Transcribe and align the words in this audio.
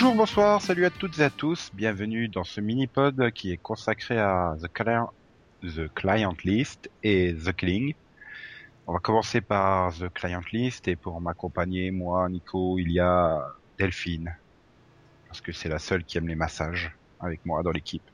Bonjour, 0.00 0.14
bonsoir, 0.14 0.62
salut 0.62 0.86
à 0.86 0.90
toutes 0.90 1.18
et 1.18 1.24
à 1.24 1.28
tous. 1.28 1.70
Bienvenue 1.74 2.28
dans 2.28 2.42
ce 2.42 2.62
mini-pod 2.62 3.32
qui 3.32 3.52
est 3.52 3.58
consacré 3.58 4.18
à 4.18 4.56
The 4.58 4.72
Client, 4.72 5.12
The 5.60 5.92
Client 5.92 6.34
List 6.42 6.90
et 7.02 7.34
The 7.34 7.52
Killing. 7.52 7.92
On 8.86 8.94
va 8.94 8.98
commencer 8.98 9.42
par 9.42 9.92
The 9.92 10.08
Client 10.08 10.40
List 10.54 10.88
et 10.88 10.96
pour 10.96 11.20
m'accompagner, 11.20 11.90
moi, 11.90 12.30
Nico, 12.30 12.78
il 12.78 12.90
y 12.92 12.98
a 12.98 13.46
Delphine. 13.78 14.34
Parce 15.28 15.42
que 15.42 15.52
c'est 15.52 15.68
la 15.68 15.78
seule 15.78 16.02
qui 16.02 16.16
aime 16.16 16.28
les 16.28 16.34
massages 16.34 16.96
avec 17.20 17.44
moi 17.44 17.62
dans 17.62 17.70
l'équipe. 17.70 18.10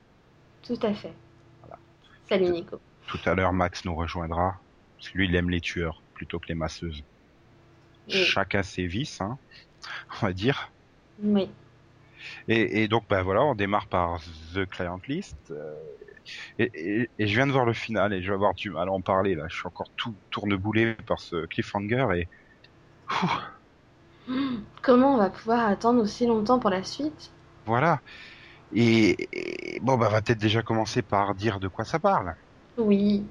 Tout 0.63 0.79
à 0.81 0.93
fait. 0.93 1.13
Voilà. 1.61 1.79
Salut 2.27 2.49
Nico. 2.49 2.81
Tout 3.07 3.19
à 3.23 3.33
l'heure, 3.33 3.53
Max 3.53 3.85
nous 3.85 3.95
rejoindra. 3.95 4.59
Parce 4.97 5.07
que 5.07 5.19
lui, 5.19 5.29
il 5.29 5.35
aime 5.37 5.49
les 5.49 5.61
tueurs 5.61 6.01
plutôt 6.15 6.37
que 6.37 6.49
les 6.49 6.55
masseuses. 6.55 7.01
Oui. 8.09 8.25
Chacun 8.25 8.61
ses 8.61 8.87
vices, 8.87 9.21
hein, 9.21 9.37
on 10.17 10.25
va 10.25 10.33
dire. 10.33 10.69
Oui. 11.23 11.49
Et, 12.47 12.83
et 12.83 12.87
donc, 12.87 13.05
ben 13.09 13.23
voilà, 13.23 13.43
on 13.43 13.55
démarre 13.55 13.87
par 13.89 14.19
The 14.53 14.65
Client 14.67 14.99
List. 15.07 15.37
euh, 15.51 15.75
et, 16.59 16.69
et- 16.73 17.11
et 17.19 17.27
je 17.27 17.35
viens 17.35 17.47
de 17.47 17.51
voir 17.53 17.65
le 17.65 17.73
final 17.73 18.13
et 18.13 18.21
je 18.23 18.29
vais 18.29 18.35
avoir 18.35 18.53
du 18.55 18.69
mal 18.71 18.89
à 18.89 18.91
en 18.93 19.01
parler 19.01 19.35
là. 19.35 19.45
Je 19.49 19.55
suis 19.57 19.67
encore 19.67 19.91
tout 19.97 20.17
tourneboulé 20.31 20.95
par 21.07 21.19
ce 21.21 21.45
cliffhanger 21.47 22.07
et 22.17 22.29
Ouh, 23.11 23.27
Comment 24.81 25.13
on 25.15 25.17
va 25.17 25.29
pouvoir 25.29 25.67
attendre 25.67 26.01
aussi 26.01 26.25
longtemps 26.25 26.59
pour 26.59 26.69
la 26.69 26.83
suite? 26.83 27.31
Voilà. 27.65 28.01
Et, 28.71 29.75
et 29.77 29.79
bon, 29.81 29.97
bah, 29.97 30.07
on 30.09 30.11
va 30.13 30.21
peut-être 30.23 30.39
déjà 30.39 30.63
commencer 30.63 31.03
par 31.03 31.35
dire 31.35 31.59
de 31.61 31.67
quoi 31.69 31.85
ça 31.85 31.99
parle. 31.99 32.35
Oui. 32.77 33.27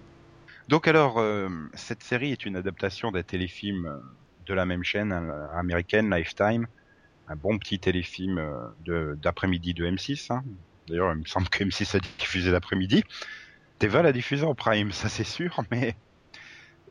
Donc 0.68 0.88
alors, 0.88 1.18
euh, 1.18 1.48
cette 1.74 2.02
série 2.02 2.32
est 2.32 2.44
une 2.46 2.56
adaptation 2.56 3.10
d'un 3.12 3.22
téléfilm 3.22 3.86
euh, 3.86 3.98
de 4.40 4.54
la 4.54 4.66
même 4.66 4.84
chaîne 4.84 5.12
euh, 5.12 5.48
américaine, 5.52 6.12
Lifetime. 6.14 6.66
Un 7.28 7.36
bon 7.36 7.58
petit 7.58 7.80
téléfilm 7.80 8.38
euh, 8.38 8.68
de- 8.80 9.14
d'après-midi 9.18 9.74
de, 9.74 9.84
M6. 9.84 10.30
hein. 10.30 10.42
D'ailleurs, 10.88 11.12
il 11.12 11.20
me 11.20 11.24
semble 11.24 11.48
que 11.48 11.64
M6 11.64 11.96
a 11.96 12.00
diffusé 12.18 12.50
l'après-midi. 12.50 13.02
TV 13.78 14.02
l'a 14.02 14.12
diffusé 14.12 14.44
en 14.44 14.54
prime, 14.54 14.92
ça 14.92 15.08
c'est 15.08 15.24
sûr, 15.24 15.60
mais... 15.70 15.94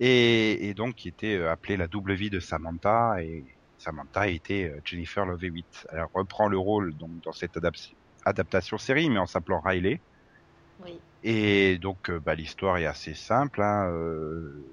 Et, 0.01 0.67
et 0.67 0.73
donc, 0.73 0.95
qui 0.95 1.07
était 1.07 1.37
euh, 1.37 1.49
appelé 1.51 1.77
La 1.77 1.87
double 1.87 2.13
vie 2.13 2.29
de 2.29 2.41
Samantha, 2.41 3.15
et 3.23 3.45
Samantha 3.77 4.27
était 4.27 4.69
euh, 4.69 4.81
Jennifer 4.83 5.25
Love 5.25 5.43
Hewitt. 5.43 5.87
Elle 5.91 6.05
reprend 6.13 6.49
le 6.49 6.57
rôle 6.57 6.93
donc 6.97 7.11
dans 7.23 7.31
cette 7.31 7.55
adap- 7.55 7.93
adaptation 8.25 8.77
série, 8.77 9.09
mais 9.09 9.19
en 9.19 9.25
s'appelant 9.25 9.61
Riley. 9.61 10.01
Oui. 10.79 10.99
Et 11.23 11.77
donc, 11.77 12.11
bah, 12.11 12.35
l'histoire 12.35 12.77
est 12.77 12.85
assez 12.85 13.13
simple. 13.13 13.61
Hein, 13.61 13.89
euh, 13.89 14.65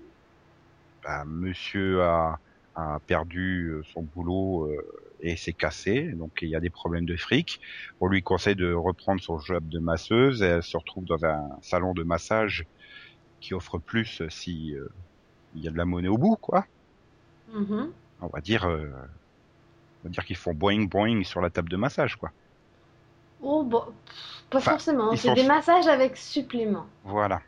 bah, 1.05 1.25
monsieur 1.25 2.03
a, 2.03 2.39
a 2.75 2.99
perdu 3.07 3.73
son 3.93 4.03
boulot 4.03 4.67
euh, 4.67 4.77
et 5.23 5.37
s'est 5.37 5.53
cassé, 5.53 6.03
donc 6.13 6.33
il 6.43 6.49
y 6.49 6.57
a 6.57 6.61
des 6.61 6.69
problèmes 6.71 7.07
de 7.07 7.17
fric. 7.17 7.61
On 8.01 8.09
lui 8.09 8.23
conseille 8.23 8.57
de 8.57 8.73
reprendre 8.73 9.23
son 9.23 9.39
job 9.39 9.69
de 9.69 9.79
masseuse 9.79 10.43
et 10.43 10.47
elle 10.47 10.63
se 10.63 10.77
retrouve 10.77 11.05
dans 11.05 11.25
un 11.25 11.41
salon 11.63 11.95
de 11.95 12.03
massage 12.03 12.65
qui 13.41 13.55
offre 13.55 13.79
plus 13.79 14.23
si 14.29 14.75
euh, 14.75 14.89
il 15.55 15.63
y 15.63 15.69
a 15.69 15.71
de 15.71 15.77
la 15.77 15.85
monnaie 15.85 16.09
au 16.09 16.19
bout, 16.19 16.37
quoi. 16.37 16.67
Mhm. 17.53 17.93
On 18.21 18.27
va 18.29 18.41
dire, 18.41 18.65
euh, 18.69 18.89
on 20.03 20.09
va 20.09 20.11
dire 20.11 20.25
qu'ils 20.25 20.37
font 20.37 20.55
boing 20.55 20.87
boing 20.87 21.23
sur 21.25 21.41
la 21.41 21.51
table 21.51 21.69
de 21.69 21.77
massage, 21.77 22.17
quoi. 22.17 22.31
Oh, 23.43 23.63
bon, 23.65 23.85
pff, 24.07 24.45
pas 24.51 24.59
Enfin, 24.59 24.71
forcément. 24.73 25.15
C'est 25.17 25.29
sont- 25.29 25.35
des 25.35 25.47
massages 25.47 25.87
avec 25.87 26.17
supplément. 26.17 26.87
Voilà. 27.05 27.43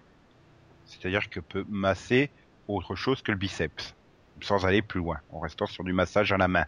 C'est-à-dire 0.87 1.29
que 1.31 1.41
peut 1.41 1.65
masser 1.69 2.31
autre 2.69 2.95
chose 2.95 3.23
que 3.23 3.33
le 3.33 3.39
biceps, 3.39 3.95
sans 4.43 4.65
aller 4.67 4.83
plus 4.83 5.01
loin, 5.01 5.19
en 5.31 5.41
restant 5.41 5.67
sur 5.67 5.85
du 5.85 5.93
massage 5.93 6.33
à 6.33 6.37
la 6.37 6.49
main. 6.49 6.67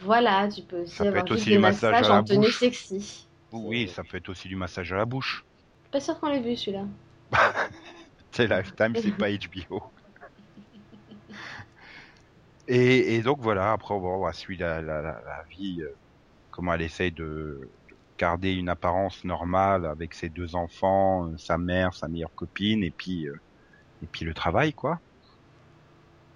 Voilà, 0.00 0.48
tu 0.48 0.62
peux 0.62 0.82
aussi 0.82 0.96
Ça 0.96 1.04
peut 1.04 1.08
avoir 1.08 1.22
être 1.22 1.28
juste 1.28 1.42
aussi 1.42 1.50
des 1.50 1.56
du 1.56 1.58
massage 1.58 1.92
massages 1.92 2.10
à 2.10 2.14
la 2.14 2.20
en 2.20 2.24
tenue 2.24 2.46
bouche. 2.46 2.58
sexy. 2.58 3.28
Oui, 3.52 3.88
ça 3.88 4.02
peut 4.04 4.16
être 4.16 4.28
aussi 4.28 4.48
du 4.48 4.56
massage 4.56 4.92
à 4.92 4.96
la 4.96 5.04
bouche. 5.04 5.44
Pas 5.90 6.00
sûr 6.00 6.18
qu'on 6.18 6.28
l'ait 6.30 6.40
vu 6.40 6.56
celui-là. 6.56 6.86
C'est 8.32 8.46
Lifetime, 8.46 8.94
c'est 9.02 9.16
pas 9.16 9.30
HBO. 9.30 9.82
Et, 12.68 13.14
et 13.16 13.22
donc 13.22 13.40
voilà, 13.40 13.72
après 13.72 13.94
on 13.94 14.20
va 14.20 14.32
suivre 14.32 14.62
la, 14.62 14.80
la, 14.80 15.02
la, 15.02 15.20
la 15.22 15.42
vie, 15.50 15.82
euh, 15.82 15.98
comment 16.50 16.74
elle 16.74 16.82
essaye 16.82 17.12
de, 17.12 17.72
de 17.90 17.96
garder 18.18 18.52
une 18.52 18.68
apparence 18.68 19.24
normale 19.24 19.86
avec 19.86 20.14
ses 20.14 20.30
deux 20.30 20.54
enfants, 20.54 21.28
euh, 21.28 21.36
sa 21.38 21.58
mère, 21.58 21.94
sa 21.94 22.08
meilleure 22.08 22.34
copine, 22.34 22.82
et 22.84 22.92
puis 22.92 23.26
euh, 23.28 23.34
et 24.02 24.08
puis 24.08 24.24
le 24.24 24.34
travail 24.34 24.74
quoi. 24.74 25.00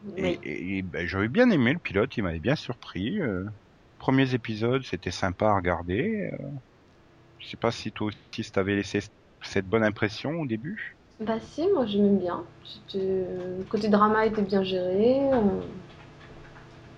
Oui. 0.06 0.38
Et, 0.42 0.78
et, 0.78 0.82
ben, 0.82 1.06
j'avais 1.06 1.28
bien 1.28 1.50
aimé 1.50 1.72
le 1.72 1.78
pilote, 1.78 2.16
il 2.16 2.22
m'avait 2.22 2.40
bien 2.40 2.56
surpris. 2.56 3.20
Euh, 3.20 3.44
premiers 3.98 4.34
épisodes, 4.34 4.82
c'était 4.84 5.10
sympa 5.10 5.48
à 5.48 5.56
regarder. 5.56 6.30
Euh, 6.40 6.48
je 7.38 7.48
sais 7.48 7.56
pas 7.56 7.72
si 7.72 7.92
toi 7.92 8.08
aussi 8.08 8.44
ça 8.44 8.50
t'avait 8.52 8.76
laissé 8.76 9.00
cette 9.42 9.66
bonne 9.66 9.84
impression 9.84 10.32
au 10.32 10.46
début. 10.46 10.98
Bah 11.20 11.38
si, 11.40 11.66
moi 11.74 11.86
j'aimais 11.86 12.18
bien. 12.18 12.44
Le 12.94 13.62
côté 13.64 13.88
drama 13.88 14.26
était 14.26 14.42
bien 14.42 14.62
géré. 14.62 15.18
euh, 15.32 15.60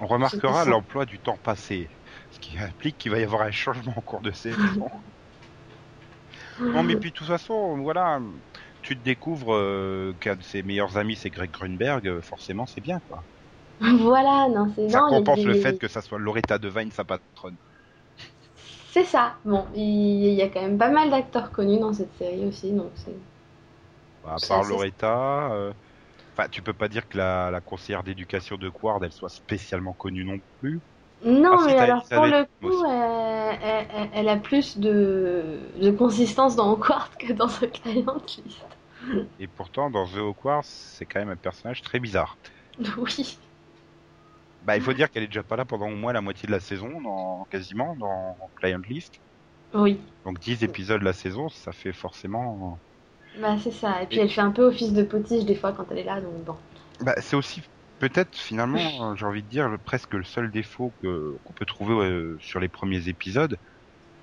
On 0.00 0.08
remarquera 0.08 0.64
l'emploi 0.64 1.06
du 1.06 1.20
temps 1.20 1.38
passé, 1.38 1.88
ce 2.30 2.40
qui 2.40 2.58
implique 2.58 2.98
qu'il 2.98 3.12
va 3.12 3.20
y 3.20 3.22
avoir 3.22 3.42
un 3.42 3.52
changement 3.52 3.94
au 3.96 4.02
cours 4.02 4.22
de 4.22 4.32
saison. 4.32 4.58
non, 6.72 6.82
mais 6.82 6.96
puis 6.96 7.10
de 7.10 7.14
toute 7.14 7.26
façon, 7.26 7.78
voilà, 7.78 8.20
tu 8.82 8.96
te 8.98 9.02
découvres 9.02 9.54
euh, 9.54 10.16
qu'un 10.20 10.36
de 10.36 10.42
ses 10.42 10.62
meilleurs 10.62 10.96
amis 10.98 11.16
c'est 11.16 11.30
Greg 11.30 11.50
Grunberg, 11.50 12.06
euh, 12.08 12.20
forcément 12.22 12.66
c'est 12.66 12.80
bien 12.80 13.00
quoi. 13.00 13.24
Voilà, 13.80 14.48
non, 14.48 14.72
c'est 14.74 14.88
Ça 14.88 15.02
non, 15.02 15.02
compense 15.02 15.44
le 15.44 15.54
fait 15.54 15.78
que 15.78 15.86
ça 15.86 16.02
soit 16.02 16.18
Loretta 16.18 16.58
Devine 16.58 16.90
sa 16.90 17.04
patronne. 17.04 17.58
C'est 18.92 19.04
ça. 19.04 19.36
Bon, 19.44 19.66
il 19.74 20.34
y 20.34 20.42
a 20.42 20.48
quand 20.48 20.60
même 20.60 20.78
pas 20.78 20.90
mal 20.90 21.10
d'acteurs 21.10 21.52
connus 21.52 21.78
dans 21.80 21.92
cette 21.92 22.14
série 22.16 22.44
aussi, 22.46 22.72
donc 22.72 22.92
c'est. 22.96 23.14
Bah, 24.22 24.34
à 24.36 24.40
part 24.40 24.64
Loretta, 24.64 25.52
euh, 25.52 25.72
enfin 26.36 26.48
tu 26.50 26.62
peux 26.62 26.74
pas 26.74 26.88
dire 26.88 27.08
que 27.08 27.18
la, 27.18 27.50
la 27.50 27.60
conseillère 27.60 28.04
d'éducation 28.04 28.56
de 28.58 28.70
Quard 28.70 29.04
elle 29.04 29.12
soit 29.12 29.28
spécialement 29.30 29.94
connue 29.94 30.24
non 30.24 30.38
plus. 30.60 30.82
Non, 31.24 31.56
Ah, 31.60 31.64
mais 31.66 31.78
alors 31.78 32.04
pour 32.08 32.26
le 32.26 32.44
coup, 32.60 32.84
elle, 32.86 33.58
elle- 33.62 33.86
elle- 33.92 34.10
elle 34.14 34.28
a 34.28 34.36
plus 34.36 34.78
de, 34.78 35.58
de 35.80 35.90
consistance 35.90 36.54
dans 36.56 36.72
Hogwarts 36.72 37.10
que 37.18 37.32
dans 37.32 37.48
The 37.48 37.70
Client 37.72 38.16
List. 38.44 38.64
Et 39.38 39.48
pourtant 39.48 39.90
dans 39.90 40.06
The 40.06 40.16
Hogwarts 40.18 40.64
c'est 40.66 41.06
quand 41.06 41.20
même 41.20 41.30
un 41.30 41.36
personnage 41.36 41.82
très 41.82 41.98
bizarre. 42.00 42.38
Oui. 42.98 43.38
Bah, 44.60 44.76
il 44.76 44.82
faut 44.82 44.92
dire 44.92 45.10
qu'elle 45.10 45.22
est 45.24 45.28
déjà 45.28 45.42
pas 45.44 45.56
là 45.56 45.64
pendant 45.64 45.88
au 45.88 45.96
moins 45.96 46.12
la 46.12 46.20
moitié 46.20 46.46
de 46.46 46.52
la 46.52 46.60
saison, 46.60 47.00
dans, 47.00 47.44
quasiment, 47.50 47.96
dans 47.96 48.36
Client 48.56 48.80
List. 48.88 49.20
Oui. 49.74 49.98
Donc 50.24 50.38
10 50.38 50.62
épisodes 50.62 51.02
la 51.02 51.12
saison, 51.12 51.48
ça 51.48 51.72
fait 51.72 51.92
forcément... 51.92 52.80
Bah, 53.40 53.56
c'est 53.62 53.70
ça. 53.70 54.02
Et 54.02 54.06
puis 54.06 54.18
Et- 54.18 54.20
elle 54.20 54.30
fait 54.30 54.40
un 54.42 54.50
peu 54.50 54.64
office 54.64 54.92
de 54.92 55.02
potiche 55.02 55.44
des 55.44 55.54
fois 55.54 55.72
quand 55.72 55.86
elle 55.90 55.98
est 55.98 56.04
là, 56.04 56.20
donc 56.20 56.44
bon. 56.44 56.56
Bah, 57.00 57.14
c'est 57.20 57.36
aussi 57.36 57.62
peut-être 57.98 58.36
finalement, 58.38 59.12
euh, 59.12 59.14
j'ai 59.16 59.26
envie 59.26 59.42
de 59.42 59.48
dire, 59.48 59.68
le- 59.68 59.78
presque 59.78 60.14
le 60.14 60.24
seul 60.24 60.50
défaut 60.50 60.94
que 61.02 61.32
qu'on 61.44 61.52
peut 61.54 61.66
trouver 61.66 61.94
euh, 62.06 62.36
sur 62.40 62.60
les 62.60 62.68
premiers 62.68 63.08
épisodes, 63.08 63.58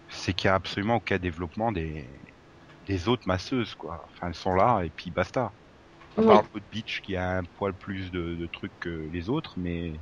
c'est 0.10 0.34
qu'il 0.36 0.48
y 0.50 0.52
a 0.52 0.56
absolument 0.56 0.98
aucun 0.98 1.20
développement 1.20 1.72
des, 1.74 2.22
des 2.84 3.08
autres 3.10 3.28
masseuses, 3.28 3.76
quoi. 3.76 4.04
Enfin, 4.08 4.30
elles 4.30 4.36
sont 4.36 4.54
là 4.56 4.84
et 4.84 4.92
puis 4.92 5.12
basta. 5.12 5.56
À 6.18 6.24
Oui. 6.24 6.24
part 6.24 6.50
Haute 6.54 6.66
Beach 6.72 7.02
qui 7.04 7.16
a 7.18 7.38
un 7.40 7.44
poil 7.46 7.76
plus 7.76 8.12
de, 8.12 8.36
de 8.36 8.48
trucs 8.48 8.74
que 8.80 8.90
les 8.90 9.30
autres, 9.30 9.56
mais 9.60 10.02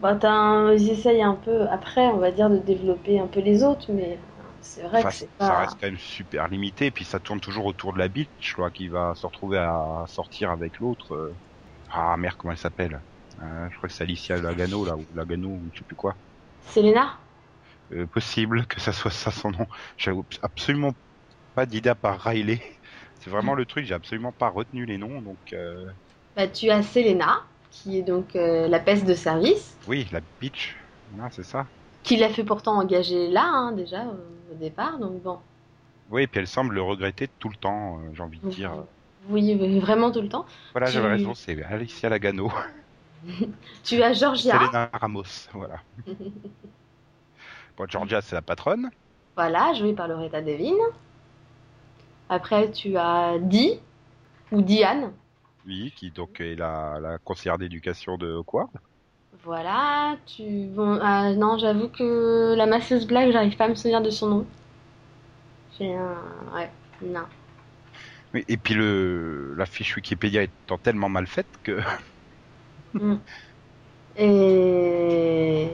Bah, 0.00 0.18
un- 0.22 0.72
ils 0.72 0.88
essayent 0.90 1.20
un 1.22 1.34
peu, 1.34 1.68
après, 1.68 2.06
on 2.08 2.16
va 2.16 2.30
dire, 2.32 2.48
de 2.48 2.56
développer 2.58 3.18
un 3.18 3.26
peu 3.26 3.40
les 3.40 3.62
autres, 3.62 3.92
mais 3.92 4.18
c'est 4.62 4.82
vrai 4.82 5.04
Enfin, 5.04 5.10
que 5.10 5.12
c'est 5.12 5.30
ça 5.38 5.54
pas. 5.54 5.58
reste 5.58 5.76
quand 5.80 5.86
même 5.86 5.98
super 5.98 6.48
limité. 6.48 6.90
Puis 6.90 7.04
ça 7.04 7.20
tourne 7.20 7.40
toujours 7.40 7.66
autour 7.66 7.92
de 7.92 7.98
la 7.98 8.08
beach, 8.08 8.52
quoi, 8.54 8.70
qui 8.70 8.88
va 8.88 9.14
se 9.14 9.26
retrouver 9.26 9.58
à 9.58 10.04
sortir 10.08 10.50
avec 10.50 10.78
l'autre. 10.78 11.36
Ah 11.96 12.16
merde, 12.16 12.36
comment 12.36 12.52
elle 12.52 12.58
s'appelle? 12.58 13.02
Euh, 13.40 13.68
Je 13.70 13.76
crois 13.76 13.88
que 13.88 13.94
c'est 13.94 14.04
Alicia 14.04 14.38
Lagano, 14.38 14.84
là, 14.84 14.96
ou 14.96 15.06
Lagano, 15.12 15.48
ou 15.50 15.70
je 15.72 15.78
sais 15.78 15.84
plus 15.84 15.96
quoi. 15.96 16.16
Selena? 16.60 17.18
Euh, 17.92 18.06
possible 18.06 18.66
que 18.66 18.80
ça 18.80 18.92
soit 18.92 19.10
ça 19.10 19.30
son 19.30 19.50
nom. 19.50 19.66
J'ai 19.96 20.12
absolument 20.42 20.92
pas 21.54 21.66
d'idée 21.66 21.90
à 21.90 21.94
part 21.96 22.20
Riley. 22.22 22.62
C'est 23.20 23.30
vraiment 23.30 23.54
le 23.54 23.66
truc, 23.66 23.86
j'ai 23.86 23.94
absolument 23.94 24.32
pas 24.32 24.50
retenu 24.50 24.86
les 24.86 24.98
noms, 24.98 25.22
donc 25.22 25.40
euh, 25.52 25.86
Bah, 26.36 26.46
tu 26.46 26.70
as 26.70 26.84
Selena, 26.84 27.42
qui 27.68 27.98
est 27.98 28.02
donc 28.02 28.34
la 28.34 28.78
peste 28.78 29.06
de 29.06 29.14
service, 29.14 29.76
oui, 29.86 30.06
la 30.12 30.20
beach, 30.40 30.76
Ah, 31.18 31.30
c'est 31.30 31.42
ça. 31.44 31.70
qui 32.02 32.16
l'a 32.16 32.30
fait 32.30 32.42
pourtant 32.42 32.78
engager 32.78 33.28
là, 33.28 33.44
hein, 33.52 33.72
déjà, 33.72 34.06
au- 34.06 34.54
départ, 34.54 34.98
donc 34.98 35.20
bon. 35.22 35.38
Oui, 36.08 36.22
et 36.22 36.26
puis 36.26 36.40
elle 36.40 36.48
semble 36.48 36.74
le 36.74 36.82
regretter 36.82 37.28
tout 37.38 37.48
le 37.48 37.56
temps, 37.56 38.12
j'ai 38.12 38.22
envie 38.22 38.40
de 38.40 38.46
dire. 38.48 38.86
Oui, 39.28 39.54
vraiment 39.80 40.10
tout 40.12 40.20
le 40.22 40.28
temps. 40.28 40.46
Voilà, 40.72 40.90
j'avais 40.90 41.08
raison, 41.08 41.34
c'est 41.34 41.60
Alicia 41.64 42.08
Lagano. 42.08 42.52
Tu 43.82 44.02
as 44.02 44.12
Georgia, 44.14 44.58
Selena 44.58 44.88
Ramos, 44.94 45.48
voilà. 45.52 45.84
Bon, 47.76 47.86
Georgia, 47.88 48.20
c'est 48.22 48.34
la 48.34 48.42
patronne. 48.42 48.90
voilà, 49.36 49.72
jouée 49.74 49.94
par 49.94 50.08
Loretta 50.08 50.42
Devine. 50.42 50.74
Après, 52.28 52.70
tu 52.70 52.96
as 52.96 53.36
Dee, 53.40 53.80
ou 54.52 54.62
Diane, 54.62 55.12
Oui, 55.66 55.92
qui 55.94 56.10
donc 56.12 56.40
est 56.40 56.54
la, 56.54 56.98
la 57.00 57.18
conseillère 57.18 57.58
d'éducation 57.58 58.16
de 58.16 58.40
Quard. 58.40 58.70
Voilà, 59.44 60.16
tu... 60.26 60.66
Bon, 60.68 60.98
ah, 61.00 61.32
non, 61.34 61.58
j'avoue 61.58 61.88
que 61.88 62.54
la 62.56 62.66
masseuse 62.66 63.06
blague, 63.06 63.30
j'arrive 63.30 63.56
pas 63.56 63.64
à 63.66 63.68
me 63.68 63.74
souvenir 63.76 64.02
de 64.02 64.10
son 64.10 64.28
nom. 64.28 64.46
J'ai 65.70 65.94
un... 65.94 66.50
Ouais, 66.54 66.76
non. 67.00 67.26
Oui, 68.36 68.44
et 68.48 68.56
puis 68.58 68.74
le 68.74 69.54
la 69.56 69.66
fiche 69.66 69.96
Wikipédia 69.96 70.42
étant 70.42 70.78
tellement 70.78 71.08
mal 71.08 71.26
faite 71.26 71.48
que 71.62 71.80
Mm. 72.94 73.16
Et... 74.18 75.68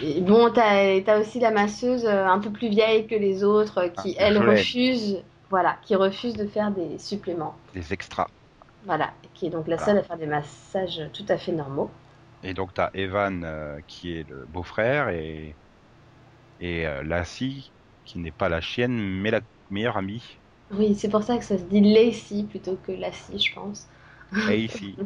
et 0.00 0.20
bon, 0.20 0.50
t'as 0.52 1.00
as 1.06 1.18
aussi 1.20 1.40
la 1.40 1.50
masseuse 1.50 2.04
euh, 2.06 2.26
un 2.26 2.38
peu 2.38 2.50
plus 2.50 2.68
vieille 2.68 3.06
que 3.06 3.14
les 3.14 3.44
autres 3.44 3.78
euh, 3.78 3.88
qui, 3.88 4.14
Ah, 4.18 4.18
elle, 4.18 4.38
refuse, 4.38 5.22
voilà, 5.50 5.78
qui 5.82 5.94
refuse 5.96 6.34
de 6.34 6.46
faire 6.46 6.70
des 6.70 6.98
suppléments. 6.98 7.54
des 7.74 7.92
extras. 7.92 8.28
Voilà, 8.84 9.12
qui 9.34 9.46
est 9.46 9.50
donc 9.50 9.66
la 9.68 9.76
Voilà. 9.76 9.86
seule 9.92 9.98
à 9.98 10.02
faire 10.04 10.18
des 10.18 10.26
massages 10.26 11.00
tout 11.12 11.24
à 11.28 11.36
fait 11.38 11.52
normaux. 11.52 11.90
Et 12.42 12.54
donc 12.54 12.74
t'as 12.74 12.90
Evan 12.94 13.42
euh, 13.44 13.80
qui 13.86 14.12
est 14.12 14.28
le 14.28 14.46
beau-frère 14.46 15.08
et 15.08 15.56
et 16.60 16.86
euh, 16.86 17.02
Lassie 17.02 17.74
qui 18.04 18.18
n'est 18.18 18.32
pas 18.32 18.48
la 18.48 18.60
chienne 18.60 18.98
mais 19.20 19.30
la 19.30 19.40
meilleure 19.70 19.96
amie. 19.98 20.41
Oui, 20.72 20.94
c'est 20.94 21.08
pour 21.08 21.22
ça 21.22 21.38
que 21.38 21.44
ça 21.44 21.58
se 21.58 21.64
dit 21.64 21.80
Lacey 21.80 22.44
plutôt 22.48 22.76
que 22.76 22.92
Lassie, 22.92 23.38
je 23.38 23.54
pense. 23.54 23.88
Lacey. 24.32 24.94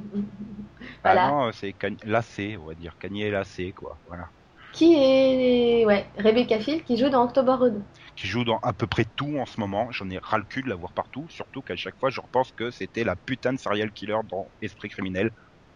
Voilà. 1.02 1.26
Ah 1.26 1.30
non, 1.30 1.52
c'est 1.52 1.72
Can- 1.72 1.96
Lacé, 2.04 2.56
on 2.56 2.66
va 2.66 2.74
dire 2.74 2.96
Kanye 2.98 3.22
et 3.22 3.30
Lacé 3.30 3.72
quoi. 3.72 3.98
Voilà. 4.06 4.28
Qui 4.72 4.94
est, 4.94 5.84
ouais, 5.86 6.06
Rebecca 6.18 6.60
Field 6.60 6.84
qui 6.84 6.96
joue 6.96 7.08
dans 7.08 7.24
October 7.24 7.52
Road. 7.52 7.82
Qui 8.16 8.26
joue 8.26 8.44
dans 8.44 8.58
à 8.58 8.72
peu 8.72 8.86
près 8.86 9.04
tout 9.16 9.38
en 9.38 9.46
ce 9.46 9.58
moment. 9.58 9.90
J'en 9.90 10.10
ai 10.10 10.18
ras 10.18 10.38
le 10.38 10.44
cul 10.44 10.62
de 10.62 10.68
la 10.68 10.74
voir 10.74 10.92
partout. 10.92 11.26
Surtout 11.30 11.62
qu'à 11.62 11.76
chaque 11.76 11.98
fois 11.98 12.10
je 12.10 12.20
repense 12.20 12.52
que 12.52 12.70
c'était 12.70 13.04
la 13.04 13.16
putain 13.16 13.52
de 13.52 13.58
serial 13.58 13.90
killer 13.92 14.18
dans 14.28 14.50
Esprit 14.60 14.88
criminel. 14.88 15.30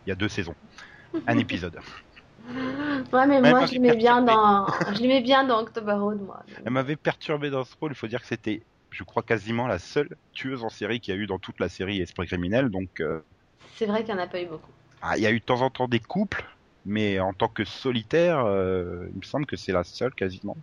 Il 0.06 0.10
y 0.10 0.12
a 0.12 0.16
deux 0.16 0.28
saisons. 0.28 0.54
Un 1.26 1.38
épisode. 1.38 1.78
Ouais, 3.12 3.26
mais 3.26 3.40
moi, 3.40 3.66
je 3.66 3.72
l'aimais 3.72 3.96
bien 3.96 4.22
dans, 4.22 4.66
je 4.94 5.00
l'aimais 5.00 5.20
bien 5.20 5.44
dans 5.44 5.60
October 5.60 5.92
Road, 5.92 6.20
moi. 6.20 6.42
Elle 6.64 6.72
m'avait 6.72 6.96
perturbé 6.96 7.50
dans 7.50 7.64
ce 7.64 7.74
rôle. 7.80 7.92
Il 7.92 7.94
faut 7.96 8.06
dire 8.06 8.20
que 8.20 8.26
c'était, 8.26 8.62
je 8.90 9.04
crois, 9.04 9.22
quasiment 9.22 9.66
la 9.66 9.78
seule 9.78 10.08
tueuse 10.32 10.64
en 10.64 10.68
série 10.70 11.00
qu'il 11.00 11.14
y 11.14 11.16
a 11.16 11.20
eu 11.20 11.26
dans 11.26 11.38
toute 11.38 11.60
la 11.60 11.68
série 11.68 12.00
Esprit 12.00 12.26
criminel. 12.26 12.70
Donc, 12.70 13.00
euh, 13.00 13.22
C'est 13.76 13.86
vrai 13.86 14.04
qu'il 14.04 14.14
n'y 14.14 14.20
en 14.20 14.22
a 14.22 14.26
pas 14.28 14.40
eu 14.42 14.46
beaucoup. 14.46 14.72
ah, 15.00 15.16
il 15.16 15.22
y 15.22 15.26
a 15.26 15.30
eu 15.32 15.40
de 15.40 15.44
temps 15.44 15.60
en 15.62 15.70
temps 15.70 15.88
des 15.88 16.00
couples, 16.00 16.44
mais 16.84 17.20
en 17.20 17.32
tant 17.34 17.48
que 17.48 17.64
solitaire, 17.64 18.40
euh, 18.46 19.06
il 19.12 19.16
me 19.18 19.22
semble 19.24 19.46
que 19.46 19.56
c'est 19.56 19.72
la 19.72 19.84
seule 19.84 20.14
quasiment. 20.14 20.56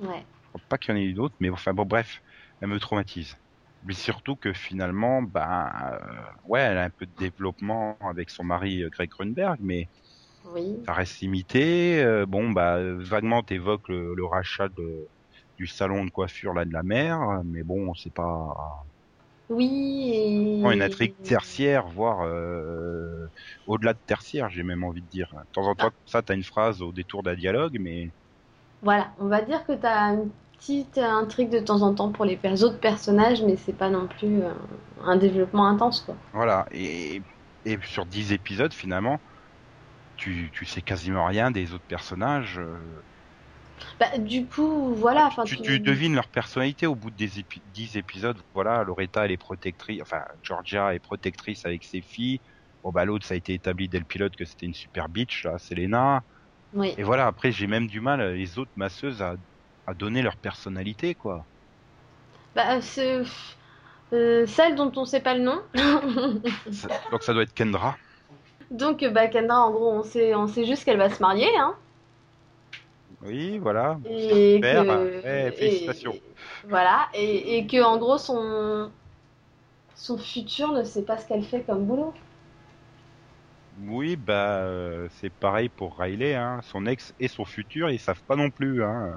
Ouais. 0.00 0.24
Je 0.42 0.48
crois 0.48 0.60
pas 0.68 0.78
qu'il 0.78 0.94
y 0.94 0.98
en 0.98 1.00
ait 1.00 1.04
eu 1.04 1.14
d'autres, 1.14 1.36
mais 1.40 1.50
enfin 1.50 1.72
bon, 1.74 1.84
bref, 1.86 2.20
elle 2.60 2.68
me 2.68 2.78
traumatise. 2.80 3.34
Mais 3.82 3.94
surtout 3.94 4.36
que 4.36 4.52
finalement, 4.52 5.22
ben, 5.22 5.70
euh, 5.92 6.22
ouais, 6.44 6.60
elle 6.60 6.78
a 6.78 6.84
un 6.84 6.90
peu 6.90 7.06
de 7.06 7.12
développement 7.16 7.96
avec 8.00 8.30
son 8.30 8.44
mari 8.44 8.82
Greg 8.90 9.10
Grunberg, 9.10 9.58
mais 9.60 9.90
Oui. 10.44 10.76
ça 10.86 10.92
reste 10.94 11.20
limité. 11.20 12.02
Euh, 12.02 12.26
bon, 12.26 12.50
bah, 12.50 12.78
vaguement, 12.98 13.42
t'évoques 13.42 13.88
le, 13.88 14.14
le 14.14 14.24
rachat 14.26 14.68
de, 14.70 15.08
du 15.58 15.66
salon 15.66 16.04
de 16.06 16.10
coiffure 16.10 16.54
là 16.54 16.64
de 16.64 16.72
la 16.72 16.82
mer, 16.84 17.18
mais 17.44 17.62
bon, 17.64 17.94
c'est 17.94 18.12
pas 18.14 18.54
Oui, 19.50 20.10
et... 20.14 20.72
une 20.72 20.82
intrigue 20.82 21.14
tertiaire, 21.22 21.88
voire 21.88 22.22
euh, 22.22 23.26
au-delà 23.66 23.94
de 23.94 23.98
tertiaire, 24.06 24.48
j'ai 24.50 24.62
même 24.62 24.84
envie 24.84 25.02
de 25.02 25.08
dire. 25.08 25.28
De 25.32 25.48
temps 25.52 25.66
en 25.66 25.74
temps, 25.74 25.90
ça, 26.04 26.22
t'as 26.22 26.34
une 26.34 26.44
phrase 26.44 26.82
au 26.82 26.92
détour 26.92 27.22
d'un 27.22 27.34
dialogue, 27.36 27.76
mais 27.80 28.12
Voilà, 28.82 29.12
on 29.20 29.28
va 29.28 29.40
dire 29.42 29.64
que 29.64 29.72
tu 29.72 29.86
as 29.86 30.14
une 30.14 30.30
petite 30.56 30.98
intrigue 30.98 31.50
de 31.50 31.60
temps 31.60 31.82
en 31.82 31.94
temps 31.94 32.10
pour 32.10 32.24
les 32.24 32.36
autres 32.64 32.80
personnages, 32.80 33.42
mais 33.44 33.54
c'est 33.56 33.72
pas 33.72 33.88
non 33.88 34.08
plus 34.08 34.42
euh, 34.42 34.52
un 35.04 35.16
développement 35.16 35.66
intense, 35.68 36.00
quoi. 36.00 36.16
voilà. 36.32 36.66
Et, 36.70 37.22
et 37.64 37.78
sur 37.84 38.06
10 38.06 38.32
épisodes, 38.32 38.72
finalement, 38.74 39.22
tu, 40.16 40.50
tu 40.54 40.66
sais 40.66 40.82
quasiment 40.82 41.26
rien 41.26 41.50
des 41.50 41.72
autres 41.74 41.86
personnages. 41.86 42.58
euh, 42.58 43.02
Bah, 44.00 44.18
du 44.18 44.46
coup, 44.46 44.94
voilà, 44.94 45.26
enfin, 45.26 45.44
tu, 45.44 45.60
tu 45.60 45.80
devines 45.80 46.14
leur 46.14 46.28
personnalité 46.28 46.86
au 46.86 46.94
bout 46.96 47.10
des 47.10 47.40
épi- 47.40 47.62
10 47.64 47.96
épisodes. 47.96 48.40
Voilà, 48.54 48.82
Loretta, 48.84 49.24
elle 49.24 49.32
est 49.32 49.36
protectrice, 49.36 50.00
enfin, 50.02 50.22
Georgia 50.42 50.94
est 50.94 51.00
protectrice 51.00 51.64
avec 51.64 51.84
ses 51.84 52.02
filles. 52.02 52.40
Bon, 52.82 52.90
bah, 52.92 53.04
l'autre, 53.04 53.26
ça 53.26 53.34
a 53.34 53.36
été 53.36 53.54
établi 53.54 53.88
dès 53.88 53.98
le 53.98 54.04
pilote 54.04 54.36
que 54.36 54.44
c'était 54.44 54.66
une 54.66 54.74
super 54.74 55.08
bitch, 55.08 55.44
là, 55.44 55.58
Selena. 55.58 56.22
Oui. 56.72 56.94
Et 56.98 57.02
voilà, 57.04 57.26
après, 57.26 57.52
j'ai 57.52 57.66
même 57.66 57.86
du 57.88 58.00
mal, 58.00 58.34
les 58.34 58.58
autres 58.58 58.72
masseuses, 58.76 59.22
à, 59.22 59.36
à 59.86 59.94
donner 59.94 60.22
leur 60.22 60.36
personnalité, 60.38 61.14
quoi. 61.14 61.48
Bah, 62.54 62.80
c'est... 62.80 63.22
euh, 64.12 64.46
celle 64.46 64.74
dont 64.76 64.92
on 64.96 65.04
sait 65.04 65.20
pas 65.20 65.34
le 65.34 65.42
nom. 65.42 65.60
Ça- 66.70 66.88
Donc, 67.10 67.22
ça 67.22 67.32
doit 67.32 67.42
être 67.42 67.54
Kendra. 67.54 67.96
Donc, 68.70 69.02
euh, 69.02 69.10
bah, 69.10 69.28
Kendra, 69.28 69.60
en 69.66 69.70
gros, 69.72 69.92
on 69.92 70.02
sait, 70.02 70.34
on 70.34 70.46
sait 70.46 70.64
juste 70.64 70.84
qu'elle 70.84 70.98
va 70.98 71.10
se 71.10 71.22
marier, 71.22 71.48
hein. 71.58 71.74
Oui, 73.20 73.58
voilà. 73.58 74.00
Et 74.04 74.66
Super, 74.66 75.08
que... 75.28 75.52
félicitations. 75.52 76.14
et- 76.14 76.22
voilà, 76.62 77.08
et, 77.14 77.58
et 77.58 77.66
que, 77.66 77.82
en 77.82 77.98
gros, 77.98 78.18
son... 78.18 78.92
son 79.94 80.16
futur 80.16 80.72
ne 80.72 80.82
sait 80.82 81.02
pas 81.04 81.18
ce 81.18 81.26
qu'elle 81.26 81.44
fait 81.44 81.62
comme 81.62 81.84
boulot. 81.86 82.14
Oui, 83.76 84.16
bah, 84.16 84.62
euh, 84.64 85.08
c'est 85.10 85.30
pareil 85.30 85.68
pour 85.68 85.98
Riley, 85.98 86.34
hein. 86.34 86.60
Son 86.62 86.86
ex 86.86 87.14
et 87.18 87.28
son 87.28 87.44
futur, 87.44 87.90
ils 87.90 88.00
savent 88.00 88.22
pas 88.26 88.36
non 88.36 88.50
plus, 88.50 88.82
hein. 88.82 89.14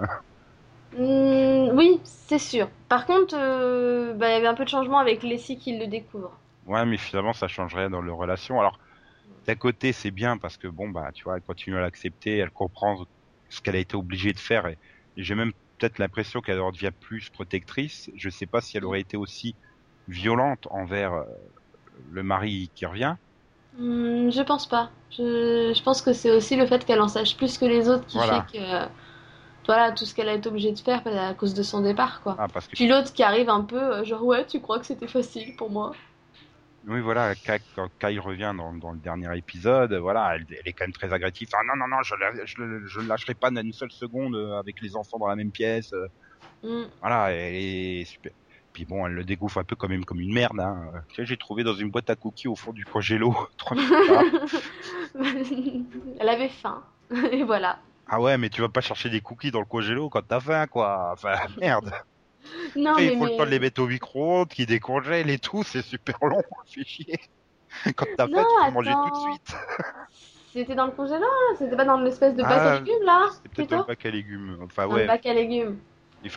Hmm, 0.94 1.70
oui, 1.78 2.00
c'est 2.06 2.40
sûr. 2.40 2.70
Par 2.88 3.06
contre, 3.06 3.36
euh, 3.38 4.14
bah, 4.14 4.30
il 4.30 4.34
y 4.34 4.36
avait 4.36 4.48
un 4.48 4.54
peu 4.54 4.64
de 4.64 4.70
changement 4.70 5.00
avec 5.00 5.22
Leslie 5.24 5.58
qui 5.58 5.78
le 5.78 5.88
découvre. 5.88 6.40
Ouais, 6.64 6.86
mais 6.86 6.98
finalement, 6.98 7.34
ça 7.34 7.48
change 7.48 7.74
rien 7.76 7.90
dans 7.90 8.02
leur 8.02 8.18
relation. 8.18 8.60
Alors, 8.60 8.78
d'un 9.48 9.56
côté, 9.56 9.94
c'est 9.94 10.12
bien 10.12 10.38
parce 10.38 10.58
que 10.58 10.68
bon, 10.68 10.90
bah, 10.90 11.12
tu 11.14 11.24
vois, 11.24 11.38
elle 11.38 11.44
continue 11.44 11.78
à 11.78 11.82
l'accepter, 11.82 12.38
elle 12.38 12.52
comprend 12.52 13.06
ce 13.52 13.62
qu'elle 13.62 13.76
a 13.78 13.80
été 13.80 13.98
obligée 13.98 14.34
de 14.34 14.40
faire. 14.40 14.68
Et, 14.68 14.80
j'ai 15.18 15.36
même 15.36 15.54
peut-être 15.78 16.00
l'impression 16.00 16.42
qu'elle 16.42 16.62
en 16.62 16.72
devient 16.72 16.92
plus 17.02 17.30
protectrice. 17.32 18.10
Je 18.16 18.30
sais 18.30 18.48
pas 18.48 18.62
si 18.62 18.78
elle 18.78 18.86
aurait 18.86 19.02
été 19.02 19.18
aussi 19.18 19.58
violente 20.08 20.68
envers 20.72 21.14
euh, 21.14 21.26
le 22.12 22.24
mari 22.24 22.72
qui 22.76 22.86
revient. 22.86 23.16
Hmm, 23.78 24.30
je 24.32 24.42
pense 24.42 24.68
pas. 24.68 24.92
Je, 25.12 25.74
je 25.76 25.84
pense 25.84 26.02
que 26.02 26.14
c'est 26.14 26.32
aussi 26.32 26.56
le 26.56 26.66
fait 26.66 26.86
qu'elle 26.86 27.02
en 27.02 27.08
sache 27.08 27.38
plus 27.38 27.58
que 27.58 27.66
les 27.66 27.90
autres 27.90 28.06
qui 28.08 28.18
Voilà. 28.18 28.46
fait 28.46 28.58
que 28.60 28.64
euh, 28.64 28.88
voilà 29.68 29.92
tout 29.94 30.06
ce 30.06 30.16
qu'elle 30.16 30.30
a 30.30 30.36
été 30.36 30.50
obligée 30.50 30.74
de 30.74 30.80
faire 30.80 31.04
bah, 31.04 31.30
à 31.30 31.34
cause 31.36 31.54
de 31.54 31.64
son 31.64 31.82
départ 31.82 32.22
quoi. 32.24 32.40
Ah, 32.40 32.48
parce 32.48 32.68
que 32.68 32.76
Puis 32.76 32.88
l'autre 32.88 33.14
qui 33.14 33.24
arrive 33.24 33.50
un 33.50 33.64
peu 33.64 33.78
euh, 33.82 34.06
genre 34.06 34.24
ouais 34.26 34.46
tu 34.48 34.62
crois 34.62 34.80
que 34.80 34.86
c'était 34.88 35.08
facile 35.08 35.56
pour 35.58 35.70
moi? 35.72 35.94
Oui, 36.88 37.00
voilà, 37.02 37.34
quand 37.36 37.90
Kyle 38.00 38.20
revient 38.20 38.54
dans, 38.58 38.74
dans 38.74 38.92
le 38.92 39.00
dernier 39.00 39.38
épisode, 39.38 39.94
voilà, 39.94 40.36
elle, 40.36 40.46
elle 40.50 40.68
est 40.68 40.74
quand 40.74 40.86
même 40.86 40.94
très 40.94 41.14
agressive. 41.14 41.50
Ah 41.54 41.60
non, 41.68 41.76
non, 41.76 41.88
non, 41.88 42.02
je, 42.04 42.16
la- 42.16 42.46
je, 42.46 43.00
lâcherai 43.02 43.36
pas 43.36 43.50
une 43.50 43.72
seule 43.74 43.92
seconde 43.92 44.36
euh, 44.36 44.58
avec 44.60 44.82
les 44.82 44.96
enfants 44.96 45.20
dans 45.20 45.28
la 45.28 45.36
même 45.36 45.52
pièce. 45.52 45.94
euh, 45.94 46.08
Hmm. 46.64 46.86
Voilà, 47.00 47.32
elle 47.32 47.56
est 47.56 48.06
super. 48.06 48.32
Puis 48.72 48.86
bon, 48.86 49.06
elle 49.08 49.14
le 49.14 49.24
dégouffe 49.24 49.58
un 49.58 49.64
peu 49.64 49.76
quand 49.76 49.88
même 49.90 50.06
comme 50.06 50.20
une 50.22 50.32
merde. 50.34 50.60
Hein. 50.60 50.92
Que 51.16 51.24
j'ai 51.26 51.36
trouvé 51.38 51.64
dans 51.64 51.74
une 51.74 51.90
boîte 51.90 52.10
à 52.12 52.16
cookies 52.16 52.48
au 52.48 52.56
fond 52.56 52.72
du 52.72 52.86
congélo. 52.86 53.36
Elle 56.20 56.30
avait 56.30 56.50
faim 56.50 56.84
et 57.32 57.44
voilà. 57.44 57.80
ah 58.08 58.22
ouais, 58.22 58.38
mais 58.38 58.50
tu 58.50 58.62
vas 58.62 58.70
pas 58.70 58.82
chercher 58.82 59.10
des 59.10 59.22
cookies 59.22 59.52
dans 59.52 59.60
le 59.60 59.66
congélo 59.66 60.10
quand 60.10 60.22
t'as 60.28 60.40
faim, 60.40 60.68
quoi. 60.68 61.12
Enfin, 61.14 61.36
merde. 61.60 61.92
Non 62.76 62.92
Après, 62.92 63.06
mais, 63.06 63.14
il 63.14 63.18
faut 63.18 63.26
le 63.26 63.38
temps 63.38 63.46
de 63.46 63.50
les 63.50 63.60
mettre 63.60 63.82
au 63.82 63.88
micro-ondes, 63.88 64.50
qui 64.50 64.66
décongèlent 64.66 65.30
et 65.30 65.40
tout. 65.40 65.64
C'est 65.64 65.82
super 65.82 66.18
long. 66.22 66.42
Fait 66.66 66.84
chier. 66.84 67.20
Quand 67.96 68.06
t'as 68.18 68.28
faim, 68.28 68.44
tu 68.44 68.66
peux 68.66 68.72
manger 68.72 68.92
tout 68.92 69.10
de 69.10 69.32
suite. 69.32 69.56
C'était 70.54 70.76
dans 70.76 70.86
le 70.86 70.92
congélateur, 70.92 71.30
c'était 71.58 71.78
pas 71.78 71.86
dans 71.86 71.98
l'espèce 71.98 72.36
de 72.36 72.44
bac 72.44 72.52
Ah, 72.54 72.74
à 72.74 72.80
légumes 72.80 73.04
là 73.06 73.30
C'est 73.32 73.42
peut-être 73.44 73.54
plutôt 73.54 73.76
un 73.76 73.86
bac 73.86 74.06
à 74.06 74.10
légumes. 74.10 74.58
Enfin, 74.64 74.84
Un 74.84 74.88
ouais. 74.88 75.08
bac 75.08 75.26
à 75.26 75.34
légumes. 75.34 75.78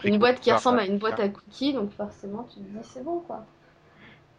Une 0.05 0.19
boîte 0.19 0.41
qui 0.41 0.53
ressemble 0.53 0.79
à 0.79 0.87
une 0.87 0.99
boîte 0.99 1.19
à 1.19 1.29
cookies, 1.29 1.73
donc 1.73 1.93
forcément 1.93 2.45
tu 2.45 2.61
te 2.61 2.61
dis 2.61 2.79
c'est 2.83 3.05
bon 3.05 3.21
quoi. 3.21 3.45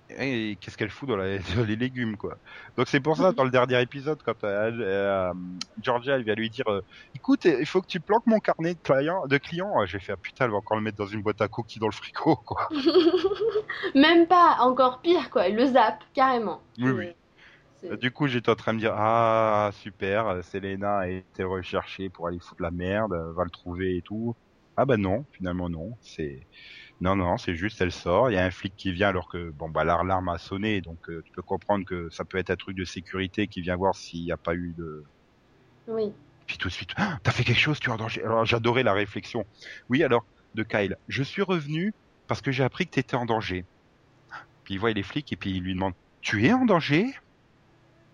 Et 0.09 0.57
qu'est-ce 0.61 0.77
qu'elle 0.77 0.91
fout 0.91 1.09
dans, 1.09 1.15
la- 1.15 1.39
dans 1.55 1.63
les 1.65 1.75
légumes, 1.75 2.15
quoi. 2.17 2.37
Donc 2.77 2.87
c'est 2.87 2.99
pour 2.99 3.17
ça, 3.17 3.31
dans 3.31 3.43
le 3.43 3.49
dernier 3.49 3.81
épisode, 3.81 4.21
quand 4.23 4.43
euh, 4.43 4.67
elle- 4.67 4.81
euh, 4.81 5.33
Georgia, 5.81 6.15
elle 6.15 6.23
vient 6.23 6.35
lui 6.35 6.49
dire, 6.51 6.67
euh, 6.67 6.81
écoute, 7.15 7.45
il 7.45 7.65
faut 7.65 7.81
que 7.81 7.87
tu 7.87 7.99
planques 7.99 8.25
mon 8.27 8.39
carnet 8.39 8.75
de 8.75 8.79
clients, 8.81 9.25
de 9.25 9.37
clients. 9.37 9.83
J'ai 9.87 9.99
fait, 9.99 10.13
ah, 10.13 10.17
putain, 10.17 10.45
elle 10.45 10.51
va 10.51 10.57
encore 10.57 10.77
le 10.77 10.83
mettre 10.83 10.97
dans 10.97 11.07
une 11.07 11.23
boîte 11.23 11.41
à 11.41 11.47
cookies 11.47 11.79
dans 11.79 11.87
le 11.87 11.91
frigo, 11.91 12.35
quoi. 12.45 12.69
Même 13.95 14.27
pas, 14.27 14.57
encore 14.59 15.01
pire 15.01 15.29
quoi, 15.31 15.47
elle 15.47 15.55
le 15.55 15.65
zappe 15.65 16.03
carrément. 16.13 16.61
Oui, 16.77 16.91
oui. 16.91 17.97
Du 17.97 18.11
coup, 18.11 18.27
j'étais 18.27 18.49
en 18.49 18.55
train 18.55 18.73
de 18.73 18.77
me 18.77 18.81
dire, 18.81 18.93
ah, 18.95 19.69
super, 19.73 20.43
Selena 20.43 20.99
a 20.99 21.07
été 21.07 21.43
recherchée 21.43 22.09
pour 22.09 22.27
aller 22.27 22.39
foutre 22.39 22.61
la 22.61 22.71
merde, 22.71 23.13
va 23.35 23.43
le 23.43 23.49
trouver 23.51 23.97
et 23.97 24.01
tout. 24.01 24.35
Ah 24.77 24.85
bah 24.85 24.97
non, 24.97 25.25
finalement 25.31 25.69
non, 25.69 25.97
c'est... 26.01 26.47
Non, 27.01 27.15
non, 27.15 27.37
c'est 27.37 27.55
juste, 27.55 27.81
elle 27.81 27.91
sort, 27.91 28.31
il 28.31 28.35
y 28.35 28.37
a 28.37 28.45
un 28.45 28.51
flic 28.51 28.73
qui 28.77 28.91
vient 28.91 29.09
alors 29.09 29.27
que, 29.27 29.51
bon, 29.51 29.69
bah, 29.69 29.83
l'alarme 29.83 30.29
a 30.29 30.37
sonné, 30.37 30.79
donc 30.79 31.09
euh, 31.09 31.21
tu 31.25 31.31
peux 31.33 31.41
comprendre 31.41 31.85
que 31.85 32.09
ça 32.09 32.23
peut 32.23 32.37
être 32.37 32.51
un 32.51 32.55
truc 32.55 32.77
de 32.77 32.85
sécurité 32.85 33.47
qui 33.47 33.61
vient 33.61 33.75
voir 33.75 33.95
s'il 33.95 34.23
n'y 34.23 34.31
a 34.31 34.37
pas 34.37 34.55
eu 34.55 34.73
de... 34.77 35.03
Oui. 35.87 36.13
Puis 36.47 36.57
tout 36.57 36.69
de 36.69 36.73
suite, 36.73 36.91
Ah, 36.95 37.19
t'as 37.21 37.31
fait 37.31 37.43
quelque 37.43 37.59
chose, 37.59 37.79
tu 37.79 37.89
es 37.89 37.93
en 37.93 37.97
danger. 37.97 38.23
Alors 38.23 38.45
j'adorais 38.45 38.83
la 38.83 38.93
réflexion. 38.93 39.45
Oui, 39.89 40.03
alors, 40.03 40.25
de 40.53 40.63
Kyle, 40.63 40.97
je 41.07 41.23
suis 41.23 41.41
revenu 41.41 41.93
parce 42.27 42.41
que 42.41 42.51
j'ai 42.51 42.63
appris 42.63 42.85
que 42.85 42.91
t'étais 42.91 43.15
en 43.15 43.25
danger. 43.25 43.65
Puis 44.63 44.75
il 44.75 44.79
voit 44.79 44.91
les 44.93 45.03
flics 45.03 45.31
et 45.33 45.35
puis 45.35 45.51
il 45.51 45.63
lui 45.63 45.73
demande, 45.73 45.93
tu 46.21 46.45
es 46.45 46.53
en 46.53 46.65
danger? 46.65 47.13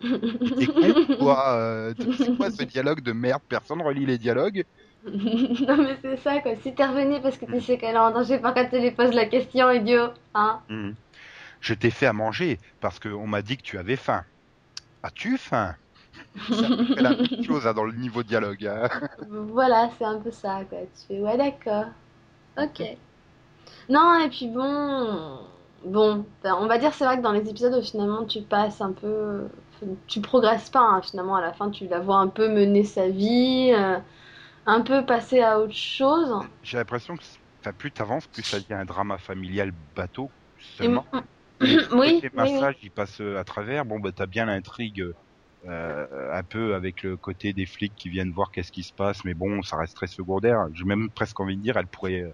T'es 0.00 0.66
con, 0.66 1.16
quoi 1.18 1.56
euh, 1.56 1.94
C'est 2.18 2.36
quoi 2.36 2.50
ce 2.50 2.64
dialogue 2.64 3.00
de 3.02 3.12
merde? 3.12 3.42
Personne 3.48 3.80
relit 3.80 4.04
les 4.04 4.18
dialogues. 4.18 4.64
non 5.66 5.76
mais 5.78 5.96
c'est 6.00 6.16
ça 6.18 6.40
quoi. 6.40 6.52
Si 6.62 6.74
t'es 6.74 6.84
revenu 6.86 7.20
parce 7.20 7.36
que 7.36 7.46
tu 7.46 7.60
sais 7.60 7.76
qu'elle 7.78 7.96
est 7.96 7.98
en 7.98 8.12
danger, 8.12 8.38
par 8.38 8.54
contre 8.54 8.70
tu 8.70 8.80
lui 8.80 8.92
poses 8.92 9.12
la 9.14 9.26
question, 9.26 9.70
idiot, 9.70 10.08
hein 10.34 10.60
Hmm. 10.68 10.92
Je 11.60 11.74
t'ai 11.74 11.90
fait 11.90 12.06
à 12.06 12.12
manger 12.12 12.60
parce 12.80 12.98
qu'on 13.00 13.26
m'a 13.26 13.42
dit 13.42 13.56
que 13.56 13.62
tu 13.62 13.78
avais 13.78 13.96
faim. 13.96 14.24
As-tu 15.02 15.38
faim? 15.38 15.74
C'est 16.48 17.00
la 17.00 17.10
même 17.10 17.26
chose 17.44 17.66
hein, 17.66 17.74
dans 17.74 17.84
le 17.84 17.92
niveau 17.92 18.22
dialogue. 18.22 18.66
hein. 18.66 18.88
Voilà, 19.28 19.90
c'est 19.98 20.04
un 20.04 20.18
peu 20.20 20.30
ça 20.30 20.64
quoi. 20.68 20.78
Tu 20.82 21.06
fais 21.08 21.20
ouais 21.20 21.36
d'accord, 21.36 21.86
ok. 22.58 22.82
Non 23.88 24.18
et 24.24 24.28
puis 24.28 24.48
bon, 24.48 25.38
bon, 25.84 26.24
ben, 26.42 26.54
on 26.60 26.66
va 26.66 26.78
dire 26.78 26.92
c'est 26.94 27.04
vrai 27.04 27.16
que 27.18 27.22
dans 27.22 27.32
les 27.32 27.48
épisodes 27.48 27.74
où 27.74 27.82
finalement 27.82 28.24
tu 28.24 28.42
passes 28.42 28.80
un 28.80 28.92
peu, 28.92 29.48
tu 30.06 30.20
progresses 30.20 30.70
pas 30.70 30.80
hein, 30.80 31.02
finalement 31.02 31.36
à 31.36 31.40
la 31.40 31.52
fin 31.52 31.70
tu 31.70 31.88
la 31.88 31.98
vois 32.00 32.16
un 32.18 32.28
peu 32.28 32.48
mener 32.48 32.84
sa 32.84 33.08
vie, 33.08 33.72
euh, 33.74 33.98
un 34.66 34.80
peu 34.80 35.06
passer 35.06 35.40
à 35.40 35.60
autre 35.60 35.72
chose. 35.74 36.34
J'ai 36.62 36.76
l'impression 36.78 37.16
que 37.16 37.24
enfin, 37.60 37.72
plus 37.72 37.92
t'avances, 37.92 38.26
plus 38.28 38.42
ça 38.42 38.60
devient 38.60 38.74
un 38.74 38.84
drama 38.84 39.18
familial 39.18 39.72
bateau 39.72 40.32
Et 40.80 40.84
seulement. 40.84 41.08
m- 41.12 41.12
Les 41.60 41.78
oui, 41.92 41.92
oui, 41.92 42.22
côtés 42.22 42.30
oui. 42.34 42.50
massage, 42.50 42.76
ils 42.82 42.90
passent 42.92 43.20
euh, 43.20 43.38
à 43.38 43.44
travers. 43.44 43.84
Bon, 43.86 44.00
bah, 44.00 44.12
t'as 44.14 44.26
bien 44.26 44.46
l'intrigue 44.46 45.02
euh, 45.66 46.32
un 46.32 46.44
peu 46.44 46.74
avec 46.74 47.02
le 47.02 47.16
côté 47.18 47.52
des 47.54 47.66
flics 47.66 47.94
qui 47.96 48.10
viennent 48.10 48.32
voir 48.32 48.50
qu'est-ce 48.52 48.72
qui 48.72 48.84
se 48.84 48.94
passe, 48.94 49.24
mais 49.24 49.34
bon, 49.34 49.62
ça 49.62 49.76
reste 49.78 49.96
très 49.96 50.08
secondaire. 50.08 50.66
J'ai 50.74 50.84
même 50.84 51.10
presque 51.12 51.40
envie 51.40 51.56
de 51.58 51.62
dire, 51.62 51.76
elle 51.78 51.88
pourrait 51.88 52.22
euh, 52.22 52.32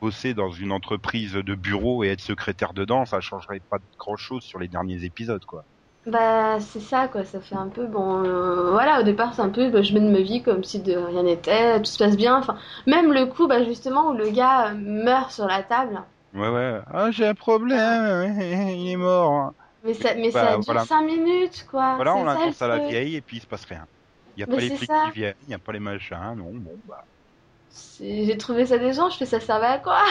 bosser 0.00 0.34
dans 0.34 0.50
une 0.52 0.72
entreprise 0.72 1.34
de 1.34 1.54
bureau 1.56 2.04
et 2.04 2.08
être 2.08 2.20
secrétaire 2.22 2.74
dedans, 2.74 3.06
ça 3.06 3.20
changerait 3.22 3.60
pas 3.70 3.78
grand-chose 3.98 4.44
sur 4.44 4.58
les 4.60 4.68
derniers 4.68 5.04
épisodes, 5.04 5.44
quoi. 5.46 5.64
Bah, 6.06 6.60
c'est 6.60 6.80
ça, 6.80 7.08
quoi. 7.08 7.24
Ça 7.24 7.40
fait 7.42 7.54
un 7.56 7.68
peu, 7.68 7.86
bon, 7.86 8.24
euh, 8.24 8.70
voilà, 8.70 9.00
au 9.00 9.02
départ, 9.02 9.34
c'est 9.34 9.40
un 9.42 9.48
peu, 9.50 9.70
bah, 9.70 9.82
je 9.82 9.92
mène 9.94 10.10
ma 10.12 10.20
vie 10.20 10.42
comme 10.42 10.62
si 10.64 10.80
de 10.82 10.94
rien 10.96 11.22
n'était, 11.22 11.78
tout 11.80 11.86
se 11.90 11.98
passe 11.98 12.16
bien. 12.16 12.38
Enfin, 12.38 12.58
même 12.86 13.12
le 13.12 13.26
coup, 13.26 13.46
bah, 13.48 13.64
justement, 13.64 14.08
où 14.10 14.12
le 14.14 14.30
gars 14.30 14.70
euh, 14.72 14.74
meurt 14.74 15.30
sur 15.30 15.46
la 15.46 15.62
table. 15.62 16.02
Ouais, 16.32 16.48
ouais. 16.48 16.80
Ah, 16.86 17.10
j'ai 17.12 17.26
un 17.28 17.34
problème, 17.34 18.36
il 18.76 18.88
est 18.90 18.96
mort. 18.96 19.52
Mais 19.84 19.94
ça, 19.94 20.14
mais 20.14 20.30
Bah, 20.32 20.56
ça 20.56 20.58
dure 20.58 20.66
voilà. 20.66 20.80
5 20.80 21.02
minutes, 21.02 21.64
quoi. 21.70 22.04
Voilà, 22.04 22.14
on 22.16 22.26
ça, 22.26 22.38
le 22.46 22.52
annonce 22.52 22.60
à 22.62 22.68
la 22.68 22.78
vieille 22.78 23.14
et 23.16 23.22
puis 23.22 23.38
il 23.38 23.40
se 23.40 23.46
passe 23.46 23.64
rien. 23.64 23.86
Il 24.36 24.40
y 24.40 24.42
a 24.42 24.46
Mais 24.46 24.58
pas 24.58 24.60
les 24.60 24.70
flics 24.70 24.92
ça. 24.94 25.02
qui 25.02 25.10
viennent, 25.10 25.34
il 25.40 25.48
y 25.48 25.54
a 25.54 25.58
pas 25.58 25.72
les 25.72 25.80
machins, 25.80 26.34
non, 26.36 26.54
bon, 26.54 26.80
bah. 26.84 27.06
J'ai 28.00 28.38
trouvé 28.38 28.64
ça 28.66 28.78
décevant, 28.78 29.10
je 29.10 29.18
fais 29.18 29.26
ça 29.26 29.38
servait 29.40 29.66
à 29.66 29.78
quoi? 29.78 30.02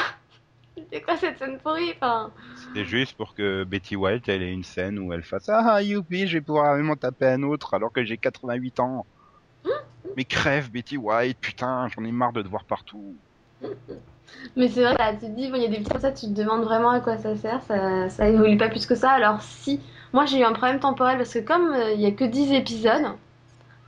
C'était 0.77 1.01
quoi 1.01 1.17
cette 1.17 1.37
scène 1.37 1.59
pourrie? 1.59 1.93
Enfin, 1.95 2.31
C'était 2.55 2.85
juste 2.85 3.15
pour 3.15 3.33
que 3.35 3.63
Betty 3.63 3.95
White, 3.95 4.27
elle 4.29 4.43
ait 4.43 4.51
une 4.53 4.63
scène 4.63 4.99
où 4.99 5.13
elle 5.13 5.23
fasse 5.23 5.49
Ah, 5.49 5.81
youpi, 5.81 6.27
je 6.27 6.37
vais 6.37 6.41
pouvoir 6.41 6.77
m'en 6.77 6.95
taper 6.95 7.27
un 7.27 7.43
autre 7.43 7.73
alors 7.73 7.91
que 7.91 8.03
j'ai 8.03 8.17
88 8.17 8.79
ans. 8.79 9.05
Mais 10.15 10.25
crève, 10.25 10.71
Betty 10.71 10.97
White, 10.97 11.39
putain, 11.39 11.87
j'en 11.89 12.03
ai 12.03 12.11
marre 12.11 12.33
de 12.33 12.41
te 12.41 12.47
voir 12.47 12.65
partout. 12.65 13.15
mais 14.55 14.67
c'est 14.69 14.83
vrai, 14.83 14.95
là, 14.97 15.13
tu 15.13 15.21
te 15.21 15.25
dis, 15.31 15.49
bon, 15.49 15.55
il 15.55 15.63
y 15.63 15.65
a 15.65 15.69
des 15.69 15.77
petits 15.77 15.89
comme 15.89 16.01
ça, 16.01 16.11
tu 16.11 16.27
te 16.27 16.31
demandes 16.31 16.63
vraiment 16.63 16.89
à 16.91 16.99
quoi 16.99 17.17
ça 17.17 17.35
sert, 17.35 17.61
ça, 17.63 18.09
ça 18.09 18.29
évolue 18.29 18.57
pas 18.57 18.69
plus 18.69 18.85
que 18.85 18.95
ça. 18.95 19.11
Alors, 19.11 19.41
si, 19.41 19.79
moi 20.11 20.25
j'ai 20.25 20.39
eu 20.39 20.43
un 20.43 20.53
problème 20.53 20.79
temporel 20.79 21.17
parce 21.17 21.33
que 21.33 21.39
comme 21.39 21.73
euh, 21.73 21.91
il 21.93 22.01
y 22.01 22.05
a 22.05 22.11
que 22.11 22.23
10 22.25 22.51
épisodes, 22.53 23.05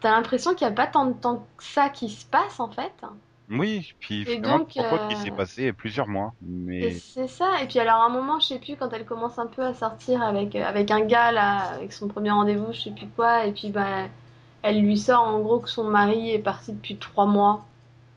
t'as 0.01 0.11
l'impression 0.11 0.55
qu'il 0.55 0.67
n'y 0.67 0.73
a 0.73 0.75
pas 0.75 0.87
tant 0.87 1.05
de 1.05 1.13
temps 1.13 1.47
que 1.57 1.63
ça 1.63 1.89
qui 1.89 2.09
se 2.09 2.25
passe 2.25 2.59
en 2.59 2.69
fait. 2.71 2.93
Oui, 3.49 3.93
puis 3.99 4.23
Et 4.23 4.25
finalement, 4.25 4.59
donc, 4.59 4.75
euh, 4.77 5.15
s'est 5.15 5.29
passé 5.31 5.71
plusieurs 5.71 6.07
mois. 6.07 6.33
Mais 6.41 6.91
c'est 6.93 7.27
ça. 7.27 7.61
Et 7.61 7.67
puis 7.67 7.79
alors 7.79 8.01
à 8.01 8.05
un 8.05 8.09
moment, 8.09 8.39
je 8.39 8.47
sais 8.47 8.59
plus, 8.59 8.75
quand 8.75 8.91
elle 8.91 9.05
commence 9.05 9.37
un 9.37 9.45
peu 9.47 9.61
à 9.63 9.73
sortir 9.73 10.23
avec, 10.23 10.55
euh, 10.55 10.63
avec 10.65 10.89
un 10.89 11.01
gars 11.01 11.31
là, 11.31 11.57
avec 11.75 11.93
son 11.93 12.07
premier 12.07 12.31
rendez-vous, 12.31 12.73
je 12.73 12.81
sais 12.81 12.91
plus 12.91 13.07
quoi, 13.15 13.45
et 13.45 13.51
puis 13.51 13.69
bah, 13.69 14.07
elle 14.63 14.81
lui 14.81 14.97
sort 14.97 15.21
en 15.21 15.39
gros 15.41 15.59
que 15.59 15.69
son 15.69 15.83
mari 15.83 16.31
est 16.31 16.39
parti 16.39 16.73
depuis 16.73 16.97
3 16.97 17.27
mois, 17.27 17.63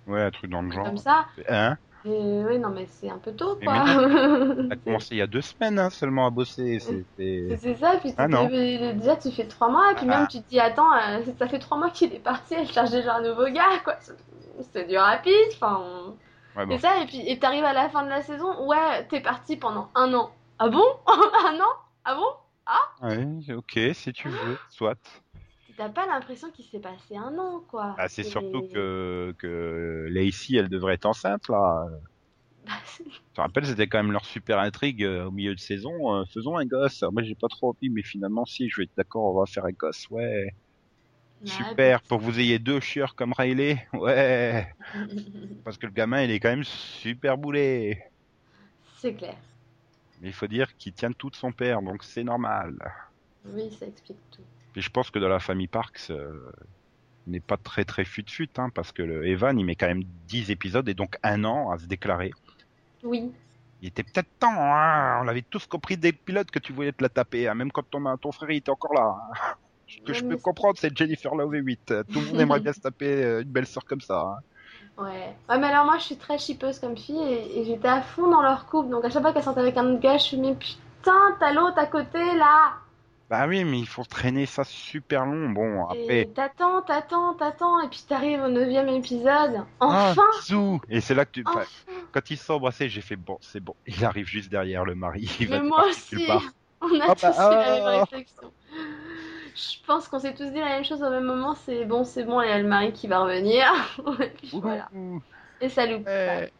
ouais, 0.06 0.22
un 0.22 0.30
truc 0.30 0.50
dans 0.50 0.62
le 0.62 0.70
genre. 0.72 0.84
comme 0.86 0.96
ça. 0.96 1.26
Hein? 1.48 1.76
Et 2.06 2.10
oui, 2.48 2.58
non 2.58 2.70
mais 2.70 2.86
c'est 2.88 3.10
un 3.10 3.18
peu 3.18 3.32
tôt 3.32 3.58
quoi. 3.62 3.84
Elle 3.86 4.68
a 4.72 4.76
commencé 4.76 5.08
il 5.10 5.18
y 5.18 5.22
a 5.22 5.26
deux 5.26 5.42
semaines 5.42 5.78
hein, 5.78 5.90
seulement 5.90 6.26
à 6.26 6.30
bosser. 6.30 6.78
C'est 6.78 7.74
ça, 7.74 7.96
puis 8.00 8.10
tu 8.10 8.14
Ah, 8.16 8.28
t'es- 8.28 8.94
déjà 8.94 9.16
tu 9.16 9.30
fais 9.32 9.44
trois 9.46 9.68
mois, 9.68 9.92
et 9.92 9.94
puis 9.96 10.06
Ah. 10.08 10.20
même 10.20 10.28
tu 10.28 10.40
te 10.40 10.48
dis, 10.48 10.60
attends, 10.60 10.90
euh, 10.94 11.20
ça 11.38 11.48
fait 11.48 11.58
trois 11.58 11.76
mois 11.76 11.90
qu'il 11.90 12.14
est 12.14 12.20
parti, 12.20 12.54
elle 12.54 12.68
cherche 12.68 12.92
déjà 12.92 13.16
un 13.16 13.22
nouveau 13.22 13.46
gars, 13.52 13.78
quoi. 13.84 13.96
C'est- 14.60 14.86
du 14.86 14.96
rapide, 14.96 15.32
enfin. 15.54 15.78
on- 15.80 16.16
Ouais, 16.56 16.66
bon. 16.66 16.74
Et 16.74 16.78
ça, 16.78 17.00
et 17.02 17.06
puis 17.06 17.20
et 17.28 17.38
t'arrives 17.38 17.64
à 17.64 17.72
la 17.72 17.88
fin 17.88 18.02
de 18.02 18.08
la 18.08 18.22
saison, 18.22 18.66
ouais, 18.66 19.06
t'es 19.08 19.20
parti 19.20 19.56
pendant 19.56 19.90
un 19.94 20.12
an. 20.14 20.32
Ah 20.58 20.68
bon? 20.68 20.82
Un 21.06 21.60
an? 21.60 21.72
Ah 22.04 22.14
bon? 22.16 22.26
Ouais, 23.00 23.54
ok, 23.54 23.78
si 23.94 24.12
tu 24.12 24.28
veux, 24.28 24.58
soit. 24.70 24.98
T'as 25.76 25.88
pas 25.88 26.06
l'impression 26.06 26.50
qu'il 26.50 26.64
s'est 26.64 26.80
passé 26.80 27.16
un 27.16 27.38
an, 27.38 27.62
quoi. 27.68 27.94
Ah, 27.96 28.08
c'est 28.08 28.24
surtout 28.24 28.62
que, 28.72 29.32
que 29.38 30.06
Lacey, 30.10 30.56
elle 30.56 30.68
devrait 30.68 30.94
être 30.94 31.06
enceinte, 31.06 31.48
là. 31.48 31.86
Bah, 32.66 32.72
Je 32.86 33.04
te 33.34 33.40
rappelle, 33.40 33.66
c'était 33.66 33.86
quand 33.86 33.98
même 34.02 34.10
leur 34.12 34.24
super 34.24 34.58
intrigue 34.58 35.04
euh, 35.04 35.26
au 35.26 35.30
milieu 35.30 35.54
de 35.54 35.60
saison. 35.60 35.92
euh, 36.16 36.24
faisons 36.34 36.56
un 36.56 36.64
gosse. 36.66 37.02
Alors, 37.02 37.12
moi, 37.12 37.22
j'ai 37.22 37.36
pas 37.36 37.46
trop 37.48 37.68
envie, 37.70 37.88
mais 37.90 38.02
finalement, 38.02 38.44
si, 38.44 38.68
je 38.68 38.80
vais 38.80 38.84
être 38.84 38.96
d'accord, 38.96 39.32
on 39.34 39.38
va 39.38 39.46
faire 39.46 39.64
un 39.64 39.70
gosse. 39.72 40.06
Ouais, 40.10 40.50
Ouais, 41.40 41.50
super. 41.50 42.02
Pour 42.02 42.18
que 42.18 42.24
vous 42.24 42.40
ayez 42.40 42.58
deux 42.58 42.80
chieurs 42.80 43.14
comme 43.14 43.32
Riley. 43.32 43.86
Ouais, 43.92 44.74
parce 45.64 45.78
que 45.78 45.86
le 45.86 45.92
gamin, 45.92 46.22
il 46.22 46.30
est 46.30 46.40
quand 46.40 46.50
même 46.50 46.64
super 46.64 47.38
boulé. 47.38 48.02
C'est 48.96 49.14
clair. 49.14 49.36
Mais 50.20 50.28
il 50.28 50.34
faut 50.34 50.48
dire 50.48 50.76
qu'il 50.76 50.92
tient 50.92 51.12
tout 51.12 51.30
de 51.30 51.36
son 51.36 51.52
père, 51.52 51.80
donc 51.80 52.02
c'est 52.02 52.24
normal. 52.24 52.74
Oui, 53.44 53.70
ça 53.78 53.86
explique 53.86 54.18
tout. 54.30 54.42
Puis 54.72 54.82
je 54.82 54.90
pense 54.90 55.10
que 55.10 55.18
dans 55.18 55.28
la 55.28 55.38
famille 55.38 55.68
Parks, 55.68 56.10
euh, 56.10 56.50
n'est 57.28 57.40
pas 57.40 57.56
très 57.56 57.84
très 57.84 58.04
fut-fut, 58.04 58.50
hein, 58.58 58.70
parce 58.70 58.90
que 58.90 59.02
le 59.02 59.26
Evan, 59.26 59.58
il 59.58 59.64
met 59.64 59.76
quand 59.76 59.86
même 59.86 60.02
10 60.26 60.50
épisodes 60.50 60.88
et 60.88 60.94
donc 60.94 61.18
un 61.22 61.44
an 61.44 61.70
à 61.70 61.78
se 61.78 61.86
déclarer. 61.86 62.32
Oui. 63.04 63.30
Il 63.80 63.88
était 63.88 64.02
peut-être 64.02 64.28
temps, 64.40 64.50
hein. 64.50 65.20
on 65.22 65.28
avait 65.28 65.42
tous 65.42 65.66
compris 65.66 65.96
dès 65.96 66.10
le 66.10 66.16
pilote 66.16 66.50
que 66.50 66.58
tu 66.58 66.72
voulais 66.72 66.90
te 66.90 67.02
la 67.02 67.08
taper, 67.08 67.46
hein, 67.46 67.54
même 67.54 67.70
quand 67.70 67.88
ton, 67.88 68.16
ton 68.16 68.32
frère 68.32 68.50
il 68.50 68.56
était 68.56 68.70
encore 68.70 68.94
là. 68.94 69.16
Ce 69.88 70.00
que 70.02 70.12
je 70.12 70.22
peux 70.24 70.36
comprendre, 70.36 70.76
c'est 70.78 70.96
Jennifer 70.96 71.34
Love 71.34 71.54
Hewitt. 71.56 71.86
Tout 72.12 72.20
le 72.20 72.26
monde 72.26 72.40
aimerait 72.40 72.60
bien 72.60 72.72
se 72.72 72.80
taper 72.80 73.24
euh, 73.24 73.42
une 73.42 73.48
belle 73.48 73.66
sœur 73.66 73.84
comme 73.84 74.00
ça. 74.00 74.20
hein. 74.20 75.02
Ouais. 75.02 75.34
Ouais, 75.48 75.58
mais 75.58 75.66
alors 75.68 75.84
moi, 75.84 75.96
je 75.98 76.04
suis 76.04 76.16
très 76.16 76.38
chipeuse 76.38 76.78
comme 76.78 76.96
fille, 76.96 77.22
et, 77.22 77.60
et 77.60 77.64
j'étais 77.64 77.88
à 77.88 78.02
fond 78.02 78.28
dans 78.30 78.42
leur 78.42 78.66
couple, 78.66 78.90
donc 78.90 79.04
à 79.04 79.10
chaque 79.10 79.22
fois 79.22 79.32
qu'elle 79.32 79.42
sortait 79.44 79.60
avec 79.60 79.76
un 79.76 79.86
autre 79.92 80.00
gars, 80.00 80.18
je 80.18 80.24
suis, 80.24 80.36
mais 80.36 80.54
putain, 80.54 81.36
t'as 81.38 81.52
l'autre 81.52 81.78
à 81.78 81.86
côté, 81.86 82.18
là 82.36 82.72
Bah 83.30 83.46
oui, 83.46 83.62
mais 83.64 83.78
il 83.78 83.86
faut 83.86 84.04
traîner 84.04 84.44
ça 84.46 84.64
super 84.64 85.24
long. 85.24 85.50
Bon, 85.50 85.84
après. 85.84 86.22
Et 86.22 86.28
t'attends, 86.28 86.82
t'attends, 86.82 87.34
t'attends, 87.34 87.80
et 87.80 87.88
puis 87.88 88.04
t'arrives 88.08 88.40
au 88.42 88.48
neuvième 88.48 88.88
épisode. 88.88 89.62
Ah, 89.80 90.10
Enfin 90.10 90.22
bisous 90.40 90.80
Et 90.90 91.00
c'est 91.00 91.14
là 91.14 91.24
que 91.24 91.30
tu. 91.30 91.44
enfin, 91.46 91.60
Enfin 91.60 91.92
Quand 92.12 92.30
ils 92.30 92.36
sont 92.36 92.54
embrassés, 92.54 92.88
j'ai 92.88 93.00
fait 93.02 93.16
bon, 93.16 93.38
c'est 93.40 93.60
bon. 93.60 93.74
Il 93.86 94.04
arrive 94.04 94.26
juste 94.26 94.50
derrière 94.50 94.84
le 94.84 94.96
mari. 94.96 95.30
Il 95.40 95.48
va 95.48 95.60
Mais 95.60 95.68
moi 95.68 95.82
partir 95.82 96.18
aussi. 96.18 96.46
On 96.80 97.00
a 97.00 97.04
Ah 97.08 97.14
bah, 97.14 97.14
tous 97.14 97.26
eu 97.26 97.40
la 97.50 97.74
même 97.74 97.82
ah. 97.86 98.00
réflexion. 98.00 98.52
Je 99.58 99.84
pense 99.86 100.08
qu'on 100.08 100.20
s'est 100.20 100.34
tous 100.34 100.50
dit 100.50 100.60
la 100.60 100.66
même 100.66 100.84
chose 100.84 101.02
au 101.02 101.10
même 101.10 101.24
moment, 101.24 101.54
c'est 101.54 101.84
bon, 101.84 102.04
c'est 102.04 102.24
bon, 102.24 102.40
il 102.42 102.48
y 102.48 102.52
a 102.52 102.58
le 102.60 102.68
mari 102.68 102.92
qui 102.92 103.08
va 103.08 103.20
revenir. 103.20 103.66
Et 104.22 104.30
puis 104.30 104.50
voilà. 104.52 104.88
Et 105.60 105.68
ça 105.68 105.86
loupe 105.86 106.06
ouais. 106.06 106.52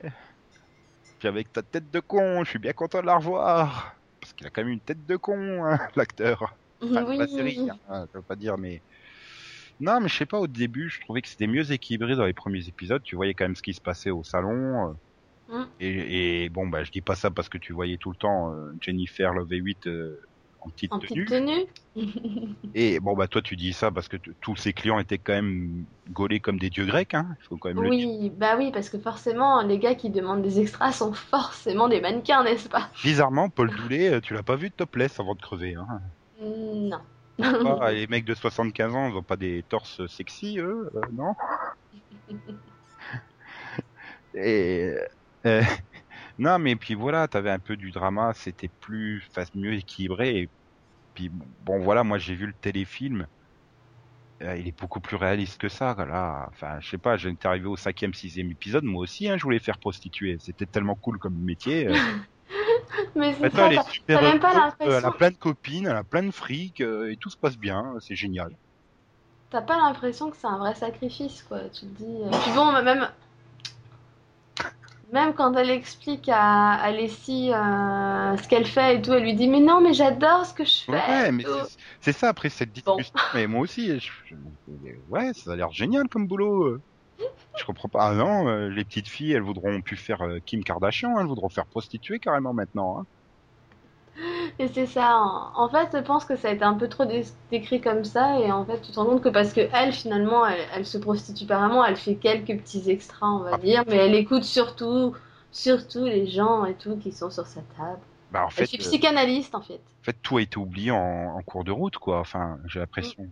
Puis 1.19 1.29
avec 1.29 1.53
ta 1.53 1.63
tête 1.63 1.91
de 1.91 2.01
con, 2.01 2.43
je 2.45 2.51
suis 2.51 2.59
bien 2.59 2.73
content 2.73 3.01
de 3.01 3.07
la 3.07 3.17
revoir. 3.17 3.95
Parce 4.21 4.33
qu'il 4.33 4.47
a 4.47 4.51
quand 4.51 4.63
même 4.63 4.73
une 4.73 4.81
tête 4.81 5.07
de 5.07 5.17
con, 5.17 5.65
hein, 5.65 5.79
l'acteur. 5.97 6.57
Enfin, 6.83 7.05
Oui. 7.05 7.19
la 7.19 7.29
série, 7.29 7.69
hein, 7.89 8.07
je 8.13 8.19
veux 8.19 8.25
pas 8.25 8.37
dire, 8.37 8.59
mais. 8.59 8.83
Non, 9.81 10.01
mais 10.01 10.09
je 10.09 10.17
sais 10.17 10.27
pas, 10.27 10.41
au 10.41 10.49
début, 10.49 10.91
je 10.91 11.01
trouvais 11.01 11.23
que 11.23 11.29
c'était 11.29 11.47
mieux 11.47 11.71
équilibré 11.71 12.17
dans 12.17 12.27
les 12.27 12.33
premiers 12.33 12.67
épisodes. 12.67 13.03
Tu 13.05 13.15
voyais 13.15 13.35
quand 13.35 13.45
même 13.45 13.55
ce 13.55 13.63
qui 13.63 13.75
se 13.75 13.81
passait 13.81 14.11
au 14.11 14.25
salon. 14.25 14.91
euh, 14.91 14.95
Mm. 15.49 15.65
Et, 15.81 16.45
et 16.45 16.49
bon, 16.51 16.67
bah, 16.69 16.85
je 16.85 16.91
dis 16.91 17.01
pas 17.01 17.15
ça 17.15 17.31
parce 17.31 17.49
que 17.49 17.57
tu 17.59 17.73
voyais 17.73 17.97
tout 17.97 18.11
le 18.11 18.17
temps 18.17 18.53
euh, 18.53 18.73
Jennifer 18.83 19.33
Love 19.33 19.53
Hewitt 19.53 19.87
euh, 19.87 20.21
en 20.69 20.71
petite 20.71 20.93
En 20.93 20.99
tenue. 20.99 21.25
petite 21.25 21.29
tenue. 21.29 21.67
Et 22.75 23.01
bon, 23.01 23.15
bah, 23.15 23.27
toi, 23.27 23.43
tu 23.43 23.57
dis 23.57 23.73
ça 23.73 23.91
parce 23.91 24.09
que 24.09 24.17
tous 24.41 24.57
ces 24.57 24.73
clients 24.73 24.99
étaient 24.99 25.19
quand 25.19 25.33
même 25.33 25.85
gaulés 26.11 26.41
comme 26.41 26.59
des 26.59 26.71
dieux 26.71 26.87
grecs, 26.87 27.15
hein. 27.15 27.37
Faut 27.49 27.57
quand 27.57 27.69
même 27.71 27.83
le. 27.83 27.89
Oui, 27.89 28.31
bah 28.37 28.57
oui, 28.57 28.71
parce 28.73 28.89
que 28.89 28.99
forcément, 28.99 29.63
les 29.63 29.79
gars 29.79 29.95
qui 29.95 30.11
demandent 30.11 30.43
des 30.43 30.61
extras 30.61 30.93
sont 30.93 31.13
forcément 31.31 31.89
des 31.89 32.01
mannequins, 32.01 32.45
n'est-ce 32.45 32.69
pas? 32.69 32.91
Bizarrement, 33.03 33.49
Paul 33.49 33.71
Doulet, 33.75 34.15
euh, 34.15 34.21
tu 34.21 34.35
l'as 34.35 34.43
pas 34.43 34.57
vu 34.57 34.69
de 34.69 34.75
topless 34.75 35.19
avant 35.19 35.35
de 35.35 35.41
crever, 35.41 35.75
hein. 35.75 36.01
Non. 36.41 37.01
Les 37.91 38.07
mecs 38.09 38.25
de 38.25 38.35
75 38.35 38.95
ans, 38.95 39.09
ils 39.09 39.17
ont 39.17 39.23
pas 39.23 39.37
des 39.37 39.65
torses 39.69 40.07
sexy, 40.09 40.59
eux, 40.59 40.91
euh, 40.95 41.01
non? 41.13 41.35
Et 44.35 44.95
euh, 45.47 45.63
non, 46.39 46.59
mais 46.59 46.77
puis 46.77 46.95
voilà, 46.95 47.27
t'avais 47.29 47.51
un 47.51 47.59
peu 47.59 47.77
du 47.77 47.91
drama, 47.91 48.33
c'était 48.35 48.71
plus, 48.81 49.25
enfin, 49.31 49.45
mieux 49.55 49.75
équilibré. 49.75 50.39
Et 50.39 50.51
puis 51.19 51.31
bon, 51.33 51.81
voilà, 51.81 52.05
moi 52.05 52.19
j'ai 52.19 52.35
vu 52.35 52.47
le 52.47 52.55
téléfilm. 52.61 53.27
euh, 54.43 54.57
il 54.57 54.69
est 54.69 54.79
beaucoup 54.79 55.01
plus 55.01 55.17
réaliste 55.17 55.59
que 55.59 55.69
ça, 55.69 55.95
là. 55.99 56.47
Enfin, 56.51 56.79
je 56.81 56.89
sais 56.91 56.99
pas, 56.99 57.17
j'étais 57.17 57.49
arrivé 57.49 57.67
au 57.67 57.77
cinquième, 57.77 58.15
sixième 58.15 58.51
épisode, 58.51 58.85
moi 58.85 59.03
aussi, 59.03 59.29
hein, 59.29 59.37
je 59.37 59.43
voulais 59.43 59.59
faire 59.59 59.79
prostituer. 59.79 60.37
C'était 60.41 60.67
tellement 60.67 60.95
cool 60.97 61.19
comme 61.19 61.37
métier. 61.39 61.87
euh. 61.89 61.99
Mais 63.17 63.35
c'est 63.35 63.51
Attends, 63.51 63.57
ça, 63.57 63.67
elle 63.67 63.73
t'as 63.73 63.83
est 63.83 63.89
super 63.89 64.21
t'as 64.21 64.23
même 64.23 64.41
pas 64.41 64.55
heureuse, 64.55 64.69
l'impression. 64.69 64.99
elle 64.99 65.05
a 65.05 65.11
plein 65.11 65.31
de 65.33 65.37
copines, 65.37 65.87
elle 65.87 65.97
a 65.97 66.05
plein 66.05 66.23
de 66.23 66.31
fric, 66.31 66.81
euh, 66.81 67.11
et 67.11 67.17
tout 67.17 67.31
se 67.31 67.37
passe 67.37 67.57
bien, 67.57 67.83
c'est 68.01 68.15
génial. 68.17 68.57
T'as 69.51 69.61
pas 69.63 69.77
l'impression 69.77 70.31
que 70.31 70.37
c'est 70.39 70.47
un 70.47 70.57
vrai 70.59 70.75
sacrifice, 70.75 71.43
quoi. 71.43 71.69
Tu 71.71 71.81
te 71.81 71.85
dis. 71.87 72.23
euh, 72.23 72.31
Puis 72.43 72.53
bon, 72.55 72.73
même. 72.83 73.09
Même 75.13 75.33
quand 75.35 75.55
elle 75.55 75.71
explique 75.71 76.29
à, 76.29 76.73
à 76.75 76.91
Leslie 76.91 77.53
euh, 77.53 78.37
ce 78.37 78.47
qu'elle 78.49 78.67
fait 78.67 78.97
et 78.97 79.03
tout, 79.03 79.13
elle 79.13 79.23
lui 79.23 79.35
dit 79.35 79.49
Mais 79.49 79.61
non, 79.61 79.81
mais 79.81 79.95
j'adore 79.95 80.45
ce 80.45 80.53
que 80.53 80.65
je 80.65 80.83
fais. 80.85 80.93
Ouais, 80.93 81.33
mais 81.33 81.45
c'est- 81.45 81.77
c'est 82.01 82.13
ça 82.13 82.29
après 82.29 82.51
cette 82.51 82.71
Bon. 82.85 82.97
discussion. 82.97 83.29
Mais 83.35 83.47
moi 83.47 83.63
aussi, 83.63 83.99
je- 83.99 84.11
je- 84.27 84.35
ouais, 85.09 85.33
ça 85.35 85.53
a 85.53 85.57
l'air 85.57 85.71
génial 85.73 86.09
comme 86.09 86.27
boulot. 86.27 86.65
euh. 86.67 86.83
Je 87.59 87.65
comprends 87.65 87.89
pas. 87.89 88.11
Ah 88.11 88.15
non, 88.15 88.49
euh, 88.49 88.69
les 88.69 88.85
petites 88.85 89.09
filles, 89.09 89.33
elles 89.33 89.43
voudront 89.43 89.81
plus 89.83 89.97
faire 89.97 90.21
Kim 90.47 90.63
Kardashian, 90.63 91.19
elles 91.19 91.27
voudront 91.27 91.49
faire 91.49 91.67
prostituer 91.67 92.21
carrément 92.21 92.55
maintenant. 92.55 93.01
Hein. 93.01 93.05
Et 94.59 94.69
c'est 94.69 94.87
ça. 94.87 95.17
En, 95.17 95.53
en 95.65 95.69
fait, 95.69 95.89
je 95.93 96.03
pense 96.03 96.25
que 96.25 96.37
ça 96.37 96.49
a 96.49 96.53
été 96.53 96.65
un 96.65 96.75
peu 96.75 96.89
trop 96.89 97.05
dé- 97.05 97.25
décrit 97.51 97.81
comme 97.81 98.05
ça. 98.05 98.39
Et 98.41 98.51
en 98.53 98.65
fait, 98.65 98.81
tu 98.81 98.93
te 98.93 98.99
rends 98.99 99.07
compte 99.07 99.23
que 99.23 99.29
parce 99.29 99.53
que 99.53 99.61
elle, 99.73 99.93
finalement, 99.93 100.47
elle, 100.47 100.61
elle 100.75 100.87
se 100.87 100.99
prostitue 100.99 101.47
pas 101.47 101.59
vraiment, 101.59 101.85
elle 101.85 101.97
fait 101.97 102.17
quelques 102.17 102.57
petits 102.59 102.91
extras, 102.91 103.29
on 103.29 103.39
va 103.41 103.53
Ah. 103.55 103.59
dire. 103.59 103.85
Mais 103.89 103.97
elle 103.97 104.15
écoute 104.15 104.45
surtout, 104.45 105.15
surtout 105.53 106.05
les 106.05 106.27
gens 106.27 106.65
et 106.65 106.75
tout 106.75 106.97
qui 106.97 107.13
sont 107.13 107.31
sur 107.31 107.47
sa 107.47 107.61
table. 107.77 108.01
Bah 108.31 108.45
en 108.45 108.51
fait, 108.51 108.67
fait 108.67 108.77
euh, 108.77 108.79
psychanalyste, 108.79 109.55
en 109.55 109.63
fait. 109.63 109.81
en 110.03 110.05
fait, 110.05 110.19
tout 110.23 110.39
a 110.39 110.43
été 110.43 110.57
oublié 110.59 110.91
en, 110.91 110.99
en 111.37 111.43
cours 111.43 111.65
de 111.65 111.71
route, 111.73 111.97
quoi. 111.99 112.21
Enfin, 112.21 112.59
j'ai 112.67 112.81
l'impression. 112.81 113.27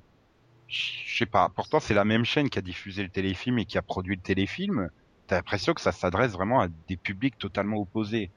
Je 0.69 1.17
sais 1.19 1.27
pas. 1.27 1.51
Pourtant, 1.51 1.81
c'est 1.81 1.95
la 1.95 2.05
même 2.05 2.25
chaîne 2.25 2.51
qui 2.51 2.59
a 2.59 2.63
diffusé 2.63 3.03
le 3.03 3.11
téléfilm 3.11 3.59
et 3.59 3.67
qui 3.67 3.79
a 3.79 3.83
produit 3.83 4.17
le 4.17 4.23
téléfilm. 4.23 4.91
T'as 5.27 5.37
l'impression 5.37 5.75
que 5.75 5.81
ça 5.81 5.93
s'adresse 5.93 6.33
vraiment 6.33 6.61
à 6.61 6.69
des 6.89 6.97
publics 6.97 7.39
totalement 7.39 7.79
opposés. 7.79 8.33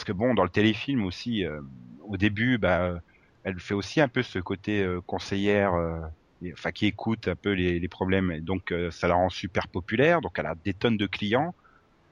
Parce 0.00 0.06
que 0.06 0.12
bon, 0.12 0.32
dans 0.34 0.44
le 0.44 0.48
téléfilm 0.50 1.04
aussi, 1.04 1.44
euh, 1.44 1.60
au 2.00 2.16
début, 2.16 2.56
bah, 2.56 2.84
euh, 2.86 2.98
elle 3.44 3.60
fait 3.60 3.74
aussi 3.74 4.00
un 4.00 4.08
peu 4.08 4.22
ce 4.22 4.38
côté 4.38 4.82
euh, 4.82 5.02
conseillère, 5.06 5.72
et- 6.42 6.52
enfin 6.54 6.72
qui 6.72 6.86
écoute 6.86 7.28
un 7.28 7.36
peu 7.36 7.52
les, 7.52 7.78
les 7.80 7.88
problèmes. 7.88 8.32
Et 8.32 8.40
donc, 8.40 8.72
ça 8.90 9.08
la 9.08 9.14
rend 9.14 9.28
super 9.28 9.68
populaire. 9.68 10.20
Donc, 10.22 10.38
elle 10.38 10.46
a 10.46 10.54
des 10.64 10.72
tonnes 10.74 10.96
de 10.96 11.06
clients, 11.06 11.54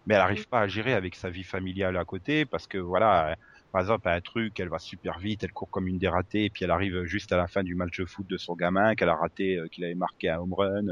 mais 0.06 0.14
elle 0.14 0.20
n'arrive 0.20 0.48
pas 0.48 0.62
à 0.62 0.68
gérer 0.68 0.94
avec 0.94 1.16
sa 1.16 1.30
vie 1.30 1.44
familiale 1.44 1.96
à 1.98 2.04
côté 2.04 2.46
parce 2.46 2.66
que 2.66 2.78
voilà, 2.78 3.36
par 3.72 3.82
exemple, 3.82 4.08
un 4.08 4.20
truc, 4.22 4.60
elle 4.60 4.68
va 4.70 4.78
super 4.80 5.18
vite, 5.18 5.44
elle 5.44 5.52
court 5.52 5.70
comme 5.70 5.88
une 5.88 5.98
dératée, 5.98 6.46
et 6.46 6.50
puis 6.50 6.64
elle 6.64 6.70
arrive 6.72 7.04
juste 7.04 7.32
à 7.32 7.36
la 7.38 7.48
fin 7.48 7.62
du 7.64 7.74
match 7.76 7.98
de 7.98 8.06
foot 8.06 8.26
de 8.28 8.38
son 8.38 8.54
gamin 8.56 8.94
qu'elle 8.96 9.10
a 9.10 9.16
raté, 9.16 9.58
qu'il 9.72 9.84
avait 9.84 9.94
marqué 9.96 10.30
un 10.30 10.38
home 10.40 10.54
run, 10.54 10.82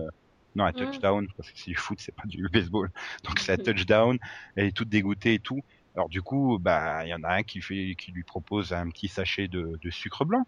non 0.55 0.65
un 0.65 0.73
Mm. 0.75 1.07
touchdown, 1.13 1.27
parce 1.37 1.51
que 1.53 1.59
c'est 1.59 1.71
du 1.71 1.77
foot, 1.77 1.99
c'est 2.01 2.15
pas 2.15 2.23
du 2.27 2.47
baseball, 2.53 2.91
donc 3.25 3.39
c'est 3.41 3.53
un 3.53 3.59
touchdown. 3.59 4.19
Elle 4.57 4.67
est 4.67 4.77
toute 4.77 4.89
dégoûtée 4.89 5.35
et 5.35 5.39
tout. 5.41 5.61
Alors 5.97 6.09
du 6.09 6.23
coup, 6.23 6.59
bah 6.61 7.05
il 7.07 7.09
y 7.11 7.15
en 7.15 7.23
a 7.25 7.37
un 7.37 7.43
qui 7.43 7.61
fait, 7.63 7.95
qui 7.99 8.13
lui 8.13 8.25
propose 8.25 8.73
un 8.73 8.89
petit 8.91 9.09
sachet 9.09 9.49
de, 9.49 9.79
de 9.81 9.91
sucre 9.91 10.25
blanc 10.25 10.45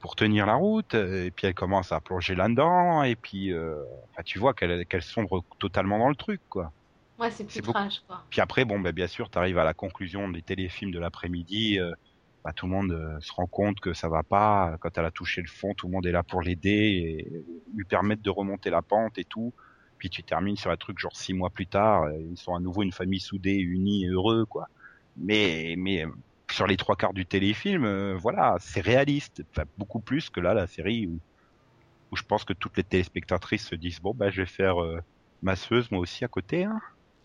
pour 0.00 0.16
tenir 0.16 0.46
la 0.46 0.54
route, 0.54 0.94
euh, 0.94 1.26
et 1.26 1.30
puis 1.32 1.46
elle 1.48 1.54
commence 1.54 1.92
à 1.92 2.00
plonger 2.00 2.34
là-dedans, 2.34 3.02
et 3.04 3.16
puis 3.16 3.52
euh, 3.52 3.76
enfin, 4.10 4.22
tu 4.24 4.38
vois 4.38 4.54
qu'elle 4.54 5.02
sombre 5.02 5.44
totalement 5.60 5.98
dans 5.98 6.08
le 6.10 6.16
truc, 6.16 6.42
quoi. 6.48 6.72
Ouais, 7.18 7.30
c'est 7.30 7.44
plus 7.44 7.60
beaucoup- 7.62 7.72
trash, 7.72 8.00
quoi. 8.00 8.24
Puis 8.30 8.40
après, 8.40 8.64
bon, 8.64 8.80
bah, 8.80 8.92
bien 8.92 9.06
sûr, 9.08 9.30
tu 9.30 9.38
arrives 9.38 9.58
à 9.58 9.64
la 9.64 9.74
conclusion 9.74 10.28
des 10.28 10.42
téléfilms 10.42 10.92
de 10.92 10.98
l'après-midi. 11.00 11.78
euh, 11.80 11.92
bah, 12.44 12.52
tout 12.54 12.66
le 12.66 12.72
monde 12.72 12.92
euh, 12.92 13.18
se 13.20 13.32
rend 13.32 13.46
compte 13.46 13.80
que 13.80 13.92
ça 13.92 14.08
va 14.08 14.22
pas. 14.22 14.76
Quand 14.80 14.96
elle 14.98 15.04
a 15.04 15.10
touché 15.10 15.42
le 15.42 15.48
fond, 15.48 15.74
tout 15.74 15.86
le 15.88 15.92
monde 15.92 16.06
est 16.06 16.12
là 16.12 16.22
pour 16.22 16.42
l'aider 16.42 16.70
et 17.28 17.44
lui 17.74 17.84
permettre 17.84 18.22
de 18.22 18.30
remonter 18.30 18.70
la 18.70 18.82
pente 18.82 19.18
et 19.18 19.24
tout. 19.24 19.52
Puis 19.98 20.10
tu 20.10 20.24
termines 20.24 20.56
sur 20.56 20.70
un 20.70 20.76
truc 20.76 20.98
genre 20.98 21.14
six 21.16 21.34
mois 21.34 21.50
plus 21.50 21.66
tard, 21.66 22.10
ils 22.12 22.36
sont 22.38 22.54
à 22.54 22.60
nouveau 22.60 22.82
une 22.82 22.92
famille 22.92 23.20
soudée, 23.20 23.56
unie 23.56 24.04
et 24.04 24.08
heureux, 24.08 24.46
quoi. 24.46 24.66
Mais, 25.16 25.74
mais 25.78 26.04
euh, 26.04 26.10
sur 26.50 26.66
les 26.66 26.76
trois 26.76 26.96
quarts 26.96 27.14
du 27.14 27.26
téléfilm, 27.26 27.84
euh, 27.84 28.16
voilà, 28.16 28.56
c'est 28.60 28.80
réaliste. 28.80 29.42
Enfin, 29.54 29.64
beaucoup 29.76 30.00
plus 30.00 30.30
que 30.30 30.40
là, 30.40 30.54
la 30.54 30.66
série 30.66 31.06
où, 31.06 31.20
où 32.12 32.16
je 32.16 32.22
pense 32.24 32.44
que 32.44 32.52
toutes 32.54 32.76
les 32.78 32.84
téléspectatrices 32.84 33.66
se 33.68 33.74
disent 33.76 34.00
bon, 34.00 34.14
bah, 34.14 34.30
je 34.30 34.42
vais 34.42 34.46
faire 34.46 34.82
euh, 34.82 35.00
masseuse 35.42 35.90
moi 35.90 36.00
aussi 36.00 36.24
à 36.24 36.28
côté, 36.28 36.64
hein. 36.64 36.80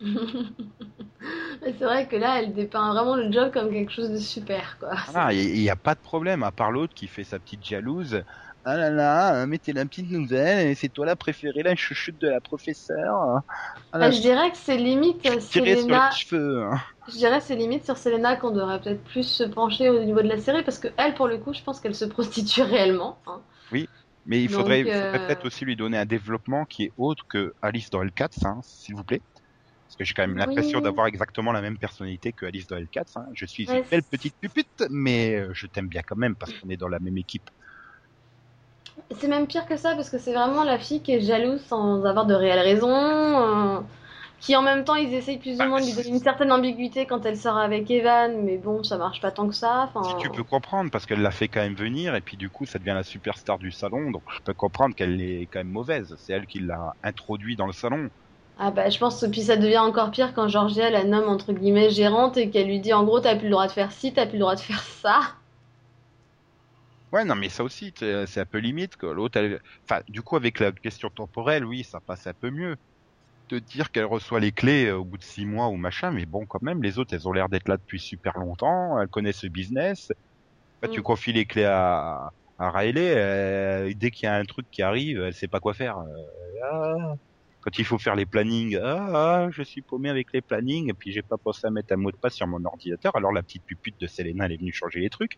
C'est 1.62 1.72
vrai 1.84 2.06
que 2.08 2.16
là, 2.16 2.40
elle 2.40 2.54
dépeint 2.54 2.92
vraiment 2.92 3.16
le 3.16 3.32
job 3.32 3.52
comme 3.52 3.70
quelque 3.72 3.92
chose 3.92 4.10
de 4.10 4.18
super, 4.18 4.78
quoi. 4.78 4.94
Ah, 5.14 5.32
il 5.32 5.52
n'y 5.60 5.70
a 5.70 5.76
pas 5.76 5.94
de 5.94 6.00
problème, 6.00 6.42
à 6.42 6.52
part 6.52 6.70
l'autre 6.72 6.94
qui 6.94 7.06
fait 7.08 7.24
sa 7.24 7.38
petite 7.38 7.64
jalouse. 7.64 8.22
Ah 8.64 8.76
là 8.76 8.90
là, 8.90 9.46
mettez 9.46 9.72
la 9.72 9.84
petite 9.86 10.10
nouvelle, 10.10 10.66
et 10.68 10.74
c'est 10.74 10.88
toi 10.88 11.06
la 11.06 11.14
préférée, 11.16 11.62
la 11.62 11.76
chouchoute 11.76 12.18
de 12.18 12.28
la 12.28 12.40
professeure. 12.40 13.40
Ah 13.92 13.98
Ah, 14.00 14.10
je 14.10 14.20
dirais 14.20 14.50
que 14.50 14.56
c'est 14.56 14.76
limite 14.76 15.22
tirez 15.22 15.76
sur 15.76 15.86
Selena. 15.86 16.10
les 16.10 16.16
cheveux. 16.16 16.64
hein. 16.64 16.80
Je 17.08 17.14
dirais 17.16 17.40
c'est 17.40 17.56
limite 17.56 17.84
sur 17.84 17.96
Selena 17.98 18.36
qu'on 18.36 18.50
devrait 18.52 18.80
peut-être 18.80 19.02
plus 19.02 19.24
se 19.24 19.42
pencher 19.44 19.90
au 19.90 20.04
niveau 20.04 20.22
de 20.22 20.28
la 20.28 20.38
série 20.38 20.62
parce 20.62 20.78
que 20.78 20.88
elle, 20.96 21.14
pour 21.14 21.26
le 21.26 21.38
coup, 21.38 21.52
je 21.52 21.62
pense 21.62 21.80
qu'elle 21.80 21.94
se 21.96 22.04
prostitue 22.04 22.62
réellement. 22.62 23.18
hein. 23.26 23.40
Mais 24.24 24.42
il 24.42 24.48
faudrait, 24.48 24.86
euh, 24.86 24.90
faudrait 24.90 25.20
peut-être 25.20 25.44
aussi 25.44 25.64
lui 25.64 25.76
donner 25.76 25.96
un 25.98 26.04
développement 26.06 26.64
qui 26.64 26.84
est 26.84 26.92
autre 26.96 27.24
que 27.28 27.54
Alice 27.62 27.90
dans 27.90 28.02
L4, 28.02 28.44
hein, 28.46 28.60
s'il 28.62 28.94
vous 28.96 29.04
plaît. 29.04 29.22
Parce 29.86 29.96
que 29.96 30.04
j'ai 30.04 30.14
quand 30.14 30.24
même 30.26 30.36
l'impression 30.38 30.80
Oui. 30.80 30.82
d'avoir 30.82 31.06
exactement 31.08 31.52
la 31.52 31.62
même 31.62 31.78
personnalité 31.78 32.32
que 32.32 32.46
Alice 32.46 32.66
dans 32.66 32.76
L4. 32.76 33.16
Hein. 33.18 33.26
Je 33.34 33.46
suis 33.46 33.64
Ouais, 33.68 33.84
une 33.84 33.84
belle 33.90 34.04
petite 34.04 34.36
pupute, 34.40 34.84
mais 34.90 35.36
euh, 35.36 35.50
je 35.54 35.66
t'aime 35.68 35.88
bien 35.88 36.02
quand 36.06 36.16
même 36.16 36.36
parce 36.36 36.54
qu'on 36.54 36.68
est 36.70 36.76
dans 36.78 36.88
la 36.88 37.00
même 37.00 37.18
équipe. 37.18 37.50
C'est 39.18 39.28
même 39.28 39.46
pire 39.48 39.66
que 39.66 39.76
ça 39.76 39.94
parce 39.96 40.10
que 40.10 40.18
c'est 40.18 40.32
vraiment 40.32 40.62
la 40.64 40.78
fille 40.78 41.02
qui 41.02 41.12
est 41.12 41.20
jalouse 41.20 41.60
sans 41.62 42.04
avoir 42.04 42.24
de 42.26 42.34
réelle 42.34 42.60
raison. 42.60 42.88
euh, 42.88 43.80
Qui 44.40 44.56
en 44.56 44.62
même 44.62 44.84
temps, 44.84 44.94
ils 44.94 45.12
essayent 45.14 45.38
plus 45.38 45.60
ou 45.60 45.64
Bah, 45.64 45.66
moins 45.66 45.80
de 45.80 45.86
lui 45.86 45.92
donner 45.94 46.08
une 46.08 46.18
certaine 46.20 46.52
ambiguïté 46.52 47.06
quand 47.06 47.24
elle 47.26 47.36
sort 47.38 47.56
avec 47.58 47.90
Evan, 47.90 48.42
mais 48.44 48.58
bon, 48.58 48.82
ça 48.82 48.96
marche 48.98 49.20
pas 49.20 49.30
tant 49.32 49.48
que 49.48 49.54
ça. 49.54 49.92
Si 50.00 50.16
tu 50.16 50.30
peux 50.30 50.42
comprendre, 50.42 50.90
parce 50.90 51.04
qu'elle 51.04 51.20
l'a 51.20 51.30
fait 51.30 51.48
quand 51.50 51.60
même 51.60 51.74
venir, 51.74 52.14
et 52.14 52.22
puis 52.22 52.38
du 52.38 52.48
coup, 52.48 52.64
ça 52.64 52.78
devient 52.78 52.92
la 52.94 53.02
superstar 53.02 53.58
du 53.58 53.70
salon, 53.72 54.10
donc 54.10 54.22
je 54.30 54.40
peux 54.40 54.54
comprendre 54.54 54.94
qu'elle 54.94 55.20
est 55.20 55.48
quand 55.48 55.58
même 55.60 55.68
mauvaise. 55.68 56.14
C'est 56.18 56.32
elle 56.32 56.46
qui 56.46 56.60
l'a 56.60 56.96
introduit 57.02 57.56
dans 57.56 57.66
le 57.66 57.72
salon. 57.74 58.08
Ah 58.58 58.70
bah 58.70 58.90
je 58.90 58.98
pense 58.98 59.18
que 59.22 59.26
puis 59.30 59.42
ça 59.44 59.56
devient 59.56 59.78
encore 59.78 60.10
pire 60.10 60.34
quand 60.34 60.46
Georgia 60.48 60.90
la 60.90 61.04
nomme 61.04 61.28
entre 61.30 61.54
guillemets 61.54 61.88
gérante 61.88 62.36
et 62.36 62.50
qu'elle 62.50 62.66
lui 62.66 62.80
dit 62.80 62.92
en 62.92 63.02
gros 63.04 63.18
t'as 63.20 63.34
plus 63.36 63.46
le 63.46 63.52
droit 63.52 63.66
de 63.66 63.72
faire 63.72 63.92
ci, 63.92 64.12
t'as 64.12 64.26
plus 64.26 64.34
le 64.36 64.40
droit 64.40 64.54
de 64.56 64.60
faire 64.60 64.82
ça. 64.82 65.20
Ouais, 67.12 67.24
non, 67.24 67.34
mais 67.36 67.48
ça 67.48 67.62
aussi, 67.64 67.92
c'est 67.98 68.38
un 68.40 68.46
peu 68.46 68.58
limite. 68.58 68.94
L'autre, 69.02 69.38
elle... 69.38 69.60
enfin, 69.88 70.02
du 70.08 70.22
coup, 70.22 70.36
avec 70.36 70.58
la 70.60 70.72
question 70.72 71.08
temporelle, 71.10 71.64
oui, 71.64 71.84
ça 71.84 72.00
passe 72.00 72.26
un 72.26 72.34
peu 72.34 72.50
mieux. 72.50 72.76
De 73.48 73.60
dire 73.60 73.92
qu'elle 73.92 74.06
reçoit 74.06 74.40
les 74.40 74.50
clés 74.52 74.86
euh, 74.86 74.96
au 74.98 75.04
bout 75.04 75.18
de 75.18 75.22
six 75.22 75.46
mois 75.46 75.68
ou 75.68 75.76
machin, 75.76 76.10
mais 76.10 76.26
bon, 76.26 76.46
quand 76.46 76.62
même, 76.62 76.82
les 76.82 76.98
autres, 76.98 77.14
elles 77.14 77.28
ont 77.28 77.32
l'air 77.32 77.48
d'être 77.48 77.68
là 77.68 77.76
depuis 77.76 78.00
super 78.00 78.36
longtemps, 78.38 79.00
elles 79.00 79.08
connaissent 79.08 79.44
le 79.44 79.50
business. 79.50 80.10
Bah, 80.82 80.88
tu 80.88 81.00
Mm. 81.00 81.02
confies 81.02 81.32
les 81.34 81.46
clés 81.46 81.64
à, 81.64 82.30
à 82.58 82.70
Riley, 82.70 83.14
euh, 83.16 83.92
dès 83.96 84.10
qu'il 84.12 84.26
y 84.26 84.28
a 84.30 84.36
un 84.36 84.44
truc 84.44 84.68
qui 84.70 84.82
arrive, 84.82 85.20
elle 85.22 85.34
sait 85.34 85.48
pas 85.48 85.60
quoi 85.60 85.74
faire. 85.74 85.98
Euh, 85.98 86.04
ah. 86.72 87.14
Quand 87.60 87.78
il 87.78 87.84
faut 87.84 87.98
faire 87.98 88.16
les 88.16 88.26
plannings, 88.26 88.76
ah, 88.82 89.44
ah, 89.46 89.48
je 89.52 89.62
suis 89.62 89.82
paumé 89.82 90.10
avec 90.10 90.28
les 90.34 90.42
plannings, 90.42 90.90
et 90.90 90.94
puis 90.94 91.12
j'ai 91.12 91.22
pas 91.22 91.38
pensé 91.38 91.66
à 91.66 91.70
mettre 91.70 91.92
un 91.94 91.96
mot 91.98 92.12
de 92.12 92.16
passe 92.18 92.34
sur 92.36 92.46
mon 92.48 92.64
ordinateur, 92.64 93.16
alors 93.16 93.32
la 93.32 93.42
petite 93.42 93.64
pupute 93.66 93.98
de 94.00 94.06
Selena, 94.08 94.46
elle 94.46 94.52
est 94.52 94.58
venue 94.58 94.72
changer 94.72 95.00
les 95.00 95.10
trucs. 95.10 95.36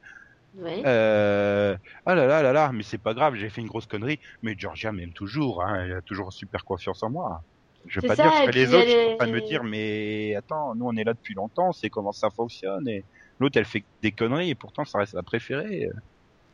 Oui. 0.54 0.82
Euh, 0.86 1.76
ah 2.06 2.14
là 2.14 2.26
là 2.26 2.42
là 2.42 2.52
là, 2.52 2.72
mais 2.72 2.82
c'est 2.84 2.98
pas 2.98 3.14
grave, 3.14 3.34
j'ai 3.34 3.50
fait 3.50 3.60
une 3.60 3.66
grosse 3.68 3.86
connerie. 3.86 4.18
Mais 4.42 4.54
Georgia 4.56 4.92
m'aime 4.92 5.12
toujours, 5.12 5.62
hein, 5.64 5.84
elle 5.84 5.92
a 5.94 6.02
toujours 6.02 6.32
super 6.32 6.64
confiance 6.64 7.02
en 7.02 7.10
moi. 7.10 7.42
Je 7.86 8.00
vais 8.00 8.08
C'est 8.08 8.08
pas 8.08 8.16
ça, 8.16 8.22
dire 8.24 8.34
ce 8.34 8.46
que 8.46 8.50
les 8.50 8.74
autres 8.74 8.88
elle 8.88 9.06
sont 9.06 9.12
en 9.12 9.16
train 9.16 9.26
de 9.28 9.32
me 9.32 9.40
dire, 9.40 9.64
mais 9.64 10.34
attends, 10.36 10.74
nous 10.74 10.84
on 10.86 10.96
est 10.96 11.04
là 11.04 11.14
depuis 11.14 11.34
longtemps, 11.34 11.68
on 11.68 11.72
sait 11.72 11.88
comment 11.90 12.12
ça 12.12 12.28
fonctionne. 12.30 12.86
Et 12.88 13.04
l'autre 13.38 13.56
elle 13.58 13.64
fait 13.64 13.84
des 14.02 14.12
conneries 14.12 14.50
et 14.50 14.54
pourtant 14.54 14.84
ça 14.84 14.98
reste 14.98 15.14
la 15.14 15.22
préférée. 15.22 15.88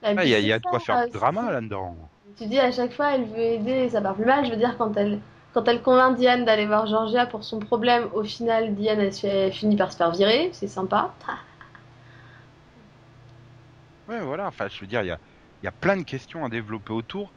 Ah, 0.02 0.14
puis 0.14 0.26
Il 0.26 0.28
y 0.30 0.34
a, 0.34 0.38
c'est 0.38 0.42
il 0.42 0.48
y 0.48 0.52
a 0.52 0.58
de 0.58 0.64
quoi 0.64 0.78
faire 0.80 1.04
du 1.06 1.12
drama 1.12 1.46
c'est- 1.46 1.52
là-dedans. 1.54 2.10
Tu 2.38 2.46
dis 2.46 2.58
à 2.58 2.70
chaque 2.72 2.92
fois 2.92 3.14
elle 3.14 3.24
veut 3.24 3.38
aider 3.38 3.72
et 3.72 3.88
ça 3.90 4.00
part 4.00 4.14
plus 4.14 4.24
mal. 4.26 4.44
Je 4.44 4.50
veux 4.50 4.56
dire 4.56 4.76
quand 4.78 4.96
elle 4.96 5.18
quand 5.52 5.66
elle 5.68 5.82
convainc 5.82 6.16
Diane 6.16 6.44
d'aller 6.44 6.66
voir 6.66 6.86
Georgia 6.86 7.26
pour 7.26 7.44
son 7.44 7.58
problème, 7.60 8.08
au 8.12 8.24
final 8.24 8.74
Diane 8.74 9.00
elle, 9.00 9.12
se 9.12 9.20
fait- 9.20 9.46
elle 9.46 9.52
finit 9.52 9.76
par 9.76 9.92
se 9.92 9.96
faire 9.96 10.10
virer, 10.12 10.50
c'est 10.52 10.68
sympa. 10.68 11.14
Ouais, 14.08 14.20
voilà, 14.20 14.46
enfin 14.46 14.68
je 14.68 14.78
veux 14.80 14.86
dire, 14.86 15.02
il 15.02 15.06
y 15.06 15.10
a, 15.10 15.18
il 15.62 15.64
y 15.64 15.68
a 15.68 15.72
plein 15.72 15.96
de 15.96 16.02
questions 16.02 16.44
à 16.44 16.48
développer 16.48 16.92
autour 16.92 17.32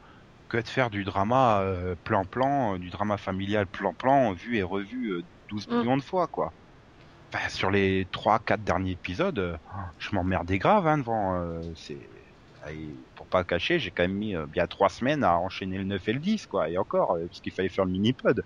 que 0.48 0.56
de 0.58 0.68
faire 0.68 0.90
du 0.90 1.04
drama 1.04 1.60
euh, 1.62 1.94
plan-plan, 2.04 2.74
euh, 2.74 2.78
du 2.78 2.90
drama 2.90 3.16
familial 3.18 3.66
plan-plan, 3.66 4.32
vu 4.32 4.56
et 4.56 4.62
revu 4.62 5.10
euh, 5.12 5.22
12 5.50 5.66
Mm. 5.68 5.78
millions 5.78 5.96
de 5.96 6.02
fois, 6.02 6.26
quoi. 6.28 6.52
Enfin, 7.32 7.48
sur 7.50 7.70
les 7.70 8.06
3-4 8.12 8.62
derniers 8.64 8.92
épisodes, 8.92 9.38
euh, 9.38 9.56
je 9.98 10.14
m'emmerdais 10.14 10.58
grave 10.58 10.86
hein, 10.86 10.98
devant. 10.98 11.34
euh, 11.40 11.60
c'est... 11.74 12.08
et 12.70 12.96
Pour 13.14 13.28
pas 13.28 13.44
cacher, 13.44 13.78
j'ai 13.78 13.90
quand 13.90 14.02
même 14.04 14.14
mis 14.16 14.34
euh, 14.34 14.46
bien 14.46 14.66
3 14.66 14.88
semaines 14.88 15.24
à 15.24 15.38
enchaîner 15.38 15.78
le 15.78 15.84
9 15.84 16.06
et 16.08 16.12
le 16.14 16.20
10, 16.20 16.46
quoi, 16.46 16.70
et 16.70 16.78
encore, 16.78 17.12
euh, 17.16 17.26
parce 17.28 17.40
qu'il 17.40 17.52
fallait 17.52 17.68
faire 17.68 17.84
le 17.84 17.90
mini-pod. 17.92 18.42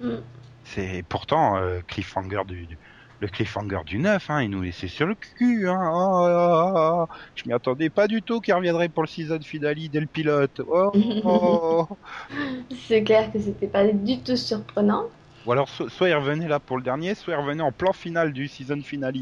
Mm. 0.00 0.16
C'est 0.64 1.02
pourtant 1.08 1.56
euh, 1.56 1.80
cliffhanger 1.86 2.42
du, 2.46 2.66
du- 2.66 2.78
le 3.20 3.28
cliffhanger 3.28 3.80
du 3.86 3.98
9, 3.98 4.28
hein, 4.30 4.42
il 4.42 4.50
nous 4.50 4.62
laissait 4.62 4.88
sur 4.88 5.06
le 5.06 5.14
cul. 5.14 5.68
Hein. 5.68 5.78
Oh, 5.92 6.26
oh, 6.28 6.72
oh, 6.76 7.06
oh. 7.10 7.14
Je 7.34 7.42
m'y 7.46 7.52
attendais 7.54 7.90
pas 7.90 8.08
du 8.08 8.22
tout 8.22 8.40
qu'il 8.40 8.54
reviendrait 8.54 8.88
pour 8.88 9.02
le 9.04 9.08
season 9.08 9.40
finale 9.42 9.76
dès 9.90 10.00
le 10.00 10.06
pilote. 10.06 10.60
Oh, 10.66 10.96
oh. 11.22 11.86
C'est 12.88 13.04
clair 13.04 13.32
que 13.32 13.38
c'était 13.38 13.68
pas 13.68 13.86
du 13.86 14.22
tout 14.22 14.36
surprenant. 14.36 15.04
Ou 15.44 15.52
alors 15.52 15.68
so- 15.68 15.88
soit 15.90 16.08
il 16.08 16.14
revenait 16.14 16.48
là 16.48 16.60
pour 16.60 16.76
le 16.78 16.82
dernier, 16.82 17.14
soit 17.14 17.34
il 17.34 17.36
revenait 17.40 17.62
en 17.62 17.72
plan 17.72 17.92
final 17.92 18.32
du 18.32 18.48
season 18.48 18.80
finale. 18.82 19.14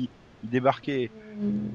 Il 0.42 0.50
débarquait. 0.50 1.10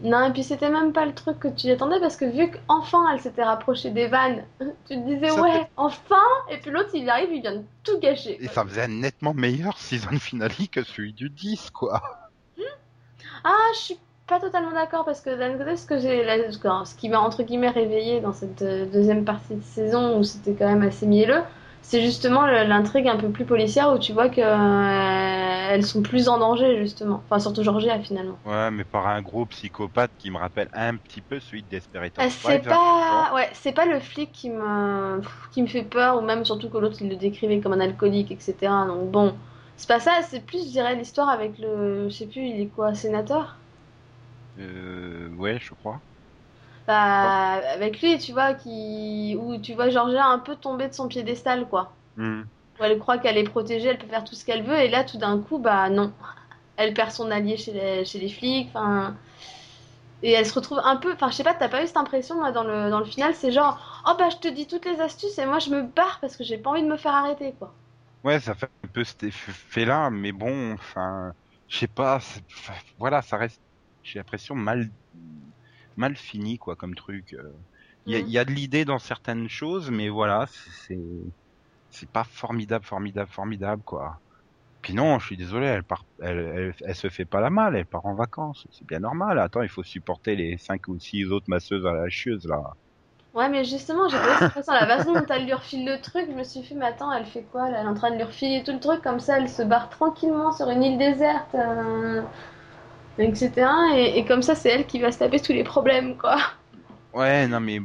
Non, 0.04 0.26
et 0.28 0.34
puis 0.34 0.43
c'était 0.43 0.69
même 0.69 0.91
pas 0.91 1.06
le 1.06 1.13
truc 1.13 1.39
que 1.39 1.47
tu 1.47 1.69
attendais 1.69 1.99
parce 2.02 2.17
que 2.17 2.26
vu 2.26 2.52
qu'enfin 2.52 3.06
elle 3.13 3.21
s'était 3.21 3.43
rapprochée 3.43 3.91
des 3.91 4.08
vannes, 4.08 4.43
tu 4.60 4.95
te 4.95 5.06
disais 5.06 5.32
ouais, 5.39 5.69
enfin, 5.78 6.15
et 6.49 6.58
puis 6.58 6.71
l'autre 6.71 6.89
il 6.93 7.10
arrive, 7.10 7.30
il 7.32 7.41
vient 7.41 7.56
de 7.56 7.63
tout 7.84 7.97
gâcher. 7.99 8.43
Et 8.43 8.47
ça 8.47 8.65
faisait 8.65 8.84
un 8.84 8.88
nettement 8.89 9.34
meilleur 9.34 9.78
season 9.78 10.19
finale 10.19 10.52
que 10.71 10.84
celui 10.84 11.13
du 11.13 11.30
10, 11.30 11.69
quoi. 11.71 12.02
Ah, 13.45 13.71
je 13.73 13.80
suis 13.80 13.97
pas 14.28 14.39
totalement 14.39 14.71
d'accord 14.71 15.06
parce 15.06 15.21
que 15.21 15.38
d'un 15.38 15.58
côté, 15.58 15.76
ce 15.76 15.86
que 15.86 15.97
j'ai, 15.99 16.26
ce 16.26 16.95
qui 16.95 17.10
m'a 17.10 17.19
entre 17.19 17.43
guillemets 17.43 17.69
réveillé 17.69 18.21
dans 18.21 18.34
cette 18.34 18.62
euh, 18.62 18.86
deuxième 18.86 19.26
partie 19.26 19.56
de 19.56 19.63
saison 19.63 20.17
où 20.17 20.23
c'était 20.23 20.54
quand 20.54 20.67
même 20.67 20.82
assez 20.84 21.06
mielleux, 21.06 21.43
c'est 21.83 22.01
justement 22.01 22.45
l'intrigue 22.47 23.07
un 23.07 23.17
peu 23.17 23.29
plus 23.29 23.45
policière 23.45 23.93
où 23.93 23.99
tu 23.99 24.13
vois 24.13 24.29
que 24.29 24.41
euh, 24.41 25.69
elles 25.69 25.85
sont 25.85 26.01
plus 26.01 26.27
en 26.27 26.39
danger 26.39 26.77
justement. 26.79 27.21
Enfin 27.25 27.39
surtout 27.39 27.63
Georgia 27.63 27.99
finalement. 27.99 28.39
Ouais, 28.45 28.71
mais 28.71 28.83
par 28.83 29.07
un 29.07 29.21
gros 29.21 29.45
psychopathe 29.45 30.11
qui 30.17 30.31
me 30.31 30.37
rappelle 30.37 30.69
un 30.73 30.97
petit 30.97 31.21
peu 31.21 31.39
celui 31.39 31.61
de 31.63 31.67
Desperate 31.69 32.17
euh, 32.19 32.27
C'est 32.29 32.59
pas, 32.59 33.33
ouais, 33.33 33.49
c'est 33.53 33.73
pas 33.73 33.85
le 33.85 33.99
flic 33.99 34.31
qui 34.31 34.49
me 34.49 35.21
qui 35.51 35.61
me 35.61 35.67
fait 35.67 35.83
peur 35.83 36.17
ou 36.17 36.21
même 36.21 36.45
surtout 36.45 36.69
que 36.69 36.77
l'autre 36.77 36.97
il 37.01 37.09
le 37.09 37.15
décrivait 37.15 37.59
comme 37.59 37.73
un 37.73 37.79
alcoolique, 37.79 38.31
etc. 38.31 38.85
Donc 38.87 39.11
bon, 39.11 39.35
c'est 39.75 39.87
pas 39.87 39.99
ça. 39.99 40.21
C'est 40.23 40.41
plus, 40.45 40.65
je 40.65 40.71
dirais, 40.71 40.95
l'histoire 40.95 41.29
avec 41.29 41.57
le, 41.59 42.09
je 42.09 42.13
sais 42.15 42.27
plus, 42.27 42.41
il 42.41 42.61
est 42.61 42.69
quoi, 42.69 42.93
sénateur? 42.95 43.57
Euh, 44.57 45.29
ouais, 45.35 45.59
je 45.59 45.73
crois. 45.75 46.01
Bah, 46.87 47.61
avec 47.73 48.01
lui, 48.01 48.17
tu 48.17 48.33
vois, 48.33 48.53
qui, 48.53 49.37
où 49.39 49.57
tu 49.57 49.73
vois 49.73 49.89
Georgia 49.89 50.25
un 50.25 50.39
peu 50.39 50.55
tomber 50.55 50.87
de 50.87 50.93
son 50.93 51.07
piédestal, 51.07 51.67
quoi. 51.67 51.93
Où 52.79 52.83
elle 52.83 52.99
croit 52.99 53.17
qu'elle 53.17 53.37
est 53.37 53.43
protégée, 53.43 53.87
elle 53.87 53.97
peut 53.97 54.07
faire 54.07 54.23
tout 54.23 54.35
ce 54.35 54.43
qu'elle 54.43 54.63
veut, 54.63 54.79
et 54.79 54.89
là, 54.89 55.03
tout 55.03 55.17
d'un 55.17 55.39
coup, 55.39 55.59
bah 55.59 55.89
non, 55.89 56.11
elle 56.77 56.93
perd 56.93 57.11
son 57.11 57.31
allié 57.31 57.57
chez 57.57 57.71
les, 57.71 58.05
chez 58.05 58.19
les 58.19 58.29
flics, 58.29 58.69
enfin. 58.73 59.15
Et 60.23 60.31
elle 60.31 60.45
se 60.45 60.53
retrouve 60.53 60.79
un 60.83 60.95
peu, 60.95 61.11
enfin 61.11 61.29
je 61.29 61.35
sais 61.35 61.43
pas, 61.43 61.53
t'as 61.53 61.67
pas 61.67 61.83
eu 61.83 61.87
cette 61.87 61.97
impression 61.97 62.35
moi 62.35 62.53
dans 62.53 62.63
le, 62.63 62.89
dans 62.89 62.99
le 62.99 63.05
final, 63.05 63.35
c'est 63.35 63.51
genre, 63.51 64.03
oh 64.07 64.13
bah 64.17 64.29
je 64.29 64.37
te 64.37 64.47
dis 64.47 64.67
toutes 64.67 64.85
les 64.85 65.01
astuces 65.01 65.37
et 65.37 65.45
moi 65.45 65.59
je 65.59 65.69
me 65.69 65.83
barre 65.83 66.19
parce 66.21 66.37
que 66.37 66.45
j'ai 66.45 66.57
pas 66.57 66.69
envie 66.69 66.81
de 66.81 66.87
me 66.87 66.95
faire 66.95 67.13
arrêter 67.13 67.53
quoi. 67.59 67.73
Ouais, 68.23 68.39
ça 68.39 68.55
fait 68.55 68.69
un 68.85 68.87
peu 68.87 69.03
cet 69.03 69.23
effet-là, 69.23 70.09
mais 70.09 70.31
bon, 70.31 70.73
enfin, 70.75 71.33
je 71.67 71.77
sais 71.77 71.87
pas, 71.87 72.19
voilà, 72.97 73.21
ça 73.21 73.35
reste, 73.35 73.59
j'ai 74.01 74.19
l'impression 74.19 74.55
mal 74.55 74.89
mal 75.97 76.15
fini 76.15 76.58
quoi 76.58 76.75
comme 76.75 76.95
truc. 76.95 77.34
Euh. 77.34 77.51
Il 78.06 78.29
y, 78.29 78.38
a, 78.38 78.43
de 78.43 78.51
l'idée 78.51 78.84
dans 78.84 78.99
certaines 78.99 79.47
choses, 79.47 79.89
mais 79.89 80.10
voilà, 80.10 80.45
c'est 80.88 80.99
c'est 81.89 82.10
pas 82.10 82.25
formidable, 82.25 82.84
formidable, 82.84 83.29
formidable 83.32 83.82
quoi. 83.86 84.19
Puis 84.82 84.93
non, 84.93 85.19
je 85.19 85.27
suis 85.27 85.38
désolé, 85.38 85.67
elle 85.67 85.84
part, 85.84 86.03
elle, 86.21 86.73
elle, 86.86 86.95
se 86.95 87.08
fait 87.08 87.23
pas 87.23 87.39
la 87.39 87.49
mal, 87.49 87.77
elle 87.77 87.86
part 87.86 88.06
en 88.06 88.13
vacances, 88.13 88.67
c'est 88.71 88.86
bien 88.86 88.99
normal. 88.99 89.39
Attends, 89.39 89.62
il 89.62 89.69
faut 89.69 89.84
supporter 89.84 90.36
les 90.36 90.58
cinq 90.58 90.89
ou 90.89 90.99
six 90.99 91.32
autres 91.32 91.45
masseuses 91.47 91.86
à 91.86 91.93
la 91.93 92.10
chieuse 92.10 92.45
là. 92.45 92.73
Ouais, 93.34 93.47
mais 93.47 93.63
justement, 93.63 94.10
j'ai 94.10 94.17
pas 94.17 94.41
l'impression, 94.41 94.73
la 94.73 94.86
façon 94.86 95.13
dont 95.13 95.25
elle 95.29 95.45
lui 95.45 95.53
refile 95.53 95.86
le 95.86 96.01
truc, 96.01 96.25
je 96.29 96.36
me 96.36 96.43
suis 96.43 96.62
fait, 96.62 96.75
mais 96.75 96.86
attends, 96.86 97.12
elle 97.12 97.25
fait 97.25 97.43
quoi 97.51 97.69
Elle 97.69 97.73
est 97.75 97.88
en 97.88 97.93
train 97.95 98.12
de 98.12 98.17
lui 98.17 98.23
refiler 98.23 98.63
tout 98.63 98.73
le 98.73 98.79
truc, 98.79 99.01
comme 99.01 99.19
ça, 99.21 99.39
elle 99.39 99.49
se 99.49 99.63
barre 99.63 99.89
tranquillement 99.89 100.51
sur 100.51 100.69
une 100.69 100.84
île 100.84 100.97
déserte. 100.97 101.56
Euh 101.56 102.21
etc. 103.17 103.67
Et, 103.95 104.26
comme 104.26 104.41
ça, 104.41 104.56
c'est 104.56 104.69
elle 104.69 104.86
qui 104.86 104.99
va 104.99 105.12
se 105.12 105.19
taper 105.19 105.39
tous 105.39 105.54
les 105.54 105.63
problèmes, 105.63 106.17
quoi. 106.17 106.38
Ouais, 107.13 107.47
non, 107.47 107.60
mais 107.60 107.80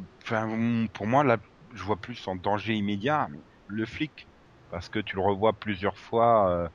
pour 0.93 1.07
moi, 1.07 1.25
là, 1.25 1.37
je 1.75 1.83
vois 1.83 1.97
plus 1.97 2.27
en 2.27 2.37
danger 2.37 2.75
immédiat 2.75 3.29
le 3.67 3.85
flic, 3.85 4.27
parce 4.71 4.89
que 4.89 4.99
tu 4.99 5.17
le 5.17 5.23
revois 5.23 5.53
plusieurs 5.53 5.97
fois. 5.97 6.49
Euh, 6.51 6.69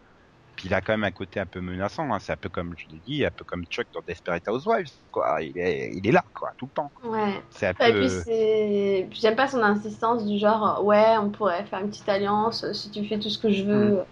puis 0.56 0.68
il 0.68 0.74
a 0.74 0.82
quand 0.82 0.94
même 0.94 1.04
un 1.04 1.12
côté 1.12 1.40
un 1.40 1.48
peu 1.48 1.62
menaçant. 1.62 2.14
Hein. 2.14 2.20
C'est 2.20 2.32
un 2.32 2.38
peu 2.38 2.50
comme 2.50 2.76
je 2.78 2.86
l'ai 2.88 3.02
dit, 3.06 3.26
un 3.26 3.32
peu 3.32 3.44
comme 3.44 3.66
Chuck 3.66 3.88
dans 3.92 4.02
Desperate 4.06 4.48
Housewives. 4.48 4.92
Quoi, 5.12 5.42
il 5.42 5.58
est, 5.58 5.92
il 5.96 6.08
est 6.08 6.12
là, 6.12 6.24
quoi, 6.34 6.52
tout 6.58 6.66
le 6.66 6.72
temps. 6.72 6.92
Ouais. 7.04 7.42
C'est 7.50 7.68
un 7.68 7.74
peu... 7.74 8.08
Et 8.28 9.08
puis 9.10 9.20
j'aime 9.20 9.36
pas 9.36 9.48
son 9.48 9.64
insistance 9.64 10.26
du 10.26 10.38
genre, 10.38 10.84
ouais, 10.84 11.18
on 11.20 11.30
pourrait 11.30 11.64
faire 11.66 11.80
une 11.80 11.90
petite 11.90 12.08
alliance 12.08 12.72
si 12.74 12.92
tu 12.92 13.04
fais 13.06 13.18
tout 13.18 13.30
ce 13.30 13.40
que 13.40 13.52
je 13.52 13.64
veux. 13.64 13.94
Hmm. 13.94 14.04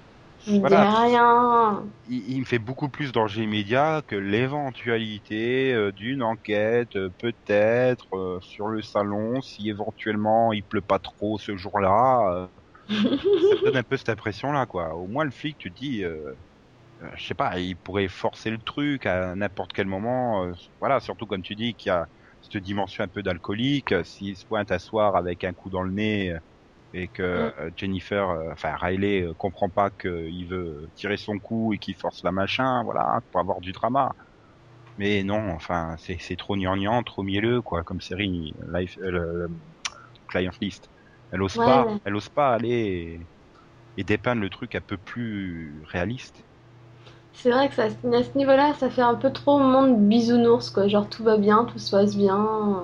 Je 0.47 0.59
rien. 0.59 1.83
Il, 2.09 2.39
me 2.39 2.45
fait 2.45 2.59
beaucoup 2.59 2.89
plus 2.89 3.11
danger 3.11 3.43
immédiat 3.43 4.01
que 4.05 4.15
l'éventualité 4.15 5.73
euh, 5.73 5.91
d'une 5.91 6.23
enquête, 6.23 6.95
euh, 6.95 7.09
peut-être 7.19 8.15
euh, 8.15 8.39
sur 8.41 8.67
le 8.67 8.81
salon, 8.81 9.41
si 9.41 9.69
éventuellement 9.69 10.51
il 10.53 10.63
pleut 10.63 10.81
pas 10.81 10.99
trop 10.99 11.37
ce 11.37 11.55
jour-là. 11.55 12.49
ça 12.89 12.95
donne 13.65 13.77
un 13.77 13.83
peu 13.83 13.97
cette 13.97 14.09
impression-là, 14.09 14.65
quoi. 14.65 14.95
Au 14.95 15.07
moins 15.07 15.23
le 15.23 15.31
flic, 15.31 15.57
tu 15.57 15.71
te 15.71 15.77
dis, 15.77 16.03
je 17.15 17.23
sais 17.23 17.33
pas, 17.33 17.59
il 17.59 17.77
pourrait 17.77 18.07
forcer 18.07 18.49
le 18.49 18.57
truc 18.57 19.05
à 19.05 19.35
n'importe 19.35 19.73
quel 19.73 19.87
moment. 19.87 20.51
voilà, 20.79 20.99
surtout 20.99 21.25
comme 21.25 21.41
tu 21.41 21.55
dis 21.55 21.73
qu'il 21.73 21.89
y 21.89 21.93
a 21.93 22.07
cette 22.41 22.57
dimension 22.57 23.03
un 23.03 23.07
peu 23.07 23.21
d'alcoolique. 23.21 23.93
S'il 24.03 24.35
se 24.35 24.45
pointe 24.45 24.71
à 24.71 24.79
soir 24.79 25.15
avec 25.15 25.43
un 25.43 25.53
coup 25.53 25.69
dans 25.69 25.83
le 25.83 25.91
nez 25.91 26.35
et 26.93 27.07
que 27.07 27.23
mm. 27.23 27.53
euh, 27.59 27.71
Jennifer, 27.75 28.29
euh, 28.29 28.51
enfin 28.51 28.75
Riley, 28.75 29.21
euh, 29.21 29.33
comprend 29.33 29.69
pas 29.69 29.89
qu'il 29.89 30.47
veut 30.47 30.89
tirer 30.95 31.17
son 31.17 31.39
coup 31.39 31.73
et 31.73 31.79
qu'il 31.79 31.95
force 31.95 32.23
la 32.23 32.31
machin, 32.31 32.83
voilà, 32.83 33.21
pour 33.31 33.39
avoir 33.39 33.61
du 33.61 33.71
drama. 33.71 34.13
Mais 34.97 35.23
non, 35.23 35.51
enfin, 35.51 35.95
c'est 35.97 36.35
trop 36.35 36.55
gnangnan, 36.55 37.01
trop 37.01 37.23
mielleux, 37.23 37.61
quoi, 37.61 37.81
comme 37.83 38.01
série 38.01 38.53
Life, 38.73 38.99
Client 40.27 40.51
List. 40.59 40.89
Elle 41.31 41.41
ose 41.41 41.55
pas, 41.55 41.87
elle 42.03 42.15
ose 42.15 42.27
pas 42.29 42.53
aller 42.53 43.25
et, 43.97 44.03
dépeindre 44.03 44.41
le 44.41 44.49
truc 44.49 44.75
un 44.75 44.81
peu 44.81 44.97
plus 44.97 45.81
réaliste. 45.87 46.43
C'est 47.33 47.51
vrai 47.51 47.69
que 47.69 47.75
ça, 47.75 47.85
à 47.85 47.89
ce 47.89 48.37
niveau-là, 48.37 48.73
ça 48.73 48.89
fait 48.89 49.01
un 49.01 49.15
peu 49.15 49.31
trop 49.31 49.59
monde 49.59 50.07
bisounours, 50.07 50.69
quoi. 50.69 50.87
Genre 50.89 51.09
tout 51.09 51.23
va 51.23 51.37
bien, 51.37 51.63
tout 51.63 51.79
se 51.79 51.91
passe 51.91 52.15
bien. 52.15 52.83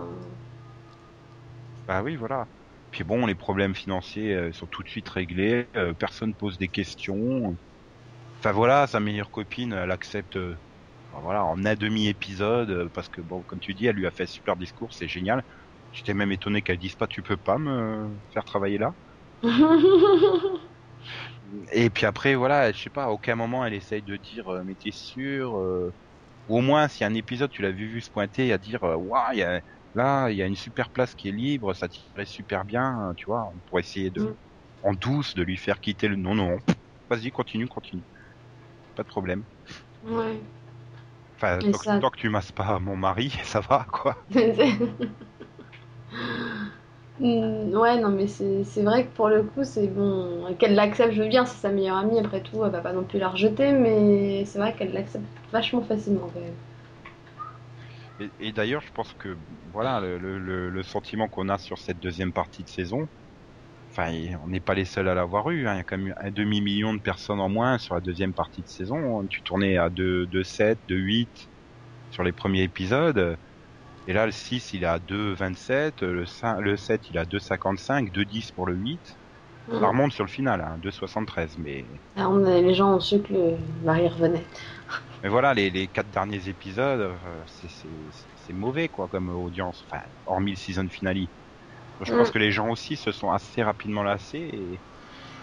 Bah 1.88 2.02
oui, 2.02 2.16
voilà. 2.16 2.48
Puis 2.98 3.04
bon, 3.04 3.28
les 3.28 3.36
problèmes 3.36 3.76
financiers 3.76 4.34
euh, 4.34 4.52
sont 4.52 4.66
tout 4.66 4.82
de 4.82 4.90
suite 4.90 5.08
réglés, 5.08 5.70
euh, 5.76 5.94
personne 5.94 6.34
pose 6.36 6.58
des 6.58 6.68
questions. 6.68 7.56
Enfin 8.40 8.54
voilà, 8.54 8.88
sa 8.88 9.00
meilleure 9.00 9.32
copine, 9.32 9.74
elle 9.74 9.92
accepte 9.92 10.38
euh, 10.38 10.58
voilà, 11.12 11.46
en 11.46 11.64
un 11.66 11.76
demi-épisode, 11.76 12.90
parce 12.90 13.10
que 13.10 13.22
bon, 13.22 13.44
comme 13.44 13.60
tu 13.60 13.76
dis, 13.76 13.86
elle 13.88 13.96
lui 13.98 14.08
a 14.08 14.12
fait 14.12 14.24
un 14.24 14.28
super 14.28 14.58
discours, 14.58 14.94
c'est 14.94 15.08
génial. 15.08 15.44
J'étais 15.92 16.16
même 16.16 16.32
étonné 16.32 16.64
qu'elle 16.64 16.80
dise 16.80 16.96
pas 16.96 17.08
tu 17.08 17.24
peux 17.24 17.38
pas 17.38 17.60
me 17.60 18.20
faire 18.34 18.46
travailler 18.46 18.80
là. 18.80 18.96
Et 21.72 21.90
puis 21.90 22.06
après, 22.06 22.36
voilà, 22.36 22.72
je 22.72 22.82
sais 22.82 22.90
pas, 22.90 23.06
à 23.06 23.10
aucun 23.10 23.36
moment 23.36 23.66
elle 23.66 23.74
essaye 23.74 24.02
de 24.04 24.18
dire 24.18 24.50
mais 24.66 24.76
t'es 24.76 24.92
sûr 24.92 25.54
Ou 26.48 26.58
au 26.60 26.62
moins, 26.62 26.88
si 26.88 27.04
un 27.04 27.14
épisode 27.14 27.52
tu 27.52 27.62
l'as 27.62 27.72
vu 27.72 27.88
vu 27.88 28.02
se 28.02 28.12
pointer, 28.12 28.54
à 28.54 28.58
dire 28.58 28.84
waouh, 28.84 29.34
il 29.34 29.40
y 29.40 29.44
a 29.44 29.62
Là, 29.98 30.30
il 30.30 30.38
y 30.38 30.44
a 30.44 30.46
une 30.46 30.56
super 30.56 30.92
place 30.92 31.16
qui 31.16 31.28
est 31.28 31.32
libre, 31.32 31.74
ça 31.74 31.88
tirait 31.88 32.28
super 32.28 32.66
bien, 32.66 33.14
tu 33.18 33.26
vois. 33.26 33.50
On 33.52 33.58
pourrait 33.66 33.80
essayer 33.80 34.12
de, 34.12 34.22
mm. 34.22 34.36
en 34.84 34.94
douce, 34.94 35.34
de 35.34 35.42
lui 35.42 35.58
faire 35.58 35.82
quitter 35.82 36.08
le 36.08 36.16
non, 36.16 36.36
non. 36.36 36.58
Vas-y, 37.10 37.32
continue, 37.32 37.68
continue. 37.68 38.04
Pas 38.94 39.02
de 39.02 39.08
problème. 39.08 39.44
Ouais. 40.04 40.40
Enfin, 41.36 41.58
tant, 42.00 42.12
que 42.12 42.20
tu 42.20 42.30
masses 42.30 42.52
pas 42.52 42.78
mon 42.78 42.96
mari, 42.96 43.32
ça 43.44 43.60
va, 43.60 43.88
quoi. 43.92 44.16
Mm, 47.20 47.76
ouais, 47.76 48.00
non, 48.00 48.10
mais 48.10 48.28
c'est 48.28 48.84
vrai 48.84 49.06
que 49.06 49.16
pour 49.16 49.30
le 49.30 49.42
coup, 49.42 49.64
c'est 49.64 49.88
bon. 49.88 50.54
Qu'elle 50.60 50.76
l'accepte, 50.76 51.14
je 51.14 51.24
veux 51.24 51.28
bien, 51.28 51.44
c'est 51.46 51.58
sa 51.58 51.72
meilleure 51.72 51.98
amie, 51.98 52.20
après 52.20 52.42
tout, 52.42 52.64
elle 52.64 52.72
va 52.72 52.82
pas 52.82 52.94
non 52.94 53.04
plus 53.04 53.18
la 53.18 53.30
rejeter, 53.30 53.72
mais 53.72 54.46
c'est 54.46 54.60
vrai 54.60 54.76
qu'elle 54.76 54.94
l'accepte 54.94 55.26
vachement 55.52 55.82
facilement 55.82 56.30
quand 56.32 56.40
même. 56.40 56.54
Et, 58.40 58.52
d'ailleurs, 58.52 58.82
je 58.82 58.92
pense 58.92 59.14
que 59.20 59.36
voilà 59.74 60.02
le, 60.02 60.84
sentiment 60.84 61.28
qu'on 61.28 61.50
a 61.50 61.58
sur 61.58 61.78
cette 61.78 62.00
deuxième 62.00 62.32
partie 62.32 62.64
de 62.64 62.70
saison. 62.70 63.08
Enfin, 63.92 64.12
on 64.44 64.48
n'est 64.48 64.60
pas 64.60 64.74
les 64.74 64.86
seuls 64.86 65.08
à 65.08 65.14
l'avoir 65.14 65.50
eu. 65.50 65.68
Hein. 65.68 65.76
Il 65.76 65.78
y 65.78 65.80
a 65.80 65.84
quand 65.84 65.98
même 65.98 66.16
un 66.20 66.32
demi 66.32 66.62
million 66.62 66.94
de 66.94 67.00
personnes 67.00 67.40
en 67.40 67.50
moins 67.50 67.78
sur 67.78 67.96
la 67.96 68.02
deuxième 68.02 68.34
partie 68.34 68.62
de 68.62 68.68
saison. 68.68 69.26
Tu 69.28 69.42
tournais 69.42 69.78
à 69.78 69.90
2, 69.90 70.26
2 70.26 70.44
7, 70.44 70.78
2 70.88 70.96
8 70.96 71.50
sur 72.12 72.24
les 72.24 72.32
premiers 72.32 72.64
épisodes. 72.64 73.38
Et 74.08 74.14
là, 74.14 74.26
le 74.26 74.32
6, 74.32 74.74
il 74.74 74.84
est 74.84 74.88
à 74.88 75.00
2,27. 75.00 76.06
Le, 76.06 76.26
le 76.62 76.78
7, 76.78 77.10
il 77.12 77.18
à 77.18 77.26
2,55. 77.26 78.12
2,10 78.12 78.54
pour 78.54 78.66
le 78.66 78.76
8. 78.76 79.18
Ça 79.70 79.88
remonte 79.88 80.14
sur 80.14 80.24
le 80.24 80.30
final, 80.30 80.62
hein, 80.62 80.80
2,73. 80.82 81.56
Mais... 81.58 81.84
Ah, 82.16 82.30
les 82.46 82.74
gens 82.74 82.96
ont 82.96 83.00
su 83.02 83.20
que 83.22 83.34
le 83.34 83.58
mari 83.84 84.08
revenait. 84.08 84.44
Mais 85.24 85.30
voilà, 85.30 85.54
les, 85.54 85.70
les 85.70 85.88
quatre 85.88 86.10
derniers 86.12 86.48
épisodes, 86.48 87.00
euh, 87.00 87.14
c'est 87.46 88.54
mauvais 88.54 88.88
quoi 88.88 89.08
comme 89.08 89.30
audience, 89.30 89.84
enfin, 89.88 90.04
hormis 90.26 90.52
le 90.52 90.58
season 90.58 90.88
finale. 90.88 91.28
Je 92.02 92.14
pense 92.14 92.30
mm. 92.30 92.32
que 92.32 92.38
les 92.38 92.52
gens 92.52 92.70
aussi 92.70 92.96
se 92.96 93.12
sont 93.12 93.32
assez 93.32 93.64
rapidement 93.64 94.04
lassés 94.04 94.50
et 94.54 94.80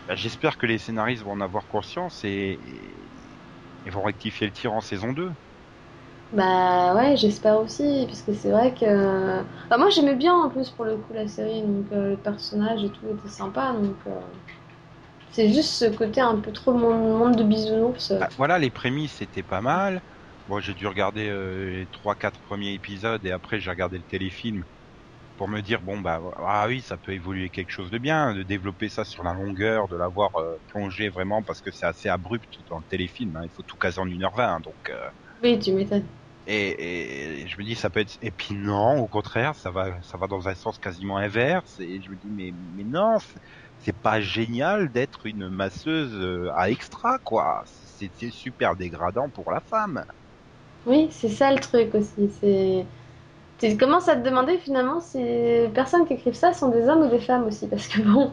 bah, 0.06 0.14
j'espère 0.14 0.58
que 0.58 0.66
les 0.66 0.78
scénaristes 0.78 1.24
vont 1.24 1.32
en 1.32 1.40
avoir 1.40 1.66
conscience 1.66 2.24
et, 2.24 2.58
et, 3.86 3.90
vont 3.90 4.02
rectifier 4.02 4.46
le 4.46 4.52
tir 4.52 4.72
en 4.72 4.80
saison 4.80 5.12
2. 5.12 5.30
Bah 6.32 6.94
ouais, 6.94 7.16
j'espère 7.16 7.60
aussi, 7.60 8.04
parce 8.06 8.22
que 8.22 8.32
c'est 8.32 8.50
vrai 8.50 8.72
que... 8.72 9.42
Bah, 9.68 9.76
moi 9.78 9.90
j'aimais 9.90 10.14
bien 10.14 10.34
en 10.34 10.48
plus 10.48 10.70
pour 10.70 10.84
le 10.84 10.96
coup 10.96 11.12
la 11.12 11.28
série, 11.28 11.62
donc 11.62 11.86
euh, 11.92 12.10
le 12.10 12.16
personnage 12.16 12.84
et 12.84 12.88
tout 12.88 13.06
était 13.10 13.28
sympa, 13.28 13.72
donc... 13.72 13.96
Euh, 14.06 14.20
c'est 15.34 15.52
juste 15.52 15.70
ce 15.70 15.84
côté 15.86 16.20
un 16.20 16.38
peu 16.38 16.52
trop 16.52 16.72
monde, 16.72 17.18
monde 17.18 17.36
de 17.36 17.42
bisounours. 17.42 18.12
Bah, 18.12 18.28
voilà, 18.36 18.58
les 18.58 18.70
prémices 18.70 19.14
c'était 19.14 19.42
pas 19.42 19.60
mal. 19.60 20.00
Bon, 20.46 20.60
j'ai 20.60 20.74
dû 20.74 20.86
regarder 20.86 21.28
euh, 21.28 21.70
les 21.70 21.86
trois, 21.88 22.14
quatre 22.14 22.40
premiers 22.40 22.72
épisodes 22.74 23.24
et 23.26 23.32
après 23.32 23.58
j'ai 23.58 23.70
regardé 23.70 23.98
le 23.98 24.04
téléfilm 24.04 24.62
pour 25.36 25.48
me 25.48 25.60
dire 25.60 25.82
bon 25.82 25.98
bah 26.00 26.20
ah 26.36 26.66
oui 26.68 26.80
ça 26.82 26.96
peut 26.96 27.12
évoluer 27.12 27.50
quelque 27.50 27.70
chose 27.70 27.90
de 27.90 27.98
bien, 27.98 28.34
de 28.34 28.44
développer 28.44 28.88
ça 28.88 29.04
sur 29.04 29.24
la 29.24 29.32
longueur, 29.32 29.88
de 29.88 29.96
l'avoir 29.96 30.30
euh, 30.36 30.56
plongé 30.68 31.08
vraiment 31.08 31.42
parce 31.42 31.60
que 31.60 31.72
c'est 31.72 31.86
assez 31.86 32.08
abrupt 32.08 32.60
dans 32.68 32.78
le 32.78 32.84
téléfilm. 32.88 33.34
Hein, 33.36 33.40
il 33.44 33.50
faut 33.50 33.64
tout 33.64 33.76
caser 33.76 34.00
en 34.00 34.06
1h20 34.06 34.60
donc. 34.62 34.76
Euh, 34.90 35.08
oui, 35.42 35.58
tu 35.58 35.72
m'étonnes. 35.72 36.06
Et, 36.46 37.40
et, 37.42 37.48
je 37.48 37.58
me 37.58 37.64
dis 37.64 37.74
ça 37.74 37.88
peut 37.88 38.00
être 38.00 38.18
et 38.20 38.30
puis 38.30 38.54
non 38.54 38.98
au 38.98 39.08
contraire 39.08 39.54
ça 39.54 39.70
va 39.70 40.00
ça 40.02 40.18
va 40.18 40.26
dans 40.26 40.46
un 40.46 40.54
sens 40.54 40.78
quasiment 40.78 41.16
inverse 41.16 41.78
et 41.80 42.02
je 42.02 42.10
me 42.10 42.16
dis 42.16 42.28
mais 42.30 42.52
mais 42.74 42.84
non 42.84 43.16
c'est 43.80 43.96
pas 43.96 44.20
génial 44.20 44.90
d'être 44.90 45.26
une 45.26 45.48
masseuse 45.48 46.50
à 46.56 46.70
extra 46.70 47.18
quoi 47.18 47.64
c'est 47.66 48.30
super 48.30 48.76
dégradant 48.76 49.28
pour 49.28 49.50
la 49.50 49.60
femme 49.60 50.04
oui, 50.86 51.08
c'est 51.10 51.28
ça 51.28 51.52
le 51.52 51.58
truc 51.60 51.94
aussi. 51.94 52.30
C'est 52.40 52.84
tu 53.58 53.76
commences 53.76 54.08
à 54.08 54.16
te 54.16 54.24
demander 54.28 54.58
finalement 54.58 55.00
si 55.00 55.18
les 55.18 55.68
personnes 55.68 56.06
qui 56.06 56.14
écrivent 56.14 56.34
ça 56.34 56.52
sont 56.52 56.68
des 56.68 56.88
hommes 56.88 57.02
ou 57.06 57.08
des 57.08 57.20
femmes 57.20 57.44
aussi, 57.44 57.66
parce 57.66 57.88
que 57.88 58.02
bon. 58.02 58.32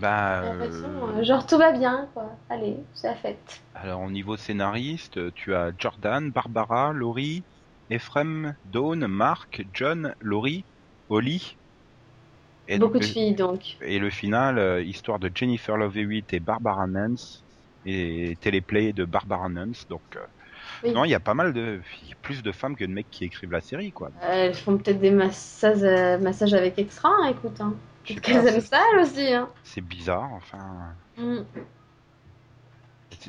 Bah. 0.00 0.42
Euh, 0.42 1.22
genre 1.22 1.46
tout 1.46 1.58
va 1.58 1.70
bien, 1.70 2.08
quoi. 2.14 2.30
Allez, 2.50 2.76
c'est 2.94 3.08
la 3.08 3.14
fête. 3.14 3.62
Alors 3.74 4.00
au 4.00 4.10
niveau 4.10 4.36
scénariste, 4.36 5.32
tu 5.34 5.54
as 5.54 5.70
Jordan, 5.78 6.30
Barbara, 6.30 6.92
Laurie, 6.92 7.44
Ephraim, 7.90 8.56
Dawn, 8.72 9.06
Mark, 9.06 9.64
John, 9.72 10.14
Laurie, 10.20 10.64
Holly. 11.10 11.56
Et 12.68 12.78
Beaucoup 12.78 12.98
de 12.98 13.04
filles 13.04 13.34
donc. 13.34 13.76
Et 13.82 13.98
le 13.98 14.10
final, 14.10 14.58
euh, 14.58 14.82
histoire 14.82 15.18
de 15.18 15.30
Jennifer 15.34 15.76
Love 15.76 15.98
Hewitt 15.98 16.32
et 16.32 16.40
Barbara 16.40 16.86
Nance 16.86 17.44
et 17.84 18.36
téléplay 18.40 18.92
de 18.92 19.04
Barbara 19.04 19.48
Nance, 19.48 19.86
donc. 19.88 20.02
Euh, 20.16 20.92
non, 20.92 21.04
il 21.04 21.10
y 21.10 21.14
a 21.14 21.20
pas 21.20 21.34
mal 21.34 21.52
de, 21.52 21.80
plus 22.22 22.42
de 22.42 22.52
femmes 22.52 22.76
que 22.76 22.84
de 22.84 22.90
mecs 22.90 23.10
qui 23.10 23.24
écrivent 23.24 23.52
la 23.52 23.60
série, 23.60 23.92
quoi. 23.92 24.10
elles 24.22 24.54
font 24.54 24.76
peut-être 24.76 25.00
des 25.00 25.10
massages, 25.10 25.82
euh, 25.82 26.18
massages 26.18 26.54
avec 26.54 26.78
extra, 26.78 27.10
hein, 27.10 27.28
écoute. 27.28 27.60
Hein. 27.60 27.74
qu'elles 28.04 28.46
aiment 28.46 28.60
ça, 28.60 28.80
elles 28.92 29.00
aussi. 29.00 29.32
Hein. 29.32 29.48
C'est 29.62 29.80
bizarre, 29.82 30.30
enfin. 30.32 30.94
Mm. 31.16 31.42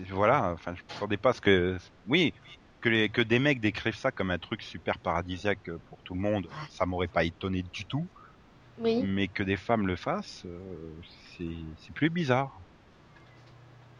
Voilà, 0.10 0.52
enfin, 0.54 0.74
je 0.76 0.82
ne 0.82 0.88
m'attendais 0.88 1.18
pas 1.18 1.34
ce 1.34 1.42
que. 1.42 1.78
Oui, 2.08 2.34
que, 2.82 2.90
les, 2.90 3.10
que 3.10 3.22
des 3.22 3.40
mecs 3.40 3.62
décrivent 3.62 3.96
ça 3.96 4.12
comme 4.12 4.32
un 4.32 4.38
truc 4.38 4.62
super 4.62 4.98
paradisiaque 4.98 5.70
pour 5.90 5.98
tout 6.04 6.14
le 6.14 6.20
monde, 6.20 6.48
ça 6.70 6.86
m'aurait 6.86 7.08
pas 7.08 7.24
étonné 7.24 7.64
du 7.74 7.86
tout. 7.86 8.06
Oui. 8.82 9.04
Mais 9.08 9.28
que 9.28 9.44
des 9.44 9.58
femmes 9.58 9.88
le 9.88 9.96
fassent, 9.96 10.46
euh, 10.46 11.02
c'est 11.38 11.94
plus 11.94 12.10
bizarre. 12.10 12.62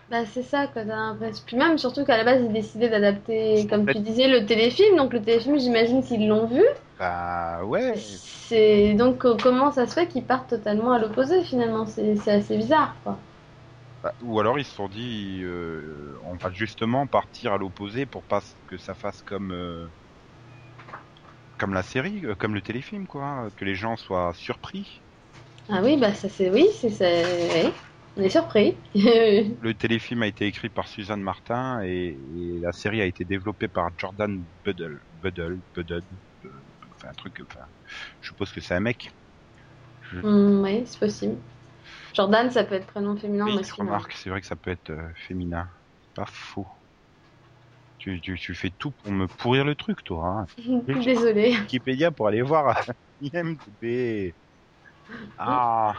Bah 0.10 0.24
c'est 0.26 0.44
ça 0.44 0.68
quoi, 0.68 0.84
t'as 0.86 0.96
l'impression. 0.96 1.44
Puis 1.48 1.58
même 1.58 1.78
surtout 1.80 2.06
qu'à 2.06 2.18
la 2.18 2.24
base 2.24 2.44
ils 2.44 2.54
décidaient 2.54 2.90
d'adapter, 2.90 3.66
comme 3.68 3.88
tu 3.88 4.00
disais, 4.00 4.28
le 4.28 4.46
téléfilm. 4.46 4.98
Donc 4.98 5.14
le 5.14 5.22
téléfilm, 5.22 5.58
j'imagine 5.58 6.04
qu'ils 6.04 6.28
l'ont 6.28 6.46
vu. 6.46 6.64
Bah 7.00 7.64
ouais. 7.66 7.96
C'est 7.96 8.94
donc 8.94 9.26
comment 9.42 9.72
ça 9.72 9.88
se 9.88 9.94
fait 9.94 10.08
qu'ils 10.08 10.24
partent 10.24 10.50
totalement 10.50 10.92
à 10.92 11.00
l'opposé 11.00 11.44
finalement? 11.44 11.86
C'est 11.88 12.30
assez 12.30 12.58
bizarre 12.58 12.96
quoi. 13.04 13.18
Bah, 14.04 14.14
ou 14.22 14.40
alors 14.40 14.60
ils 14.60 14.66
se 14.66 14.76
sont 14.76 14.88
dit, 14.88 15.42
euh, 15.44 16.16
on 16.24 16.36
va 16.36 16.52
justement 16.52 17.08
partir 17.08 17.54
à 17.54 17.58
l'opposé 17.58 18.06
pour 18.06 18.24
pas 18.24 18.42
que 18.68 18.78
ça 18.78 18.94
fasse 18.94 19.24
comme 19.24 19.52
euh, 19.52 19.88
comme 21.58 21.74
la 21.74 21.84
série, 21.84 22.26
euh, 22.26 22.36
comme 22.36 22.56
le 22.56 22.62
téléfilm 22.62 23.08
quoi, 23.08 23.50
que 23.58 23.66
les 23.66 23.76
gens 23.76 23.96
soient 23.96 24.34
surpris. 24.34 25.02
Ah 25.70 25.82
oui 25.82 25.98
bah 25.98 26.14
ça 26.14 26.30
c'est 26.30 26.50
oui 26.50 26.68
c'est 26.80 27.72
on 28.18 28.22
est 28.22 28.30
surpris. 28.30 28.78
le 28.96 29.74
téléfilm 29.74 30.24
a 30.24 30.28
été 30.28 30.46
écrit 30.46 30.70
par 30.70 30.88
Suzanne 30.88 31.22
Martin 31.22 31.82
et, 31.84 32.18
la 32.62 32.72
série 32.72 33.02
a 33.02 33.06
été 33.06 33.26
développée 33.26 33.68
par 33.68 33.90
Jordan 33.98 34.44
Buddle. 34.64 35.02
Buddle, 35.22 35.60
Buddle, 35.74 36.02
euh, 36.46 36.50
enfin 36.96 37.10
un 37.10 37.14
truc, 37.14 37.42
enfin, 37.44 37.66
je 38.22 38.30
suppose 38.30 38.52
que 38.52 38.62
c'est 38.62 38.74
un 38.74 38.80
mec. 38.80 39.12
Hmm, 40.14 40.62
oui, 40.64 40.84
c'est 40.86 41.00
possible. 41.00 41.38
Jordan, 42.14 42.50
ça 42.50 42.64
peut 42.64 42.76
être 42.76 42.88
prénom 42.88 43.16
féminin 43.18 43.46
oui, 43.46 43.62
Remarque, 43.78 44.14
c'est 44.14 44.30
vrai 44.30 44.40
que 44.40 44.48
ça 44.48 44.56
peut 44.56 44.72
être 44.72 44.92
euh, 44.92 45.10
féminin. 45.28 45.68
Pas 46.16 46.26
faux. 46.26 46.68
Tu, 48.06 48.22
tu, 48.22 48.38
tu, 48.38 48.54
fais 48.54 48.70
tout 48.70 48.92
pour 48.92 49.12
me 49.12 49.26
pourrir 49.26 49.66
le 49.66 49.74
truc, 49.74 50.04
toi. 50.04 50.46
Hein. 50.60 50.82
Désolé. 51.04 51.58
Wikipédia 51.58 52.12
pour 52.12 52.28
aller 52.28 52.44
voir 52.44 52.80
IMDb. 53.24 54.32
Ah. 55.40 55.96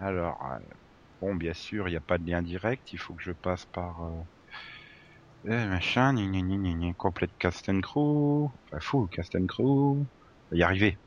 Alors, 0.00 0.44
euh, 0.50 0.58
bon, 1.20 1.36
bien 1.36 1.52
sûr, 1.54 1.86
il 1.86 1.92
n'y 1.92 1.96
a 1.96 2.00
pas 2.00 2.18
de 2.18 2.28
lien 2.28 2.42
direct, 2.42 2.92
il 2.92 2.98
faut 2.98 3.14
que 3.14 3.22
je 3.22 3.30
passe 3.30 3.66
par... 3.66 4.02
Euh, 4.02 5.44
eh, 5.44 5.66
machin, 5.68 6.14
ni 6.14 6.26
ni 6.26 6.42
ni 6.42 6.74
ni 6.74 6.92
complète 6.94 7.30
cast 7.38 7.68
and 7.68 7.82
crew, 7.82 8.50
enfin 8.66 8.80
full 8.80 9.08
cast 9.10 9.36
and 9.36 9.46
crew, 9.46 9.62
on 9.62 10.06
va 10.50 10.56
y 10.56 10.64
arriver. 10.64 10.98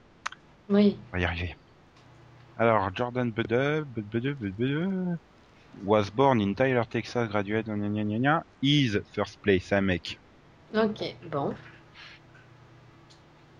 Oui. 0.70 0.98
On 1.10 1.18
va 1.18 1.20
y 1.20 1.26
arriver. 1.26 1.58
Alors, 2.58 2.90
Jordan 2.96 3.30
Bede, 3.32 3.86
was 5.74 6.10
born 6.12 6.42
in 6.42 6.54
Tyler, 6.54 6.84
Texas, 6.90 7.28
graduate, 7.30 7.66
gna 7.68 7.90
gna 7.90 8.04
gna 8.04 8.42
is 8.62 8.98
first 9.14 9.42
place, 9.42 9.72
un 9.72 9.82
mec. 9.82 10.18
Ok, 10.74 11.00
bon. 11.30 11.56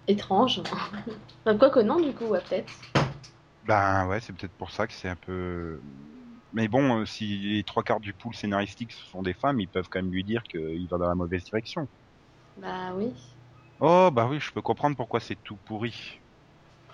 Étrange. 0.08 0.62
Quoi 1.46 1.70
que 1.70 1.80
non, 1.80 2.00
du 2.00 2.14
coup, 2.14 2.26
ouais, 2.26 2.42
peut-être. 2.42 2.72
Ben 3.64 4.08
ouais, 4.08 4.20
c'est 4.20 4.34
peut-être 4.34 4.56
pour 4.56 4.72
ça 4.72 4.88
que 4.88 4.94
c'est 4.94 5.08
un 5.10 5.16
peu. 5.16 5.82
Mais 6.54 6.68
bon, 6.68 7.00
euh, 7.02 7.06
si 7.06 7.38
les 7.40 7.64
trois 7.64 7.84
quarts 7.84 8.00
du 8.00 8.14
pool 8.14 8.36
scénaristique 8.36 8.92
sont 8.92 9.22
des 9.22 9.34
femmes, 9.34 9.60
ils 9.60 9.70
peuvent 9.70 9.88
quand 9.90 10.02
même 10.02 10.12
lui 10.12 10.24
dire 10.24 10.44
qu'il 10.44 10.88
va 10.90 10.98
dans 10.98 11.08
la 11.08 11.16
mauvaise 11.16 11.44
direction. 11.46 11.88
Bah 12.56 12.94
oui. 12.96 13.14
Oh 13.82 14.10
bah 14.14 14.28
oui, 14.30 14.40
je 14.40 14.50
peux 14.52 14.62
comprendre 14.62 14.96
pourquoi 14.96 15.20
c'est 15.20 15.36
tout 15.44 15.58
pourri. 15.58 15.94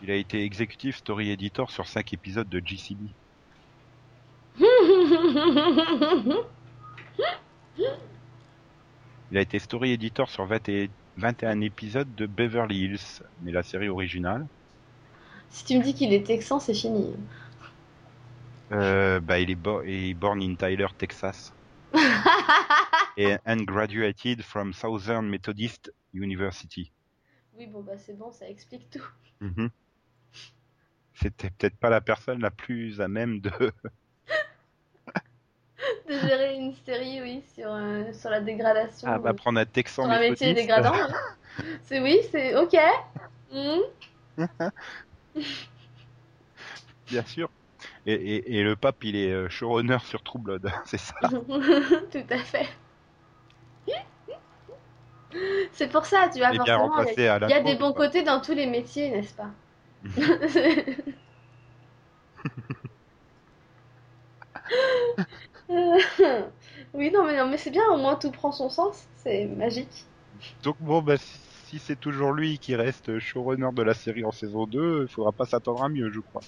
Il 0.02 0.12
a 0.12 0.16
été 0.16 0.44
exécutif 0.44 0.98
story 0.98 1.30
editor 1.32 1.70
sur 1.72 1.88
5 1.88 2.14
épisodes 2.14 2.50
de 2.50 2.62
GCB. 2.66 3.16
Il 9.32 9.38
a 9.38 9.42
été 9.42 9.60
story 9.60 9.92
editor 9.92 10.30
sur 10.30 10.46
21 10.46 11.62
épisodes 11.62 12.14
de 12.16 12.26
Beverly 12.26 12.86
Hills, 12.86 13.22
mais 13.42 13.52
la 13.52 13.64
série 13.64 13.90
originale. 13.90 14.48
Si 15.50 15.66
tu 15.66 15.78
me 15.78 15.84
dis 15.84 15.94
qu'il 15.94 16.14
est 16.14 16.26
texan, 16.26 16.60
c'est 16.60 16.74
fini. 16.74 17.14
Euh, 18.72 19.20
bah, 19.20 19.40
il 19.40 19.50
est, 19.52 20.14
born 20.14 20.42
in 20.42 20.56
Tyler, 20.56 20.88
Texas. 20.98 21.54
et 23.18 23.38
and 23.46 23.64
graduated 23.66 24.42
from 24.42 24.74
Southern 24.74 25.28
Methodist 25.28 25.92
University. 26.14 26.92
Oui, 27.58 27.66
bon, 27.66 27.82
bah 27.82 27.98
c'est 27.98 28.18
bon, 28.18 28.32
ça 28.32 28.48
explique 28.50 28.90
tout. 28.90 29.08
Mhm. 29.40 29.70
C'était 31.16 31.50
peut-être 31.50 31.78
pas 31.78 31.90
la 31.90 32.02
personne 32.02 32.40
la 32.42 32.52
plus 32.52 33.02
à 33.02 33.08
même 33.08 33.40
de. 33.40 33.52
De 36.08 36.14
gérer 36.20 36.56
une 36.56 36.74
série, 36.86 37.22
oui, 37.22 37.44
sur, 37.54 37.72
euh, 37.72 38.12
sur 38.14 38.30
la 38.30 38.42
dégradation. 38.42 39.08
Ah, 39.12 39.20
bah 39.20 39.34
prendre 39.34 39.60
un 39.60 39.66
texan 39.66 40.04
sur 40.04 40.12
un 40.12 40.20
métier 40.20 40.54
dégradant. 40.54 40.94
c'est 41.84 42.00
oui, 42.00 42.20
c'est 42.32 42.56
ok. 42.56 42.78
Hmm. 43.52 43.80
Bien 47.08 47.24
sûr. 47.24 47.50
Et, 48.06 48.64
le 48.64 48.76
pape, 48.76 49.04
il 49.04 49.16
est 49.16 49.32
euh, 49.32 49.50
showrunner 49.50 50.00
sur 50.04 50.24
True 50.24 50.40
Blood, 50.40 50.72
c'est 50.86 51.00
ça? 51.00 51.16
Tout 51.22 52.26
à 52.30 52.38
fait. 52.40 52.68
C'est 55.74 55.92
pour 55.92 56.06
ça, 56.06 56.30
tu 56.34 56.40
vois, 56.40 56.54
forcément, 56.54 57.04
il 57.04 57.24
y 57.24 57.28
a, 57.28 57.62
des 57.62 57.76
bons 57.76 57.94
côtés 57.94 58.24
dans 58.24 58.42
tous 58.42 58.54
les 58.54 58.66
métiers, 58.66 59.12
n'est-ce 59.12 59.34
pas? 59.36 59.52
Oui, 66.94 67.12
non, 67.12 67.26
mais, 67.26 67.38
non, 67.38 67.48
mais 67.48 67.58
c'est 67.58 67.70
bien, 67.70 67.84
au 67.92 67.98
moins 67.98 68.16
tout 68.16 68.32
prend 68.32 68.52
son 68.52 68.70
sens, 68.70 69.08
c'est 69.18 69.46
magique. 69.46 70.06
Donc 70.64 70.78
bon, 70.80 71.02
bah, 71.02 71.16
si 71.18 71.80
c'est 71.80 72.00
toujours 72.00 72.32
lui 72.32 72.60
qui 72.60 72.76
reste 72.76 73.20
showrunner 73.20 73.70
de 73.74 73.84
la 73.84 73.94
série 73.94 74.24
en 74.24 74.32
saison 74.32 74.66
2, 74.66 75.04
il 75.04 75.08
faudra 75.12 75.32
pas 75.32 75.46
s'attendre 75.46 75.84
à 75.84 75.90
mieux, 75.90 76.10
je 76.12 76.22
crois. 76.22 76.42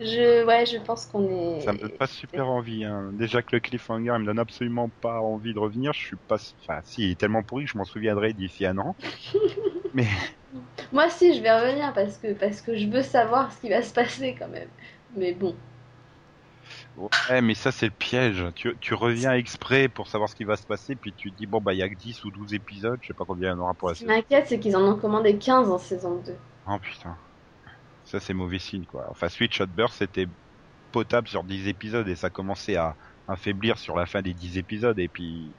Je, 0.00 0.44
ouais, 0.44 0.66
je 0.66 0.78
pense 0.78 1.06
qu'on 1.06 1.28
est. 1.28 1.60
Ça 1.60 1.72
me 1.72 1.78
donne 1.78 1.90
pas 1.90 2.06
super 2.06 2.48
envie. 2.48 2.84
Hein. 2.84 3.10
Déjà 3.12 3.42
que 3.42 3.54
le 3.54 3.60
cliffhanger, 3.60 4.14
il 4.16 4.20
me 4.20 4.26
donne 4.26 4.38
absolument 4.38 4.90
pas 5.00 5.20
envie 5.20 5.54
de 5.54 5.58
revenir. 5.58 5.92
Je 5.92 6.00
suis 6.00 6.16
pas. 6.16 6.38
Enfin, 6.62 6.80
si, 6.82 7.02
il 7.02 7.10
est 7.12 7.18
tellement 7.20 7.42
pourri 7.42 7.64
que 7.64 7.70
je 7.70 7.78
m'en 7.78 7.84
souviendrai 7.84 8.32
d'ici 8.32 8.66
un 8.66 8.78
an. 8.78 8.96
Mais. 9.94 10.06
Moi, 10.92 11.08
si, 11.10 11.34
je 11.34 11.42
vais 11.42 11.52
revenir 11.52 11.92
parce 11.92 12.18
que 12.18 12.32
parce 12.32 12.62
que 12.62 12.76
je 12.76 12.86
veux 12.88 13.02
savoir 13.02 13.52
ce 13.52 13.60
qui 13.60 13.68
va 13.68 13.82
se 13.82 13.92
passer 13.92 14.34
quand 14.36 14.48
même. 14.48 14.68
Mais 15.14 15.32
bon. 15.34 15.54
Ouais, 16.96 17.40
mais 17.40 17.54
ça 17.54 17.72
c'est 17.72 17.86
le 17.86 17.92
piège. 17.92 18.44
Tu, 18.54 18.76
tu 18.80 18.94
reviens 18.94 19.32
exprès 19.32 19.88
pour 19.88 20.08
savoir 20.08 20.28
ce 20.28 20.34
qui 20.34 20.44
va 20.44 20.56
se 20.56 20.66
passer, 20.66 20.94
puis 20.94 21.14
tu 21.14 21.32
te 21.32 21.36
dis 21.36 21.46
bon 21.46 21.60
bah 21.60 21.72
il 21.72 21.78
y 21.78 21.82
a 21.82 21.88
que 21.88 21.94
10 21.94 22.24
ou 22.24 22.30
12 22.30 22.54
épisodes, 22.54 22.98
je 23.00 23.08
sais 23.08 23.14
pas 23.14 23.24
combien 23.24 23.48
il 23.48 23.52
y 23.52 23.54
en 23.54 23.60
aura 23.60 23.74
pour 23.74 23.88
la 23.88 23.94
saison. 23.94 24.10
Ce 24.10 24.12
qui 24.12 24.16
m'inquiète, 24.16 24.46
c'est 24.48 24.58
qu'ils 24.58 24.76
en 24.76 24.82
ont 24.82 24.96
commandé 24.96 25.38
15 25.38 25.70
en 25.70 25.78
saison 25.78 26.22
2. 26.24 26.34
Oh 26.68 26.78
putain. 26.80 27.16
Ça 28.04 28.20
c'est 28.20 28.34
mauvais 28.34 28.58
signe 28.58 28.84
quoi. 28.84 29.06
Enfin 29.10 29.28
Switch 29.28 29.56
Shot 29.56 29.66
Burst 29.66 29.96
c'était 29.98 30.26
potable 30.90 31.28
sur 31.28 31.44
10 31.44 31.68
épisodes 31.68 32.06
et 32.08 32.16
ça 32.16 32.28
commençait 32.28 32.76
à, 32.76 32.94
affaiblir 33.28 33.78
sur 33.78 33.96
la 33.96 34.06
fin 34.06 34.22
des 34.22 34.34
10 34.34 34.58
épisodes 34.58 34.98
et 34.98 35.08
puis 35.08 35.52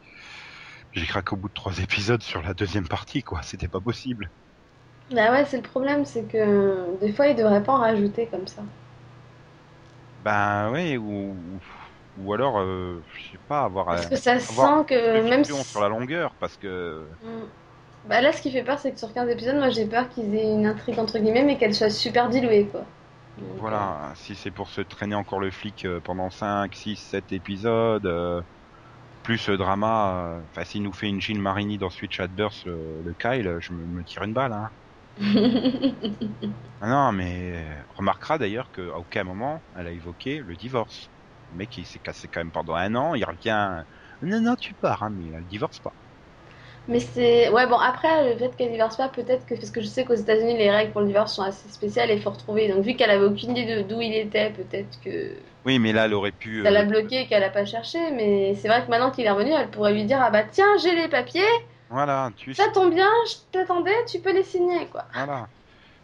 j'ai 0.91 1.05
craqué 1.05 1.33
au 1.33 1.37
bout 1.37 1.49
de 1.49 1.53
trois 1.53 1.79
épisodes 1.79 2.21
sur 2.21 2.41
la 2.41 2.53
deuxième 2.53 2.87
partie, 2.87 3.23
quoi. 3.23 3.41
C'était 3.41 3.67
pas 3.67 3.81
possible. 3.81 4.29
Bah 5.11 5.31
ouais, 5.31 5.45
c'est 5.45 5.57
le 5.57 5.63
problème, 5.63 6.05
c'est 6.05 6.23
que 6.23 6.99
des 6.99 7.11
fois, 7.11 7.27
ils 7.27 7.35
devraient 7.35 7.63
pas 7.63 7.73
en 7.73 7.79
rajouter 7.79 8.27
comme 8.27 8.47
ça. 8.47 8.63
Ben 10.23 10.71
ouais, 10.71 10.97
ou, 10.97 11.35
ou 12.19 12.33
alors, 12.33 12.59
euh, 12.59 13.01
je 13.15 13.31
sais 13.31 13.39
pas, 13.47 13.63
avoir. 13.63 13.85
Parce 13.85 14.07
que 14.07 14.15
ça 14.15 14.39
sent 14.39 14.85
que 14.87 15.29
même 15.29 15.43
si... 15.43 15.53
sur 15.63 15.81
la 15.81 15.89
longueur, 15.89 16.33
parce 16.39 16.57
que. 16.57 17.03
Mm. 17.23 17.45
Bah 18.09 18.19
là, 18.21 18.33
ce 18.33 18.41
qui 18.41 18.51
fait 18.51 18.63
peur, 18.63 18.79
c'est 18.79 18.91
que 18.91 18.99
sur 18.99 19.13
15 19.13 19.29
épisodes, 19.29 19.55
moi, 19.55 19.69
j'ai 19.69 19.85
peur 19.85 20.09
qu'ils 20.09 20.35
aient 20.35 20.51
une 20.51 20.65
intrigue 20.65 20.99
entre 20.99 21.19
guillemets, 21.19 21.43
mais 21.43 21.57
qu'elle 21.57 21.73
soit 21.73 21.89
super 21.89 22.29
diluée, 22.29 22.65
quoi. 22.65 22.81
Donc, 23.37 23.47
Voilà, 23.57 24.11
si 24.15 24.35
c'est 24.35 24.51
pour 24.51 24.69
se 24.69 24.81
traîner 24.81 25.15
encore 25.15 25.39
le 25.39 25.51
flic 25.51 25.85
euh, 25.85 25.99
pendant 26.03 26.29
5, 26.29 26.73
6, 26.75 26.97
7 26.97 27.31
épisodes, 27.31 28.05
euh, 28.05 28.41
plus 29.23 29.47
le 29.47 29.57
drama, 29.57 30.11
euh, 30.11 30.39
enfin 30.51 30.65
s'il 30.65 30.83
nous 30.83 30.91
fait 30.93 31.07
une 31.07 31.21
Jean 31.21 31.39
Marini 31.39 31.77
dans 31.77 31.89
Switch 31.89 32.19
Adverse, 32.19 32.65
le, 32.65 33.01
le 33.03 33.13
Kyle, 33.13 33.57
je 33.59 33.73
me, 33.73 33.85
me 33.85 34.03
tire 34.03 34.23
une 34.23 34.33
balle. 34.33 34.53
Hein. 34.53 34.69
Euh, 35.19 35.23
Ah 36.79 36.87
non, 36.89 37.11
mais 37.13 37.79
euh, 37.81 37.83
remarquera 37.89 38.37
d'ailleurs 38.37 38.71
qu'à 38.71 38.97
aucun 38.97 39.23
moment 39.23 39.63
elle 39.75 39.87
a 39.87 39.91
évoqué 39.91 40.39
le 40.39 40.55
divorce. 40.55 41.09
Le 41.49 41.55
mec 41.57 41.75
il 41.77 41.85
s'est 41.85 41.99
cassé 41.99 42.27
quand 42.27 42.41
même 42.41 42.51
pendant 42.51 42.75
un 42.75 42.93
an, 42.95 43.15
il 43.15 43.23
revient. 43.25 43.83
Non, 44.21 44.41
non, 44.41 44.55
tu 44.55 44.75
pars, 44.75 45.03
hein, 45.03 45.09
mais 45.09 45.29
elle 45.29 45.45
divorce 45.47 45.79
pas. 45.79 45.95
Mais 46.87 46.99
c'est. 46.99 47.49
Ouais, 47.49 47.67
bon, 47.67 47.77
après, 47.77 48.29
le 48.33 48.37
fait 48.37 48.55
qu'elle 48.55 48.71
divorce 48.71 48.97
pas, 48.97 49.09
peut-être 49.09 49.45
que. 49.45 49.55
Parce 49.55 49.71
que 49.71 49.81
je 49.81 49.87
sais 49.87 50.05
qu'aux 50.05 50.13
États-Unis, 50.15 50.57
les 50.57 50.69
règles 50.71 50.91
pour 50.91 51.01
le 51.01 51.07
divorce 51.07 51.33
sont 51.35 51.41
assez 51.43 51.69
spéciales 51.69 52.11
et 52.11 52.19
faut 52.19 52.29
retrouver. 52.31 52.67
Donc, 52.69 52.83
vu 52.83 52.95
qu'elle 52.95 53.09
avait 53.09 53.25
aucune 53.25 53.55
idée 53.57 53.83
d'où 53.83 54.01
il 54.01 54.13
était, 54.15 54.51
peut-être 54.51 54.99
que 55.01 55.37
Oui, 55.65 55.79
mais 55.79 55.91
là 55.93 56.05
elle 56.05 56.13
aurait 56.13 56.31
pu. 56.31 56.61
ça 56.63 56.71
l'a 56.71 56.83
euh, 56.83 56.85
bloqué 56.85 57.21
et 57.21 57.27
qu'elle 57.27 57.43
a 57.43 57.49
pas 57.49 57.65
cherché. 57.65 57.99
Mais 58.11 58.55
c'est 58.55 58.67
vrai 58.67 58.83
que 58.85 58.89
maintenant 58.89 59.11
qu'il 59.11 59.25
est 59.25 59.31
revenu, 59.31 59.51
elle 59.51 59.69
pourrait 59.71 59.93
lui 59.93 60.05
dire 60.05 60.19
Ah 60.21 60.31
bah 60.31 60.43
tiens, 60.43 60.67
j'ai 60.81 60.95
les 60.95 61.07
papiers, 61.09 61.41
Voilà, 61.93 62.31
tu 62.35 62.53
ça 62.55 62.67
tombe 62.73 62.93
bien, 62.93 63.09
je 63.27 63.51
t'attendais, 63.51 63.93
tu 64.09 64.19
peux 64.21 64.33
les 64.33 64.43
signer, 64.43 64.89
quoi. 64.89 65.07
Voilà. 65.13 65.49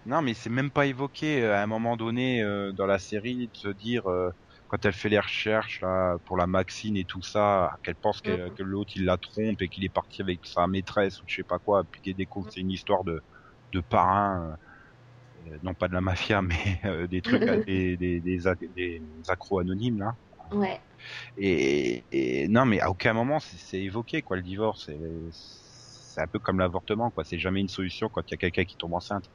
Non, 0.05 0.21
mais 0.21 0.33
c'est 0.35 0.49
même 0.49 0.71
pas 0.71 0.85
évoqué 0.87 1.43
euh, 1.43 1.55
à 1.55 1.63
un 1.63 1.67
moment 1.67 1.97
donné 1.97 2.43
euh, 2.43 2.73
dans 2.73 2.87
la 2.87 2.99
série 2.99 3.49
de 3.49 3.57
se 3.57 3.69
dire 3.69 4.09
euh, 4.09 4.31
quand 4.67 4.85
elle 4.85 4.93
fait 4.93 5.09
les 5.09 5.19
recherches 5.19 5.81
là 5.81 6.17
pour 6.25 6.37
la 6.37 6.47
Maxine 6.47 6.97
et 6.97 7.05
tout 7.05 7.23
ça, 7.23 7.71
qu'elle 7.83 7.95
pense 7.97 8.21
que, 8.21 8.49
Mhm. 8.49 8.55
que 8.55 8.63
l'autre 8.63 8.93
il 8.95 9.05
la 9.05 9.17
trompe 9.17 9.61
et 9.61 9.69
qu'il 9.69 9.85
est 9.85 9.89
parti 9.89 10.21
avec 10.21 10.45
sa 10.45 10.67
maîtresse 10.67 11.21
ou 11.21 11.25
je 11.27 11.35
sais 11.37 11.43
pas 11.45 11.59
quoi, 11.59 11.83
puis 11.91 12.01
qu'elle 12.01 12.15
découvre 12.15 12.47
que 12.47 12.53
c'est 12.53 12.61
une 12.61 12.71
histoire 12.71 13.03
de 13.05 13.21
de 13.73 13.81
parrain, 13.81 14.55
euh, 15.47 15.59
non 15.63 15.75
pas 15.75 15.87
de 15.89 15.93
la 15.93 16.01
mafia, 16.01 16.41
mais 16.43 17.07
des 17.09 17.21
trucs, 17.21 17.49
des, 17.49 17.97
des, 17.97 18.21
des, 18.21 18.39
ac- 18.47 18.73
des 18.73 19.01
accros 19.29 19.59
anonymes 19.59 19.99
là. 19.99 20.13
Ouais. 20.51 20.79
Et, 21.37 22.05
et 22.11 22.47
non, 22.47 22.65
mais 22.65 22.79
à 22.79 22.89
aucun 22.89 23.13
moment 23.13 23.39
c'est 23.39 23.57
c'est 23.57 23.81
évoqué 23.81 24.21
quoi 24.21 24.37
le 24.37 24.43
divorce. 24.43 24.89
C'est 26.19 26.23
un 26.23 26.27
peu 26.27 26.39
comme 26.39 26.59
l'avortement 26.59 27.11
quoi. 27.11 27.23
C'est 27.23 27.39
jamais 27.39 27.61
une 27.61 27.69
solution 27.69 28.09
quand 28.09 28.23
il 28.27 28.31
y 28.31 28.35
a 28.35 28.37
quelqu'un 28.37 28.65
qui 28.65 28.75
tombe 28.75 28.93
enceinte. 28.93 29.31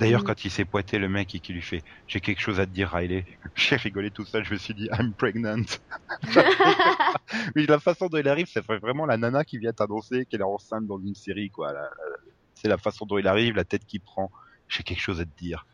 D'ailleurs, 0.00 0.22
Mhm. 0.22 0.26
quand 0.26 0.44
il 0.44 0.50
s'est 0.50 0.64
pointé 0.64 0.98
le 0.98 1.08
mec 1.08 1.32
et 1.36 1.38
qui 1.38 1.52
lui 1.52 1.62
fait 1.62 1.84
j'ai 2.08 2.20
quelque 2.20 2.40
chose 2.40 2.58
à 2.58 2.66
te 2.66 2.72
dire 2.72 2.90
Riley, 2.90 3.24
j'ai 3.54 3.76
rigolé 3.76 4.10
tout 4.10 4.24
seul. 4.24 4.44
Je 4.44 4.52
me 4.52 4.58
suis 4.58 4.74
dit 4.74 4.88
I'm 4.98 5.14
pregnant. 5.14 5.62
Mais 7.54 7.66
la 7.66 7.78
façon 7.78 8.08
dont 8.08 8.18
il 8.18 8.26
arrive, 8.28 8.48
ça 8.48 8.62
fait 8.62 8.78
vraiment 8.78 9.06
la 9.06 9.16
nana 9.16 9.44
qui 9.44 9.58
vient 9.58 9.72
t'annoncer 9.72 10.26
qu'elle 10.26 10.40
est 10.40 10.42
enceinte 10.42 10.88
dans 10.88 10.98
une 10.98 11.14
série 11.14 11.50
quoi. 11.50 11.72
C'est 12.54 12.66
la 12.66 12.78
façon 12.78 13.06
dont 13.06 13.18
il 13.18 13.28
arrive, 13.28 13.54
la 13.54 13.64
tête 13.64 13.84
qu'il 13.86 14.00
prend. 14.00 14.32
J'ai 14.66 14.82
quelque 14.82 15.00
chose 15.00 15.20
à 15.20 15.24
te 15.24 15.36
dire. 15.38 15.68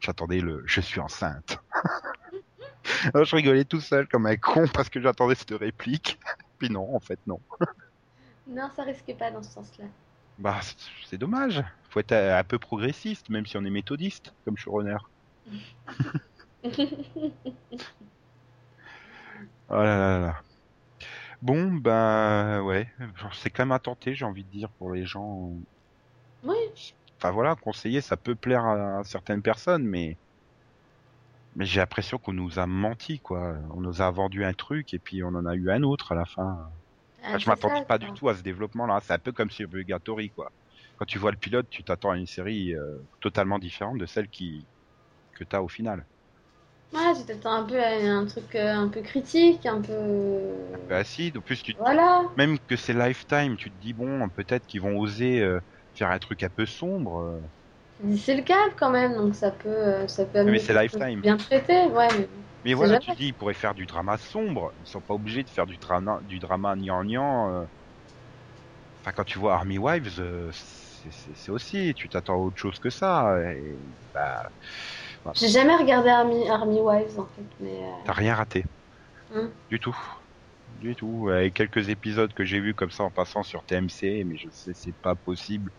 J'attendais 0.00 0.40
le 0.40 0.64
je 0.66 0.80
suis 0.80 0.98
enceinte. 0.98 1.58
Alors, 3.14 3.24
je 3.24 3.36
rigolais 3.36 3.64
tout 3.64 3.80
seul 3.80 4.08
comme 4.08 4.26
un 4.26 4.36
con 4.36 4.66
parce 4.66 4.88
que 4.88 5.00
j'attendais 5.00 5.36
cette 5.36 5.52
réplique. 5.52 6.18
Puis 6.58 6.68
non, 6.68 6.92
en 6.96 6.98
fait, 6.98 7.20
non. 7.28 7.40
Non, 8.52 8.70
ça 8.76 8.82
risque 8.84 9.16
pas 9.18 9.30
dans 9.30 9.42
ce 9.42 9.50
sens-là. 9.52 9.86
Bah, 10.38 10.60
c'est- 11.06 11.16
dommage. 11.16 11.62
Faut 11.88 12.00
être 12.00 12.12
un 12.12 12.44
peu 12.44 12.58
progressiste, 12.58 13.28
même 13.30 13.46
si 13.46 13.56
on 13.56 13.64
est 13.64 13.70
méthodiste, 13.70 14.34
comme 14.44 14.56
showrunner. 14.58 14.98
Oh 19.68 19.74
là 19.82 19.96
là 19.98 20.18
là. 20.20 20.42
Bon, 21.42 21.72
bah, 21.74 22.62
ouais. 22.62 22.88
C'est 23.34 23.50
quand 23.50 23.64
même 23.64 23.72
à 23.72 23.78
tenter, 23.80 24.14
j'ai 24.14 24.24
envie 24.24 24.44
de 24.44 24.50
dire, 24.50 24.70
pour 24.78 24.92
les 24.92 25.04
gens. 25.06 25.52
oui. 26.42 26.94
Enfin 27.18 27.30
voilà, 27.32 27.56
conseiller, 27.56 28.00
ça 28.02 28.16
peut 28.18 28.34
plaire 28.36 28.64
à, 28.66 28.98
à 29.00 29.04
certaines 29.04 29.42
personnes, 29.42 29.84
mais. 29.84 30.18
Mais 31.54 31.64
j'ai 31.64 31.80
l'impression 31.80 32.18
qu'on 32.18 32.34
nous 32.34 32.58
a 32.58 32.66
menti, 32.66 33.20
quoi. 33.20 33.54
On 33.70 33.80
nous 33.80 34.02
a 34.02 34.10
vendu 34.10 34.44
un 34.44 34.52
truc 34.54 34.92
et 34.94 34.98
puis 34.98 35.22
on 35.24 35.28
en 35.28 35.46
a 35.46 35.54
eu 35.54 35.70
un 35.70 35.82
autre 35.82 36.12
à 36.12 36.14
la 36.14 36.26
fin. 36.26 36.70
Ah, 37.22 37.34
Enfin, 37.34 37.38
je 37.38 37.48
m'attendais 37.50 37.80
ça, 37.80 37.86
pas 37.86 37.98
du 37.98 38.12
tout 38.12 38.28
à 38.28 38.36
ce 38.36 38.42
développement-là. 38.42 39.00
C'est 39.02 39.12
un 39.14 39.18
peu 39.18 39.32
comme 39.32 39.50
sur 39.50 39.68
Purgatory, 39.68 40.30
quoi. 40.32 40.52
Quand 40.96 41.06
tu 41.06 41.18
vois 41.18 41.30
le 41.30 41.36
pilote, 41.38 41.68
tu 41.70 41.84
t'attends 41.84 42.10
à 42.10 42.16
une 42.18 42.26
série 42.26 42.74
euh, 42.74 42.98
totalement 43.20 43.58
différente 43.58 43.98
de 43.98 44.06
celle 44.06 44.28
qui 44.28 44.68
que 45.34 45.44
t'as 45.44 45.60
au 45.60 45.68
final. 45.68 46.06
Ouais, 46.92 47.14
tu 47.18 47.24
t'attends 47.26 47.52
un 47.52 47.64
peu 47.64 47.82
à 47.82 47.88
un 47.90 48.26
truc 48.26 48.54
euh, 48.54 48.74
un 48.74 48.88
peu 48.88 49.00
critique, 49.00 49.66
un 49.66 49.80
peu. 49.80 49.92
Bah 50.88 51.04
si, 51.04 51.32
de 51.32 51.38
plus 51.38 51.62
tu 51.62 51.74
Voilà. 51.78 52.22
même 52.36 52.58
que 52.60 52.76
c'est 52.76 52.94
Lifetime, 52.94 53.56
tu 53.56 53.70
te 53.70 53.76
dis 53.80 53.92
bon, 53.92 54.28
peut-être 54.30 54.66
qu'ils 54.66 54.80
vont 54.80 54.98
oser 54.98 55.40
euh, 55.40 55.60
faire 55.94 56.10
un 56.10 56.18
truc 56.18 56.42
un 56.42 56.50
peu 56.50 56.66
sombre. 56.66 57.42
C'est 58.16 58.34
le 58.36 58.42
cap 58.42 58.72
quand 58.78 58.90
même, 58.90 59.14
donc 59.14 59.34
ça 59.34 59.50
peut, 59.50 60.06
ça 60.08 60.24
peut 60.24 60.44
mais 60.44 60.58
c'est 60.58 60.74
Lifetime. 60.74 61.16
de 61.16 61.20
bien 61.22 61.36
traité, 61.36 61.86
ouais. 61.86 62.08
Mais... 62.18 62.28
Mais 62.64 62.74
voilà, 62.74 62.98
tu 62.98 63.12
dis 63.12 63.26
ils 63.28 63.34
pourraient 63.34 63.54
faire 63.54 63.74
du 63.74 63.86
drama 63.86 64.18
sombre. 64.18 64.72
Ils 64.80 64.86
sont 64.88 65.02
pas 65.02 65.14
obligés 65.14 65.44
de 65.44 65.50
faire 65.50 65.66
du 65.66 65.78
drama 65.78 66.20
du 66.22 66.38
drama 66.40 66.74
gnangnan. 66.76 67.62
euh. 67.62 67.66
Enfin, 69.04 69.12
quand 69.12 69.24
tu 69.24 69.38
vois 69.38 69.54
Army 69.54 69.78
Wives, 69.78 70.20
euh, 70.20 70.50
c'est- 70.52 71.50
aussi, 71.50 71.92
tu 71.94 72.08
t'attends 72.08 72.34
à 72.34 72.36
autre 72.36 72.56
chose 72.60 72.78
que 72.78 72.90
ça. 72.90 73.36
Et, 73.52 73.76
bah, 74.14 74.52
J'ai 75.34 75.48
jamais 75.48 75.76
regardé 75.76 76.08
Army, 76.10 76.48
Army 76.48 76.80
Wives 76.80 77.18
en 77.18 77.26
fait, 77.26 77.44
mais. 77.60 77.82
euh, 77.82 77.86
T'as 78.04 78.12
rien 78.12 78.34
raté. 78.36 78.64
Hein? 79.34 79.52
Du 79.70 79.80
tout. 79.80 79.96
Du 80.68 80.94
tout. 80.96 81.28
Avec 81.30 81.54
quelques 81.54 81.88
épisodes 81.88 82.32
que 82.34 82.44
j'ai 82.44 82.60
vus 82.60 82.74
comme 82.74 82.90
ça 82.90 83.04
en 83.04 83.10
passant 83.10 83.42
sur 83.42 83.64
TMC, 83.64 84.24
mais 84.24 84.36
je 84.36 84.48
sais, 84.50 84.72
c'est 84.74 84.92
pas 84.94 85.16
possible. 85.16 85.72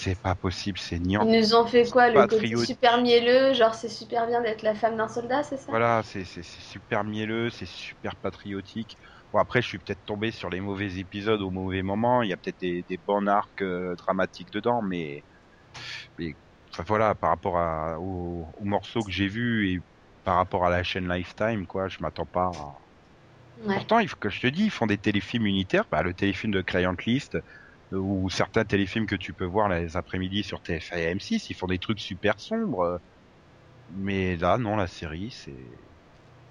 C'est 0.00 0.18
pas 0.22 0.34
possible, 0.34 0.78
c'est 0.78 0.98
niant. 0.98 1.26
Ils 1.26 1.30
nous 1.30 1.54
ont 1.54 1.66
fait 1.66 1.88
quoi, 1.88 2.08
le 2.08 2.24
côté 2.24 2.56
super 2.56 3.00
mielleux, 3.00 3.52
genre 3.52 3.74
c'est 3.74 3.88
super 3.88 4.26
bien 4.26 4.40
d'être 4.40 4.62
la 4.62 4.74
femme 4.74 4.96
d'un 4.96 5.06
soldat, 5.06 5.42
c'est 5.44 5.56
ça? 5.58 5.70
Voilà, 5.70 6.02
c'est 6.02 6.24
super 6.42 7.04
mielleux, 7.04 7.50
c'est 7.50 7.66
super 7.66 8.16
patriotique. 8.16 8.96
Bon, 9.32 9.38
après, 9.38 9.60
je 9.60 9.68
suis 9.68 9.78
peut-être 9.78 10.02
tombé 10.06 10.30
sur 10.30 10.48
les 10.48 10.60
mauvais 10.60 10.96
épisodes 10.98 11.42
au 11.42 11.50
mauvais 11.50 11.82
moment. 11.82 12.22
Il 12.22 12.30
y 12.30 12.32
a 12.32 12.38
peut-être 12.38 12.58
des, 12.60 12.84
des 12.84 12.96
bons 12.98 13.26
arcs 13.28 13.60
euh, 13.62 13.94
dramatiques 13.96 14.50
dedans, 14.50 14.80
mais, 14.82 15.26
mais 16.18 16.36
enfin, 16.74 16.84
voilà, 16.88 17.14
par 17.14 17.30
rapport 17.30 17.58
à, 17.58 17.98
aux, 18.00 18.52
aux 18.56 18.64
morceaux 18.64 19.04
que 19.04 19.12
j'ai 19.12 19.28
vus 19.28 19.70
et 19.72 19.80
par 20.24 20.36
rapport 20.36 20.66
à 20.66 20.70
la 20.70 20.82
chaîne 20.84 21.08
Lifetime, 21.12 21.66
quoi, 21.66 21.88
je 21.88 21.98
m'attends 22.00 22.26
pas 22.26 22.46
à, 22.46 22.74
Ouais. 23.56 23.86
Pourtant, 23.86 23.98
il 24.00 24.08
faut 24.08 24.16
que 24.20 24.28
je 24.30 24.40
te 24.40 24.46
dis, 24.46 24.64
ils 24.64 24.70
font 24.70 24.86
des 24.86 24.98
téléfilms 24.98 25.46
unitaires, 25.46 25.84
bah, 25.90 26.02
le 26.02 26.14
téléfilm 26.14 26.52
de 26.52 26.62
Client 26.62 26.94
List, 27.06 27.38
ou 27.92 28.28
certains 28.30 28.64
téléfilms 28.64 29.06
que 29.06 29.16
tu 29.16 29.34
peux 29.34 29.44
voir 29.46 29.68
les 29.68 29.96
après-midi 29.96 30.42
sur 30.44 30.62
TF1 30.62 30.98
et 30.98 31.02
M6, 31.04 31.50
ils 31.50 31.54
font 31.56 31.66
des 31.66 31.78
trucs 31.78 32.00
super 32.00 32.40
sombres. 32.40 32.82
euh. 32.82 32.98
Mais 33.90 34.36
là, 34.36 34.58
non, 34.58 34.76
la 34.76 34.86
série, 34.88 35.30
c'est... 35.32 35.78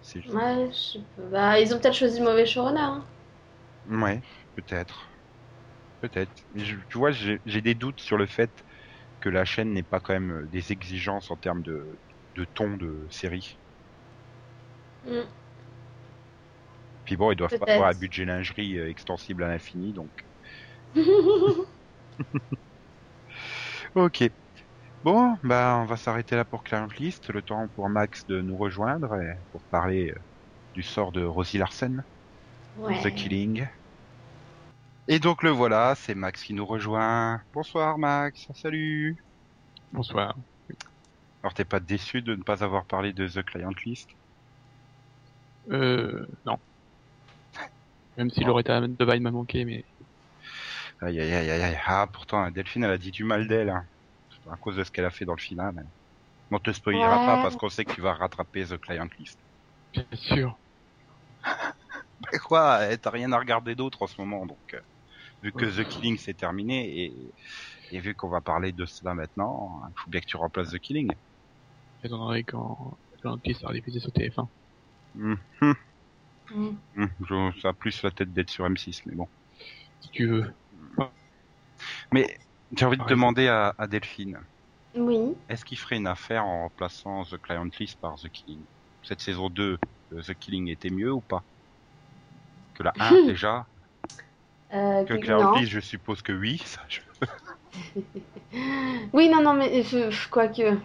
c'est 0.01 0.21
juste- 0.21 0.35
Ouais, 0.35 0.69
je. 0.71 0.99
Bah, 1.31 1.59
ils 1.59 1.73
ont 1.73 1.79
peut-être 1.79 1.95
choisi 1.95 2.19
le 2.19 2.25
mauvais 2.25 2.45
showrunner. 2.45 2.79
Hein. 2.81 3.05
Ouais, 3.85 4.21
peut-être. 4.55 5.09
Peut-être. 6.01 6.33
Je- 6.55 6.77
tu 6.89 6.97
vois, 6.97 7.11
j'ai 7.11 7.39
j'ai 7.45 7.61
des 7.61 7.75
doutes 7.75 8.01
sur 8.01 8.17
le 8.17 8.27
fait 8.27 8.65
que 9.21 9.29
la 9.29 9.45
chaîne 9.45 9.73
n'ait 9.73 9.83
pas 9.83 9.99
quand 10.01 10.13
même 10.13 10.31
euh, 10.43 10.47
des 10.47 10.71
exigences 10.73 11.31
en 11.31 11.37
termes 11.37 11.63
de, 11.63 12.01
de 12.35 12.45
ton 12.45 12.77
de 12.77 13.07
série. 13.11 13.59
Mm. 15.05 15.27
Puis 17.05 17.17
bon, 17.17 17.31
ils 17.31 17.35
doivent 17.35 17.57
pas 17.57 17.65
avoir 17.65 17.89
un 17.89 17.95
budget 17.95 18.23
lingerie 18.25 18.77
euh, 18.77 18.87
extensible 18.87 19.41
à 19.43 19.47
l'infini, 19.47 19.93
donc... 19.93 20.11
Ok. 23.95 24.23
Bon, 25.03 25.37
bah 25.43 25.77
on 25.81 25.85
va 25.85 25.97
s'arrêter 25.97 26.35
là 26.35 26.45
pour 26.45 26.63
Client 26.63 26.87
List. 26.97 27.29
Le 27.29 27.41
temps 27.43 27.67
pour 27.69 27.89
Max 27.89 28.25
de 28.27 28.41
nous 28.41 28.57
rejoindre 28.57 29.15
et 29.21 29.41
pour 29.51 29.65
parler 29.65 30.11
euh, 30.11 30.25
du 30.73 30.83
sort 30.83 31.11
de 31.11 31.23
Rosie 31.23 31.57
Larsen, 31.59 32.05
ouais. 32.75 32.99
The 33.01 33.11
Killing. 33.13 33.67
Et 35.07 35.19
donc 35.19 35.43
le 35.43 35.49
voilà, 35.49 35.95
c'est 35.95 36.15
Max 36.15 36.43
qui 36.43 36.53
nous 36.53 36.65
rejoint. 36.65 37.43
Bonsoir 37.53 37.97
Max, 37.97 38.47
salut. 38.53 39.25
Bonsoir. 39.91 40.37
Alors 41.41 41.55
t'es 41.55 41.65
pas 41.65 41.79
déçu 41.79 42.21
de 42.21 42.35
ne 42.35 42.43
pas 42.43 42.63
avoir 42.63 42.85
parlé 42.85 43.11
de 43.11 43.27
The 43.27 43.43
Client 43.43 43.71
List? 43.85 44.15
Euh, 45.69 46.25
non. 46.45 46.59
Même 48.17 48.29
si 48.31 48.43
Bon. 48.43 48.47
Loretta 48.47 48.81
Devine 48.87 49.23
m'a 49.23 49.31
manqué, 49.31 49.65
mais 49.65 49.85
Aïe 51.01 51.19
aïe 51.19 51.33
aïe 51.33 51.49
aïe 51.49 51.61
aïe. 51.61 51.79
Ah 51.85 52.07
pourtant 52.11 52.49
Delphine 52.51 52.83
elle 52.83 52.91
a 52.91 52.97
dit 52.97 53.11
du 53.11 53.23
mal 53.23 53.47
d'elle, 53.47 53.69
hein, 53.69 53.85
à 54.51 54.57
cause 54.57 54.75
de 54.75 54.83
ce 54.83 54.91
qu'elle 54.91 55.05
a 55.05 55.11
fait 55.11 55.25
dans 55.25 55.35
le 55.35 55.41
final. 55.41 55.73
On 56.49 56.59
te 56.59 56.71
spoilera 56.71 57.19
Ouais. 57.19 57.25
pas 57.25 57.41
parce 57.43 57.55
qu'on 57.55 57.69
sait 57.69 57.85
que 57.85 57.93
tu 57.93 58.01
vas 58.01 58.13
rattraper 58.13 58.65
The 58.65 58.77
Client 58.77 59.07
List. 59.19 59.39
bien 59.93 60.05
sûr. 60.13 60.59
Bah 62.19 62.39
quoi, 62.43 62.91
eh, 62.91 62.97
t'as 62.97 63.11
rien 63.11 63.31
à 63.31 63.37
regarder 63.37 63.75
d'autre 63.75 64.01
en 64.01 64.07
ce 64.07 64.19
moment, 64.19 64.45
donc 64.47 64.73
euh, 64.73 64.81
vu 65.43 65.51
que 65.51 65.65
The 65.65 65.87
Killing 65.87 66.17
c'est 66.17 66.33
terminé 66.33 67.03
et, 67.05 67.33
et 67.91 67.99
vu 67.99 68.15
qu'on 68.15 68.29
va 68.29 68.41
parler 68.41 68.71
de 68.71 68.85
cela 68.87 69.13
maintenant, 69.13 69.81
il 69.87 69.93
faut 70.03 70.09
bien 70.09 70.19
que 70.21 70.25
tu 70.25 70.35
remplaces 70.37 70.71
The 70.71 70.79
Killing. 70.79 71.11
J'attendrai 72.01 72.43
quand 72.43 72.97
Atlantis 73.13 73.53
sera 73.53 73.71
diffusé 73.73 73.99
sur 73.99 74.09
TF1. 74.11 74.49
Mhm. 75.13 75.37
Mm. 75.61 75.73
Mhm. 76.95 77.09
Je- 77.29 77.59
ça 77.61 77.69
a 77.69 77.73
plus 77.73 78.01
la 78.01 78.09
tête 78.11 78.33
d'être 78.33 78.49
sur 78.49 78.65
M6, 78.65 79.01
mais 79.05 79.15
bon. 79.15 79.27
Si 80.01 80.09
tu 80.09 80.25
veux. 80.27 80.53
Mais 82.13 82.37
j'ai 82.75 82.85
envie 82.85 82.97
de 82.97 83.03
Ouais. 83.03 83.09
demander 83.09 83.47
à, 83.47 83.73
à 83.77 83.87
Delphine, 83.87 84.39
Oui. 84.95 85.35
est-ce 85.49 85.63
qu'il 85.65 85.77
ferait 85.77 85.97
une 85.97 86.07
affaire 86.07 86.45
en 86.45 86.63
remplaçant 86.63 87.23
The 87.23 87.37
Client 87.41 87.67
List 87.79 87.99
par 87.99 88.15
The 88.15 88.29
Killing? 88.29 88.65
Cette 89.03 89.21
saison 89.21 89.49
2, 89.49 89.77
euh, 90.13 90.21
The 90.21 90.33
Killing 90.33 90.69
était 90.69 90.89
mieux 90.89 91.13
ou 91.13 91.21
pas? 91.21 91.43
Que 92.73 92.83
la 92.83 92.93
1 92.99 93.25
déjà? 93.27 93.67
Euh, 94.73 95.05
Que 95.05 95.13
Client. 95.15 95.53
List, 95.55 95.71
je 95.71 95.79
suppose 95.79 96.21
que 96.21 96.33
oui. 96.33 96.61
Ça, 96.65 96.81
je- 96.89 97.01
Oui, 99.13 99.29
non, 99.29 99.41
non, 99.41 99.53
mais 99.53 99.83
quoique. 100.31 100.77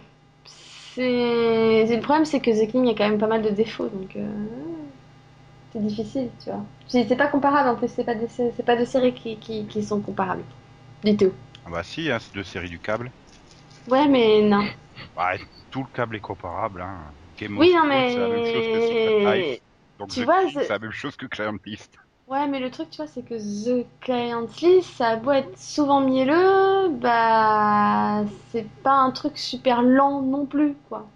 C'est 0.45 1.01
le 1.95 2.01
problème, 2.01 2.25
c'est 2.25 2.39
que 2.39 2.51
The 2.51 2.69
King 2.69 2.87
a 2.89 2.93
quand 2.93 3.09
même 3.09 3.17
pas 3.17 3.27
mal 3.27 3.41
de 3.41 3.49
défauts, 3.49 3.87
donc 3.87 4.15
euh, 4.15 4.27
c'est 5.73 5.85
difficile, 5.85 6.29
tu 6.43 6.49
vois. 6.51 6.63
C'est 6.87 7.15
pas 7.17 7.27
comparable 7.27 7.69
en 7.69 7.75
plus, 7.75 7.89
c'est 7.89 8.03
pas 8.03 8.15
pas 8.65 8.75
deux 8.75 8.85
séries 8.85 9.13
qui, 9.13 9.37
qui, 9.37 9.65
qui 9.65 9.83
sont 9.83 9.99
comparables 9.99 10.43
du 11.03 11.17
tout. 11.17 11.31
Ah 11.65 11.69
bah 11.71 11.83
si, 11.83 12.09
hein, 12.09 12.19
c'est 12.19 12.33
deux 12.33 12.45
séries 12.45 12.69
du 12.69 12.79
câble. 12.79 13.11
Ouais, 13.89 14.07
mais 14.07 14.41
non. 14.41 14.65
Ouais, 15.15 15.39
tout 15.71 15.81
le 15.83 15.89
câble 15.91 16.15
est 16.15 16.19
comparable. 16.19 16.81
Hein. 16.81 17.15
Game 17.37 17.57
Oui, 17.57 17.73
non, 17.73 17.83
Thrones, 17.87 18.05
c'est 18.05 18.19
la 18.19 18.29
même 18.29 18.43
chose 18.43 18.67
que 18.67 18.79
Secret 18.79 19.15
mais 19.23 19.35
Life. 19.37 19.61
Donc 19.99 20.11
tu 20.13 20.23
The 20.23 20.25
vois, 20.25 20.47
c'est 20.61 20.73
la 20.73 20.79
même 20.79 20.91
chose 20.91 21.15
que 21.15 21.25
Client 21.25 21.57
List. 21.65 21.97
ouais, 22.27 22.47
mais 22.47 22.59
le 22.59 22.69
truc, 22.71 22.89
tu 22.89 22.97
vois, 22.97 23.07
c'est 23.07 23.23
que 23.23 23.35
The 23.35 23.85
Client 24.01 24.47
List, 24.61 24.95
ça 24.97 25.09
a 25.09 25.15
beau 25.15 25.31
être 25.31 25.57
souvent 25.57 26.01
mielleux, 26.01 26.89
bah 26.89 28.23
c'est 28.51 28.67
pas 28.83 28.93
un 28.93 29.11
truc 29.11 29.37
super 29.37 29.81
lent 29.81 30.21
non 30.21 30.45
plus, 30.45 30.75
quoi. 30.89 31.07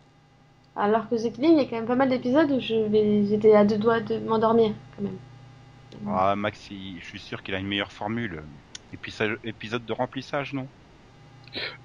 Alors 0.77 1.09
que 1.09 1.15
The 1.15 1.33
Killing, 1.33 1.55
il 1.55 1.57
y 1.57 1.59
a 1.59 1.65
quand 1.65 1.75
même 1.75 1.85
pas 1.87 1.95
mal 1.95 2.07
d'épisodes 2.07 2.49
où 2.51 2.59
j'étais 2.61 3.53
à 3.53 3.65
deux 3.65 3.77
doigts 3.77 3.99
de 3.99 4.17
m'endormir, 4.19 4.71
quand 4.95 5.03
même. 5.03 5.17
Ah, 6.07 6.35
Max, 6.35 6.69
il- 6.71 6.99
je 7.01 7.05
suis 7.05 7.19
sûr 7.19 7.43
qu'il 7.43 7.53
a 7.55 7.59
une 7.59 7.67
meilleure 7.67 7.91
formule. 7.91 8.47
Et 8.91 8.97
puis 8.97 9.11
ça, 9.11 9.25
épisode 9.43 9.85
de 9.85 9.93
remplissage, 9.93 10.53
non? 10.53 10.71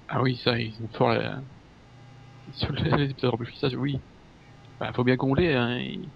Ah 0.07 0.21
oui, 0.21 0.37
ça, 0.37 0.57
ils 0.59 0.75
sont 0.77 0.87
forts 0.89 1.13
là. 1.13 1.41
Sur 2.51 2.71
les 2.71 2.83
les 2.97 3.11
épisodes 3.11 3.17
de 3.21 3.27
remplissage, 3.27 3.75
oui. 3.75 4.01
Bah, 4.79 4.91
faut 4.95 5.03
bien 5.05 5.17
combler, 5.17 5.53
hein. 5.55 5.79
Ils, 5.79 6.11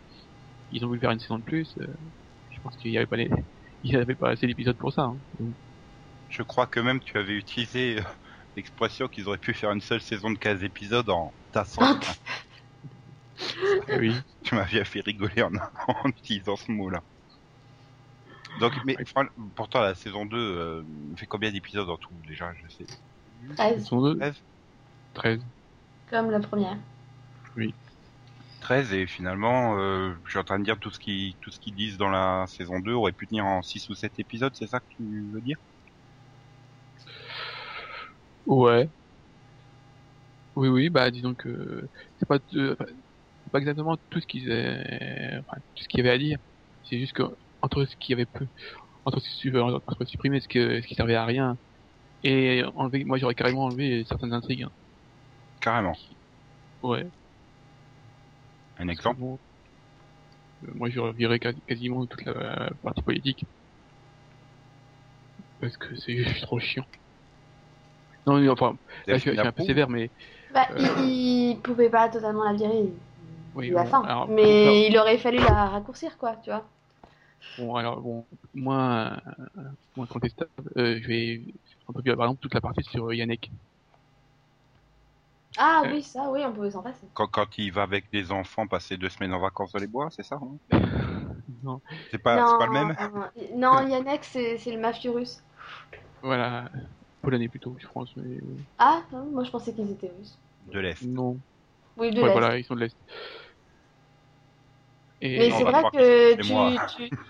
ils 0.71 0.85
ont 0.85 0.89
voulu 0.89 0.99
faire 1.01 1.11
une 1.11 1.19
saison 1.19 1.39
de 1.39 1.43
plus. 1.43 1.77
euh, 1.79 1.87
je 2.51 2.59
pense 2.61 2.77
qu'il 2.77 2.91
y 2.91 2.97
avait 2.97 3.07
pas 3.07 3.17
les... 3.17 3.29
Il 3.83 3.93
y 3.93 3.97
avait 3.97 4.15
pas 4.15 4.31
assez 4.31 4.47
d'épisodes 4.47 4.77
pour 4.77 4.93
ça. 4.93 5.03
Hein. 5.03 5.19
Donc, 5.39 5.55
Je 6.29 6.41
crois 6.41 6.67
que 6.67 6.79
même 6.79 7.01
tu 7.01 7.17
avais 7.17 7.33
utilisé 7.33 7.99
euh, 7.99 8.03
l'expression 8.55 9.09
qu'ils 9.09 9.27
auraient 9.27 9.37
pu 9.37 9.53
faire 9.53 9.71
une 9.73 9.81
seule 9.81 9.99
saison 10.01 10.31
de 10.31 10.37
15 10.37 10.63
épisodes 10.63 11.09
en 11.09 11.35
tassant. 11.51 11.91
Ah 13.89 13.97
oui. 13.99 14.13
tu 14.43 14.55
m'avais 14.55 14.83
fait 14.85 15.01
rigoler 15.01 15.41
en, 15.43 15.51
en 15.87 16.09
utilisant 16.09 16.55
ce 16.55 16.71
mot-là. 16.71 17.03
Donc, 18.59 18.73
mais 18.85 18.97
pourtant 19.55 19.81
la 19.81 19.95
saison 19.95 20.25
2 20.25 20.37
euh, 20.37 20.83
fait 21.17 21.27
combien 21.27 21.51
d'épisodes 21.51 21.89
en 21.89 21.97
tout 21.97 22.19
déjà 22.27 22.53
Je 22.55 22.67
sais. 22.69 22.85
13, 23.55 23.83
Saison 23.83 24.01
2, 24.01 24.19
13 24.19 24.35
13. 25.13 25.41
comme 26.07 26.31
la 26.31 26.39
première. 26.39 26.77
13 28.61 28.93
et 28.93 29.07
finalement, 29.07 29.77
euh, 29.79 30.13
je 30.25 30.29
suis 30.31 30.39
en 30.39 30.43
train 30.43 30.59
de 30.59 30.63
dire 30.63 30.79
tout 30.79 30.91
ce 30.91 30.99
qui 30.99 31.37
tout 31.41 31.51
ce 31.51 31.59
qu'ils 31.59 31.75
disent 31.75 31.97
dans 31.97 32.09
la 32.09 32.45
saison 32.47 32.79
2 32.79 32.93
aurait 32.93 33.11
pu 33.13 33.27
tenir 33.27 33.45
en 33.45 33.61
6 33.61 33.89
ou 33.89 33.95
7 33.95 34.19
épisodes, 34.19 34.53
c'est 34.55 34.67
ça 34.67 34.79
que 34.79 34.85
tu 34.89 35.29
veux 35.33 35.41
dire? 35.41 35.57
Ouais. 38.45 38.91
Oui, 40.55 40.69
oui, 40.69 40.89
bah 40.89 41.11
disons 41.11 41.35
que 41.35 41.89
c'est 42.17 42.25
pas, 42.27 42.39
de- 42.51 42.71
enfin, 42.79 42.85
c'est 42.87 43.06
pas 43.47 43.59
exactement 43.59 43.97
tout 44.09 44.19
ce 44.19 44.27
qu'ils 44.27 44.49
euh, 44.51 45.39
enfin, 45.41 45.57
tout 45.75 45.83
ce 45.83 45.87
qu'il 45.87 45.99
y 45.99 46.01
avait 46.01 46.11
à 46.15 46.17
dire. 46.17 46.37
C'est 46.83 46.99
juste 46.99 47.13
que 47.13 47.23
entre 47.61 47.85
ce 47.85 47.95
qu'il 47.97 48.11
y 48.11 48.13
avait 48.13 48.25
peu, 48.25 48.47
entre, 49.05 49.19
ce 49.19 49.41
qui- 49.41 49.57
entre 49.57 50.05
supprimer 50.05 50.39
ce, 50.39 50.47
que, 50.47 50.81
ce 50.81 50.87
qui 50.87 50.95
servait 50.95 51.15
à 51.15 51.25
rien 51.25 51.57
et 52.23 52.63
enlever, 52.75 53.03
moi 53.03 53.17
j'aurais 53.17 53.35
carrément 53.35 53.65
enlevé 53.65 54.05
certaines 54.07 54.33
intrigues. 54.33 54.63
hein. 54.63 54.71
Carrément. 55.61 55.95
Ouais. 56.83 57.05
Un 58.79 58.87
exemple 58.89 59.19
Bon, 59.19 59.39
euh, 60.63 60.71
moi 60.75 60.89
je 60.89 60.99
revirais 60.99 61.39
quasi- 61.39 61.61
quasiment 61.67 62.05
toute 62.05 62.23
la 62.25 62.69
partie 62.83 63.01
politique. 63.01 63.43
Parce 65.59 65.75
que 65.77 65.95
c'est 65.95 66.15
juste 66.17 66.41
trop 66.41 66.59
chiant. 66.59 66.85
Non, 68.27 68.39
mais 68.39 68.47
enfin, 68.49 68.77
là 69.07 69.15
je, 69.15 69.21
suis- 69.21 69.31
je 69.31 69.37
suis 69.39 69.47
un 69.47 69.51
peu 69.51 69.63
sévère, 69.63 69.89
mais 69.89 70.11
Bah, 70.53 70.67
Euh. 70.71 70.75
il, 70.99 71.51
il 71.51 71.59
pouvait 71.61 71.89
pas 71.89 72.09
totalement 72.09 72.43
la 72.43 72.53
virer 72.53 72.93
oui, 73.57 73.71
à 73.71 73.73
la 73.73 73.85
bon, 73.85 73.85
fin. 73.85 74.03
alors, 74.03 74.29
mais 74.29 74.87
il 74.87 74.97
aurait 74.97 75.17
fallu 75.17 75.39
la 75.39 75.67
raccourcir, 75.69 76.17
quoi, 76.17 76.35
tu 76.37 76.49
vois. 76.49 76.65
Bon, 77.57 77.75
alors, 77.75 78.01
bon, 78.01 78.27
moins, 78.53 79.19
euh, 79.57 79.61
moins 79.95 80.05
contestable, 80.07 80.51
euh, 80.77 80.99
je 81.01 81.07
vais, 81.07 81.53
on 81.87 81.93
peut 81.93 82.01
dire, 82.03 82.15
par 82.15 82.25
exemple, 82.27 82.41
toute 82.41 82.53
la 82.53 82.61
partie 82.61 82.83
sur 82.83 83.07
euh, 83.09 83.15
Yannick. 83.15 83.51
Ah 85.57 85.83
Euh. 85.85 85.89
oui, 85.91 86.01
ça, 86.03 86.29
oui, 86.31 86.41
on 86.45 86.53
pouvait 86.53 86.71
s'en 86.71 86.81
passer. 86.81 87.07
quand, 87.13 87.27
quand 87.27 87.57
il 87.57 87.71
va 87.73 87.83
avec 87.83 88.09
des 88.11 88.31
enfants 88.31 88.67
passer 88.67 88.97
deux 88.97 89.09
semaines 89.09 89.33
en 89.33 89.39
vacances 89.39 89.71
dans 89.71 89.79
les 89.79 89.87
bois, 89.87 90.09
c'est 90.11 90.23
ça 90.23 90.39
hein? 90.41 90.57
Non, 91.63 91.81
C'est 92.11 92.19
pas, 92.19 92.43
c'est 92.45 92.57
pas 92.57 92.65
le 92.67 92.71
même? 92.71 92.95
Non, 93.55 93.87
Yannick, 93.87 94.23
c'est 94.23 94.57
c'est 94.57 94.71
le 94.71 94.79
mafieux 94.79 95.11
russe. 95.11 95.41
voilà, 96.21 96.69
polonais 97.21 97.49
plutôt, 97.49 97.75
je 97.79 97.87
pense, 97.87 98.15
mais 98.15 98.39
Ah, 98.79 99.03
non, 99.11 99.25
moi 99.25 99.43
je 99.43 99.51
pensais 99.51 99.71
qu'ils 99.73 99.91
étaient 99.91 100.09
russes. 100.17 100.37
De 100.65 100.79
l'Est. 100.79 101.01
non. 101.01 101.41
Oui, 101.97 102.11
de 102.11 102.21
Ouais, 102.21 102.29
l'Est. 102.29 102.31
voilà, 102.31 102.57
ils 102.57 102.65
sont 102.65 102.75
de 102.75 102.81
l'Est. 102.81 102.97
Et 105.21 105.29
Mais 105.37 105.51
c'est 105.51 105.63
vrai 105.63 105.83
que 105.93 106.35
tu, 106.35 106.53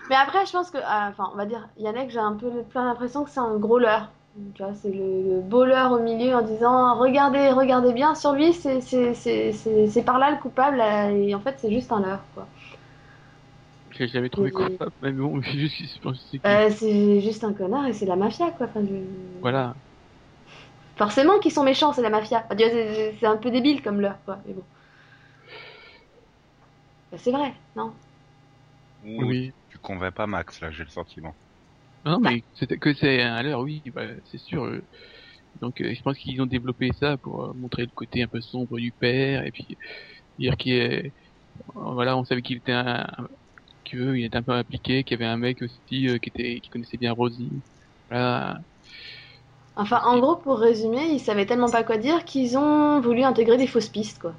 Mais 0.08 0.16
après, 0.16 0.46
je 0.46 0.52
pense 0.52 0.70
que. 0.70 0.78
ah, 0.84 1.08
Enfin, 1.10 1.30
on 1.32 1.36
va 1.36 1.46
dire, 1.46 1.68
Yannick, 1.76 2.10
j'ai 2.10 2.18
un 2.18 2.34
peu 2.34 2.50
le- 2.50 2.62
plein 2.62 2.84
l'impression 2.86 3.24
que 3.24 3.30
c'est 3.30 3.40
un 3.40 3.56
gros 3.58 3.78
leurre. 3.78 4.10
Tu 4.54 4.62
vois, 4.62 4.74
c'est 4.74 4.90
le, 4.92 5.22
le 5.36 5.40
beau 5.40 5.64
leurre 5.64 5.92
au 5.92 5.98
milieu 6.00 6.34
en 6.34 6.42
disant 6.42 6.96
Regardez, 6.98 7.50
regardez 7.50 7.92
bien, 7.92 8.14
sur 8.14 8.32
lui, 8.32 8.52
c'est 8.52 10.02
par 10.04 10.18
là 10.18 10.30
le 10.30 10.36
coupable, 10.38 10.80
euh, 10.80 11.10
et 11.10 11.34
en 11.34 11.40
fait, 11.40 11.56
c'est 11.58 11.72
juste 11.72 11.92
un 11.92 12.00
leurre, 12.00 12.24
quoi. 12.34 12.48
je 13.90 13.98
l'ai 13.98 14.08
jamais 14.08 14.30
trouvé 14.30 14.50
coupable, 14.52 14.92
mais 15.00 15.12
bon, 15.12 15.40
c'est 15.42 15.58
juste, 15.58 15.98
c'est 16.30 16.42
Euh, 16.46 16.70
c'est 16.70 17.20
juste 17.20 17.44
un 17.44 17.52
connard 17.52 17.86
et 17.86 17.92
c'est 17.92 18.06
la 18.06 18.16
mafia, 18.16 18.50
quoi. 18.52 18.66
Enfin, 18.66 18.84
je- 18.84 18.92
voilà. 19.40 19.74
Forcément 20.96 21.38
qu'ils 21.38 21.52
sont 21.52 21.62
méchants, 21.64 21.92
c'est 21.92 22.02
la 22.02 22.10
mafia. 22.10 22.44
C'est 22.58 23.26
un 23.26 23.36
peu 23.36 23.50
débile 23.50 23.82
comme 23.82 24.00
leurre, 24.00 24.18
quoi. 24.24 24.38
Mais 24.46 24.52
bon. 24.52 24.64
Bah, 27.10 27.18
c'est 27.18 27.32
vrai, 27.32 27.54
non 27.76 27.94
Oui. 29.02 29.52
Tu 29.68 29.78
convaincs 29.78 30.14
pas 30.14 30.26
Max, 30.26 30.60
là, 30.60 30.70
j'ai 30.70 30.84
le 30.84 30.90
sentiment. 30.90 31.36
Non, 32.04 32.20
mais 32.20 32.44
c'était 32.54 32.78
que 32.78 32.94
c'est 32.94 33.22
un 33.22 33.42
leurre, 33.42 33.60
oui, 33.62 33.82
bah, 33.94 34.06
c'est 34.24 34.38
sûr. 34.38 34.64
euh. 34.64 34.82
Donc, 35.60 35.80
euh, 35.82 35.94
je 35.94 36.02
pense 36.02 36.18
qu'ils 36.18 36.40
ont 36.42 36.46
développé 36.46 36.90
ça 36.98 37.18
pour 37.18 37.44
euh, 37.44 37.54
montrer 37.54 37.82
le 37.84 37.90
côté 37.94 38.22
un 38.22 38.28
peu 38.28 38.40
sombre 38.40 38.78
du 38.78 38.92
père, 38.92 39.46
et 39.46 39.52
puis 39.52 39.78
dire 40.38 40.56
qu'il 40.56 40.74
est, 40.74 41.14
voilà, 41.74 42.16
on 42.18 42.24
savait 42.24 42.42
qu'il 42.42 42.58
était 42.58 42.72
un, 42.72 43.06
qu'il 43.84 44.24
était 44.24 44.36
un 44.38 44.42
peu 44.44 44.52
impliqué, 44.52 45.04
qu'il 45.04 45.18
y 45.20 45.22
avait 45.22 45.30
un 45.32 45.38
mec 45.38 45.62
aussi 45.62 46.08
euh, 46.08 46.18
qui 46.18 46.30
était, 46.30 46.60
qui 46.62 46.70
connaissait 46.70 46.98
bien 46.98 47.12
Rosie. 47.12 47.62
Voilà. 48.10 48.58
Enfin, 49.76 50.02
en 50.04 50.18
gros, 50.18 50.36
pour 50.36 50.58
résumer, 50.58 51.06
ils 51.10 51.20
savaient 51.20 51.46
tellement 51.46 51.70
pas 51.70 51.82
quoi 51.82 51.96
dire 51.96 52.26
qu'ils 52.26 52.58
ont 52.58 53.00
voulu 53.00 53.22
intégrer 53.22 53.56
des 53.56 53.66
fausses 53.66 53.88
pistes, 53.88 54.18
quoi. 54.18 54.34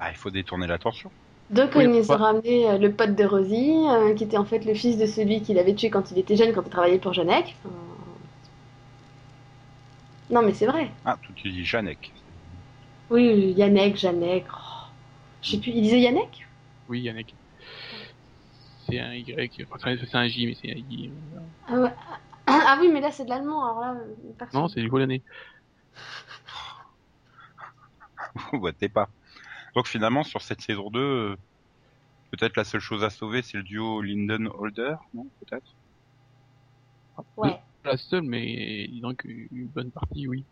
Ah, 0.00 0.10
il 0.10 0.16
faut 0.16 0.30
détourner 0.32 0.66
l'attention. 0.66 1.12
Donc, 1.50 1.72
Oui, 1.74 1.84
ils 1.84 1.90
nous 1.90 2.08
bah- 2.08 2.14
ont 2.14 2.16
ramené 2.16 2.68
euh, 2.70 2.78
le 2.78 2.94
pote 2.96 3.14
de 3.14 3.24
Rosie, 3.24 3.74
euh, 3.88 4.14
qui 4.14 4.24
était 4.24 4.38
en 4.38 4.44
fait 4.46 4.64
le 4.64 4.72
fils 4.74 4.96
de 4.98 5.06
celui 5.06 5.42
qu'il 5.42 5.58
avait 5.58 5.74
tué 5.74 5.90
quand 5.90 6.10
il 6.10 6.18
était 6.18 6.36
jeune, 6.36 6.52
quand 6.54 6.62
il 6.64 6.70
travaillait 6.70 6.98
pour 6.98 7.12
Jeannec. 7.12 7.56
Enfin, 7.64 7.74
Non, 10.30 10.42
mais 10.42 10.54
c'est 10.54 10.66
vrai. 10.66 10.90
Ah, 11.04 11.18
tout 11.22 11.34
tu 11.34 11.50
dis 11.50 11.62
Janek. 11.62 12.14
Oui, 13.10 13.52
Yannick, 13.56 13.96
Jeannec. 13.98 14.46
oh. 14.50 14.94
Je 15.42 15.50
sais 15.50 15.60
plus, 15.60 15.72
il 15.72 15.82
disait 15.82 16.00
Yannick 16.00 16.42
Oui, 16.88 17.00
Yannick. 17.02 17.36
C'est 18.86 18.98
un 18.98 19.14
Y, 19.14 19.64
enfin, 19.70 19.96
c'est 19.96 20.14
un 20.16 20.28
J, 20.28 20.46
mais 20.46 20.54
c'est 20.54 20.70
un 20.70 20.74
I. 20.76 21.12
euh. 21.34 21.40
ah, 21.66 21.74
ouais. 21.80 21.90
ah 22.46 22.78
oui, 22.80 22.88
mais 22.92 23.00
là, 23.00 23.10
c'est 23.10 23.24
de 23.24 23.30
l'allemand, 23.30 23.64
alors 23.64 23.80
là, 23.80 24.00
euh, 24.00 24.32
personne. 24.38 24.62
Non, 24.62 24.68
c'est 24.68 24.80
du 24.80 24.88
polonais. 24.88 25.22
ouais, 28.52 28.72
t'es 28.72 28.88
pas. 28.88 29.10
Donc 29.74 29.86
finalement, 29.86 30.22
sur 30.24 30.42
cette 30.42 30.60
saison 30.60 30.90
2, 30.90 30.98
euh, 31.00 31.36
peut-être 32.32 32.56
la 32.56 32.64
seule 32.64 32.80
chose 32.80 33.04
à 33.04 33.10
sauver, 33.10 33.42
c'est 33.42 33.56
le 33.58 33.62
duo 33.62 34.02
Linden-Holder, 34.02 34.96
non 35.14 35.26
Peut-être? 35.40 35.74
Ouais. 37.36 37.50
Pas 37.82 37.92
la 37.92 37.96
seule, 37.96 38.22
mais 38.22 38.86
disons 38.88 39.14
qu'une 39.14 39.66
bonne 39.68 39.90
partie, 39.90 40.26
oui. 40.28 40.44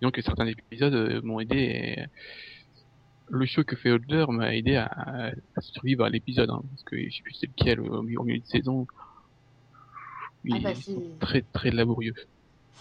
Disons 0.00 0.10
que 0.10 0.22
certains 0.22 0.46
épisodes 0.46 0.94
euh, 0.94 1.20
m'ont 1.22 1.40
aidé. 1.40 1.56
Et... 1.56 2.04
le 3.28 3.46
show 3.46 3.64
que 3.64 3.76
fait 3.76 3.90
Holder 3.90 4.24
m'a 4.28 4.54
aidé 4.56 4.76
à, 4.76 4.86
à 5.56 5.60
survivre 5.60 6.04
à 6.04 6.10
l'épisode, 6.10 6.50
hein, 6.50 6.62
parce 6.70 6.82
que 6.84 6.96
je 6.98 7.14
sais 7.16 7.22
plus 7.22 7.34
c'est 7.34 7.46
lequel 7.46 7.80
au 7.80 8.02
milieu, 8.02 8.20
au 8.20 8.24
milieu 8.24 8.40
de 8.40 8.46
saison. 8.46 8.86
Ah 10.52 10.56
Il 10.56 10.62
bah, 10.62 10.70
est 10.70 10.74
c'est- 10.74 11.18
très 11.20 11.42
très 11.42 11.70
laborieux. 11.70 12.14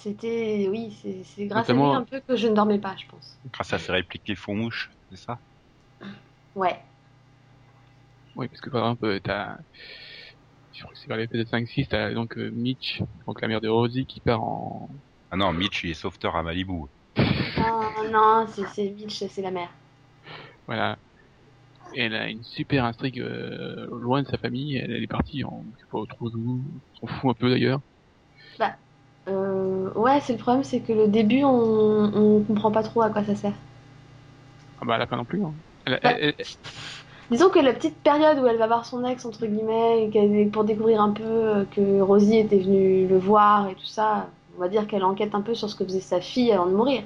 C'était, 0.02 0.68
oui, 0.70 0.98
c'est 1.02 1.24
c'est 1.24 1.46
grâce 1.46 1.68
Notamment- 1.68 1.94
à 1.94 2.00
lui 2.00 2.04
un 2.04 2.06
peu 2.06 2.22
que 2.22 2.36
je 2.36 2.48
ne 2.48 2.54
dormais 2.54 2.80
pas, 2.80 2.96
je 2.98 3.06
pense. 3.08 3.38
Grâce 3.52 3.74
à 3.74 3.80
ses 3.80 3.92
répliques 3.92 4.24
qui 4.24 4.36
font 4.36 4.56
mouche, 4.56 4.90
c'est 5.10 5.18
ça? 5.18 5.40
Ouais. 6.56 6.80
Oui, 8.36 8.48
parce 8.48 8.62
que 8.62 8.70
par 8.70 8.84
exemple, 8.86 9.06
euh, 9.06 9.20
t'as, 9.22 9.58
je 10.72 10.82
crois 10.84 10.94
que 10.94 11.00
c'est 11.00 11.08
vers 11.08 11.18
l'épisode 11.18 11.48
5-6, 11.48 11.88
t'as 11.90 12.14
donc 12.14 12.38
euh, 12.38 12.52
Mitch, 12.52 13.02
donc 13.28 13.42
la 13.42 13.48
mère 13.48 13.62
de 13.62 13.68
Rosie, 13.68 14.06
qui 14.06 14.22
part 14.22 14.42
en, 14.44 14.90
Ah 15.32 15.36
non, 15.38 15.52
Mitch, 15.54 15.84
il 15.84 15.90
est 15.92 15.94
sauveteur 15.94 16.36
à 16.36 16.44
Malibu. 16.44 16.74
Non, 17.58 18.10
non, 18.12 18.48
c'est 18.48 18.66
c'est 18.68 18.90
Mitch, 18.92 19.24
c'est 19.28 19.42
la 19.42 19.52
mère. 19.52 19.70
voilà. 20.68 20.98
Et 21.96 22.02
elle 22.02 22.16
a 22.16 22.30
une 22.30 22.44
super 22.44 22.86
intrigue 22.86 23.20
euh, 23.20 23.88
loin 24.00 24.22
de 24.22 24.28
sa 24.28 24.38
famille. 24.38 24.76
Elle, 24.78 24.92
elle 24.92 25.04
est 25.04 25.08
partie 25.08 25.44
en, 25.44 25.66
je 25.76 25.80
sais 25.82 25.88
pas 25.92 26.00
trop 26.16 26.30
où, 26.36 26.64
on 27.02 27.08
s'en 27.08 27.14
fout 27.20 27.32
un 27.32 27.34
peu 27.34 27.50
d'ailleurs. 27.50 27.82
Euh, 28.62 28.68
ouais, 29.96 30.20
c'est 30.22 30.34
le 30.34 30.40
problème, 30.40 30.64
c'est 30.64 30.80
que 30.80 30.94
le 30.94 31.08
début, 31.08 31.44
on, 31.44 31.50
on 32.14 32.44
comprend 32.44 32.72
pas 32.72 32.84
trop 32.84 33.02
à 33.02 33.10
quoi 33.10 33.24
ça 33.24 33.36
sert. 33.36 33.54
Ah 34.82 34.86
bah, 34.86 34.96
elle 34.96 35.02
a 35.02 35.08
pas 35.08 35.18
non 35.18 35.26
plus. 35.26 35.44
Hein. 35.44 35.54
Elle, 35.86 36.00
Bah, 36.02 36.12
elle- 36.20 36.36
elle- 36.38 36.46
Disons 37.32 37.50
que 37.50 37.60
la 37.60 37.74
petite 37.74 37.96
période 37.98 38.40
où 38.40 38.48
elle 38.48 38.58
va 38.58 38.66
voir 38.68 38.86
son 38.86 39.06
ex, 39.06 39.24
entre 39.26 39.46
guillemets, 39.46 40.06
et 40.06 40.10
qu'elle- 40.10 40.50
pour 40.50 40.64
découvrir 40.64 41.02
un 41.02 41.12
peu 41.12 41.24
euh, 41.24 41.64
que 41.76 42.02
Rosie 42.02 42.38
était 42.38 42.58
venue 42.58 43.08
le 43.08 43.18
voir 43.20 43.70
et 43.70 43.76
tout 43.76 43.86
ça, 43.86 44.28
on 44.58 44.60
va 44.62 44.68
dire 44.68 44.88
qu'elle 44.88 45.04
enquête 45.04 45.36
un 45.36 45.42
peu 45.42 45.54
sur 45.54 45.70
ce 45.70 45.76
que 45.76 45.84
faisait 45.86 46.00
sa 46.00 46.22
fille 46.22 46.52
avant 46.52 46.66
de 46.66 46.72
mourir. 46.72 47.04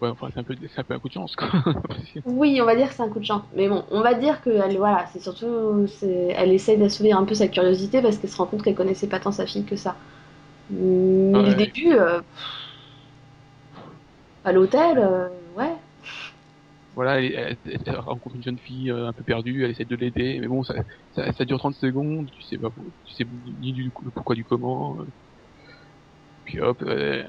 ouais, 0.00 0.08
enfin, 0.08 0.28
c'est 0.32 0.40
un 0.40 0.44
peu, 0.44 0.54
un 0.76 0.84
peu 0.84 0.94
un 0.94 0.98
coup 1.00 1.08
de 1.08 1.12
chance, 1.14 1.34
quoi. 1.36 1.48
Oui, 2.24 2.60
on 2.60 2.64
va 2.64 2.76
dire 2.76 2.88
que 2.88 2.94
c'est 2.94 3.02
un 3.02 3.08
coup 3.08 3.20
de 3.20 3.24
chance. 3.24 3.42
Mais 3.54 3.68
bon, 3.68 3.84
on 3.90 4.02
va 4.02 4.14
dire 4.14 4.42
que 4.42 4.50
elle, 4.50 4.76
voilà, 4.76 5.06
c'est 5.12 5.20
surtout, 5.20 5.86
elle 6.02 6.52
essaye 6.52 6.76
d'assouvir 6.76 7.18
un 7.18 7.24
peu 7.24 7.34
sa 7.34 7.48
curiosité 7.48 8.02
parce 8.02 8.18
qu'elle 8.18 8.30
se 8.30 8.36
rend 8.36 8.46
compte 8.46 8.62
qu'elle 8.62 8.74
connaissait 8.74 9.06
pas 9.06 9.20
tant 9.20 9.32
sa 9.32 9.46
fille 9.46 9.64
que 9.64 9.76
ça. 9.76 9.96
Mais 10.70 11.38
Ouais. 11.38 11.48
le 11.50 11.54
début, 11.54 11.92
euh, 11.94 12.20
à 14.44 14.52
l'hôtel, 14.52 14.98
euh, 14.98 15.28
ouais. 15.54 15.76
voilà, 16.92 17.20
elle, 17.22 17.58
elle- 17.64 17.82
elle 17.86 17.96
rencontre 17.96 18.36
une 18.36 18.42
jeune 18.42 18.58
fille 18.58 18.90
euh, 18.90 19.06
un 19.08 19.12
peu 19.12 19.22
perdue, 19.22 19.64
elle 19.64 19.70
essaie 19.70 19.84
de 19.84 19.96
l'aider, 19.96 20.38
mais 20.40 20.48
bon, 20.48 20.62
ça, 20.62 20.74
ça, 21.12 21.32
ça 21.32 21.44
dure 21.44 21.58
30 21.58 21.74
secondes, 21.74 22.30
tu 22.30 22.42
sais 22.42 22.58
pas, 22.58 22.70
tu 23.04 23.14
sais 23.14 23.24
ni 23.26 23.72
du 23.72 23.84
le 24.02 24.10
pourquoi 24.10 24.34
du 24.34 24.44
comment. 24.44 25.00
euh. 25.00 25.06
Puis 26.44 26.60
hop, 26.60 26.82
euh, 26.82 27.24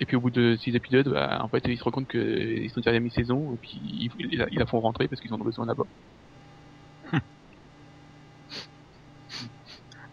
et 0.00 0.06
puis 0.06 0.16
au 0.16 0.20
bout 0.20 0.30
de 0.30 0.56
6 0.56 0.74
épisodes, 0.76 1.08
bah, 1.10 1.40
en 1.42 1.48
fait, 1.48 1.62
ils 1.68 1.78
se 1.78 1.84
rendent 1.84 1.94
compte 1.94 2.08
qu'ils 2.08 2.70
sont 2.70 2.80
déjà 2.80 2.96
à 2.96 3.00
mi-saison, 3.00 3.54
et 3.54 3.58
puis 3.58 3.72
ils, 3.82 4.10
ils 4.18 4.38
la- 4.38 4.48
ils 4.50 4.58
la 4.58 4.66
font 4.66 4.80
rentrer 4.80 5.08
parce 5.08 5.20
qu'ils 5.20 5.32
en 5.34 5.40
ont 5.40 5.44
besoin 5.44 5.66
là-bas. 5.66 5.84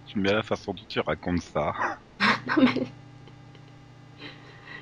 J'aime 0.06 0.24
bien 0.24 0.34
la 0.34 0.44
façon 0.44 0.74
dont 0.74 0.84
tu 0.88 1.00
racontes 1.00 1.42
ça. 1.42 1.74
Non, 2.58 2.64
mais 2.64 2.94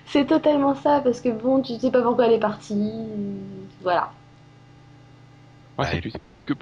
c'est 0.05 0.25
totalement 0.25 0.75
ça 0.75 1.01
parce 1.01 1.21
que 1.21 1.29
bon, 1.29 1.61
tu 1.61 1.77
sais 1.79 1.91
pas 1.91 2.01
pourquoi 2.01 2.25
elle 2.27 2.33
est 2.33 2.39
partie. 2.39 2.73
Voilà. 3.81 4.13
Ouais, 5.77 5.85
Ouais. 5.85 5.91
c'est 5.91 6.01
tu 6.01 6.11
sais 6.11 6.19
que 6.45 6.53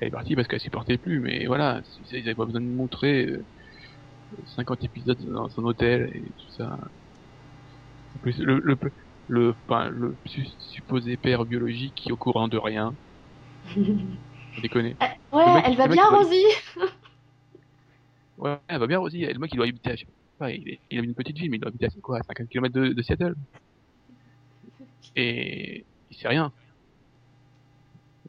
elle 0.00 0.08
est 0.08 0.10
partie 0.10 0.34
parce 0.34 0.48
qu'elle 0.48 0.60
supportait 0.60 0.98
plus, 0.98 1.20
mais 1.20 1.46
voilà, 1.46 1.82
ils 2.10 2.18
avaient 2.26 2.34
pas 2.34 2.46
besoin 2.46 2.60
de 2.62 2.66
montrer 2.66 3.26
euh, 3.26 3.46
50 4.46 4.84
épisodes 4.84 5.18
dans 5.22 5.48
son 5.50 5.64
hôtel 5.64 6.10
et 6.14 6.32
tout 6.38 6.50
ça. 6.50 6.78
En 8.14 8.18
plus, 8.18 8.38
le, 8.38 8.58
le, 8.60 8.76
le, 9.28 9.54
enfin, 9.66 9.88
le 9.88 10.18
su- 10.26 10.44
supposé 10.58 11.16
père 11.16 11.46
biologique 11.46 11.94
qui 11.96 12.10
est 12.10 12.12
au 12.12 12.18
courant 12.18 12.46
de 12.48 12.58
rien. 12.58 12.94
On 14.56 14.60
déconne. 14.60 14.94
Ouais, 15.32 15.44
Le 15.44 15.52
mec- 15.52 15.64
elle 15.64 15.76
va 15.76 15.88
bien, 15.88 16.08
Rosie. 16.10 16.44
Ouais, 18.38 18.58
elle 18.68 18.78
va 18.80 18.86
bien 18.86 19.00
aussi. 19.00 19.20
Le 19.26 19.38
mec, 19.38 19.50
il 19.52 19.56
doit 19.56 19.66
habiter 19.66 19.90
à, 19.90 19.96
je 19.96 20.04
sais 20.06 20.12
pas, 20.38 20.50
il, 20.52 20.68
est- 20.68 20.80
il 20.90 21.00
a 21.00 21.02
une 21.02 21.14
petite 21.14 21.36
ville, 21.36 21.50
mais 21.50 21.56
il 21.56 21.60
doit 21.60 21.68
habiter 21.68 21.86
à 21.86 21.90
quoi, 22.02 22.18
à 22.18 22.22
50 22.22 22.48
km 22.48 22.74
de, 22.74 22.88
de 22.92 23.02
Seattle. 23.02 23.34
Et 25.16 25.84
il 26.10 26.16
sait 26.16 26.28
rien. 26.28 26.52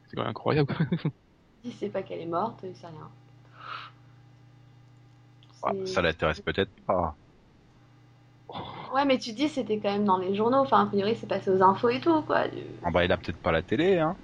C'est 0.08 0.16
quand 0.16 0.22
même 0.22 0.30
incroyable. 0.30 0.74
Il 1.64 1.72
sait 1.74 1.90
pas 1.90 2.02
qu'elle 2.02 2.20
est 2.22 2.26
morte, 2.26 2.60
il 2.64 2.74
sait 2.74 2.86
rien. 2.86 3.10
Ah, 5.62 5.72
C'est- 5.74 5.86
ça 5.86 6.00
l'intéresse 6.02 6.40
peut-être 6.40 6.70
pas. 6.86 7.14
Ouais, 8.94 9.04
mais 9.04 9.18
tu 9.18 9.32
dis 9.32 9.48
c'était 9.48 9.78
quand 9.78 9.92
même 9.92 10.06
dans 10.06 10.16
les 10.16 10.34
journaux. 10.34 10.56
Enfin, 10.58 10.82
a 10.82 10.86
priori, 10.86 11.14
c'est 11.20 11.26
passé 11.28 11.50
aux 11.50 11.62
infos 11.62 11.90
et 11.90 12.00
tout, 12.00 12.22
quoi. 12.22 12.48
Du- 12.48 12.56
Ah 12.82 12.90
bah, 12.90 13.04
il 13.04 13.12
a 13.12 13.18
peut-être 13.18 13.36
pas 13.38 13.52
la 13.52 13.62
télé, 13.62 13.98
hein. 13.98 14.16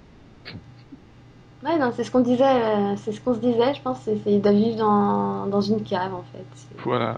Ouais, 1.63 1.77
non, 1.77 1.91
c'est 1.95 2.03
ce 2.03 2.11
qu'on 2.11 2.21
disait. 2.21 2.43
euh, 2.43 2.95
C'est 2.97 3.11
ce 3.11 3.21
qu'on 3.21 3.33
se 3.35 3.39
disait, 3.39 3.73
je 3.75 3.81
pense. 3.81 4.01
C'est 4.01 4.17
c'est- 4.17 4.33
il 4.33 4.41
doit 4.41 4.51
vivre 4.51 4.77
dans, 4.77 5.45
dans 5.47 5.61
une 5.61 5.83
cave, 5.83 6.13
en 6.13 6.23
fait. 6.23 6.45
Voilà. 6.83 7.17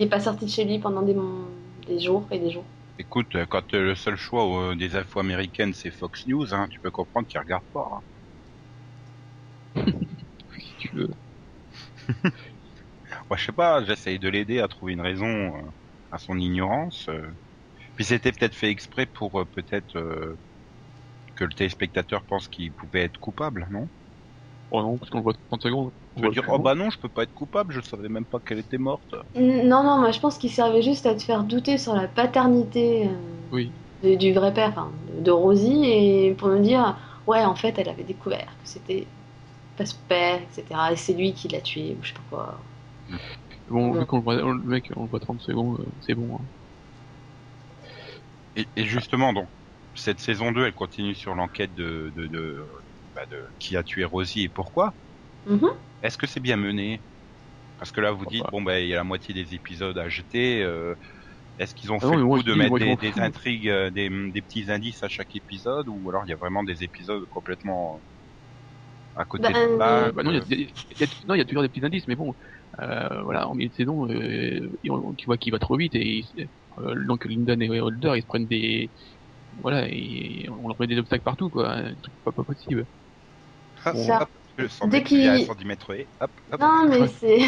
Il 0.00 0.06
est 0.06 0.08
pas 0.08 0.18
sorti 0.18 0.46
de 0.46 0.50
chez 0.50 0.64
lui 0.64 0.78
pendant 0.78 1.02
des, 1.02 1.98
jours 2.00 2.26
et 2.30 2.38
des 2.38 2.50
jours. 2.50 2.64
Écoute, 2.96 3.36
quand 3.50 3.74
euh, 3.74 3.82
le 3.84 3.94
seul 3.94 4.16
choix 4.16 4.70
euh, 4.70 4.74
des 4.74 4.96
infos 4.96 5.20
américaines 5.20 5.74
c'est 5.74 5.90
Fox 5.90 6.26
News, 6.26 6.54
hein, 6.54 6.68
tu 6.70 6.80
peux 6.80 6.90
comprendre 6.90 7.28
qu'il 7.28 7.38
regarde 7.38 7.64
pas. 7.74 7.86
hein. 7.92 8.00
Si 10.58 10.74
tu 10.78 10.96
veux. 10.96 11.08
Moi, 13.30 13.36
je 13.36 13.44
sais 13.46 13.52
pas, 13.52 13.82
j'essaye 13.84 14.18
de 14.18 14.28
l'aider 14.28 14.60
à 14.60 14.68
trouver 14.68 14.92
une 14.92 15.00
raison 15.00 15.26
euh, 15.26 15.70
à 16.10 16.18
son 16.18 16.38
ignorance. 16.38 17.08
euh. 17.08 17.32
Puis 17.96 18.04
c'était 18.06 18.32
peut-être 18.32 18.54
fait 18.56 18.70
exprès 18.70 19.06
pour 19.06 19.40
euh, 19.40 19.46
peut-être 19.46 19.96
euh, 19.98 20.38
que 21.34 21.44
le 21.44 21.52
téléspectateur 21.52 22.24
pense 22.24 22.48
qu'il 22.48 22.72
pouvait 22.74 23.02
être 23.02 23.18
coupable, 23.18 23.66
non? 23.70 23.90
Oh 24.70 24.82
non, 24.82 24.98
parce 24.98 25.10
qu'on 25.10 25.18
le 25.18 25.22
voit 25.24 25.34
30 25.48 25.62
secondes. 25.62 25.92
On 26.16 26.20
Je 26.20 26.26
veux 26.26 26.28
voit 26.28 26.32
dire, 26.32 26.44
oh 26.48 26.58
bah 26.58 26.74
non, 26.74 26.90
je 26.90 26.98
peux 26.98 27.08
pas 27.08 27.22
être 27.24 27.32
coupable, 27.34 27.72
je 27.74 27.80
savais 27.80 28.08
même 28.08 28.26
pas 28.26 28.40
qu'elle 28.40 28.58
était 28.58 28.78
morte. 28.78 29.14
Non, 29.34 29.82
non, 29.84 29.98
moi 30.00 30.10
je 30.12 30.20
pense 30.20 30.38
qu'il 30.38 30.50
servait 30.52 30.82
juste 30.82 31.06
à 31.06 31.14
te 31.14 31.22
faire 31.22 31.44
douter 31.44 31.78
sur 31.78 31.94
la 31.94 32.08
paternité 32.08 33.08
euh, 33.08 33.12
Oui. 33.50 33.74
de- 34.02 34.16
du 34.16 34.32
vrai 34.32 34.52
père, 34.52 34.70
enfin, 34.70 34.92
de, 35.06 35.20
de 35.20 35.30
Rosie, 35.30 35.84
et 35.84 36.34
pour 36.34 36.48
nous 36.48 36.60
dire, 36.60 36.98
ouais, 37.26 37.44
en 37.44 37.54
fait, 37.54 37.78
elle 37.78 37.88
avait 37.88 38.04
découvert 38.04 38.56
que 38.62 38.68
c'était 38.68 39.08
pas 39.76 39.86
son 39.86 39.98
père, 40.08 40.42
etc. 40.42 40.92
Et 40.92 40.96
c'est 40.96 41.14
lui 41.14 41.34
qui 41.34 41.48
l'a 41.48 41.60
tué, 41.62 41.96
ou 41.98 42.02
je 42.04 42.08
sais 42.10 42.14
pas 42.14 42.22
quoi. 42.30 42.60
Bon, 43.68 43.92
Ouais. 43.92 43.96
vu 43.96 44.04
qu'on 44.04 44.18
le 44.18 44.22
voit, 44.22 44.34
le 44.36 44.62
mec, 44.64 44.90
on 44.96 45.04
le 45.04 45.08
voit 45.08 45.18
30 45.20 45.40
secondes, 45.40 45.80
euh, 45.80 45.90
c'est 46.00 46.14
bon. 46.14 46.36
Hein. 46.36 46.48
Et, 48.54 48.68
et 48.76 48.84
justement, 48.84 49.32
donc, 49.32 49.50
cette 49.94 50.20
saison 50.20 50.52
2, 50.52 50.64
elle 50.66 50.74
continue 50.74 51.14
sur 51.14 51.34
l'enquête 51.34 51.74
de, 51.74 52.12
de, 52.14 52.26
de, 52.28 52.66
bah, 53.20 53.26
de 53.26 53.44
qui 53.58 53.76
a 53.76 53.84
tué 53.84 54.04
Rosie 54.04 54.44
et 54.44 54.48
pourquoi. 54.48 54.96
Mhm. 55.44 55.80
Est-ce 56.02 56.18
que 56.18 56.26
c'est 56.26 56.40
bien 56.40 56.56
mené? 56.56 57.04
Parce 57.78 57.92
que 57.92 58.00
là, 58.00 58.12
vous 58.12 58.26
dites, 58.26 58.42
Bah. 58.44 58.50
bon, 58.50 58.62
bah, 58.62 58.80
il 58.80 58.88
y 58.88 58.94
a 58.94 58.96
la 58.96 59.04
moitié 59.04 59.34
des 59.34 59.54
épisodes 59.54 59.98
à 59.98 60.08
jeter. 60.08 60.62
euh, 60.62 60.94
Est-ce 61.58 61.74
qu'ils 61.74 61.92
ont 61.92 62.00
Ah 62.00 62.06
fait 62.06 62.16
non, 62.16 62.16
le 62.16 62.26
coup 62.26 62.42
de 62.44 62.54
dis, 62.54 62.58
mettre 62.58 62.96
des, 62.96 63.20
intrigues, 63.20 63.68
euh, 63.70 63.90
des, 63.90 64.08
des 64.32 64.42
petits 64.42 64.70
indices 64.70 65.02
à 65.04 65.08
chaque 65.08 65.34
épisode 65.36 65.88
Ou 65.88 66.10
alors 66.10 66.24
il 66.26 66.30
y 66.30 66.34
a 66.34 66.36
vraiment 66.36 66.64
des 66.64 66.84
épisodes 66.84 67.26
complètement 67.26 68.04
à 69.14 69.24
côté 69.24 69.52
Bah, 69.52 69.54
de 69.54 69.60
euh, 69.62 69.76
la 69.78 70.10
Euh, 70.10 70.12
bah 70.12 70.22
non, 70.22 70.32
il 70.32 70.36
y 70.36 70.38
a, 70.38 71.36
y 71.36 71.40
y 71.40 71.46
toujours 71.46 71.62
des 71.62 71.68
petits 71.68 71.84
indices, 71.84 72.06
mais 72.08 72.16
bon, 72.16 72.34
euh, 72.80 73.22
voilà, 73.22 73.48
en 73.48 73.54
milieu 73.54 73.68
de 73.70 73.74
saison, 73.74 74.08
euh, 74.10 74.70
tu 75.16 75.24
vois 75.26 75.38
qu'il 75.38 75.52
va 75.52 75.58
trop 75.58 75.76
vite 75.76 75.94
et 75.94 76.22
euh, 76.78 76.94
donc 77.06 77.24
Lyndon 77.24 77.60
et 77.60 77.80
Holder, 77.80 78.12
ils 78.16 78.22
se 78.22 78.26
prennent 78.26 78.46
des, 78.46 78.92
voilà, 79.52 79.88
et 79.90 80.46
on 80.50 80.68
leur 80.68 80.76
met 80.80 80.86
des 80.88 80.98
obstacles 80.98 81.24
partout, 81.24 81.50
quoi, 81.50 81.72
un 81.72 81.94
truc 81.96 82.14
pas, 82.24 82.32
pas 82.32 82.44
possible. 82.44 82.86
Ça. 83.84 84.20
hop, 84.22 84.28
le 84.56 84.68
100 84.68 84.88
Dès 84.88 85.02
qu'il- 85.02 85.44
110 85.46 85.64
mètres 85.64 85.94
et 85.94 86.08
hop, 86.20 86.30
hop. 86.52 86.60
Non, 86.60 86.84
mais 86.88 87.08
c'est. 87.08 87.38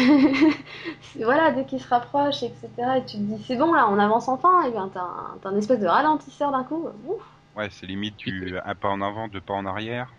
voilà, 1.23 1.51
dès 1.51 1.65
qu'il 1.65 1.79
se 1.79 1.87
rapproche, 1.87 2.43
etc., 2.43 2.97
et 2.97 3.05
tu 3.05 3.17
te 3.17 3.21
dis, 3.23 3.43
c'est 3.47 3.55
bon, 3.55 3.73
là, 3.73 3.87
on 3.89 3.99
avance 3.99 4.27
enfin, 4.27 4.63
et 4.65 4.71
bien 4.71 4.89
t'as 4.89 5.01
un, 5.01 5.37
t'as 5.41 5.49
un 5.49 5.57
espèce 5.57 5.79
de 5.79 5.87
ralentisseur 5.87 6.51
d'un 6.51 6.63
coup. 6.63 6.87
Ouf. 7.05 7.21
Ouais, 7.55 7.69
c'est 7.69 7.85
limite 7.85 8.17
du 8.17 8.57
un 8.63 8.75
pas 8.75 8.89
en 8.89 9.01
avant, 9.01 9.27
deux 9.27 9.41
pas 9.41 9.53
en 9.53 9.65
arrière. 9.65 10.11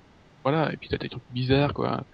Voilà, 0.45 0.73
et 0.73 0.77
puis 0.77 0.89
t'as 0.89 0.99
des 0.99 1.09
trucs 1.09 1.25
bizarres, 1.31 1.75
quoi. 1.75 2.05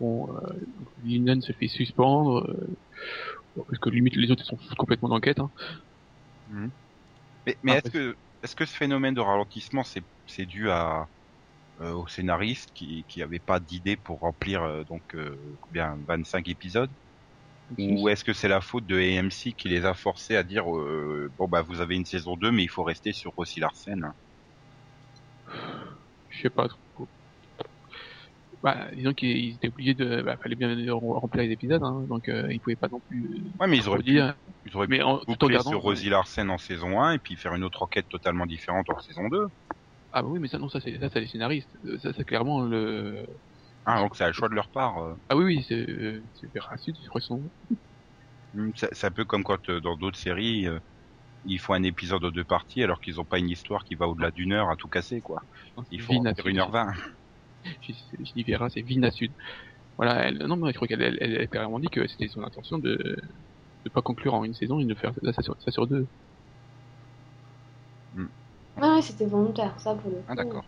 Bon, 0.00 0.34
euh, 0.36 1.40
se 1.40 1.52
fait 1.52 1.68
suspendre, 1.68 2.46
euh, 2.48 2.78
parce 3.56 3.78
que 3.80 3.90
limite 3.90 4.16
les 4.16 4.30
autres 4.30 4.42
ils 4.44 4.46
sont 4.46 4.58
complètement 4.76 5.08
d'enquête, 5.08 5.38
hein. 5.40 5.50
Mais, 7.46 7.58
mais 7.62 7.72
Ah, 7.72 7.76
est-ce 7.78 7.90
que 7.90 8.16
est-ce 8.42 8.54
que 8.56 8.64
ce 8.66 8.74
phénomène 8.76 9.14
de 9.14 9.20
ralentissement 9.20 9.84
c'est 9.84 10.04
c'est 10.26 10.46
dû 10.46 10.70
à 10.70 11.02
euh, 11.02 11.04
au 11.80 12.06
scénariste 12.08 12.70
qui 12.74 13.04
qui 13.08 13.22
avait 13.22 13.38
pas 13.40 13.60
d'idée 13.60 13.96
pour 13.96 14.20
remplir 14.20 14.62
euh, 14.62 14.84
donc 14.84 15.02
euh, 15.14 15.36
combien 15.60 15.96
25 16.06 16.48
épisodes 16.48 16.90
ou 17.76 18.08
est-ce 18.08 18.24
que 18.24 18.32
c'est 18.32 18.48
la 18.48 18.60
faute 18.60 18.86
de 18.86 18.96
AMC 18.96 19.54
qui 19.56 19.68
les 19.68 19.84
a 19.84 19.94
forcés 19.94 20.36
à 20.36 20.42
dire 20.42 20.74
euh, 20.74 21.30
bon 21.36 21.48
bah 21.48 21.62
vous 21.62 21.80
avez 21.80 21.96
une 21.96 22.06
saison 22.06 22.36
2 22.36 22.50
mais 22.50 22.64
il 22.64 22.70
faut 22.70 22.82
rester 22.82 23.12
sur 23.12 23.32
Rossi 23.32 23.60
Larsen 23.60 24.12
Je 26.28 26.42
sais 26.42 26.50
pas 26.50 26.68
trop. 26.68 27.08
Bah, 28.62 28.88
disons 28.92 29.12
qu'ils 29.12 29.54
étaient 29.54 29.68
obligés 29.68 29.94
de, 29.94 30.20
bah, 30.22 30.36
fallait 30.42 30.56
bien 30.56 30.74
remplir 30.92 31.44
les 31.44 31.52
épisodes, 31.52 31.82
hein, 31.82 32.04
donc 32.08 32.28
euh, 32.28 32.48
ils 32.52 32.58
pouvaient 32.60 32.74
pas 32.74 32.88
non 32.88 33.00
plus 33.08 33.24
euh, 33.24 33.50
Ouais 33.60 33.68
mais 33.68 33.76
ils 33.76 33.88
auraient 33.88 33.98
pu, 33.98 34.10
dire. 34.10 34.36
ils 34.64 34.76
auraient 34.76 34.88
Mais 34.88 34.98
pu 34.98 35.04
en 35.04 35.18
tout 35.18 35.44
en 35.44 35.48
gardant. 35.48 35.70
sur 35.70 35.80
Rosie 35.80 36.08
Larsen 36.08 36.50
en 36.50 36.58
saison 36.58 37.00
1 37.00 37.12
et 37.12 37.18
puis 37.18 37.36
faire 37.36 37.54
une 37.54 37.62
autre 37.62 37.82
enquête 37.82 38.08
totalement 38.08 38.46
différente 38.46 38.90
en 38.90 38.98
saison 38.98 39.28
2. 39.28 39.46
Ah 40.12 40.22
bah 40.22 40.28
oui, 40.28 40.38
mais 40.40 40.48
ça, 40.48 40.58
non, 40.58 40.68
ça, 40.68 40.80
c'est 40.80 40.98
ça, 40.98 41.08
c'est 41.10 41.20
les 41.20 41.26
scénaristes. 41.26 41.76
Euh, 41.84 41.98
Ça, 41.98 42.12
c'est 42.12 42.24
clairement 42.24 42.62
le. 42.62 43.26
Ah, 43.84 43.98
donc 44.00 44.14
c'est 44.16 44.24
un 44.24 44.32
choix 44.32 44.48
de 44.48 44.54
leur 44.54 44.70
part. 44.70 44.98
euh. 44.98 45.16
Ah 45.28 45.36
oui, 45.36 45.44
oui, 45.44 45.64
c'est 45.66 45.88
euh, 45.88 46.22
Sud, 46.78 46.96
je 47.02 47.08
crois, 47.08 47.20
son. 47.20 47.50
Hmm, 48.52 48.70
C'est 48.74 48.88
c'est 48.94 49.06
un 49.06 49.10
peu 49.10 49.24
comme 49.24 49.44
quand 49.44 49.68
euh, 49.68 49.80
dans 49.80 49.96
d'autres 49.96 50.18
séries, 50.18 50.66
ils 51.44 51.60
font 51.60 51.74
un 51.74 51.84
épisode 51.84 52.24
en 52.24 52.30
deux 52.32 52.44
parties 52.44 52.82
alors 52.84 53.00
qu'ils 53.00 53.20
ont 53.20 53.26
pas 53.26 53.38
une 53.40 53.50
histoire 53.50 53.84
qui 53.84 53.96
va 53.96 54.08
au-delà 54.08 54.30
d'une 54.32 54.52
heure 54.52 54.70
à 54.70 54.76
tout 54.76 54.88
casser, 54.88 55.22
quoi. 55.22 55.42
Il 55.90 56.00
faut 56.02 56.14
en 56.14 56.24
Vina 56.24 56.34
faire 56.36 56.46
Sud. 56.46 56.48
une 56.48 56.58
heure 56.60 56.70
vingt. 56.72 56.92
Je, 57.82 57.92
je 57.92 58.32
dis 58.34 58.44
Vera, 58.44 58.70
c'est 58.70 58.82
Vina 58.82 59.10
Sud. 59.10 59.34
Voilà, 59.98 60.26
elle, 60.28 60.38
non, 60.38 60.56
mais 60.56 60.70
je 60.72 60.76
crois 60.76 60.88
qu'elle 60.88 61.02
elle, 61.20 61.48
clairement 61.50 61.80
dit 61.80 61.90
que 61.90 62.06
c'était 62.08 62.28
son 62.28 62.42
intention 62.44 62.78
de 62.78 63.16
de 63.84 63.90
pas 63.90 64.02
conclure 64.02 64.34
en 64.34 64.44
une 64.44 64.54
saison 64.54 64.80
et 64.80 64.86
de 64.86 64.94
faire 64.96 65.14
ça, 65.24 65.32
ça 65.34 65.42
sur, 65.42 65.56
ça 65.62 65.70
sur 65.72 65.86
deux. 65.88 66.08
Ouais, 68.78 68.88
ouais, 68.88 69.02
c'était 69.02 69.26
volontaire, 69.26 69.78
ça 69.80 69.94
pour 69.94 70.10
le 70.10 70.22
coup. 70.22 70.26
Ah, 70.26 70.34
d'accord. 70.36 70.64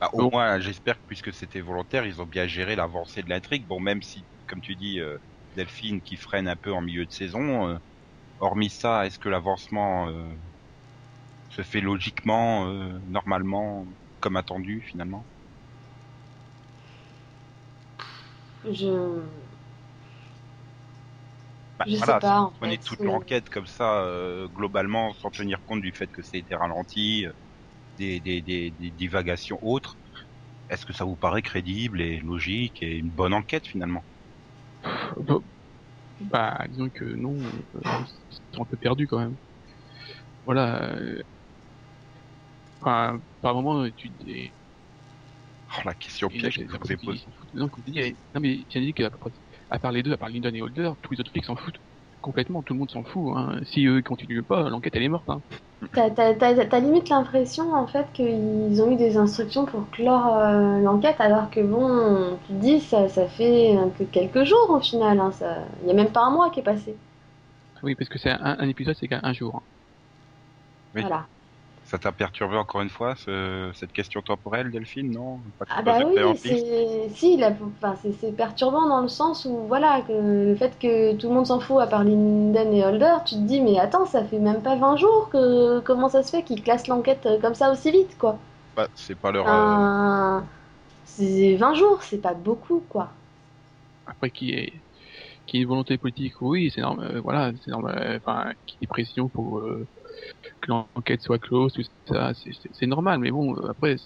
Bah, 0.00 0.10
au 0.12 0.30
moins, 0.30 0.60
j'espère 0.60 0.98
que 1.00 1.04
puisque 1.06 1.32
c'était 1.32 1.60
volontaire, 1.60 2.06
ils 2.06 2.20
ont 2.20 2.26
bien 2.26 2.46
géré 2.46 2.76
l'avancée 2.76 3.22
de 3.22 3.28
l'intrigue. 3.30 3.66
Bon, 3.66 3.80
même 3.80 4.02
si, 4.02 4.26
comme 4.46 4.60
tu 4.60 4.76
dis, 4.76 5.00
euh, 5.00 5.18
Delphine 5.54 6.02
qui 6.02 6.16
freine 6.16 6.48
un 6.48 6.56
peu 6.56 6.72
en 6.72 6.80
milieu 6.82 7.06
de 7.06 7.12
saison, 7.12 7.68
euh, 7.68 7.78
hormis 8.38 8.70
ça, 8.70 9.06
est-ce 9.06 9.18
que 9.18 9.28
l'avancement 9.30 10.08
euh, 10.10 10.36
se 11.48 11.62
fait 11.62 11.80
logiquement, 11.80 12.68
euh, 12.68 12.98
normalement, 13.06 13.86
comme 14.20 14.36
attendu 14.36 14.82
finalement? 14.82 15.26
Je. 18.64 18.90
Bah, 21.78 21.86
Je 21.86 21.96
sais 21.96 22.14
voilà, 22.14 22.14
pas, 22.14 22.20
si 22.20 22.36
vous 22.36 22.48
prenez 22.48 22.78
fait, 22.78 22.78
toute 22.78 23.02
c'est- 23.02 23.04
l'enquête 23.04 23.48
comme 23.48 23.66
ça, 23.66 24.02
euh, 24.04 24.48
globalement, 24.48 25.12
sans 25.14 25.30
tenir 25.30 25.62
compte 25.64 25.80
du 25.82 25.92
fait 25.92 26.10
que 26.10 26.22
c'était 26.22 26.54
ralenti, 26.54 27.26
euh, 27.26 27.32
des, 27.98 28.20
des, 28.20 28.42
des, 28.42 28.70
des 28.72 28.90
divagations 28.92 29.58
autres, 29.62 29.98
est-ce 30.70 30.86
que 30.86 30.92
ça 30.94 31.04
vous 31.04 31.16
paraît 31.16 31.42
crédible 31.42 32.00
et 32.02 32.20
logique 32.20 32.82
et 32.82 32.96
une 32.98 33.10
bonne 33.12 33.34
enquête 33.34 33.66
finalement? 33.68 34.06
Bah, 35.16 35.40
bah, 36.20 36.66
disons 36.68 36.90
que 36.90 37.04
non, 37.04 37.52
euh, 37.74 38.04
c'est 38.30 38.60
un 38.60 38.66
peu 38.66 38.76
perdu 38.78 39.06
quand 39.08 39.18
même. 39.20 39.38
Voilà. 40.44 40.94
euh, 40.96 41.22
Enfin, 42.80 43.20
par 43.40 43.54
moment, 43.54 43.90
tu 43.96 44.10
dis. 44.10 44.54
Oh, 45.76 45.82
la 45.84 45.94
question 45.94 46.30
a 46.30 46.30
piège 46.30 46.58
que 46.58 46.70
s'en 46.70 46.78
vous 46.78 46.90
avez 46.90 46.96
foutent, 46.96 46.98
posée. 46.98 47.28
Non, 47.52 47.68
mais 48.40 48.66
j'ai 48.68 48.80
dit 48.80 48.94
qu'à 48.94 49.10
à 49.70 49.78
part 49.78 49.92
les 49.92 50.02
deux, 50.02 50.12
à 50.12 50.16
part 50.16 50.28
Lyndon 50.28 50.52
et 50.54 50.62
Holder, 50.62 50.92
tous 51.02 51.12
les 51.14 51.20
autres 51.20 51.30
flics 51.30 51.44
s'en 51.44 51.56
foutent 51.56 51.80
complètement. 52.20 52.62
Tout 52.62 52.72
le 52.74 52.78
monde 52.78 52.90
s'en 52.90 53.02
fout. 53.04 53.34
Hein. 53.36 53.60
Si 53.64 53.86
eux 53.86 54.00
continuent 54.02 54.42
pas, 54.42 54.68
l'enquête 54.70 54.96
elle 54.96 55.02
est 55.02 55.08
morte. 55.08 55.28
Hein. 55.28 55.40
T'as, 55.92 56.80
limite 56.80 57.10
l'impression 57.10 57.74
en 57.74 57.86
fait 57.86 58.06
qu'ils 58.14 58.80
ont 58.80 58.90
eu 58.90 58.96
des 58.96 59.18
instructions 59.18 59.66
pour 59.66 59.90
clore 59.90 60.36
euh, 60.38 60.80
l'enquête 60.80 61.20
alors 61.20 61.50
que 61.50 61.60
bon, 61.60 62.38
tu 62.46 62.54
te 62.54 62.58
dis 62.60 62.80
ça, 62.80 63.08
ça 63.08 63.28
fait 63.28 63.76
euh, 63.76 63.90
que 63.98 64.04
quelques 64.04 64.44
jours 64.44 64.70
au 64.70 64.80
final, 64.80 65.20
hein, 65.20 65.30
ça... 65.32 65.58
il 65.82 65.88
y 65.88 65.90
a 65.90 65.94
même 65.94 66.10
pas 66.12 66.22
un 66.22 66.30
mois 66.30 66.50
qui 66.50 66.60
est 66.60 66.62
passé. 66.62 66.96
Oui, 67.82 67.94
parce 67.94 68.08
que 68.08 68.18
c'est 68.18 68.30
un, 68.30 68.56
un 68.58 68.68
épisode, 68.68 68.96
c'est 68.98 69.08
qu'un 69.08 69.20
un 69.22 69.34
jour. 69.34 69.56
hein. 69.56 69.62
Oui. 70.94 71.02
Voilà. 71.02 71.28
Ça 71.84 71.98
t'a 71.98 72.12
perturbé 72.12 72.56
encore 72.56 72.80
une 72.82 72.90
fois 72.90 73.14
ce- 73.16 73.70
cette 73.74 73.92
question 73.92 74.22
temporelle, 74.22 74.70
Delphine, 74.70 75.12
non 75.12 75.42
Pas 75.58 75.66
Ah 75.68 75.82
bah 75.82 76.04
oui, 76.06 76.36
c'est 76.36 77.08
si, 77.14 77.36
la... 77.36 77.50
enfin, 77.62 77.94
c'est, 78.02 78.32
perturbant 78.32 78.88
dans 78.88 79.00
le 79.00 79.08
sens 79.08 79.44
où 79.44 79.66
voilà 79.66 80.02
que 80.02 80.12
le 80.12 80.54
fait 80.56 80.78
que 80.78 81.14
tout 81.16 81.28
le 81.28 81.34
monde 81.34 81.46
s'en 81.46 81.58
fout 81.60 81.80
à 81.80 81.86
part 81.86 82.04
Linden 82.04 82.72
et 82.72 82.84
Holder, 82.84 83.14
tu 83.26 83.34
te 83.36 83.40
dis 83.40 83.60
mais 83.60 83.78
attends, 83.78 84.04
ça 84.06 84.24
fait 84.24 84.38
même 84.38 84.62
pas 84.62 84.76
20 84.76 84.96
jours 84.96 85.28
que 85.30 85.80
comment 85.80 86.08
ça 86.08 86.22
se 86.22 86.30
fait 86.30 86.42
qu'ils 86.42 86.62
classent 86.62 86.86
l'enquête 86.88 87.26
euh, 87.26 87.38
comme 87.40 87.54
ça 87.54 87.70
aussi 87.72 87.90
vite 87.90 88.16
quoi? 88.18 88.38
Bah, 88.76 88.88
C'est 88.94 89.16
pas 89.16 89.32
leur. 89.32 89.48
euh, 89.48 90.40
c'est 91.06 91.56
20 91.56 91.74
jours, 91.74 92.02
c'est 92.02 92.18
pas 92.18 92.34
beaucoup 92.34 92.82
quoi. 92.88 93.10
Après, 94.06 94.30
qui 94.30 94.50
est 94.52 94.82
qui 95.46 95.58
est 95.58 95.60
une 95.62 95.68
volonté 95.68 95.98
politique, 95.98 96.40
oui, 96.42 96.70
c'est 96.74 96.80
normal. 96.82 97.16
euh, 97.16 97.20
voilà, 97.22 97.52
c'est 97.64 97.70
normal. 97.70 98.18
Enfin, 98.24 98.52
qui 98.66 98.78
est 98.82 98.86
pression 98.88 99.28
pour 99.30 99.60
euh, 99.60 99.88
que 100.60 100.70
l'enquête 100.70 101.22
soit 101.22 101.38
close, 101.38 101.72
tout 101.72 101.82
ça, 102.08 102.32
c'est- 102.34 102.86
normal. 102.86 103.20
Mais 103.20 103.30
bon, 103.30 103.56
euh, 103.56 103.70
après, 103.70 103.96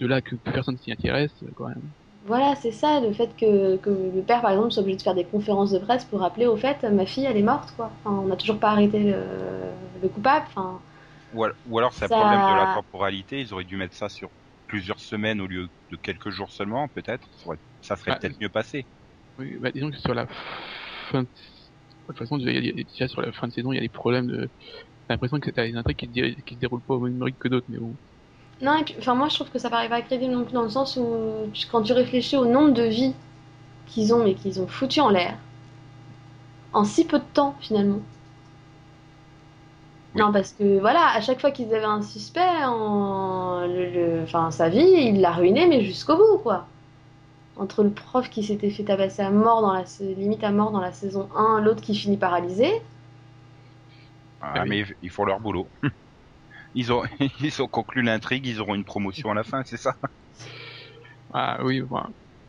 de 0.00 0.06
là 0.06 0.22
que 0.22 0.36
personne 0.36 0.78
s'y 0.78 0.92
intéresse, 0.92 1.42
euh, 1.42 1.50
quand 1.56 1.68
même. 1.68 1.92
Voilà, 2.24 2.54
c'est 2.54 2.70
ça, 2.70 3.00
le 3.00 3.12
fait 3.12 3.34
que, 3.36 3.76
que 3.78 3.90
le 3.90 4.22
père, 4.22 4.42
par 4.42 4.52
exemple, 4.52 4.70
soit 4.70 4.82
obligé 4.82 4.96
de 4.98 5.02
faire 5.02 5.14
des 5.14 5.24
conférences 5.24 5.72
de 5.72 5.78
presse 5.80 6.04
pour 6.04 6.20
rappeler 6.20 6.46
au 6.46 6.56
fait, 6.56 6.82
ma 6.84 7.04
fille, 7.04 7.24
elle 7.24 7.36
est 7.36 7.42
morte, 7.42 7.72
quoi. 7.76 7.90
Enfin, 8.04 8.16
on 8.16 8.26
n'a 8.28 8.36
toujours 8.36 8.58
pas 8.58 8.70
arrêté 8.70 9.00
le, 9.00 9.14
le 10.00 10.08
coupable. 10.08 10.46
Enfin, 10.48 10.80
Ou, 11.30 11.44
al- 11.44 11.54
ou 11.64 11.78
alors 11.78 11.94
c'est 11.94 12.04
un 12.04 12.08
Ça- 12.08 12.16
problème 12.16 12.40
de 12.44 12.52
la 12.54 12.66
temporalité, 12.66 13.40
ils 13.40 13.52
auraient 13.52 13.64
dû 13.64 13.76
mettre 13.76 13.96
ça 13.96 14.08
sur 14.08 14.30
plusieurs 14.66 15.00
semaines 15.00 15.40
au 15.40 15.46
lieu 15.46 15.68
de 15.90 15.96
quelques 15.96 16.30
jours 16.30 16.52
seulement, 16.52 16.88
peut-être. 16.88 17.28
Ça, 17.80 17.96
serait 17.96 18.12
Ah, 18.12 18.18
peut-être 18.20 18.40
mieux 18.40 18.48
passé. 18.50 18.86
Oui, 19.38 19.56
bah, 19.58 19.70
disons 19.72 19.90
que 19.90 19.96
sur 19.98 20.14
la 20.14 20.26
fin 21.10 21.22
de... 21.24 21.28
de 21.28 21.32
toute 22.08 22.18
façon, 22.18 22.38
déjà, 22.38 22.52
il 22.52 22.64
y 22.66 22.70
a- 22.70 22.84
déjà 22.84 23.08
sur 23.08 23.22
la 23.22 23.32
fin 23.32 23.48
de 23.48 23.52
saison, 23.52 23.72
il 23.72 23.76
y 23.76 23.78
a 23.78 23.82
des 23.82 23.88
problèmes 23.88 24.26
de... 24.26 24.50
J'ai 25.08 25.14
l'impression 25.14 25.38
que 25.38 25.50
t'as 25.50 25.64
des 25.68 25.76
intrigues 25.76 25.96
qui, 25.98 26.06
se 26.20 26.40
qui 26.42 26.54
se 26.54 26.58
déroulent 26.60 26.82
pas 26.82 26.94
au 26.94 27.00
même 27.00 27.22
rythme 27.22 27.38
que 27.38 27.48
d'autres, 27.48 27.66
mais 27.68 27.78
bon. 27.78 27.96
non, 28.62 28.76
et 28.78 28.84
puis, 28.84 28.94
enfin, 28.98 29.14
moi, 29.14 29.28
je 29.28 29.34
trouve 29.34 29.50
que 29.50 29.58
ça 29.58 29.68
paraît 29.70 29.88
pas 29.90 30.00
crédible 30.02 30.32
non 30.32 30.44
plus 30.44 30.54
dans 30.54 30.62
le 30.62 30.68
sens 30.70 30.96
où, 30.96 31.50
quand 31.70 31.82
tu 31.82 31.92
réfléchis 31.92 32.36
au 32.36 32.46
nombre 32.46 32.72
de 32.72 32.84
vies 32.84 33.14
qu'ils 33.86 34.14
ont, 34.14 34.24
mais 34.24 34.34
qu'ils 34.34 34.60
ont 34.60 34.68
foutu 34.68 35.00
en 35.00 35.10
l'air, 35.10 35.38
en 36.72 36.84
si 36.84 37.06
peu 37.06 37.18
de 37.18 37.24
temps, 37.24 37.56
finalement. 37.60 38.00
Oui. 40.14 40.22
Non, 40.22 40.30
parce 40.32 40.52
que 40.52 40.78
voilà, 40.78 41.06
à 41.14 41.20
chaque 41.22 41.40
fois 41.40 41.50
qu'ils 41.52 41.74
avaient 41.74 41.84
un 41.84 42.02
suspect, 42.02 42.40
en... 42.64 43.66
le, 43.66 43.90
le- 43.90 44.22
enfin, 44.24 44.50
sa 44.50 44.68
vie, 44.68 44.80
il 44.80 45.20
l'a 45.20 45.32
ruiné, 45.32 45.66
mais 45.66 45.82
jusqu'au 45.84 46.16
bout, 46.16 46.38
quoi. 46.42 46.68
Entre 47.56 47.82
le 47.84 47.90
prof 47.92 48.30
qui 48.30 48.44
s'était 48.44 48.70
fait 48.70 48.84
tabasser 48.84 49.22
à 49.22 49.30
mort 49.30 49.62
dans 49.62 49.72
la 49.74 49.84
limite 50.00 50.44
à 50.44 50.52
mort 50.52 50.72
dans 50.72 50.80
la 50.80 50.92
saison 50.92 51.28
1, 51.36 51.60
l'autre 51.60 51.82
qui 51.82 51.94
finit 51.96 52.18
paralysé. 52.18 52.70
Ah, 54.42 54.60
Ah 54.60 54.64
oui. 54.68 54.68
Mais 54.68 54.84
ils 55.00 55.10
font 55.10 55.24
leur 55.24 55.40
boulot. 55.40 55.72
Ils 56.74 56.92
ont, 56.92 57.04
ils 57.40 57.62
ont 57.62 57.68
conclu 57.68 58.02
l'intrigue, 58.02 58.46
ils 58.46 58.60
auront 58.60 58.74
une 58.76 58.84
promotion 58.84 59.30
à 59.30 59.34
la 59.34 59.44
fin, 59.44 59.62
c'est 59.64 59.78
ça? 59.78 59.96
Ah 61.32 61.58
oui, 61.64 61.80
bon, 61.82 62.02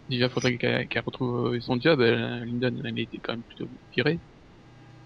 déjà, 0.10 0.30
faudrait 0.30 0.58
qu'elle 0.58 0.88
retrouve 1.06 1.54
euh, 1.56 1.62
son 1.62 1.80
job. 1.80 2.00
euh, 2.02 2.44
Lyndon, 2.46 2.74
elle 2.86 3.00
était 3.00 3.20
quand 3.20 3.34
même 3.34 3.44
plutôt 3.44 3.68
virée. 3.96 4.22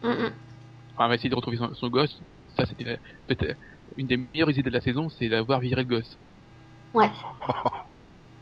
Mm, 0.04 0.10
mm. 0.10 0.34
Enfin, 0.96 1.06
elle 1.06 1.10
va 1.10 1.16
essayer 1.16 1.30
de 1.30 1.36
retrouver 1.36 1.56
son, 1.58 1.74
son 1.74 1.88
gosse. 1.90 2.22
Ça, 2.48 2.66
c'était 2.66 2.84
la- 2.84 2.98
peut-être 3.28 3.58
une 3.96 4.08
des 4.08 4.18
meilleures 4.18 4.50
idées 4.52 4.64
de 4.64 4.70
la 4.70 4.82
saison, 4.82 5.10
c'est 5.10 5.30
d'avoir 5.30 5.60
viré 5.62 5.82
le 5.84 5.88
gosse. 5.88 6.20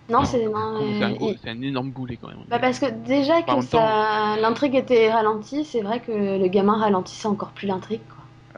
Non, 0.10 0.24
c'est 0.26 0.46
non, 0.46 0.94
C'est 0.96 1.04
un, 1.04 1.16
euh, 1.22 1.36
énorme 1.62 1.92
boulet 1.92 2.18
quand 2.18 2.30
même. 2.30 2.46
Bah 2.48 2.60
parce 2.60 2.80
que 2.80 2.86
déjà 2.88 3.42
que 3.44 3.52
même 3.56 3.62
ça... 3.62 3.92
l'intrigue 4.38 4.76
était 4.76 5.12
ralentie, 5.12 5.64
c'est 5.66 5.82
vrai 5.82 6.02
que 6.02 6.12
le 6.12 6.48
gamin 6.48 6.78
ralentissait 6.80 7.28
encore 7.28 7.54
plus 7.54 7.68
l'intrigue. 7.68 8.04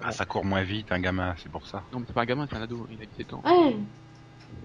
Ah, 0.01 0.11
ça 0.11 0.25
court 0.25 0.43
moins 0.43 0.63
vite, 0.63 0.91
un 0.91 0.99
gamin, 0.99 1.35
c'est 1.37 1.49
pour 1.51 1.67
ça. 1.67 1.85
Non, 1.91 1.99
mais 1.99 2.05
c'est 2.07 2.13
pas 2.13 2.21
un 2.21 2.25
gamin, 2.25 2.47
c'est 2.49 2.55
un 2.55 2.61
ado. 2.61 2.87
Il 2.89 3.01
a 3.01 3.05
17 3.05 3.33
ans. 3.33 3.45
Ouais, 3.45 3.87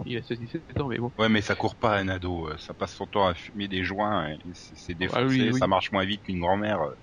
Il 0.05 0.17
a 0.19 0.23
16-17 0.23 0.81
ans, 0.81 0.89
mais 0.89 0.99
bon. 0.99 1.13
Ouais, 1.19 1.29
mais 1.31 1.41
ça 1.41 1.55
court 1.55 1.77
pas 1.77 1.97
un 1.99 2.09
ado, 2.09 2.49
euh, 2.49 2.57
ça 2.59 2.75
passe 2.75 2.95
son 2.95 3.07
temps 3.07 3.27
à 3.27 3.35
fumer 3.35 3.67
des 3.69 3.83
joints, 3.85 4.29
et 4.31 4.39
c'est 4.55 4.95
défoncé, 4.95 5.17
Ah 5.17 5.25
oui, 5.25 5.51
oui. 5.51 5.61
ça 5.61 5.67
marche 5.67 5.91
moins 5.93 6.05
vite 6.05 6.23
qu'une 6.25 6.41
grand-mère. 6.41 6.81
euh. 6.83 6.95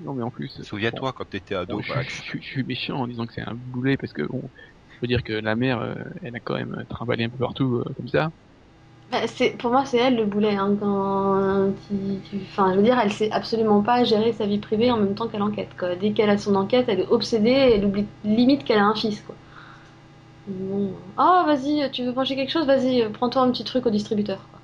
Non, 0.00 0.14
mais 0.14 0.22
en 0.22 0.30
plus. 0.30 0.60
Souviens-toi 0.62 1.12
quand 1.12 1.26
t'étais 1.26 1.54
ado, 1.54 1.80
Bon, 1.80 1.82
je, 1.82 1.92
bah, 1.92 2.02
je- 2.02 2.22
je- 2.22 2.38
je 2.40 2.46
suis 2.46 2.64
méchant 2.64 2.96
en 3.00 3.06
disant 3.08 3.26
que 3.26 3.34
c'est 3.34 3.42
un 3.42 3.54
boulet 3.54 3.96
parce 3.96 4.12
que 4.12 4.22
bon, 4.22 4.50
je 4.88 4.98
veux 5.02 5.08
dire 5.08 5.22
que 5.24 5.32
la 5.32 5.56
mère, 5.56 5.80
euh, 5.80 5.94
elle 6.22 6.36
a 6.36 6.40
quand 6.40 6.54
même 6.56 6.84
trimballé 6.88 7.24
un 7.24 7.30
peu 7.30 7.38
partout 7.38 7.76
euh, 7.76 7.94
comme 7.96 8.08
ça. 8.08 8.30
Bah, 9.10 9.26
c'est 9.26 9.50
pour 9.58 9.72
moi 9.72 9.84
c'est 9.84 9.98
elle 9.98 10.16
le 10.16 10.24
boulet. 10.24 10.54
Hein, 10.56 10.76
quand 10.80 11.72
tu- 11.88 12.20
tu- 12.30 12.36
Enfin, 12.50 12.72
je 12.72 12.76
veux 12.78 12.82
dire, 12.84 12.98
elle 12.98 13.12
sait 13.12 13.30
absolument 13.32 13.82
pas 13.82 14.04
gérer 14.04 14.32
sa 14.32 14.46
vie 14.46 14.58
privée 14.58 14.90
en 14.90 14.96
même 14.98 15.14
temps 15.14 15.28
qu'elle 15.28 15.42
enquête. 15.42 15.70
Quoi. 15.78 15.96
Dès 15.96 16.12
qu'elle 16.12 16.30
a 16.30 16.38
son 16.38 16.54
enquête, 16.54 16.86
elle 16.88 17.00
est 17.00 17.08
obsédée, 17.08 17.50
elle 17.50 17.84
oublie 17.84 18.06
limite 18.24 18.64
qu'elle 18.64 18.78
a 18.78 18.84
un 18.86 18.94
fils. 18.94 19.20
Quoi. 19.22 19.34
Bon. 20.46 20.92
Oh, 21.18 21.42
vas-y, 21.46 21.90
tu 21.92 22.04
veux 22.04 22.12
manger 22.12 22.36
quelque 22.36 22.50
chose? 22.52 22.66
Vas-y, 22.66 23.08
prends-toi 23.10 23.42
un 23.42 23.50
petit 23.50 23.64
truc 23.64 23.86
au 23.86 23.90
distributeur. 23.90 24.46
quoi. 24.50 24.60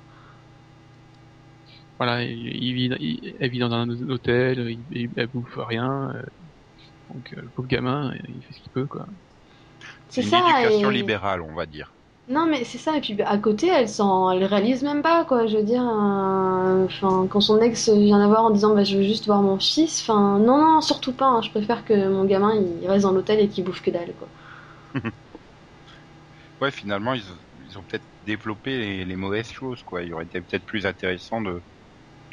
Voilà, 1.99 2.23
il, 2.23 2.31
il 2.63 2.73
vit, 2.73 2.89
il- 2.99 3.35
elle 3.39 3.49
vit 3.51 3.59
dans 3.59 3.71
un 3.73 3.89
hôtel, 3.89 4.59
il, 4.69 4.85
il- 4.91 5.11
elle 5.17 5.27
bouffe 5.27 5.55
rien. 5.57 6.11
euh, 6.15 6.21
donc 7.09 7.33
euh, 7.33 7.41
le 7.43 7.51
pauvre 7.51 7.67
gamin, 7.69 8.13
il 8.29 8.43
fait 8.45 8.53
ce 8.53 8.61
qu'il 8.61 8.71
peut 8.71 8.87
quoi. 8.87 9.07
C'est 10.09 10.21
une 10.21 10.33
ça. 10.33 10.37
éducation 10.37 10.89
et- 10.89 10.91
libérale, 10.91 11.41
on 11.41 11.55
va 11.55 11.65
dire. 11.65 11.96
Non, 12.29 12.45
mais 12.45 12.63
c'est 12.65 12.77
ça. 12.77 12.97
Et 12.97 13.01
puis 13.01 13.21
à 13.21 13.37
côté, 13.37 13.67
elle 13.67 13.87
s'en, 13.87 14.31
elle 14.31 14.43
réalise 14.43 14.83
même 14.83 15.01
pas, 15.01 15.23
quoi. 15.25 15.47
Je 15.47 15.57
veux 15.57 15.63
dire, 15.63 15.81
euh, 15.87 16.87
quand 17.29 17.39
son 17.41 17.61
ex 17.61 17.89
vient 17.89 18.19
la 18.19 18.27
voir 18.27 18.43
en 18.43 18.49
disant, 18.51 18.75
bah, 18.75 18.83
je 18.83 18.97
veux 18.97 19.03
juste 19.03 19.25
voir 19.27 19.41
mon 19.41 19.57
fils. 19.59 20.01
Enfin, 20.01 20.37
non, 20.39 20.57
non, 20.57 20.81
surtout 20.81 21.15
pas. 21.15 21.25
hein. 21.27 21.41
Je 21.41 21.49
préfère 21.51 21.85
que 21.85 22.09
mon 22.09 22.25
gamin, 22.25 22.53
il 22.55 22.87
reste 22.89 23.03
dans 23.03 23.11
l'hôtel 23.13 23.39
et 23.39 23.49
qu'il 23.49 23.63
bouffe 23.63 23.81
que 23.81 23.91
dalle, 23.91 24.13
quoi. 24.15 24.29
Ouais, 26.61 26.71
finalement, 26.71 27.13
ils, 27.13 27.23
ils 27.53 27.77
ont 27.77 27.83
peut-être 27.83 28.07
développé 28.21 28.77
les, 28.77 29.05
les 29.05 29.15
mauvaises 29.15 29.49
choses, 29.49 29.83
quoi. 29.83 30.03
Il 30.03 30.13
aurait 30.13 30.25
été 30.25 30.41
peut-être 30.41 30.65
plus 30.65 30.85
intéressant 30.85 31.41
de, 31.41 31.63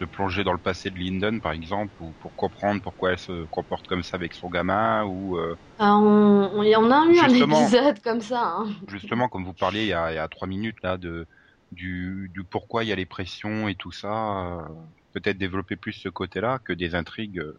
de 0.01 0.05
plonger 0.07 0.45
dans 0.45 0.53
le 0.53 0.59
passé 0.59 0.90
de 0.90 0.97
Lyndon, 0.99 1.40
par 1.40 1.53
exemple, 1.53 1.95
ou 2.01 2.14
pour 2.20 2.34
comprendre 2.34 2.80
pourquoi 2.82 3.12
elle 3.12 3.18
se 3.18 3.45
comporte 3.47 3.86
comme 3.86 4.03
ça 4.03 4.16
avec 4.16 4.34
son 4.34 4.49
gamin, 4.49 5.05
ou 5.05 5.36
euh, 5.38 5.55
Ah, 5.78 5.97
on, 5.97 6.51
on, 6.55 6.61
a 6.62 6.66
eu 6.66 7.18
un 7.18 7.28
Justement. 7.28 7.61
épisode 7.61 8.01
comme 8.01 8.20
ça. 8.20 8.57
Hein. 8.59 8.66
justement, 8.88 9.28
comme 9.28 9.45
vous 9.45 9.55
parliez 9.55 9.82
il 9.82 9.88
y 9.88 9.92
a, 9.92 10.12
il 10.12 10.16
y 10.16 10.18
a 10.18 10.28
trois 10.28 10.49
minutes 10.49 10.82
là, 10.82 10.97
de 10.97 11.26
du, 11.72 12.30
du 12.32 12.45
pourquoi 12.45 12.84
il 12.84 12.88
y 12.88 12.92
a 12.92 12.97
les 12.97 13.07
pressions 13.07 13.68
et 13.68 13.74
tout 13.74 13.92
ça. 13.92 14.59
euh, 14.61 14.62
Peut-être 15.12 15.38
développer 15.38 15.76
plus 15.76 15.92
ce 15.92 16.09
côté-là 16.09 16.59
que 16.64 16.72
des 16.72 16.95
intrigues 16.97 17.38
euh, 17.38 17.57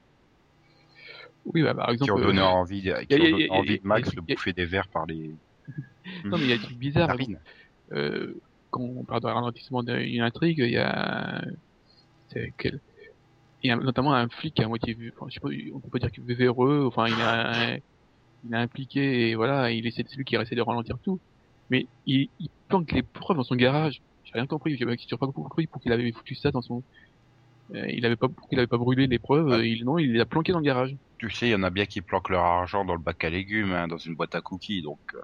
Oui, 1.45 1.63
bah, 1.63 1.73
par 1.73 1.89
exemple. 1.91 2.11
qui 2.11 2.11
ont 2.11 2.25
donné 2.25 2.41
euh, 2.41 2.45
envie, 2.45 2.81
qui 2.81 2.91
a- 2.91 2.97
ont 2.99 3.03
donné 3.31 3.49
a- 3.49 3.53
envie 3.53 3.79
de 3.79 3.87
Max 3.87 4.13
de 4.13 4.21
bouffer 4.21 4.51
des 4.53 4.65
verres 4.65 4.87
par 4.89 5.05
les 5.05 5.35
Non, 6.25 6.37
mais 6.37 6.43
il 6.45 6.49
y 6.49 6.53
a 6.53 6.57
des 6.57 6.63
trucs 6.63 6.77
bizarres. 6.77 7.07
par 7.07 7.15
narines. 7.17 7.39
euh, 7.93 8.33
quand 8.71 8.81
on 8.81 9.03
parle 9.05 9.21
d'un 9.21 9.33
ralentissement 9.33 9.83
d'une 9.83 10.21
intrigue, 10.21 10.59
il 10.59 10.71
y 10.71 10.77
a, 10.77 11.43
il 13.61 13.69
y 13.69 13.71
a 13.71 13.75
notamment 13.77 14.13
un 14.13 14.29
flic 14.29 14.59
à 14.59 14.67
moitié, 14.67 14.93
vu- 14.93 15.13
enfin, 15.15 15.27
je 15.29 15.35
sais 15.35 15.39
pas, 15.39 15.49
on 15.73 15.79
peut 15.79 15.89
pas 15.89 15.99
dire 15.99 16.11
qu'il 16.11 16.29
est 16.29 16.35
véreux, 16.35 16.85
enfin, 16.87 17.07
il 17.07 17.13
a, 17.21 17.77
il 18.43 18.55
impliqué, 18.55 19.29
et 19.31 19.35
voilà, 19.35 19.71
il 19.71 19.87
essaie, 19.87 20.03
c'est 20.07 20.17
lui 20.17 20.25
qui 20.25 20.35
essaie 20.35 20.55
de 20.55 20.61
ralentir 20.61 20.97
tout. 21.03 21.21
Mais 21.69 21.89
il, 22.05 22.29
il 22.39 22.49
planque 22.69 22.91
les 22.93 23.03
preuves 23.03 23.37
dans 23.37 23.43
son 23.43 23.55
garage. 23.55 24.01
J'ai 24.23 24.33
rien 24.39 24.47
compris, 24.47 24.77
j'ai 24.77 24.85
pas 24.85 25.27
compris 25.27 25.67
pour 25.67 25.81
qu'il 25.81 25.91
avait 25.93 26.11
foutu 26.11 26.35
ça 26.35 26.51
dans 26.51 26.61
son, 26.61 26.83
euh, 27.75 27.85
il 27.89 28.05
avait 28.05 28.15
pas, 28.17 28.29
pour 28.29 28.47
qu'il 28.49 28.59
avait 28.59 28.67
pas 28.67 28.77
brûlé 28.77 29.07
les 29.07 29.19
preuves, 29.19 29.49
Ah. 29.53 29.63
il, 29.63 29.85
non, 29.85 29.97
il 29.97 30.13
les 30.13 30.19
a 30.19 30.25
planquées 30.25 30.51
dans 30.51 30.59
le 30.59 30.65
garage. 30.65 30.95
Tu 31.17 31.29
sais, 31.31 31.47
il 31.47 31.51
y 31.51 31.55
en 31.55 31.63
a 31.63 31.69
bien 31.69 31.85
qui 31.85 32.01
planquent 32.01 32.29
leur 32.29 32.43
argent 32.43 32.85
dans 32.85 32.95
le 32.95 33.01
bac 33.01 33.23
à 33.23 33.29
légumes, 33.29 33.71
hein, 33.73 33.87
dans 33.87 33.97
une 33.97 34.15
boîte 34.15 34.35
à 34.35 34.41
cookies, 34.41 34.81
donc 34.81 34.99
euh, 35.15 35.21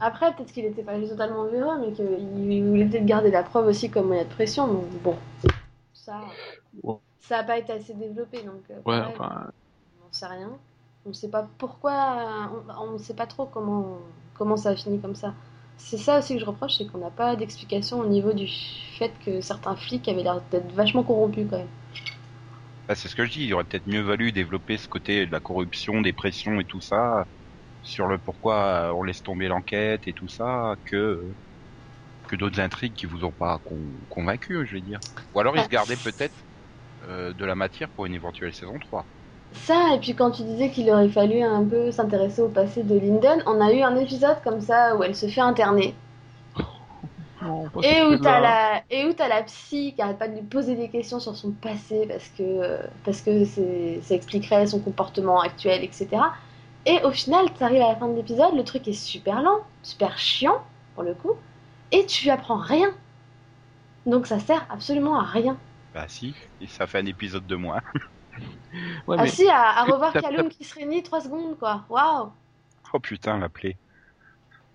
Après, 0.00 0.34
peut-être 0.34 0.52
qu'il 0.52 0.64
était 0.64 0.82
pas 0.82 0.98
totalement 1.00 1.44
véreux, 1.44 1.78
mais 1.80 1.92
qu'il 1.92 2.64
voulait 2.64 2.86
peut-être 2.86 3.06
garder 3.06 3.30
la 3.30 3.42
preuve 3.42 3.66
aussi 3.66 3.90
comme 3.90 4.06
moyen 4.08 4.24
de 4.24 4.28
pression. 4.28 4.66
Donc 4.66 4.84
bon, 5.02 5.16
ça, 5.92 6.20
Ouais. 6.82 6.96
ça 7.20 7.38
a 7.38 7.44
pas 7.44 7.58
été 7.58 7.72
assez 7.72 7.94
développé. 7.94 8.42
Donc 8.42 8.62
euh, 8.70 8.74
Ouais, 8.84 9.00
pareil, 9.00 9.14
enfin, 9.18 9.46
on 10.08 10.12
sait 10.12 10.26
rien. 10.26 10.50
On 11.06 11.12
sait 11.12 11.28
pas 11.28 11.48
pourquoi, 11.58 12.50
on, 12.78 12.94
on 12.94 12.98
sait 12.98 13.14
pas 13.14 13.26
trop 13.26 13.46
comment, 13.46 13.98
comment 14.34 14.56
ça 14.56 14.70
a 14.70 14.76
fini 14.76 14.98
comme 15.00 15.14
ça. 15.14 15.34
C'est 15.76 15.98
ça 15.98 16.18
aussi 16.18 16.34
que 16.34 16.40
je 16.40 16.46
reproche, 16.46 16.76
c'est 16.78 16.86
qu'on 16.86 16.98
n'a 16.98 17.10
pas 17.10 17.36
d'explication 17.36 17.98
au 18.00 18.06
niveau 18.06 18.32
du 18.32 18.48
fait 18.98 19.12
que 19.24 19.40
certains 19.40 19.76
flics 19.76 20.08
avaient 20.08 20.22
l'air 20.22 20.40
d'être 20.50 20.72
vachement 20.72 21.02
corrompus 21.02 21.46
quand 21.50 21.58
même. 21.58 21.66
Bah, 22.88 22.94
c'est 22.94 23.08
ce 23.08 23.14
que 23.14 23.24
je 23.24 23.32
dis, 23.32 23.44
il 23.44 23.54
aurait 23.54 23.64
peut-être 23.64 23.86
mieux 23.86 24.00
valu 24.02 24.30
développer 24.32 24.76
ce 24.76 24.88
côté 24.88 25.26
de 25.26 25.32
la 25.32 25.40
corruption, 25.40 26.00
des 26.00 26.12
pressions 26.12 26.60
et 26.60 26.64
tout 26.64 26.80
ça, 26.80 27.26
sur 27.84 28.08
le 28.08 28.18
pourquoi 28.18 28.90
euh, 28.90 28.94
on 28.94 29.04
laisse 29.04 29.22
tomber 29.22 29.48
l'enquête 29.48 30.08
et 30.08 30.14
tout 30.14 30.28
ça, 30.28 30.76
que 30.86 31.36
que 32.26 32.36
d'autres 32.36 32.60
intrigues 32.60 32.94
qui 32.96 33.06
vous 33.06 33.24
ont 33.24 33.32
pas 33.32 33.58
con- 33.64 34.00
convaincu, 34.08 34.66
je 34.66 34.76
vais 34.76 34.82
dire. 34.82 35.00
Ou 35.34 35.40
alors 35.40 35.56
ils 35.56 35.64
se 35.64 35.68
gardaient 35.68 35.96
peut-être 35.96 36.44
euh, 37.02 37.34
de 37.34 37.44
la 37.46 37.54
matière 37.56 37.90
pour 37.92 38.06
une 38.06 38.14
éventuelle 38.14 38.54
saison 38.54 38.78
3. 38.80 39.08
Ça, 39.52 39.94
et 39.94 40.00
puis 40.00 40.14
quand 40.14 40.32
tu 40.32 40.42
disais 40.42 40.70
qu'il 40.70 40.90
aurait 40.90 41.08
fallu 41.08 41.40
un 41.42 41.64
peu 41.66 41.90
s'intéresser 41.90 42.42
au 42.42 42.50
passé 42.50 42.82
de 42.84 42.94
Lyndon, 42.94 43.38
on 43.46 43.58
a 43.58 43.72
eu 43.72 43.80
un 43.80 43.96
épisode 43.96 44.42
comme 44.42 44.60
ça 44.60 44.94
où 44.96 45.02
elle 45.02 45.16
se 45.16 45.28
fait 45.28 45.40
interner. 45.40 45.96
non, 47.40 47.70
Et 47.82 48.02
où 48.02 48.16
t'as 48.16 48.40
la, 48.40 48.82
et 48.90 49.04
où 49.04 49.12
t'as 49.12 49.28
la 49.28 49.42
psy 49.42 49.92
qui 49.94 50.00
arrête 50.02 50.18
pas 50.18 50.28
de 50.28 50.34
lui 50.34 50.42
poser 50.42 50.74
des 50.74 50.88
questions 50.90 51.20
sur 51.20 51.36
son 51.36 51.52
passé 51.52 52.06
parce 52.08 52.28
que, 52.30 52.78
parce 53.04 53.20
que 53.20 53.44
ça 53.44 54.14
expliquerait 54.14 54.66
son 54.66 54.80
comportement 54.80 55.40
actuel, 55.40 55.84
etc. 55.84 56.32
Et 56.86 57.00
au 57.02 57.10
final, 57.10 57.52
t'arrives 57.54 57.82
à 57.82 57.88
la 57.88 57.96
fin 57.96 58.08
de 58.08 58.14
l'épisode, 58.16 58.54
le 58.54 58.64
truc 58.64 58.86
est 58.88 58.92
super 58.92 59.42
lent, 59.42 59.60
super 59.82 60.18
chiant, 60.18 60.62
pour 60.94 61.02
le 61.02 61.14
coup, 61.14 61.32
et 61.92 62.04
tu 62.06 62.28
apprends 62.30 62.58
rien. 62.58 62.92
Donc 64.06 64.26
ça 64.26 64.38
sert 64.38 64.66
absolument 64.70 65.18
à 65.18 65.22
rien. 65.24 65.56
Bah 65.94 66.04
si, 66.08 66.34
et 66.60 66.66
ça 66.66 66.86
fait 66.86 66.98
un 66.98 67.06
épisode 67.06 67.46
de 67.46 67.56
moins. 67.56 67.80
Ouais, 69.06 69.14
ah 69.16 69.22
mais- 69.22 69.28
si, 69.28 69.46
à, 69.48 69.84
revoir 69.88 70.12
Kaloum 70.12 70.48
qui 70.48 70.64
se 70.64 70.74
réunit 70.74 71.00
3 71.04 71.20
secondes, 71.20 71.56
quoi. 71.56 71.84
Waouh 71.88 72.32
Oh 72.92 72.98
putain, 72.98 73.38
l'appeler. 73.38 73.76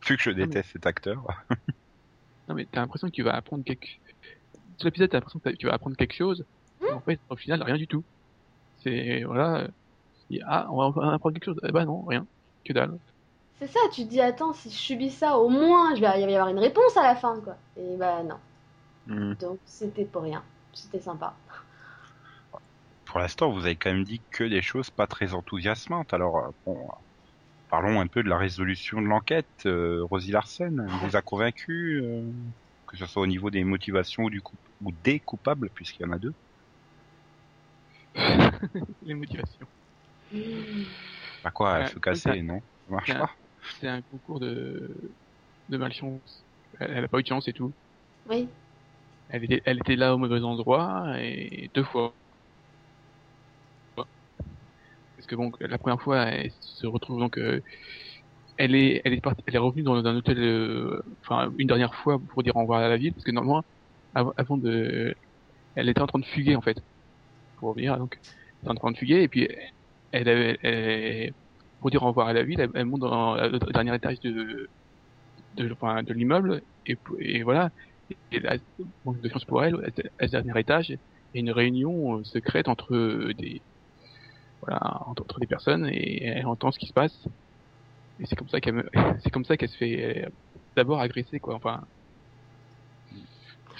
Vu 0.07 0.15
que 0.15 0.23
je 0.23 0.31
déteste 0.31 0.71
cet 0.71 0.85
acteur. 0.85 1.21
Non, 2.47 2.55
mais 2.55 2.65
t'as 2.71 2.79
l'impression 2.81 3.09
que 3.09 3.13
tu 3.13 3.21
vas 3.21 3.35
apprendre 3.35 3.63
quelque... 3.63 3.87
Sur 4.77 4.85
l'épisode, 4.85 5.09
t'as 5.11 5.17
l'impression 5.17 5.39
que 5.39 5.49
tu 5.49 5.67
vas 5.67 5.73
apprendre 5.73 5.95
quelque 5.95 6.15
chose, 6.15 6.43
mais 6.81 6.89
en 6.91 6.99
fait, 7.01 7.19
au 7.29 7.35
final, 7.35 7.61
rien 7.61 7.75
du 7.75 7.85
tout. 7.87 8.03
C'est, 8.77 9.23
voilà, 9.23 9.57
euh, 9.57 9.67
et, 10.31 10.41
ah, 10.45 10.67
on 10.69 10.89
va 10.89 11.13
apprendre 11.13 11.33
quelque 11.33 11.45
chose. 11.45 11.59
Eh 11.67 11.71
ben 11.71 11.85
non, 11.85 12.03
rien. 12.03 12.25
Que 12.65 12.73
dalle. 12.73 12.97
C'est 13.59 13.67
ça, 13.67 13.79
tu 13.91 14.05
te 14.05 14.09
dis, 14.09 14.21
attends, 14.21 14.53
si 14.53 14.69
je 14.69 14.75
subis 14.75 15.09
ça, 15.09 15.37
au 15.37 15.49
moins, 15.49 15.93
il 15.93 16.01
va 16.01 16.17
y 16.17 16.23
avoir 16.23 16.47
une 16.47 16.59
réponse 16.59 16.95
à 16.95 17.03
la 17.03 17.15
fin, 17.15 17.39
quoi. 17.41 17.57
Et 17.77 17.97
bah 17.97 18.23
non. 18.23 18.37
Hmm. 19.07 19.33
Donc 19.33 19.59
c'était 19.65 20.05
pour 20.05 20.23
rien. 20.23 20.43
C'était 20.73 20.99
sympa. 20.99 21.33
Pour 23.05 23.19
l'instant, 23.19 23.51
vous 23.51 23.65
avez 23.65 23.75
quand 23.75 23.91
même 23.91 24.03
dit 24.03 24.21
que 24.29 24.43
des 24.43 24.61
choses 24.61 24.91
pas 24.91 25.07
très 25.07 25.33
enthousiasmantes. 25.33 26.13
Alors, 26.13 26.37
euh, 26.37 26.49
bon, 26.65 26.77
parlons 27.69 27.99
un 27.99 28.07
peu 28.07 28.21
de 28.21 28.29
la 28.29 28.37
résolution 28.37 29.01
de 29.01 29.07
l'enquête. 29.07 29.47
Euh, 29.65 30.05
Rosie 30.09 30.31
Larsen 30.31 30.87
vous 31.01 31.15
a 31.15 31.21
convaincu, 31.21 32.01
euh, 32.03 32.21
que 32.87 32.97
ce 32.97 33.07
soit 33.07 33.23
au 33.23 33.27
niveau 33.27 33.49
des 33.49 33.63
motivations 33.63 34.25
ou, 34.25 34.29
du 34.29 34.41
coup, 34.41 34.55
ou 34.83 34.91
des 35.03 35.19
coupables, 35.19 35.69
puisqu'il 35.73 36.03
y 36.03 36.05
en 36.05 36.11
a 36.11 36.19
deux. 36.19 36.33
Les 39.03 39.15
motivations. 39.15 39.67
Bah 41.43 41.51
quoi, 41.51 41.79
elle 41.79 41.85
Ouais, 41.85 41.93
se 41.93 41.99
casser, 41.99 42.29
ouais. 42.31 42.43
non? 42.43 42.61
Ça 42.85 42.91
marche 42.91 43.17
pas 43.17 43.31
C'est 43.79 43.87
un 43.87 44.01
concours 44.03 44.39
de, 44.39 45.15
de 45.69 45.77
malchance. 45.77 46.45
Elle, 46.79 46.91
elle 46.91 47.05
a 47.05 47.07
pas 47.09 47.19
eu 47.19 47.23
de 47.23 47.27
chance 47.27 47.47
et 47.47 47.53
tout. 47.53 47.75
Oui. 48.25 48.49
Elle 49.29 49.43
était, 49.45 49.61
elle 49.65 49.79
était 49.79 49.95
là 49.95 50.13
au 50.13 50.19
mauvais 50.19 50.39
endroit 50.41 51.15
et 51.19 51.71
deux 51.73 51.83
fois. 51.83 52.15
Parce 55.15 55.27
que 55.27 55.35
bon, 55.35 55.51
la 55.59 55.77
première 55.77 56.01
fois, 56.01 56.23
elle 56.27 56.51
se 56.61 56.87
retrouve 56.87 57.19
donc, 57.19 57.37
euh, 57.37 57.61
elle 58.57 58.75
est, 58.75 59.01
elle 59.05 59.13
est 59.13 59.21
partie, 59.21 59.43
elle 59.47 59.55
est 59.55 59.57
revenue 59.59 59.83
dans 59.83 59.95
un 60.05 60.15
hôtel, 60.17 60.39
euh, 60.39 61.01
enfin 61.25 61.51
une 61.57 61.67
dernière 61.67 61.95
fois 61.95 62.19
pour 62.29 62.43
dire 62.43 62.55
au 62.55 62.61
revoir 62.61 62.81
à 62.81 62.89
la 62.89 62.97
ville, 62.97 63.13
parce 63.13 63.23
que 63.25 63.31
normalement, 63.31 63.63
av- 64.15 64.33
avant 64.37 64.57
de, 64.57 65.15
elle 65.75 65.89
était 65.89 66.01
en 66.01 66.07
train 66.07 66.19
de 66.19 66.25
fuguer 66.25 66.55
en 66.55 66.61
fait, 66.61 66.77
pour 67.57 67.69
revenir 67.71 67.97
donc, 67.99 68.17
elle 68.61 68.67
était 68.67 68.71
en 68.71 68.75
train 68.75 68.91
de 68.91 68.97
fuguer 68.97 69.23
et 69.23 69.29
puis 69.29 69.49
elle, 70.11 70.29
avait, 70.29 70.57
elle- 70.63 71.33
pour 71.79 71.89
dire 71.91 72.03
au 72.03 72.07
revoir 72.07 72.27
à 72.27 72.33
la 72.33 72.43
ville, 72.43 72.59
elle, 72.59 72.69
elle 72.73 72.85
monte 72.85 73.01
dans 73.01 73.35
le 73.35 73.57
dernier 73.71 73.95
étage 73.95 74.19
de, 74.21 74.67
de, 75.55 75.71
enfin, 75.71 76.03
de 76.03 76.13
l'immeuble 76.13 76.61
et, 76.85 76.97
et 77.19 77.43
voilà. 77.43 77.71
Et 78.31 78.39
là, 78.39 78.55
manque 79.05 79.21
de 79.21 79.29
chance 79.29 79.45
pour 79.45 79.63
elle, 79.63 79.75
à 80.19 80.25
ce 80.27 80.31
dernier 80.31 80.59
étage, 80.59 80.89
il 80.89 80.97
y 81.35 81.37
a 81.37 81.39
une 81.41 81.51
réunion 81.51 82.17
euh, 82.17 82.23
secrète 82.23 82.67
entre 82.67 82.95
euh, 82.95 83.33
des, 83.35 83.61
voilà, 84.61 84.79
entre, 85.05 85.21
entre 85.23 85.39
des 85.39 85.45
personnes 85.47 85.87
et 85.91 86.25
elle 86.25 86.47
entend 86.47 86.71
ce 86.71 86.79
qui 86.79 86.87
se 86.87 86.93
passe. 86.93 87.15
Et 88.19 88.25
c'est 88.25 88.35
comme 88.35 88.49
ça 88.49 88.59
qu'elle, 88.59 88.89
c'est 89.23 89.29
comme 89.29 89.45
ça 89.45 89.55
qu'elle 89.57 89.69
se 89.69 89.77
fait 89.77 90.25
euh, 90.25 90.29
d'abord 90.75 90.99
agresser 90.99 91.39
quoi. 91.39 91.53
Enfin. 91.55 91.81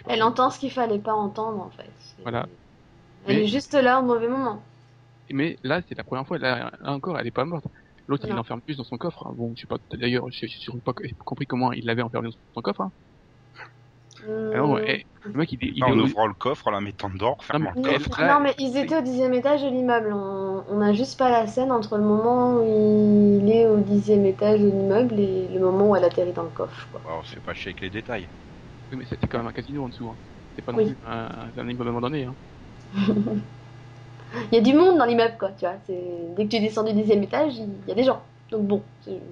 Elle 0.08 0.24
entend 0.24 0.50
ce 0.50 0.60
qu'il 0.60 0.72
fallait 0.72 1.00
pas 1.00 1.14
entendre 1.14 1.62
en 1.62 1.70
fait. 1.72 1.90
Voilà. 2.22 2.48
Elle 3.28 3.38
Mais- 3.38 3.44
est 3.44 3.48
juste 3.48 3.74
là 3.74 4.00
au 4.00 4.04
mauvais 4.04 4.28
moment. 4.28 4.62
Mais 5.32 5.58
là, 5.64 5.82
c'est 5.88 5.96
la 5.98 6.04
première 6.04 6.26
fois. 6.28 6.38
Là, 6.38 6.72
là 6.80 6.92
encore, 6.92 7.20
elle 7.20 7.28
est 7.28 7.32
pas 7.32 7.46
morte. 7.46 7.66
L'autre, 8.08 8.26
il 8.28 8.34
l'enferme 8.34 8.62
plus 8.62 8.78
dans 8.78 8.84
son 8.84 8.98
coffre. 8.98 9.26
hein. 9.28 9.34
Bon, 9.36 9.54
je 9.56 9.62
sais 9.62 9.68
pas. 9.68 9.78
D'ailleurs, 9.92 10.26
je 10.32 10.48
suis 10.48 10.82
pas 10.84 10.94
compris 11.26 11.46
comment 11.46 11.72
il 11.72 11.86
l'avait 11.86 12.02
enfermé 12.02 12.30
dans 12.30 12.36
son 12.56 12.62
coffre. 12.62 12.82
Hein. 12.82 12.92
Non, 14.28 14.78
eh, 14.80 15.06
le 15.24 15.32
mec, 15.34 15.52
il 15.54 15.64
est, 15.64 15.72
il 15.76 15.84
En 15.84 15.98
est- 15.98 16.02
ouvrant 16.02 16.28
le 16.28 16.34
coffre, 16.34 16.68
en 16.68 16.72
la 16.72 16.82
mettant 16.82 17.10
dedans, 17.10 17.36
en 17.40 17.42
fermant 17.42 17.72
mais 17.76 17.84
le 17.84 18.00
coffre. 18.00 18.22
non, 18.22 18.40
mais 18.42 18.54
ils 18.60 18.76
étaient 18.76 18.98
au 18.98 19.02
dixième 19.02 19.34
étage 19.34 19.62
de 19.64 19.70
l'immeuble. 19.70 20.12
On, 20.14 20.66
on 20.68 20.82
a 20.82 20.92
juste 20.92 21.18
pas 21.18 21.30
la 21.30 21.48
scène 21.48 21.72
entre 21.72 21.98
le 21.98 22.04
moment 22.04 22.56
où 22.58 23.40
il 23.42 23.50
est 23.50 23.68
au 23.68 23.80
dixième 23.80 24.26
étage 24.26 24.60
de 24.60 24.66
l'immeuble 24.66 25.20
et 25.20 25.48
le 25.48 25.60
moment 25.60 25.92
où 25.92 25.96
elle 25.96 26.04
atterrit 26.04 26.34
dans 26.34 26.44
le 26.44 26.50
coffre. 26.50 26.90
Quoi. 26.92 27.02
Alors, 27.06 27.26
c'est 27.28 27.42
pas 27.42 27.54
chier 27.54 27.70
avec 27.70 27.82
les 27.82 27.90
détails. 27.90 28.28
Oui, 28.92 28.98
mais 28.98 29.06
c'était 29.06 29.28
quand 29.28 29.38
même 29.38 29.48
un 29.48 29.54
casino 29.54 29.84
en 29.86 29.90
dessous. 29.90 30.10
Hein. 30.10 30.18
C'est 30.56 30.66
pas 30.66 30.72
non 30.74 30.80
Oui. 30.80 30.86
plus 30.88 30.98
un, 31.06 31.52
un 31.56 31.70
immeuble 31.70 31.90
abandonné. 31.90 32.26
Hein. 32.26 32.36
Il 34.52 34.56
y 34.56 34.58
a 34.58 34.62
du 34.62 34.74
monde 34.74 34.98
dans 34.98 35.06
l'immeuble, 35.06 35.36
quoi. 35.38 35.52
Tu 35.52 35.66
vois, 35.66 35.76
dès 35.88 36.46
que 36.46 36.50
tu 36.50 36.60
descends 36.60 36.84
du 36.84 36.94
dixième 36.94 37.24
étage, 37.24 37.54
il 37.58 37.88
y 37.88 37.92
a 37.92 37.96
des 37.96 38.04
gens. 38.04 38.22
Donc 38.52 38.68
bon, 38.68 38.82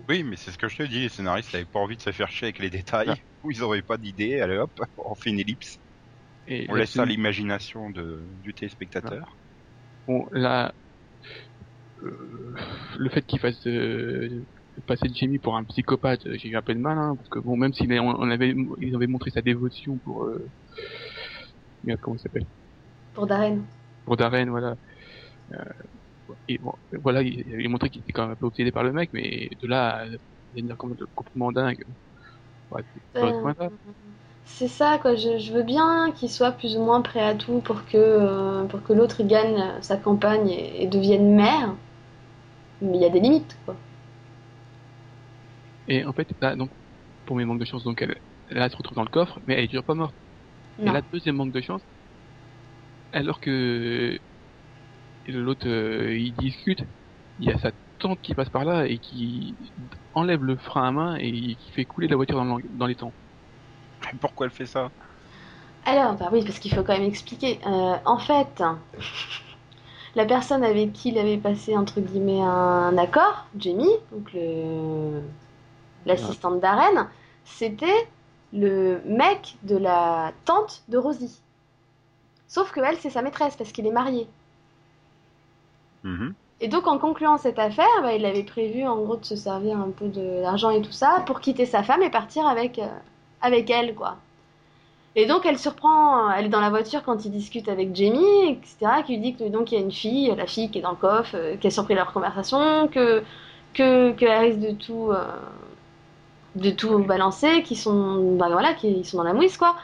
Oui, 0.07 0.23
mais 0.23 0.35
c'est 0.35 0.51
ce 0.51 0.57
que 0.57 0.67
je 0.67 0.77
te 0.77 0.83
dis, 0.83 0.99
les 0.99 1.09
scénaristes 1.09 1.51
n'avaient 1.53 1.65
pas 1.65 1.79
envie 1.79 1.97
de 1.97 2.01
se 2.01 2.11
faire 2.11 2.29
chier 2.29 2.45
avec 2.45 2.59
les 2.59 2.69
détails, 2.69 3.15
ou 3.43 3.51
ils 3.51 3.63
auraient 3.63 3.81
pas 3.81 3.97
d'idée, 3.97 4.39
allez 4.41 4.57
hop, 4.57 4.71
on 4.97 5.15
fait 5.15 5.31
une 5.31 5.39
ellipse. 5.39 5.79
Et 6.45 6.67
On 6.69 6.75
laisse 6.75 6.91
ça 6.91 7.01
à 7.01 7.05
l'imagination 7.05 7.89
de, 7.89 8.23
du 8.41 8.53
téléspectateur. 8.53 9.37
Bon, 10.07 10.27
là, 10.31 10.73
euh, 12.03 12.55
le 12.97 13.09
fait 13.09 13.25
qu'il 13.25 13.39
fasse 13.39 13.65
euh, 13.67 14.45
passer 14.85 15.07
Jimmy 15.13 15.39
pour 15.39 15.57
un 15.57 15.63
psychopathe, 15.63 16.25
euh, 16.27 16.37
j'ai 16.37 16.49
eu 16.49 16.55
un 16.55 16.61
peu 16.61 16.73
de 16.73 16.79
mal, 16.79 16.97
hein, 16.97 17.15
parce 17.17 17.29
que 17.29 17.39
bon, 17.39 17.57
même 17.57 17.73
s'il 17.73 17.91
on, 17.99 18.29
avait, 18.29 18.53
ils 18.79 18.95
avaient 18.95 19.07
montré 19.07 19.31
sa 19.31 19.41
dévotion 19.41 19.97
pour, 19.99 20.25
euh, 20.25 20.47
comment 22.01 22.15
il 22.15 22.19
s'appelle, 22.19 22.45
pour 23.13 23.27
Darren. 23.27 23.65
Pour 24.07 24.17
Darren, 24.17 24.47
voilà. 24.51 24.75
Euh, 25.53 25.65
et 26.47 26.57
bon, 26.59 26.73
voilà, 27.03 27.21
il, 27.23 27.43
il 27.47 27.53
avait 27.55 27.67
montré 27.69 27.89
qu'il 27.89 28.01
était 28.01 28.13
quand 28.13 28.23
même 28.23 28.31
un 28.33 28.35
peu 28.37 28.45
obsédé 28.47 28.71
par 28.71 28.83
le 28.83 28.93
mec, 28.93 29.11
mais 29.13 29.49
de 29.61 29.67
là 29.67 29.97
à 30.03 30.07
devenir 30.53 30.77
complètement 30.77 31.07
complètement 31.15 31.51
dingue. 31.53 31.83
Ouais, 32.71 32.83
c'est 32.93 33.03
pas 33.19 33.33
Euh, 33.41 33.53
c'est 34.45 34.67
ça, 34.67 34.97
quoi. 34.99 35.15
Je, 35.15 35.37
je 35.37 35.53
veux 35.53 35.63
bien 35.63 36.11
qu'il 36.13 36.29
soit 36.29 36.51
plus 36.53 36.75
ou 36.77 36.81
moins 36.83 37.01
prêt 37.01 37.21
à 37.21 37.35
tout 37.35 37.59
pour 37.61 37.85
que, 37.85 37.97
euh, 37.97 38.65
pour 38.65 38.83
que 38.83 38.93
l'autre 38.93 39.23
gagne 39.23 39.63
sa 39.81 39.97
campagne 39.97 40.49
et, 40.49 40.83
et 40.83 40.87
devienne 40.87 41.35
maire. 41.35 41.75
Mais 42.81 42.97
il 42.97 43.01
y 43.01 43.05
a 43.05 43.09
des 43.09 43.19
limites, 43.19 43.55
quoi. 43.65 43.75
Et 45.87 46.05
en 46.05 46.13
fait, 46.13 46.27
là, 46.41 46.55
donc, 46.55 46.71
pour 47.25 47.35
mes 47.37 47.45
manques 47.45 47.59
de 47.59 47.65
chance, 47.65 47.83
donc 47.83 48.01
elle, 48.01 48.15
elle 48.49 48.71
se 48.71 48.77
retrouve 48.77 48.95
dans 48.95 49.03
le 49.03 49.09
coffre, 49.09 49.39
mais 49.47 49.55
elle 49.55 49.65
est 49.65 49.67
toujours 49.69 49.85
pas 49.85 49.95
morte. 49.95 50.15
Et 50.85 50.91
la 50.91 51.03
deuxième 51.03 51.37
manque 51.37 51.53
de 51.53 51.61
chance, 51.61 51.83
alors 53.11 53.39
que 53.39 54.19
l'autre 55.25 55.67
euh, 55.67 56.17
il 56.17 56.33
discute, 56.33 56.81
il 57.37 57.45
y 57.49 57.51
a 57.51 57.57
sa 57.59 57.71
tante 57.99 58.21
qui 58.21 58.33
passe 58.35 58.49
par 58.49 58.65
là 58.65 58.87
et 58.87 58.99
qui 58.99 59.73
enlève 60.13 60.43
le 60.43 60.57
frein 60.57 60.87
à 60.87 60.91
main 60.91 61.15
et 61.17 61.55
qui 61.57 61.71
fait 61.71 61.85
couler 61.85 62.07
la 62.07 62.15
voiture 62.15 62.37
dans, 62.37 62.45
l'ang- 62.45 62.59
dans 62.69 62.87
les 62.87 62.95
temps. 62.95 63.15
Pourquoi 64.21 64.47
elle 64.47 64.51
fait 64.53 64.65
ça? 64.67 64.91
Alors, 65.85 66.13
bah 66.15 66.29
oui, 66.31 66.43
parce 66.43 66.59
qu'il 66.59 66.71
faut 66.73 66.83
quand 66.83 66.93
même 66.93 67.03
expliquer. 67.07 67.59
Euh, 67.65 67.95
en 68.05 68.17
fait, 68.19 68.61
la 70.15 70.25
personne 70.25 70.63
avec 70.63 70.93
qui 70.93 71.09
il 71.09 71.17
avait 71.17 71.37
passé, 71.37 71.75
entre 71.77 72.01
guillemets, 72.01 72.41
un 72.41 72.97
accord, 72.97 73.47
Jamie, 73.57 73.89
donc 74.11 74.33
le... 74.33 75.21
l'assistante 76.05 76.59
d'Aren, 76.61 77.09
c'était 77.45 78.09
le 78.53 79.01
mec 79.05 79.57
de 79.63 79.77
la 79.77 80.33
tante 80.45 80.83
de 80.89 80.97
Rosie. 80.97 81.41
Sauf 82.47 82.71
que 82.71 82.79
elle, 82.81 82.97
c'est 82.97 83.09
sa 83.09 83.21
maîtresse, 83.21 83.55
parce 83.55 83.71
qu'il 83.71 83.87
est 83.87 83.91
marié. 83.91 84.27
Mhm. 86.03 86.33
Et 86.59 86.67
donc, 86.69 86.87
en 86.87 86.97
concluant 86.97 87.37
cette 87.37 87.59
affaire, 87.59 87.85
bah, 88.01 88.13
il 88.13 88.25
avait 88.25 88.43
prévu, 88.43 88.85
en 88.87 88.97
gros, 89.03 89.15
de 89.17 89.25
se 89.25 89.35
servir 89.35 89.77
un 89.79 89.91
peu 89.91 90.07
de- 90.07 90.41
d'argent 90.41 90.71
et 90.71 90.81
tout 90.81 90.91
ça 90.91 91.23
pour 91.27 91.39
quitter 91.39 91.65
sa 91.65 91.83
femme 91.83 92.01
et 92.01 92.09
partir 92.09 92.47
avec, 92.47 92.79
euh, 92.79 92.87
avec 93.41 93.69
elle, 93.69 93.93
quoi. 93.95 94.17
Et 95.15 95.25
donc, 95.25 95.45
elle 95.45 95.57
surprend, 95.57 96.31
elle 96.31 96.45
est 96.45 96.49
dans 96.49 96.61
la 96.61 96.69
voiture 96.69 97.03
quand 97.03 97.25
il 97.25 97.31
discute 97.31 97.67
avec 97.69 97.95
Jamie, 97.95 98.49
etc., 98.51 99.03
qui 99.03 99.13
lui 99.15 99.21
dit 99.21 99.35
que 99.35 99.45
donc 99.49 99.71
il 99.71 99.75
y 99.75 99.77
a 99.79 99.81
une 99.81 99.91
fille, 99.91 100.33
la 100.35 100.45
fille 100.47 100.69
qui 100.69 100.79
est 100.79 100.81
dans 100.81 100.91
le 100.91 100.95
coffre, 100.97 101.35
euh, 101.35 101.57
qui 101.57 101.67
a 101.67 101.71
surpris 101.71 101.95
leur 101.95 102.13
conversation, 102.13 102.87
que 102.87 103.23
que 103.73 104.11
qu'elle 104.13 104.39
risque 104.39 104.59
de 104.59 104.71
tout 104.71 105.09
euh, 105.11 105.25
de 106.55 106.71
tout 106.71 106.99
balancer, 106.99 107.61
qui 107.63 107.75
sont 107.75 108.35
bah 108.37 108.49
voilà, 108.51 108.73
qui 108.73 108.89
ils 108.91 109.05
sont 109.05 109.17
dans 109.17 109.23
la 109.23 109.33
mouise 109.33 109.57
quoi. 109.57 109.75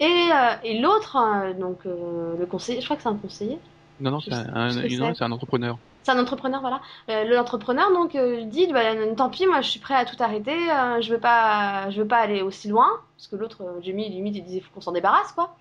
Et, 0.00 0.30
euh, 0.32 0.54
et 0.64 0.80
l'autre, 0.80 1.16
euh, 1.16 1.52
donc 1.52 1.84
euh, 1.84 2.34
le 2.38 2.46
conseiller, 2.46 2.80
je 2.80 2.86
crois 2.86 2.96
que 2.96 3.02
c'est 3.02 3.08
un 3.08 3.16
conseiller. 3.16 3.58
Non, 4.00 4.10
non, 4.10 4.20
c'est 4.20 4.32
un, 4.32 5.30
entrepreneur. 5.30 5.78
C'est 6.02 6.12
un 6.12 6.18
entrepreneur, 6.18 6.62
voilà. 6.62 6.80
L'entrepreneur 7.26 7.92
donc 7.92 8.16
dit 8.48 8.66
bah, 8.68 8.80
tant 9.14 9.28
pis, 9.28 9.46
moi 9.46 9.60
je 9.60 9.68
suis 9.68 9.80
prêt 9.80 9.92
à 9.94 10.06
tout 10.06 10.16
arrêter, 10.20 10.56
je 11.02 11.12
veux 11.12 11.20
pas, 11.20 11.90
je 11.90 12.00
veux 12.00 12.08
pas 12.08 12.16
aller 12.16 12.40
aussi 12.40 12.68
loin, 12.68 12.88
parce 13.14 13.28
que 13.28 13.36
l'autre, 13.36 13.62
Jamie, 13.82 14.08
limite, 14.08 14.36
il 14.36 14.42
disait 14.42 14.60
faut 14.60 14.70
qu'on 14.74 14.80
s'en 14.80 14.92
débarrasse 14.92 15.32
quoi. 15.32 15.54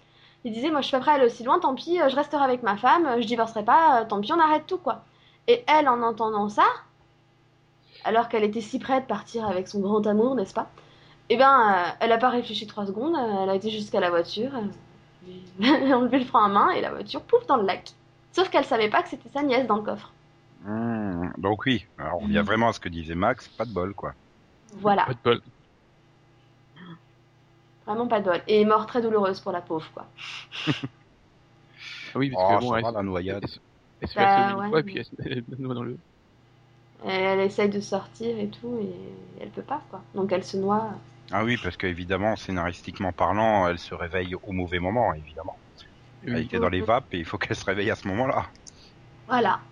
Il 0.45 0.53
disait 0.53 0.71
moi 0.71 0.79
je 0.79 0.87
suis 0.87 0.95
pas 0.95 1.01
prêt 1.01 1.11
à 1.11 1.15
aller 1.15 1.25
aussi 1.25 1.43
loin, 1.43 1.59
tant 1.59 1.75
pis, 1.75 1.97
je 1.97 2.15
resterai 2.15 2.45
avec 2.45 2.63
ma 2.63 2.77
femme, 2.77 3.19
je 3.19 3.27
divorcerai 3.27 3.65
pas, 3.65 4.05
tant 4.05 4.21
pis, 4.21 4.31
on 4.31 4.39
arrête 4.39 4.65
tout 4.65 4.77
quoi. 4.77 5.03
Et 5.49 5.65
elle, 5.67 5.89
en 5.89 6.01
entendant 6.01 6.47
ça, 6.47 6.63
alors 8.05 8.29
qu'elle 8.29 8.45
était 8.45 8.61
si 8.61 8.79
prête 8.79 9.03
de 9.03 9.07
partir 9.09 9.45
avec 9.49 9.67
son 9.67 9.81
grand 9.81 10.07
amour, 10.07 10.35
n'est-ce 10.35 10.53
pas 10.53 10.69
Eh 11.29 11.37
ben, 11.37 11.87
euh, 11.89 11.91
elle 11.99 12.11
a 12.11 12.17
pas 12.17 12.29
réfléchi 12.29 12.67
trois 12.67 12.85
secondes, 12.85 13.15
euh, 13.15 13.43
elle 13.43 13.49
a 13.49 13.55
été 13.55 13.69
jusqu'à 13.69 13.99
la 13.99 14.09
voiture, 14.09 14.51
euh, 14.55 14.61
elle 15.61 15.91
a 15.93 15.97
enlevé 15.97 16.19
le 16.19 16.25
frein 16.25 16.45
à 16.45 16.49
main 16.49 16.69
et 16.71 16.81
la 16.81 16.91
voiture 16.91 17.21
pouf 17.23 17.45
dans 17.47 17.57
le 17.57 17.65
lac. 17.65 17.91
Sauf 18.33 18.49
qu'elle 18.49 18.65
savait 18.65 18.89
pas 18.89 19.03
que 19.03 19.09
c'était 19.09 19.29
sa 19.29 19.43
nièce 19.43 19.67
dans 19.67 19.77
le 19.77 19.83
coffre. 19.83 20.11
Hmm, 20.61 21.31
Donc 21.37 21.65
oui, 21.65 21.85
alors 21.97 22.17
on 22.19 22.23
revient 22.23 22.43
vraiment 22.45 22.69
à 22.69 22.73
ce 22.73 22.79
que 22.79 22.89
disait 22.89 23.15
Max, 23.15 23.47
pas 23.49 23.65
de 23.65 23.71
bol 23.71 23.93
quoi. 23.93 24.13
Voilà. 24.73 25.05
Pas 25.05 25.13
de 25.13 25.19
bol. 25.23 25.41
Vraiment 27.85 28.07
pas 28.07 28.19
de 28.21 28.25
bol. 28.25 28.41
Et 28.47 28.63
mort 28.65 28.85
très 28.85 29.01
douloureuse 29.01 29.39
pour 29.41 29.51
la 29.51 29.61
pauvre, 29.61 29.89
quoi. 29.93 30.05
Ah 32.13 32.19
oui, 32.19 32.29
parce 32.31 32.43
Oh, 32.43 32.59
que 32.59 32.59
bon, 32.59 32.75
elle, 32.75 32.83
la 32.93 33.03
noyade. 33.03 33.45
elle 34.01 34.09
se- 34.09 34.15
Bah, 34.15 34.57
ouais. 34.57 34.69
fois 34.69 34.79
et 34.79 34.83
puis 34.83 34.97
elle 34.99 35.05
se 35.05 35.15
elle 35.25 35.45
se 35.45 35.61
noie 35.61 35.73
dans 35.75 35.83
le. 35.83 35.97
Elle, 37.05 37.21
elle 37.21 37.39
essaye 37.41 37.69
de 37.69 37.79
sortir 37.81 38.37
et 38.39 38.47
tout, 38.47 38.77
et 38.81 39.41
elle 39.41 39.49
peut 39.49 39.61
pas, 39.61 39.81
quoi. 39.89 40.01
Donc 40.15 40.31
elle 40.31 40.43
se 40.43 40.57
noie. 40.57 40.91
Ah 41.31 41.43
oui, 41.43 41.57
parce 41.57 41.75
qu'évidemment, 41.75 42.35
scénaristiquement 42.35 43.13
parlant, 43.13 43.67
elle 43.67 43.79
se 43.79 43.95
réveille 43.95 44.35
au 44.43 44.51
mauvais 44.51 44.77
moment, 44.77 45.11
évidemment. 45.15 45.59
Elle 46.31 46.39
Oui. 46.39 46.43
était 46.43 46.59
dans 46.59 46.69
les 46.69 46.81
vapes 46.81 47.13
et 47.13 47.19
il 47.19 47.25
faut 47.25 47.37
qu'elle 47.39 47.57
se 47.57 47.65
réveille 47.65 47.91
à 47.91 47.95
ce 47.95 48.07
moment-là. 48.09 48.51
Voilà. 49.27 49.71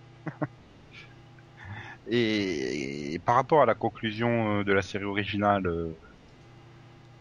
Et, 2.05 3.13
et 3.13 3.19
par 3.19 3.35
rapport 3.35 3.61
à 3.61 3.65
la 3.65 3.75
conclusion 3.75 4.59
euh, 4.59 4.63
de 4.63 4.73
la 4.73 4.81
série 4.81 5.03
originale, 5.05 5.65
euh, 5.67 5.99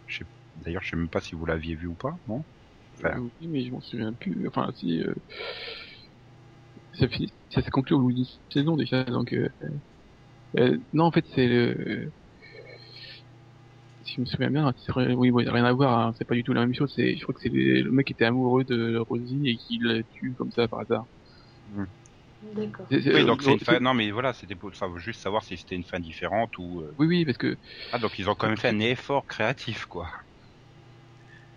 je 0.07 0.19
sais- 0.19 0.31
d'ailleurs, 0.57 0.83
je 0.83 0.91
sais 0.91 0.97
même 0.97 1.11
pas 1.11 1.21
si 1.21 1.35
vous 1.35 1.47
l'aviez 1.47 1.75
vu 1.77 1.87
ou 1.87 1.95
pas, 1.97 2.15
non? 2.27 2.45
Enfin, 2.99 3.21
Oui, 3.21 3.49
mais 3.49 3.65
je 3.65 3.71
m'en 3.73 3.81
souviens 3.81 4.13
plus. 4.15 4.47
Enfin, 4.49 4.71
si. 4.75 5.01
euh, 5.03 5.15
Ça, 6.95 7.09
finit... 7.09 7.33
ça 7.51 7.63
s'est 7.63 7.71
conclu 7.71 7.95
au 7.95 8.01
bout 8.01 8.13
d'une 8.13 8.25
saison 8.53 8.77
déjà, 8.77 9.05
donc. 9.05 9.33
euh, 9.33 9.49
euh, 10.59 10.79
non, 10.93 11.05
en 11.05 11.13
fait, 11.13 11.27
c'est 11.35 11.47
le. 11.49 12.13
Si 14.07 14.15
je 14.15 14.21
me 14.23 14.27
souviens 14.27 14.51
bien, 14.51 14.73
oui, 15.17 15.31
rien 15.47 15.65
à 15.67 15.73
voir, 15.75 15.99
hein, 15.99 16.13
c'est 16.17 16.25
pas 16.25 16.35
du 16.35 16.43
tout 16.45 16.55
la 16.55 16.63
même 16.63 16.75
chose. 16.75 16.93
C'est, 16.95 17.17
je 17.17 17.23
crois 17.25 17.35
que 17.35 17.41
c'est 17.43 17.51
le 17.51 17.83
le 17.83 17.91
mec 17.91 18.07
qui 18.07 18.15
était 18.15 18.25
amoureux 18.25 18.65
de 18.65 18.97
Rosie 18.99 19.43
et 19.49 19.57
qui 19.59 19.79
la 19.83 20.03
tue 20.05 20.35
comme 20.35 20.51
ça 20.53 20.67
par 20.69 20.81
hasard. 20.81 21.07
D'accord. 22.41 22.89
C'est- 22.91 23.03
c'est- 23.03 23.13
Oui, 23.13 23.25
euh, 23.25 23.25
donc 23.25 23.43
c'est 23.43 23.53
une 23.53 23.61
euh, 23.69 23.79
fin. 23.79 23.81
Non, 23.81 23.95
mais 23.95 24.11
voilà, 24.11 24.33
c'était 24.33 24.55
pour 24.57 24.75
savoir, 24.75 24.99
juste 24.99 25.21
savoir 25.21 25.43
si 25.45 25.57
c'était 25.57 25.75
une 25.75 25.85
fin 25.85 26.01
différente 26.01 26.57
ou. 26.59 26.83
euh, 26.83 26.95
Oui, 26.99 27.07
oui, 27.07 27.25
parce 27.25 27.39
que 27.39 27.59
Ah, 27.93 27.99
donc 27.99 28.19
ils 28.19 28.31
ont 28.31 28.35
quand 28.37 28.49
même 28.49 28.59
fait 28.59 28.69
un 28.69 28.81
effort 28.81 29.27
créatif, 29.27 29.87
quoi. 29.87 30.09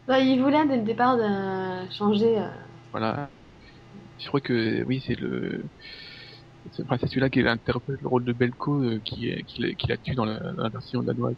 Bah, 0.07 0.19
il 0.19 0.41
voulait 0.41 0.67
dès 0.67 0.77
le 0.77 0.83
départ 0.83 1.17
de 1.17 1.89
changer. 1.91 2.39
euh, 2.39 2.49
voilà, 2.91 3.31
je 4.19 4.27
crois 4.27 4.41
que 4.41 4.83
oui, 4.85 5.03
c'est 5.05 5.15
le. 5.15 5.69
C'est 6.71 6.83
enfin, 6.83 6.97
c'est 6.99 7.07
celui-là 7.07 7.29
qui 7.29 7.41
interprète 7.41 7.99
le 8.01 8.07
rôle 8.07 8.23
de 8.25 8.33
Belko 8.33 8.83
euh, 8.83 8.99
qui, 9.05 9.27
qui, 9.45 9.61
la- 9.61 9.75
qui 9.75 9.87
la 9.87 9.97
tue 9.97 10.15
dans 10.15 10.25
la, 10.25 10.39
dans 10.39 10.63
la 10.63 10.69
version 10.69 11.03
danoise. 11.03 11.35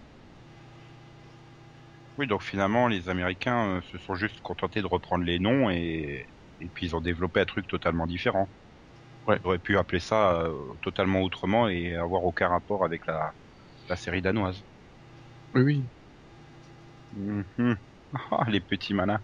Oui, 2.17 2.27
donc 2.27 2.41
finalement, 2.43 2.87
les 2.87 3.09
Américains 3.09 3.77
euh, 3.77 3.81
se 3.81 3.97
sont 3.97 4.15
juste 4.15 4.41
contentés 4.41 4.81
de 4.81 4.87
reprendre 4.87 5.23
les 5.23 5.39
noms 5.39 5.69
et, 5.69 6.27
et 6.59 6.69
puis 6.69 6.85
ils 6.87 6.95
ont 6.95 7.01
développé 7.01 7.39
un 7.39 7.45
truc 7.45 7.67
totalement 7.67 8.05
différent. 8.07 8.51
Ouais. 9.27 9.41
Ils 9.43 9.47
auraient 9.47 9.59
pu 9.59 9.77
appeler 9.77 9.99
ça 10.01 10.41
euh, 10.43 10.75
totalement 10.83 11.21
autrement 11.23 11.69
et 11.69 11.95
avoir 11.95 12.23
aucun 12.25 12.49
rapport 12.49 12.85
avec 12.85 13.07
la, 13.07 13.33
la 13.89 13.97
série 13.97 14.21
danoise. 14.23 14.65
Oui, 15.53 15.61
oui. 15.63 15.89
Mhm. 17.11 17.77
Ah, 18.31 18.45
les 18.49 18.59
petits 18.61 18.93
malins. 18.93 19.23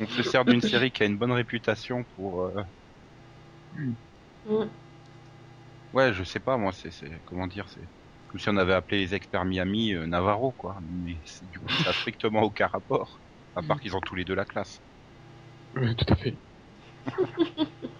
On 0.00 0.08
se 0.08 0.22
sert 0.22 0.44
d'une 0.46 0.62
série 0.62 0.92
qui 0.92 1.02
a 1.02 1.06
une 1.06 1.18
bonne 1.18 1.32
réputation 1.32 2.04
pour. 2.16 2.44
euh, 2.44 2.62
mm. 3.72 3.96
Ouais, 5.92 6.12
je 6.14 6.24
sais 6.24 6.40
pas, 6.40 6.56
moi, 6.56 6.72
c'est 6.72 6.90
c'est- 6.90 7.20
comment 7.24 7.46
dire, 7.46 7.68
c'est 7.68 7.88
comme 8.28 8.40
si 8.40 8.48
on 8.50 8.56
avait 8.58 8.74
appelé 8.74 9.00
les 9.00 9.14
experts 9.14 9.44
Miami 9.46 9.94
euh, 9.94 10.06
Navarro, 10.06 10.52
quoi. 10.52 10.78
Mais 10.82 11.22
c'est- 11.26 11.48
du 11.50 11.60
coup, 11.60 11.76
ça 11.76 11.90
a 11.90 11.94
strictement 11.94 12.42
aucun 12.42 12.68
rapport, 12.68 13.22
à 13.56 13.62
part 13.62 13.80
qu'ils 13.80 13.96
ont 13.96 14.00
tous 14.02 14.14
les 14.16 14.24
deux 14.24 14.34
la 14.34 14.44
classe. 14.46 14.82
Oui, 15.74 15.96
tout 15.96 16.12
à 16.12 16.16
fait. 16.16 16.38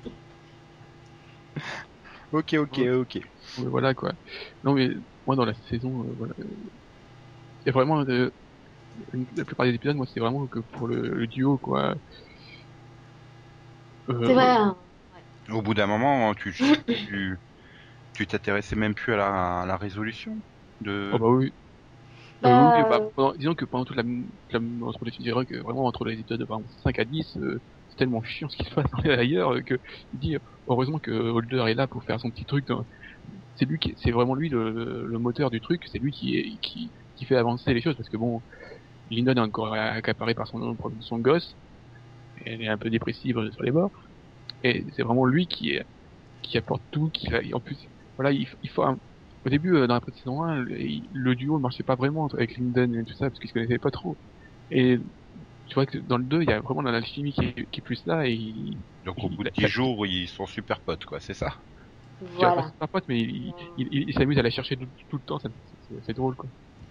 Ok, 2.32 2.54
ok, 2.54 2.78
ok. 3.00 3.18
Voilà 3.56 3.94
quoi. 3.94 4.12
Non 4.62 4.74
mais 4.74 4.90
moi 5.26 5.36
dans 5.36 5.44
la 5.44 5.54
saison, 5.54 6.08
euh, 6.08 6.14
voilà, 6.16 6.34
il 6.38 7.66
y 7.66 7.68
a 7.70 7.72
vraiment 7.72 8.00
euh, 8.00 8.30
une- 9.14 9.26
la 9.36 9.44
plupart 9.44 9.66
des 9.66 9.74
épisodes, 9.74 9.96
moi 9.96 10.06
c'est 10.12 10.20
vraiment 10.20 10.46
que 10.48 10.60
pour 10.60 10.88
le, 10.88 11.02
le 11.10 11.26
duo 11.26 11.58
quoi. 11.58 11.96
Euh, 14.08 14.26
C'est 14.26 14.34
vrai. 14.34 14.50
hein. 14.56 14.76
Au 15.50 15.62
bout 15.62 15.74
d'un 15.74 15.86
moment, 15.86 16.34
tu 16.34 16.54
tu 16.86 17.38
tu 18.14 18.26
t'intéressais 18.26 18.76
même 18.76 18.94
plus 18.94 19.14
à 19.14 19.16
la, 19.16 19.60
à 19.62 19.66
la 19.66 19.76
résolution 19.76 20.42
de. 20.80 21.12
Oh 21.12 21.18
bah 21.18 21.28
oui. 21.28 21.54
Bah, 22.42 22.50
Euh, 22.50 22.66
oui, 22.72 22.84
bah, 22.84 23.00
pendant- 23.16 23.34
disons 23.36 23.54
que 23.54 23.64
pendant 23.64 23.84
toute 23.86 23.96
la, 23.96 24.04
la 24.50 24.60
entre 24.86 25.04
les, 25.04 25.12
je 25.12 25.22
dirais 25.22 25.46
que 25.46 25.56
vraiment 25.58 25.86
entre 25.86 26.04
les 26.06 26.20
épisodes 26.20 26.40
de 26.40 26.44
par 26.46 26.58
exemple, 26.60 26.74
5 26.82 26.98
à 27.00 27.04
10, 27.06 27.36
euh, 27.38 27.62
c'est 27.88 27.96
tellement 27.96 28.22
chiant 28.22 28.48
ce 28.50 28.56
qui 28.56 28.64
se 28.64 28.74
passe 28.74 28.86
ailleurs 29.06 29.52
euh, 29.54 29.62
que 29.62 29.80
il 30.12 30.20
dit 30.20 30.36
heureusement 30.68 31.00
que 31.00 31.10
Holder 31.12 31.64
est 31.68 31.74
là 31.74 31.88
pour 31.88 32.04
faire 32.04 32.20
son 32.20 32.30
petit 32.30 32.46
truc. 32.46 32.66
C'est 33.56 33.66
lui 33.66 33.78
qui, 33.78 33.94
c'est 33.98 34.10
vraiment 34.12 34.34
lui 34.34 34.48
le, 34.48 35.06
le 35.06 35.18
moteur 35.18 35.50
du 35.50 35.60
truc. 35.60 35.84
C'est 35.90 35.98
lui 35.98 36.12
qui, 36.12 36.36
est- 36.36 36.58
qui 36.60 36.92
qui 37.16 37.24
fait 37.26 37.36
avancer 37.36 37.74
les 37.74 37.80
choses 37.82 37.96
parce 37.96 38.08
que 38.08 38.16
bon, 38.16 38.44
Lyndon 39.10 39.34
est 39.36 39.40
encore 39.40 39.74
accaparé 39.74 40.34
par 40.34 40.48
son 40.48 40.76
son 41.00 41.18
gosse. 41.20 41.56
Elle 42.36 42.62
est 42.62 42.68
un 42.68 42.78
peu 42.78 42.90
dépressive 42.90 43.36
sur 43.52 43.62
les 43.62 43.70
bords. 43.72 43.92
Et 44.62 44.86
c'est 44.96 45.02
vraiment 45.02 45.24
lui 45.26 45.48
qui 45.48 45.70
est 45.72 45.84
qui 46.42 46.58
apporte 46.58 46.84
tout. 46.92 47.10
Qui 47.10 47.28
en 47.54 47.60
plus, 47.60 47.78
voilà, 48.18 48.32
il, 48.32 48.48
il 48.62 48.70
faut 48.70 48.84
un- 48.84 48.98
au 49.46 49.50
début, 49.50 49.76
euh, 49.76 49.88
dans 49.88 49.96
la 49.96 50.02
saison 50.14 50.44
1, 50.44 50.56
le, 50.58 50.76
le 51.12 51.36
duo 51.36 51.58
ne 51.58 51.62
marchait 51.62 51.84
pas 51.84 51.96
vraiment 51.96 52.28
avec 52.28 52.56
Lyndon 52.58 52.92
et 52.94 53.04
tout 53.06 53.14
ça, 53.14 53.30
parce 53.30 53.40
qu'ils 53.40 53.48
se 53.50 53.54
connaissaient 53.54 53.80
pas 53.80 53.92
trop. 53.92 54.18
Et 54.70 54.98
tu 55.66 55.74
vois 55.74 55.86
que 55.86 55.98
dans 55.98 56.18
le 56.18 56.24
2, 56.24 56.42
il 56.42 56.48
y 56.50 56.52
a 56.52 56.60
vraiment 56.60 56.82
l'alchimie 56.82 57.32
qui, 57.34 57.42
est- 57.46 57.66
qui 57.70 57.80
est 57.80 57.82
plus 57.82 58.04
là, 58.06 58.26
et 58.28 58.32
il, 58.34 58.82
Donc 59.04 59.24
au 59.24 59.28
bout 59.30 59.42
de 59.44 59.50
il- 59.56 59.66
10 59.66 59.68
jours, 59.68 60.06
ils 60.06 60.28
sont 60.28 60.46
super 60.46 60.80
potes, 60.82 61.04
quoi, 61.04 61.20
c'est 61.20 61.34
ça? 61.34 61.64
vois, 62.38 62.52
Voilà. 62.52 62.54
pas 62.54 62.62
super 62.62 62.88
pote, 62.88 63.04
mais 63.08 63.20
il, 63.20 63.54
il, 63.76 63.88
il- 63.92 64.08
il 64.10 64.14
s'amuse 64.14 64.38
à 64.38 64.42
la 64.42 64.50
chercher 64.50 64.76
tout, 64.76 64.88
tout 65.08 65.16
le 65.18 65.22
temps, 65.22 65.38
c'est 65.40 65.48
c'est 66.02 66.14
drôle, 66.14 66.36
quoi. 66.36 66.50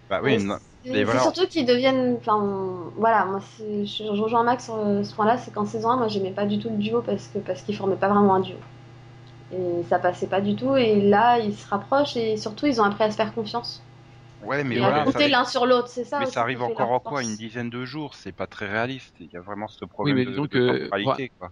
Bah 0.09 0.21
oui, 0.23 0.37
non. 0.39 0.57
C'est 0.83 1.05
voilà. 1.05 1.19
surtout 1.19 1.47
qu'ils 1.47 1.65
deviennent. 1.65 2.15
Enfin, 2.17 2.91
voilà, 2.95 3.25
moi, 3.25 3.39
je, 3.59 3.83
je 3.85 4.03
rejoins 4.21 4.43
Max 4.43 4.65
sur 4.65 4.73
ce 4.75 5.13
point-là, 5.15 5.37
c'est 5.37 5.51
qu'en 5.51 5.65
saison 5.65 5.89
1, 5.91 5.97
moi, 5.97 6.07
j'aimais 6.07 6.31
pas 6.31 6.45
du 6.45 6.57
tout 6.59 6.69
le 6.69 6.77
duo 6.77 7.01
parce 7.01 7.27
que 7.27 7.39
parce 7.39 7.61
qu'ils 7.61 7.75
formaient 7.75 7.95
pas 7.97 8.09
vraiment 8.09 8.35
un 8.35 8.39
duo. 8.39 8.57
Et 9.53 9.83
ça 9.89 9.99
passait 9.99 10.27
pas 10.27 10.41
du 10.41 10.55
tout, 10.55 10.75
et 10.75 11.01
là, 11.01 11.39
ils 11.39 11.53
se 11.53 11.67
rapprochent, 11.69 12.17
et 12.17 12.35
surtout, 12.35 12.65
ils 12.65 12.81
ont 12.81 12.83
appris 12.83 13.05
à 13.05 13.11
se 13.11 13.15
faire 13.15 13.33
confiance. 13.33 13.81
Ouais, 14.43 14.63
mais 14.63 14.75
et 14.75 14.79
voilà, 14.79 15.01
à 15.01 15.05
ça, 15.05 15.11
compter 15.11 15.29
l'un 15.29 15.45
sur 15.45 15.65
l'autre, 15.65 15.87
c'est 15.87 16.03
ça 16.03 16.19
mais 16.19 16.25
aussi 16.25 16.33
ça 16.33 16.41
arrive 16.41 16.61
encore 16.61 16.91
en 16.91 16.99
quoi. 16.99 17.23
Une 17.23 17.35
dizaine 17.35 17.69
de 17.69 17.85
jours, 17.85 18.15
c'est 18.15 18.31
pas 18.31 18.45
très 18.45 18.67
réaliste. 18.67 19.15
Il 19.19 19.29
y 19.31 19.37
a 19.37 19.41
vraiment 19.41 19.67
ce 19.67 19.85
problème 19.85 20.17
mais 20.17 20.25
de, 20.25 20.35
temporalité, 20.35 21.31
quoi. 21.39 21.51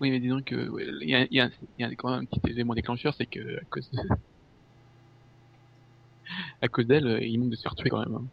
Oui, 0.00 0.10
mais 0.10 0.20
disons 0.20 0.40
que 0.42 0.68
ouais, 0.68 0.86
il 1.02 1.10
y, 1.10 1.14
a, 1.14 1.26
il 1.30 1.36
y, 1.36 1.40
a, 1.40 1.50
il 1.76 1.82
y 1.82 1.84
a 1.84 1.90
quand 1.96 2.10
même 2.10 2.20
un 2.20 2.24
petit 2.24 2.40
élément 2.50 2.74
déclencheur, 2.74 3.14
c'est 3.14 3.26
que 3.26 3.40
à 3.40 3.64
cause 3.70 3.90
de... 3.90 3.98
à 6.62 6.68
cause 6.68 6.86
d'elle, 6.86 7.06
euh, 7.06 7.20
il 7.20 7.38
manque 7.40 7.50
de 7.50 7.56
se 7.56 7.62
faire 7.62 7.74
tuer 7.74 7.90
quand 7.90 7.98
même. 7.98 8.14
hein. 8.14 8.26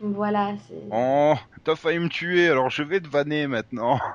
Voilà, 0.00 0.54
c'est. 0.68 0.74
Oh, 0.90 1.34
t'as 1.64 1.74
failli 1.74 1.98
me 1.98 2.08
tuer, 2.08 2.48
alors 2.48 2.68
je 2.68 2.82
vais 2.82 3.00
te 3.00 3.08
vanner 3.08 3.46
maintenant. 3.46 3.98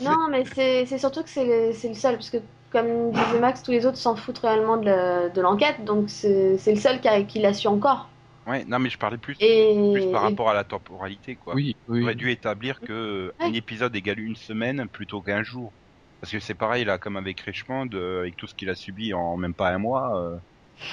Non, 0.00 0.28
mais 0.28 0.44
c'est 0.44 0.86
c'est 0.86 0.98
surtout 0.98 1.22
que 1.22 1.30
c'est 1.30 1.46
le, 1.46 1.72
c'est 1.72 1.88
le 1.88 1.94
seul, 1.94 2.16
parce 2.16 2.30
que 2.30 2.38
comme 2.70 3.10
disait 3.12 3.40
Max, 3.40 3.62
tous 3.62 3.70
les 3.70 3.86
autres 3.86 3.96
s'en 3.98 4.16
foutent 4.16 4.38
réellement 4.38 4.76
de 4.76 5.40
l'enquête, 5.40 5.84
donc 5.84 6.10
c'est 6.10 6.56
le 6.66 6.76
seul 6.80 7.00
qui, 7.00 7.08
a- 7.08 7.22
qui 7.22 7.38
l'a 7.40 7.52
su 7.54 7.66
encore. 7.68 8.08
Ouais, 8.46 8.64
non, 8.64 8.78
mais 8.78 8.88
je 8.88 8.96
parlais 8.96 9.18
plus, 9.18 9.36
Et, 9.40 9.74
plus 9.92 10.10
par 10.10 10.22
et- 10.22 10.24
rapport 10.30 10.48
à 10.48 10.54
la 10.54 10.64
temporalité, 10.64 11.36
quoi. 11.36 11.54
Oui, 11.54 11.76
On 11.86 11.92
oui. 11.94 12.02
aurait 12.04 12.14
dû 12.14 12.30
établir 12.30 12.80
que 12.80 13.32
Ouais. 13.40 13.46
un 13.46 13.52
épisode 13.52 13.94
égale 13.94 14.20
une 14.20 14.36
semaine 14.36 14.88
plutôt 14.88 15.20
qu'un 15.22 15.42
jour. 15.42 15.74
Parce 16.20 16.32
que 16.32 16.40
c'est 16.40 16.54
pareil 16.54 16.84
là, 16.84 16.98
comme 16.98 17.16
avec 17.16 17.40
Richmond, 17.40 17.88
euh, 17.94 18.20
avec 18.20 18.36
tout 18.36 18.46
ce 18.46 18.54
qu'il 18.54 18.70
a 18.70 18.74
subi 18.74 19.12
en 19.14 19.36
même 19.36 19.54
pas 19.54 19.70
un 19.70 19.78
mois. 19.78 20.18
euh, 20.18 20.38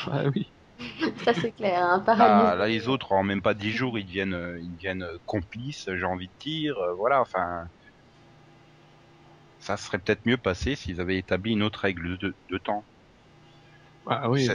Ah 0.08 0.24
oui. 0.34 0.54
ça 1.24 1.34
c'est 1.34 1.52
clair, 1.54 1.82
hein, 1.84 2.00
là, 2.00 2.06
paralysé. 2.06 2.58
là, 2.58 2.68
les 2.68 2.88
autres 2.88 3.12
en 3.14 3.24
même 3.24 3.42
pas 3.42 3.54
dix 3.54 3.72
jours, 3.72 3.98
ils 4.00 4.06
deviennent, 4.06 4.34
euh, 4.34 4.60
ils 4.62 4.74
deviennent 4.76 5.06
complices. 5.26 5.90
J'ai 5.96 6.06
envie 6.06 6.28
de 6.30 6.34
dire, 6.40 6.78
euh, 6.78 6.94
voilà. 6.96 7.22
Enfin, 7.22 7.66
ça 9.66 9.78
serait 9.78 9.98
peut-être 9.98 10.28
mieux 10.28 10.38
passé 10.38 10.76
s'ils 10.76 11.02
avaient 11.02 11.18
établi 11.18 11.54
une 11.54 11.64
autre 11.64 11.80
règle 11.80 12.20
de, 12.20 12.36
de 12.52 12.58
temps. 12.60 12.84
Ah 14.06 14.30
oui. 14.30 14.48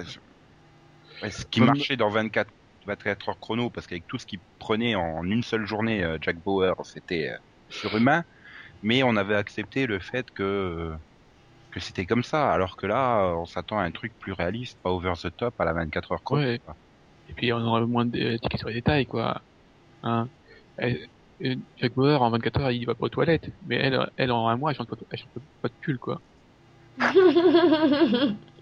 Ouais, 1.20 1.30
ce 1.30 1.44
qui 1.44 1.60
marchait 1.60 1.96
dans 1.96 2.10
24, 2.10 2.48
24 2.86 3.28
heures 3.28 3.40
chrono, 3.40 3.70
parce 3.70 3.88
qu'avec 3.88 4.06
tout 4.06 4.18
ce 4.18 4.24
qu'il 4.26 4.38
prenait 4.60 4.94
en 4.94 5.24
une 5.24 5.42
seule 5.42 5.66
journée, 5.66 6.04
euh, 6.04 6.16
Jack 6.20 6.36
Bauer, 6.36 6.74
c'était 6.84 7.30
euh, 7.30 7.36
surhumain. 7.70 8.24
Mais 8.84 9.02
on 9.02 9.16
avait 9.16 9.34
accepté 9.34 9.86
le 9.86 9.98
fait 9.98 10.30
que 10.30 10.92
que 11.72 11.80
c'était 11.80 12.06
comme 12.06 12.24
ça, 12.24 12.52
alors 12.52 12.76
que 12.76 12.86
là, 12.86 13.34
on 13.36 13.46
s'attend 13.46 13.78
à 13.78 13.82
un 13.82 13.90
truc 13.90 14.12
plus 14.18 14.32
réaliste, 14.32 14.78
pas 14.80 14.90
over 14.90 15.14
the 15.20 15.36
top 15.36 15.60
à 15.60 15.64
la 15.64 15.72
24 15.72 16.12
heures 16.12 16.22
chrono. 16.22 16.42
Ouais. 16.42 16.60
Et 17.28 17.32
puis 17.32 17.52
on 17.52 17.58
aurait 17.58 17.84
moins 17.84 18.04
de 18.04 18.18
euh, 18.18 18.38
tickets 18.38 18.60
sur 18.60 18.68
les 18.68 18.74
détails, 18.74 19.06
quoi. 19.06 19.40
Hein. 20.04 20.28
Jack 21.76 21.94
Bauer, 21.94 22.22
en 22.22 22.30
24 22.30 22.60
heures, 22.60 22.70
il 22.70 22.84
va 22.86 22.94
pas 22.94 23.06
aux 23.06 23.08
toilettes. 23.08 23.50
Mais 23.66 23.76
elle, 23.76 24.10
elle 24.16 24.32
en 24.32 24.48
un 24.48 24.56
mois, 24.56 24.70
elle 24.70 24.76
change 24.76 24.86
pas, 24.86 24.96
elle 25.10 25.18
change 25.18 25.32
pas 25.62 25.68
de 25.68 25.74
pull, 25.80 25.98
quoi. 25.98 26.22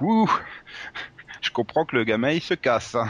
Ouh, 0.00 0.28
je 1.42 1.50
comprends 1.50 1.84
que 1.84 1.96
le 1.96 2.04
gamin 2.04 2.30
il 2.32 2.42
se 2.42 2.54
casse. 2.54 2.94
hein. 2.94 3.06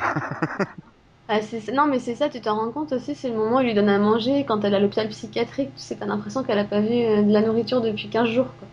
Ah, 1.28 1.38
non, 1.72 1.86
mais 1.86 2.00
c'est 2.00 2.16
ça, 2.16 2.28
tu 2.28 2.40
te 2.40 2.48
rends 2.48 2.72
compte 2.72 2.90
aussi, 2.92 3.14
c'est 3.14 3.28
le 3.30 3.36
moment 3.36 3.58
où 3.58 3.60
il 3.60 3.66
lui 3.66 3.74
donne 3.74 3.88
à 3.88 3.98
manger 3.98 4.44
quand 4.44 4.64
elle 4.64 4.72
est 4.72 4.76
à 4.76 4.80
l'hôpital 4.80 5.08
psychiatrique. 5.08 5.72
Tu 5.76 5.80
sais, 5.82 5.96
t'as 5.96 6.06
l'impression 6.06 6.42
qu'elle 6.42 6.58
a 6.58 6.64
pas 6.64 6.80
vu 6.80 6.88
euh, 7.04 7.22
de 7.22 7.32
la 7.32 7.42
nourriture 7.42 7.80
depuis 7.80 8.08
15 8.10 8.28
jours. 8.28 8.48
Quoi. 8.58 8.66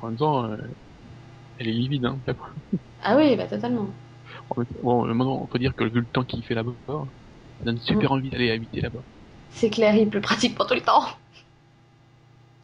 En 0.00 0.08
même 0.08 0.16
temps, 0.16 0.44
euh, 0.50 0.56
elle 1.58 1.68
est 1.68 1.72
livide, 1.72 2.04
hein. 2.06 2.20
Ah 3.02 3.16
oui, 3.16 3.36
bah 3.36 3.46
totalement. 3.46 3.88
Bon, 4.82 5.04
maintenant, 5.06 5.42
on 5.42 5.46
peut 5.48 5.58
dire 5.58 5.74
que 5.74 5.84
vu 5.84 6.00
le 6.00 6.06
temps 6.06 6.24
qu'il 6.24 6.44
fait 6.44 6.54
là-bas, 6.54 6.74
donne 7.64 7.78
super 7.78 8.12
envie 8.12 8.30
d'aller 8.30 8.50
habiter 8.50 8.80
là-bas. 8.80 9.04
C'est 9.50 9.70
clair, 9.70 9.94
il 9.96 10.08
pleut 10.08 10.20
pratiquement 10.20 10.64
tout 10.66 10.74
le 10.74 10.80
temps. 10.82 11.04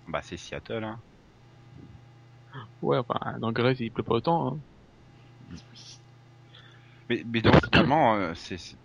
Bah 0.08 0.22
c'est 0.22 0.36
Seattle. 0.36 0.84
Hein. 0.84 1.02
Ouais, 2.82 2.98
enfin, 2.98 3.38
dans 3.40 3.52
Grèce, 3.52 3.80
il 3.80 3.92
pleut 3.92 4.02
pas 4.02 4.14
autant, 4.14 4.48
hein. 4.54 4.60
Mais, 7.08 7.22
mais 7.26 7.40
donc 7.42 7.54
finalement, 7.64 8.16
euh, 8.16 8.34
c'est, 8.34 8.58
c'est- 8.58 8.76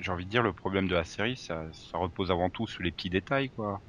j'ai 0.00 0.12
envie 0.12 0.26
de 0.26 0.30
dire 0.30 0.42
le 0.42 0.52
problème 0.54 0.88
de 0.88 0.94
la 0.94 1.04
série, 1.04 1.36
ça, 1.36 1.66
ça 1.72 1.98
repose 1.98 2.30
avant 2.30 2.50
tout 2.50 2.66
sur 2.66 2.82
les 2.82 2.92
petits 2.92 3.10
détails, 3.10 3.50
quoi. 3.50 3.82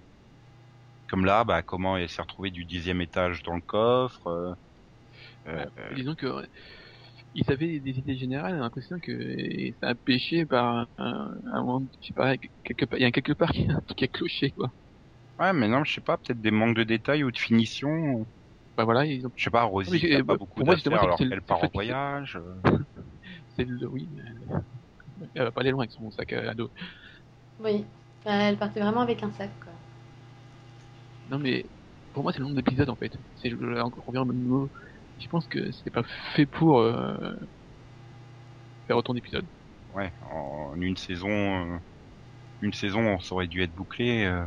Comme 1.09 1.25
là, 1.25 1.43
bah 1.43 1.63
comment 1.63 1.97
elle 1.97 2.07
s'est 2.09 2.21
retrouvée 2.21 2.51
du 2.51 2.65
dixième 2.65 3.01
étage 3.01 3.41
dans 3.43 3.55
le 3.55 3.61
coffre. 3.61 4.27
euh, 4.27 4.53
euh, 5.47 5.65
euh, 5.79 5.95
Disons 5.95 6.15
que 6.15 6.25
euh, 6.27 6.45
ils 7.33 7.49
avaient 7.51 7.79
des 7.79 7.91
idées 7.99 8.17
générales, 8.17 8.53
j'ai 8.55 8.59
l'impression 8.59 8.99
que 8.99 9.11
euh, 9.11 9.71
ça 9.81 9.89
a 9.89 9.95
pêché 9.95 10.45
par 10.45 10.87
un, 10.97 11.31
un 11.53 11.63
moment, 11.63 11.87
je 12.01 12.07
sais 12.07 12.13
pas, 12.13 12.35
quelque 12.63 12.85
part, 12.85 12.99
il 12.99 13.03
y 13.03 13.05
a 13.05 13.11
quelque 13.11 13.33
part 13.33 13.51
qui 13.53 13.67
a 13.69 13.81
qui 13.95 14.09
cloché, 14.09 14.51
quoi. 14.51 14.73
Ouais, 15.39 15.53
mais 15.53 15.67
non, 15.69 15.83
je 15.85 15.93
sais 15.93 16.01
pas, 16.01 16.17
peut-être 16.17 16.41
des 16.41 16.51
manques 16.51 16.75
de 16.75 16.83
détails 16.83 17.23
ou 17.23 17.31
de 17.31 17.37
finition. 17.37 18.27
Bah 18.77 18.83
voilà, 18.85 19.05
ils 19.05 19.25
ont, 19.25 19.31
Je 19.35 19.43
sais 19.45 19.49
pas, 19.49 19.63
Rosie, 19.63 19.91
Oui, 19.91 20.13
euh, 20.13 20.23
pas 20.25 20.35
bah, 20.35 20.35
beaucoup 20.35 20.63
pour 20.63 20.65
moi, 20.65 20.75
justement, 20.75 20.99
d'affaires 20.99 21.03
alors 21.03 21.23
qu'elle 21.29 21.41
part 21.41 21.61
en 21.63 21.69
voyage. 21.69 22.35
euh. 22.37 22.61
c'est 23.55 23.65
le, 23.65 23.87
oui, 23.89 24.09
mais 24.13 24.23
elle 25.35 25.43
va 25.43 25.51
pas 25.51 25.61
aller 25.61 25.71
loin 25.71 25.83
avec 25.83 25.91
son 25.91 26.11
sac 26.11 26.33
à 26.33 26.53
dos. 26.53 26.71
Oui, 27.59 27.85
Euh, 28.25 28.29
elle 28.31 28.57
partait 28.57 28.79
vraiment 28.81 29.01
avec 29.01 29.21
un 29.23 29.31
sac. 29.31 29.51
Quoi. 29.63 29.71
Non 31.27 31.39
mais, 31.39 31.69
pour 32.13 32.23
moi, 32.23 32.31
c'est 32.33 32.39
le 32.39 32.45
nombre 32.45 32.55
d'épisodes, 32.57 32.89
en 32.89 32.95
fait. 32.95 33.13
C'est 33.35 33.53
on 33.53 34.01
revient 34.01 34.19
au 34.19 34.25
même 34.25 34.41
mot. 34.43 34.71
Je 35.19 35.27
pense 35.27 35.47
que 35.47 35.71
c'était 35.71 35.91
pas 35.91 36.03
fait 36.35 36.45
pour, 36.45 36.79
euh, 36.79 37.15
faire 38.87 38.97
autant 38.97 39.13
d'épisodes. 39.13 39.47
Ouais, 39.89 40.13
en 40.21 40.73
une 40.81 40.97
saison, 40.97 41.29
euh, 41.29 41.77
une 42.61 42.73
saison, 42.73 43.19
ça 43.19 43.35
aurait 43.35 43.47
dû 43.47 43.63
être 43.63 43.73
bouclé. 43.73 44.25
euh. 44.25 44.45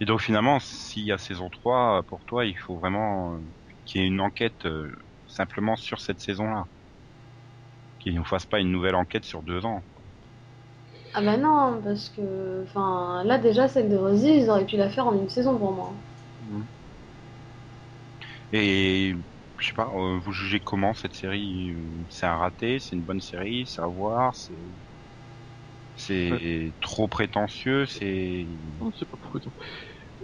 Et 0.00 0.04
donc 0.06 0.20
finalement, 0.22 0.58
s'il 0.60 1.04
y 1.04 1.12
a 1.12 1.18
saison 1.18 1.50
3, 1.50 2.02
pour 2.04 2.24
toi, 2.24 2.46
il 2.46 2.56
faut 2.58 2.78
vraiment 2.78 3.34
euh, 3.36 3.40
qu'il 3.84 4.00
y 4.00 4.04
ait 4.04 4.06
une 4.08 4.20
enquête 4.20 4.64
euh, 4.66 4.90
simplement 5.26 5.76
sur 5.76 6.00
cette 6.00 6.20
saison-là. 6.20 6.64
Qu'il 7.98 8.14
ne 8.18 8.24
fasse 8.24 8.46
pas 8.46 8.58
une 8.58 8.72
nouvelle 8.72 8.94
enquête 8.94 9.26
sur 9.26 9.42
deux 9.42 9.66
ans. 9.66 9.84
Ah 11.14 11.20
bah 11.20 11.36
non, 11.36 11.80
parce 11.82 12.08
que 12.10 12.62
enfin 12.62 13.24
là 13.24 13.38
déjà 13.38 13.66
celle 13.66 13.88
de 13.88 13.96
Rosie, 13.96 14.36
ils 14.36 14.50
auraient 14.50 14.66
pu 14.66 14.76
la 14.76 14.88
faire 14.88 15.06
en 15.08 15.14
une 15.20 15.28
saison 15.28 15.58
pour 15.58 15.72
moi. 15.72 15.94
Et 18.52 19.14
je 19.58 19.66
sais 19.68 19.72
pas, 19.74 19.88
euh, 19.94 20.18
vous 20.18 20.32
jugez 20.32 20.60
comment 20.60 20.94
cette 20.94 21.14
série 21.14 21.70
euh, 21.70 22.04
C'est 22.10 22.26
un 22.26 22.36
raté 22.38 22.78
C'est 22.78 22.96
une 22.96 23.04
bonne 23.04 23.20
série 23.20 23.66
C'est 23.66 23.82
à 23.82 23.86
voir 23.86 24.34
C'est 24.34 24.54
c'est 25.94 26.74
trop 26.80 27.08
prétentieux 27.08 27.86
C'est 27.86 28.46
Non, 28.78 28.90
c'est 28.92 29.08
pas 29.08 29.18
autant. 29.32 29.52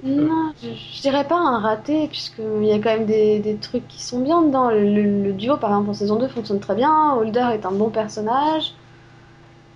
Non, 0.03 0.53
je, 0.61 0.75
je 0.75 1.01
dirais 1.03 1.27
pas 1.29 1.37
un 1.39 1.61
raté, 1.61 2.09
puisqu'il 2.09 2.65
y 2.65 2.73
a 2.73 2.77
quand 2.79 2.91
même 2.97 3.07
des, 3.07 3.39
des 3.41 3.59
trucs 3.59 3.87
qui 3.89 4.03
sont 4.03 4.21
bien 4.21 4.43
dedans. 4.43 4.71
Le, 4.71 4.83
le- 4.85 5.23
le 5.23 5.33
duo, 5.33 5.57
par 5.59 5.71
exemple, 5.71 5.91
en 5.91 5.95
saison 5.95 6.17
2 6.17 6.29
fonctionne 6.29 6.61
très 6.61 6.75
bien. 6.75 7.15
Holder 7.15 7.49
est 7.55 7.65
un 7.67 7.73
bon 7.73 7.91
personnage. 7.91 8.75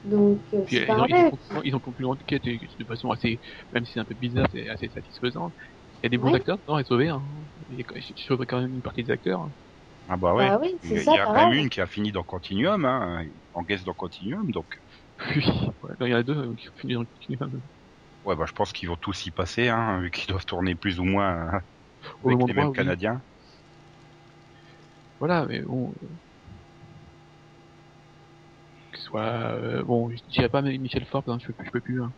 Donc, 0.04 0.42
euh, 0.54 0.64
Puis, 0.64 0.76
c'est 0.76 0.84
ils, 0.86 0.86
pas 0.86 0.94
ont, 1.00 1.04
un 1.04 1.06
ils, 1.06 1.26
ont, 1.30 1.62
ils 1.62 1.74
ont 1.76 1.80
conclu 1.80 2.02
l'enquête 2.02 2.42
de 2.44 2.84
façon 2.86 3.10
assez, 3.10 3.40
même 3.72 3.84
si 3.84 3.92
c'est 3.92 4.00
un 4.00 4.04
peu 4.04 4.14
bizarre, 4.14 4.46
c'est 4.50 4.68
assez 4.68 4.88
satisfaisant. 4.88 5.54
Il 6.02 6.06
y 6.06 6.08
a 6.08 6.10
des 6.10 6.18
bons 6.18 6.32
Oui. 6.32 6.34
acteurs, 6.34 6.58
non, 6.68 6.78
et 6.78 6.84
sauvé, 6.84 7.08
hein. 7.08 7.22
Il 7.68 7.76
y 7.78 7.82
a- 7.82 8.00
Je 8.00 8.34
quand 8.44 8.60
même 8.60 8.74
une 8.74 8.82
partie 8.82 9.02
des 9.04 9.10
acteurs. 9.12 9.40
hein. 9.42 9.52
ah 10.08 10.16
bah 10.16 10.34
ouais. 10.34 10.52
Ah 10.52 10.58
oui, 10.60 10.78
Il 10.82 10.90
y 10.92 10.92
c'est 10.92 10.98
a, 10.98 11.02
ça, 11.02 11.12
il 11.12 11.12
y 11.14 11.18
a 11.18 11.28
quand 11.28 11.40
même 11.40 11.52
une 11.52 11.68
qui 11.70 11.80
a 11.80 11.86
fini 11.86 12.12
dans 12.12 12.24
Continuum, 12.24 12.84
hein, 12.84 13.24
en 13.52 13.62
guest 13.62 13.84
dans 13.84 13.94
Continuum, 13.94 14.50
donc 14.50 14.66
Oui, 15.36 15.42
ouais, 15.82 15.94
il 16.00 16.08
y 16.08 16.14
en 16.14 16.18
a 16.18 16.22
deux 16.22 16.54
qui 16.56 16.68
ont 16.68 16.72
fini 16.76 16.94
dans 16.94 17.00
le 17.00 17.06
continuum. 17.06 17.62
ouais 18.24 18.36
bah 18.36 18.44
je 18.46 18.52
pense 18.52 18.72
qu'ils 18.74 18.88
vont 18.88 18.96
tous 18.98 19.24
y 19.26 19.30
passer, 19.30 19.68
hein, 19.68 20.00
vu 20.00 20.10
qu'ils 20.10 20.26
doivent 20.28 20.44
tourner 20.44 20.74
plus 20.74 21.00
ou 21.00 21.04
moins 21.04 21.48
hein, 21.54 21.60
Au 22.20 22.28
avec 22.28 22.44
les 22.46 22.54
mêmes 22.54 22.70
oui. 22.70 22.70
Canadiens. 22.70 23.24
Voilà, 25.18 25.46
mais 25.46 25.60
bon. 25.62 25.94
euh, 26.02 26.06
Que 28.92 28.98
ce 28.98 29.04
soit. 29.04 29.52
euh, 29.54 29.82
bon, 29.84 30.10
je 30.10 30.16
dirais 30.28 30.48
pas 30.48 30.62
Michel 30.62 31.04
Forbes, 31.06 31.28
hein, 31.28 31.38
je, 31.40 31.52
peux, 31.52 31.64
je 31.64 31.70
peux 31.70 31.80
plus. 31.80 32.02
Hein. 32.02 32.14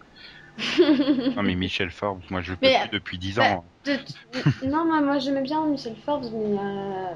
Non 1.36 1.42
mais 1.42 1.54
Michel 1.54 1.90
Forbes, 1.90 2.22
moi 2.28 2.42
je 2.42 2.52
le 2.52 2.58
peux 2.58 2.70
Mais, 2.70 2.74
plus 2.74 2.90
depuis 2.90 3.18
dix 3.18 3.38
bah, 3.38 3.44
ans. 3.46 3.72
De- 3.84 3.98
non, 4.62 4.84
moi, 4.86 5.00
moi 5.00 5.18
j'aimais 5.18 5.42
bien 5.42 5.66
Michelle 5.66 5.96
Forbes, 6.04 6.26
mais. 6.32 6.58
euh, 6.58 7.14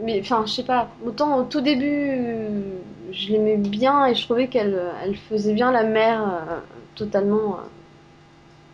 Mais 0.00 0.20
enfin, 0.20 0.44
je 0.46 0.52
sais 0.52 0.64
pas. 0.64 0.90
Autant 1.04 1.38
au 1.38 1.44
tout 1.44 1.60
début, 1.60 1.86
euh, 2.10 2.78
je 3.12 3.30
l'aimais 3.32 3.56
bien 3.58 4.06
et 4.06 4.14
je 4.14 4.24
trouvais 4.24 4.48
qu'elle 4.48 4.80
elle 5.02 5.16
faisait 5.16 5.54
bien 5.54 5.72
la 5.72 5.84
mère 5.84 6.22
euh, 6.22 6.60
totalement. 6.96 7.58
euh, 7.60 7.62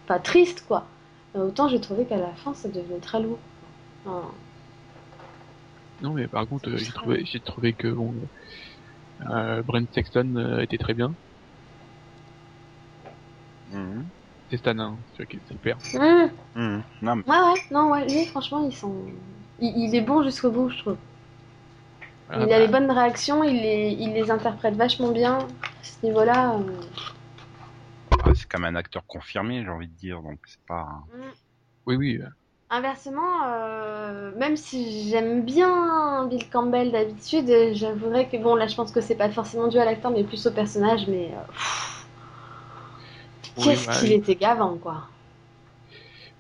pas 0.06 0.18
triste, 0.18 0.64
quoi. 0.66 0.88
Autant 1.34 1.68
j'ai 1.68 1.80
trouvé 1.80 2.04
qu'à 2.06 2.16
la 2.16 2.32
fin, 2.34 2.54
ça 2.54 2.68
devenait 2.68 2.98
très 3.00 3.20
lourd. 3.20 3.38
Enfin, 4.04 4.34
Non, 6.00 6.14
mais 6.14 6.26
par 6.28 6.48
contre, 6.48 6.76
j'ai 6.78 6.92
trouvé, 6.92 7.24
j'ai 7.24 7.40
trouvé 7.40 7.74
que 7.74 7.86
bon, 7.88 8.28
euh, 9.30 9.62
Brent 9.62 9.86
Sexton 9.92 10.34
euh, 10.36 10.60
était 10.60 10.78
très 10.78 10.94
bien. 10.94 11.16
Mhm. 13.70 14.08
C'est 14.50 14.56
Stan, 14.56 14.78
hein, 14.78 14.98
c'est 15.16 15.26
qui 15.28 15.36
est 15.36 15.46
super. 15.46 15.76
hum, 15.94 16.30
Mhm. 16.54 16.82
Non, 17.02 17.16
mais 17.16 17.22
Ouais, 17.26 17.38
ouais, 17.52 17.60
non, 17.70 17.90
ouais, 17.92 18.04
lui, 18.06 18.24
franchement, 18.26 18.66
ils 18.66 18.74
sont. 18.74 19.06
Il, 19.60 19.72
il 19.88 19.94
est 19.94 20.00
bon 20.00 20.22
jusqu'au 20.22 20.50
bout, 20.50 20.68
je 20.70 20.78
trouve. 20.78 20.96
Voilà, 22.26 22.44
il 22.46 22.52
a 22.52 22.58
bah, 22.58 22.66
les 22.66 22.68
bonnes 22.68 22.90
réactions, 22.90 23.44
il 23.44 23.60
les, 23.62 23.90
il 23.98 24.12
les 24.12 24.30
interprète 24.30 24.74
vachement 24.74 25.12
bien. 25.12 25.38
À 25.38 25.84
ce 25.84 26.04
niveau-là, 26.04 26.54
euh, 26.56 26.80
Ah, 28.24 28.30
c'est 28.34 28.46
quand 28.48 28.58
même 28.60 28.74
un 28.74 28.78
acteur 28.78 29.04
confirmé, 29.06 29.62
j'ai 29.62 29.68
envie 29.70 29.88
de 29.88 29.96
dire, 29.96 30.20
donc 30.22 30.38
c'est 30.46 30.60
pas. 30.66 30.86
mm. 31.14 31.30
Oui, 31.86 31.96
oui. 31.96 32.20
Inversement, 32.72 33.46
euh, 33.48 34.32
même 34.36 34.56
si 34.56 35.08
j'aime 35.08 35.44
bien 35.44 36.26
Bill 36.28 36.48
Campbell 36.50 36.92
d'habitude, 36.92 37.50
j'avouerais 37.72 38.28
que 38.28 38.36
bon, 38.36 38.54
là, 38.54 38.68
je 38.68 38.76
pense 38.76 38.92
que 38.92 39.00
c'est 39.00 39.16
pas 39.16 39.28
forcément 39.30 39.66
dû 39.66 39.78
à 39.78 39.84
l'acteur, 39.84 40.12
mais 40.12 40.22
plus 40.22 40.46
au 40.46 40.52
personnage. 40.52 41.08
Mais 41.08 41.32
euh, 41.34 41.42
pff, 41.52 41.99
qu'est-ce 43.62 43.86
bah, 43.86 44.00
qu'il 44.00 44.12
était 44.12 44.36
gavant, 44.36 44.76
quoi. 44.78 45.04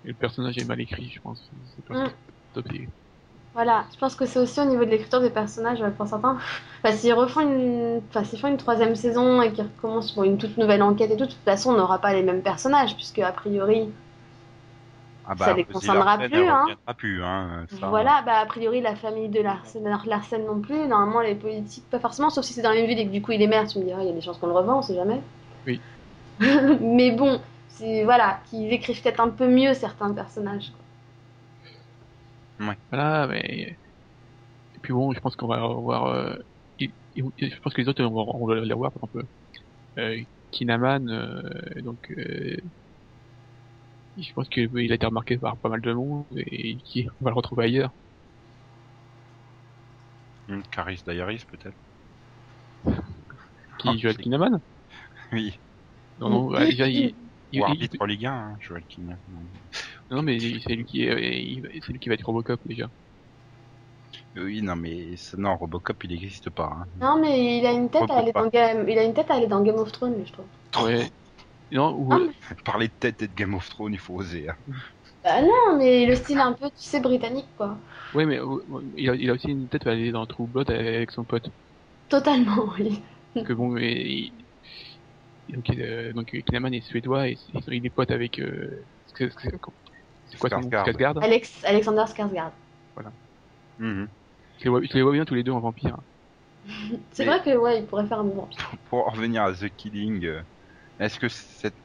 Le 0.04 0.12
personnage 0.14 0.58
est 0.58 0.64
mal 0.64 0.80
écrit, 0.80 1.08
je 1.08 1.20
pense. 1.20 1.50
C'est 1.74 1.84
pas 1.84 1.94
Mm. 1.94 2.06
top. 2.52 2.66
Voilà, 3.54 3.84
je 3.92 3.98
pense 3.98 4.14
que 4.16 4.26
c'est 4.26 4.38
aussi 4.38 4.60
au 4.60 4.64
niveau 4.64 4.84
de 4.84 4.90
l'écriture 4.90 5.20
des 5.20 5.30
personnages 5.30 5.80
ouais, 5.80 5.90
pour 5.90 6.06
certains. 6.06 6.38
Enfin, 6.82 6.96
s'ils 6.96 7.12
refont 7.14 7.40
une, 7.40 8.00
enfin, 8.08 8.24
s'ils 8.24 8.38
font 8.38 8.48
une 8.48 8.56
troisième 8.56 8.94
saison 8.96 9.42
et 9.42 9.52
qu'ils 9.52 9.64
recommencent 9.64 10.12
pour 10.12 10.24
une 10.24 10.38
toute 10.38 10.56
nouvelle 10.56 10.82
enquête 10.82 11.10
et 11.10 11.16
tout, 11.16 11.26
de 11.26 11.30
toute 11.30 11.44
façon, 11.44 11.70
on 11.70 11.76
n'aura 11.76 11.98
pas 12.00 12.12
les 12.12 12.22
mêmes 12.22 12.42
personnages, 12.42 12.94
puisque 12.96 13.18
a 13.18 13.32
priori, 13.32 13.88
Ah 15.24 15.36
Ça 15.36 15.52
les 15.54 15.64
Rosie 15.64 15.74
concernera 15.74 16.18
plus, 16.18 16.48
hein. 16.48 16.76
plus, 16.96 17.22
hein. 17.22 17.66
ça. 17.80 17.88
voilà, 17.88 18.22
bah 18.26 18.38
a 18.38 18.46
priori 18.46 18.80
la 18.80 18.94
famille 18.96 19.28
de 19.28 19.40
Larsen, 19.40 19.82
Larsen 20.06 20.44
non 20.44 20.60
plus. 20.60 20.86
Normalement, 20.86 21.20
les 21.20 21.34
politiques, 21.34 21.88
pas 21.90 21.98
forcément, 22.00 22.30
sauf 22.30 22.44
si 22.44 22.52
c'est 22.52 22.62
dans 22.62 22.70
la 22.70 22.76
même 22.76 22.86
ville 22.86 22.98
et 22.98 23.06
que 23.06 23.12
du 23.12 23.22
coup 23.22 23.32
il 23.32 23.42
est 23.42 23.46
maire. 23.46 23.66
Tu 23.66 23.78
me 23.78 23.84
diras, 23.84 24.02
il 24.02 24.06
y 24.08 24.10
a 24.10 24.14
des 24.14 24.20
chances 24.20 24.38
qu'on 24.38 24.46
le 24.48 24.52
revend, 24.54 24.78
on 24.78 24.82
sait 24.82 24.94
jamais. 24.94 25.20
Oui. 25.66 25.84
Mais 26.80 27.10
bon, 27.12 27.40
c'est 27.68 28.04
voilà, 28.04 28.40
qu'ils 28.48 28.72
écrivent 28.72 29.00
peut-être 29.02 29.20
un 29.20 29.28
peu 29.30 29.48
mieux 29.48 29.74
certains 29.74 30.12
personnages. 30.12 30.70
quoi. 32.58 32.74
Voilà, 32.90 33.26
mais. 33.26 33.76
Et 34.76 34.78
puis 34.82 34.92
bon, 34.92 35.12
je 35.12 35.20
pense 35.20 35.36
qu'on 35.36 35.46
va 35.46 35.62
revoir. 35.62 36.06
Euh... 36.06 36.34
Je 36.78 37.58
pense 37.62 37.74
que 37.74 37.80
les 37.80 37.88
autres, 37.88 38.02
on 38.04 38.10
va, 38.14 38.32
on 38.34 38.46
va 38.46 38.54
les 38.60 38.72
revoir, 38.72 38.92
par 38.92 39.04
exemple. 39.08 39.26
Euh, 39.98 40.22
Kinaman, 40.50 41.08
euh, 41.08 41.42
donc. 41.82 42.10
Euh... 42.10 42.56
Je 44.18 44.32
pense 44.34 44.48
qu'il 44.48 44.92
a 44.92 44.94
été 44.94 45.06
remarqué 45.06 45.38
par 45.38 45.56
pas 45.56 45.68
mal 45.68 45.80
de 45.80 45.92
monde 45.92 46.26
et 46.36 46.76
qui 46.84 47.08
on 47.20 47.24
va 47.24 47.30
le 47.30 47.36
retrouver 47.36 47.64
ailleurs. 47.64 47.90
Hum, 50.50 50.62
Caris 50.70 51.02
Diaries, 51.06 51.44
peut-être. 51.50 51.76
Qui 53.78 53.88
Ah, 53.88 53.96
Joel 53.96 54.16
c'est- 54.16 54.22
Kinnaman 54.22 54.60
Oui. 55.32 55.58
Non, 56.20 56.28
non, 56.30 56.50
bah, 56.50 56.64
déjà, 56.66 56.86
il, 56.88 56.96
il- 56.96 57.14
Ou 57.14 57.16
il- 57.52 57.62
arbitre 57.62 58.06
Ligue 58.06 58.26
1, 58.26 58.32
hein, 58.32 58.56
Joel 58.60 58.84
King. 58.84 59.16
non, 60.10 60.22
mais 60.22 60.38
c'est 60.38 60.74
lui 60.74 60.84
qui, 60.84 61.02
est- 61.02 61.42
il- 61.42 61.80
c'est 61.84 61.92
lui 61.92 61.98
qui 61.98 62.08
va 62.08 62.14
être 62.14 62.26
Robocop 62.26 62.60
déjà. 62.64 62.88
Oui, 64.36 64.62
non, 64.62 64.76
mais 64.76 65.16
ça- 65.16 65.36
non, 65.36 65.56
Robocop, 65.56 66.02
il 66.04 66.10
n'existe 66.10 66.50
pas. 66.50 66.70
Hein. 66.72 66.84
Non, 67.00 67.18
mais 67.20 67.58
il 67.58 67.66
a 67.66 67.72
une 67.72 67.90
tête 67.90 68.08
à 68.10 68.18
aller 68.18 68.32
dans 68.32 68.48
Game, 68.48 68.88
il 68.88 68.98
a 68.98 69.04
une 69.04 69.14
tête 69.14 69.30
à 69.30 69.34
aller 69.34 69.46
dans 69.48 69.62
Game 69.62 69.76
of 69.76 69.90
Thrones, 69.92 70.24
je 70.24 70.32
trouve. 70.32 70.46
Ouais. 70.84 71.10
Non, 71.72 71.94
ou, 71.96 72.12
Ah, 72.12 72.16
euh, 72.18 72.54
Parler 72.64 72.88
de 72.88 72.92
tête 72.98 73.22
et 73.22 73.28
de 73.28 73.34
Game 73.34 73.54
of 73.54 73.68
Thrones, 73.68 73.92
il 73.92 73.98
faut 73.98 74.14
oser. 74.14 74.48
hein. 74.48 74.56
Bah 75.22 75.42
non, 75.42 75.76
mais 75.78 76.06
le 76.06 76.14
style 76.16 76.38
un 76.38 76.52
peu, 76.52 76.66
tu 76.70 76.72
sais, 76.84 77.00
britannique, 77.00 77.48
quoi. 77.56 77.76
ouais, 78.14 78.24
mais 78.24 78.38
euh, 78.40 78.56
il 78.96 79.10
a, 79.10 79.14
il 79.14 79.28
a 79.30 79.34
aussi 79.34 79.48
une 79.48 79.68
tête 79.68 79.86
à 79.86 79.90
aller 79.90 80.12
dans 80.12 80.24
True 80.26 80.46
Blood 80.48 80.70
avec 80.70 81.10
son 81.10 81.24
pote. 81.24 81.48
Totalement, 82.08 82.66
oui. 82.78 83.02
que 83.44 83.52
bon, 83.52 83.76
il- 83.76 84.32
donc, 85.52 85.70
euh, 85.70 86.12
donc 86.12 86.36
Kinaman 86.46 86.72
est 86.74 86.80
suédois 86.80 87.28
et 87.28 87.36
il 87.68 87.86
est 87.86 87.90
pote 87.90 88.10
avec. 88.10 88.38
Euh, 88.38 88.84
c'est 89.14 90.38
quoi 90.38 90.50
son 90.50 90.60
nom? 90.60 90.68
Skarsgård. 90.68 91.22
Alex, 91.22 91.64
Alexander 91.64 92.04
Skarsgård. 92.06 92.52
Je, 93.78 94.64
les 94.64 94.70
vois, 94.70 94.82
je 94.82 94.92
les 94.92 95.02
vois 95.02 95.12
bien 95.12 95.24
tous 95.24 95.34
les 95.34 95.42
deux 95.42 95.52
en 95.52 95.60
vampire. 95.60 95.96
C'est 97.12 97.24
vrai 97.24 97.40
que, 97.42 97.56
ouais, 97.56 97.80
il 97.80 97.86
pourrait 97.86 98.06
faire 98.06 98.20
un 98.20 98.24
bon 98.24 98.34
vampire. 98.34 98.70
Pour 98.88 99.06
en 99.06 99.10
revenir 99.10 99.42
à 99.42 99.52
The 99.52 99.68
Killing, 99.76 100.24
euh, 100.26 100.42
est-ce 100.98 101.18
que 101.18 101.26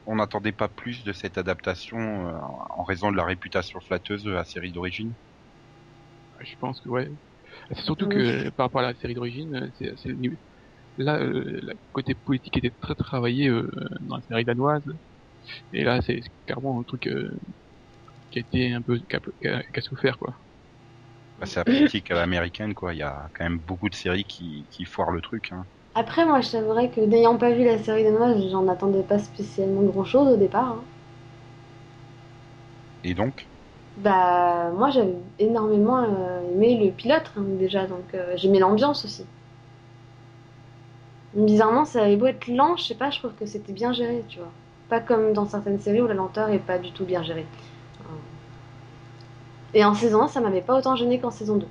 on 0.04 0.16
n'attendait 0.16 0.52
pas 0.52 0.68
plus 0.68 1.04
de 1.04 1.12
cette 1.12 1.38
adaptation 1.38 1.98
euh, 1.98 2.38
en 2.70 2.84
raison 2.84 3.10
de 3.10 3.16
la 3.16 3.24
réputation 3.24 3.80
flatteuse 3.80 4.22
de 4.24 4.30
la 4.30 4.44
série 4.44 4.72
d'origine? 4.72 5.14
Je 6.40 6.54
pense 6.56 6.80
que 6.80 6.88
ouais. 6.88 7.08
C'est 7.70 7.82
surtout 7.82 8.08
que 8.08 8.50
par 8.50 8.66
rapport 8.66 8.80
à 8.82 8.84
la 8.92 8.94
série 8.94 9.14
d'origine, 9.14 9.54
euh, 9.54 9.68
c'est 9.78 9.92
c'est 9.96 10.08
le 10.08 10.16
niveau- 10.16 10.36
là 10.96 11.18
euh, 11.20 11.42
le 11.62 11.74
côté 11.92 12.14
politique 12.14 12.56
était 12.58 12.70
très 12.80 12.94
travaillé 12.94 13.48
euh, 13.48 13.70
dans 14.00 14.16
la 14.16 14.22
série 14.22 14.44
danoise 14.44 14.82
et 15.72 15.84
là 15.84 16.02
c'est 16.02 16.20
clairement 16.46 16.80
un 16.80 16.84
truc 16.84 17.06
euh, 17.08 17.30
qui 18.30 18.38
a 18.38 18.42
été 18.42 18.72
un 18.72 18.82
peu 18.82 18.98
qui 18.98 19.16
a, 19.16 19.20
qui 19.20 19.48
a- 19.48 19.62
qui 19.64 19.78
a 19.78 19.82
souffert 19.82 20.18
quoi. 20.18 20.36
bah, 21.38 21.46
C'est 21.46 21.60
la 21.60 21.64
politique 21.64 22.10
à 22.10 22.14
l'américaine, 22.14 22.74
quoi. 22.74 22.92
Il 22.94 22.98
y 22.98 23.02
a 23.02 23.28
quand 23.34 23.44
même 23.44 23.58
beaucoup 23.58 23.88
de 23.88 23.94
séries 23.94 24.24
qui, 24.24 24.68
qui 24.70 24.84
foirent 24.84 25.12
le 25.12 25.22
truc. 25.22 25.50
Hein. 25.52 25.66
Après, 25.94 26.24
moi, 26.24 26.40
je 26.42 26.52
t'avouerais 26.52 26.92
que 26.92 27.00
n'ayant 27.00 27.38
pas 27.38 27.50
vu 27.50 27.64
la 27.64 27.76
série 27.82 28.04
danoise, 28.04 28.40
j'en 28.52 28.68
attendais 28.68 29.02
pas 29.02 29.18
spécialement 29.18 29.82
grand 29.82 30.04
chose 30.04 30.28
au 30.28 30.36
départ. 30.36 30.64
hein. 30.70 30.88
Et 33.02 33.14
donc? 33.14 33.50
Bah, 33.96 34.70
moi, 34.72 34.90
j'avais 34.90 35.16
énormément 35.38 35.98
euh, 36.04 36.42
aimé 36.52 36.78
le 36.84 36.92
pilote, 36.94 37.30
hein, 37.36 37.44
déjà, 37.58 37.86
donc 37.86 38.14
euh, 38.14 38.36
j'aimais 38.36 38.58
l'ambiance 38.58 39.04
aussi. 39.04 39.30
Bizarrement, 41.34 41.84
ça 41.84 42.02
avait 42.02 42.16
beau 42.16 42.26
être 42.26 42.48
lent, 42.48 42.76
je 42.76 42.84
sais 42.84 42.94
pas, 42.94 43.10
je 43.10 43.18
trouve 43.18 43.34
que 43.34 43.46
c'était 43.46 43.72
bien 43.72 43.92
géré, 43.92 44.24
tu 44.28 44.38
vois. 44.38 44.50
Pas 44.88 45.00
comme 45.00 45.32
dans 45.32 45.46
certaines 45.46 45.78
séries 45.80 46.00
où 46.00 46.06
la 46.06 46.14
lenteur 46.14 46.48
est 46.50 46.58
pas 46.58 46.78
du 46.78 46.92
tout 46.92 47.04
bien 47.04 47.22
gérée. 47.22 47.46
Et 49.74 49.84
en 49.84 49.94
saison 49.94 50.22
1, 50.22 50.28
ça 50.28 50.40
m'avait 50.40 50.60
pas 50.60 50.76
autant 50.76 50.96
gêné 50.96 51.20
qu'en 51.20 51.30
saison 51.30 51.56
2. 51.56 51.68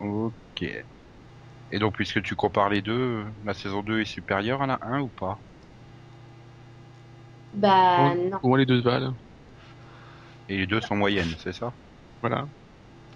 Ok. 0.00 0.62
Et 0.62 1.78
donc, 1.80 1.94
puisque 1.96 2.22
tu 2.22 2.36
compares 2.36 2.68
les 2.68 2.82
deux, 2.82 3.24
la 3.44 3.54
saison 3.54 3.82
2 3.82 4.00
est 4.00 4.04
supérieure 4.04 4.62
à 4.62 4.66
la 4.66 4.78
1 4.82 5.00
ou 5.00 5.08
pas? 5.08 5.42
Bah, 7.54 8.14
non. 8.14 8.38
Moi 8.42 8.58
les 8.58 8.66
deux 8.66 8.78
se 8.80 8.84
valent. 8.84 9.16
Et 10.48 10.56
les 10.56 10.66
deux 10.68 10.80
sont 10.80 10.94
moyennes, 10.96 11.34
c'est 11.38 11.52
ça? 11.52 11.74
Voilà. 12.20 12.48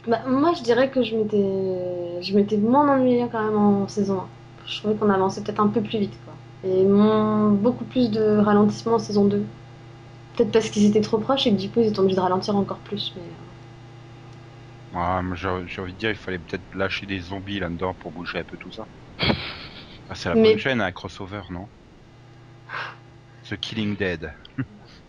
Bah, 0.06 0.20
moi, 0.26 0.52
je 0.54 0.62
dirais 0.62 0.90
que 0.90 1.02
je 1.02 1.16
m'étais, 1.16 2.22
je 2.22 2.34
m'étais 2.36 2.56
moins 2.56 2.88
ennuyée 2.96 3.28
quand 3.30 3.42
même 3.44 3.56
en 3.56 3.88
saison 3.88 4.20
1. 4.20 4.28
Je 4.66 4.78
trouvais 4.78 4.94
qu'on 4.96 5.10
avançait 5.10 5.42
peut-être 5.42 5.60
un 5.60 5.68
peu 5.68 5.80
plus 5.82 5.98
vite, 5.98 6.18
quoi. 6.24 6.34
Et 6.64 6.84
mon- 6.84 7.50
beaucoup 7.52 7.84
plus 7.84 8.10
de 8.10 8.38
ralentissement 8.38 8.94
en 8.94 8.98
saison 8.98 9.24
2. 9.24 9.46
Peut-être 10.36 10.52
parce 10.52 10.70
qu'ils 10.70 10.86
étaient 10.86 11.00
trop 11.02 11.18
proches 11.18 11.46
et 11.46 11.52
que 11.52 11.60
du 11.60 11.70
coup, 11.70 11.80
ils 11.80 11.88
étaient 11.88 12.00
obligés 12.00 12.16
de 12.16 12.20
ralentir 12.22 12.56
encore 12.56 12.78
plus. 12.80 13.12
Mais... 13.16 13.22
euh, 13.22 13.26
Ah, 14.92 15.22
J'ai 15.34 15.48
envie 15.80 15.92
de 15.92 15.98
dire, 15.98 16.10
il 16.10 16.16
fallait 16.16 16.38
peut-être 16.40 16.64
lâcher 16.74 17.06
des 17.06 17.20
zombies 17.20 17.60
là-dedans 17.60 17.94
pour 17.94 18.10
bouger 18.12 18.38
un 18.40 18.44
peu 18.44 18.56
tout 18.58 18.72
ça. 18.72 18.88
Ah, 20.08 20.14
c'est 20.14 20.28
la 20.28 20.36
Mais- 20.36 20.42
bonne 20.50 20.58
chaîne, 20.58 20.80
un 20.80 20.92
crossover, 20.92 21.42
non? 21.50 21.68
The 23.48 23.56
Killing 23.56 23.96
Dead. 23.96 24.30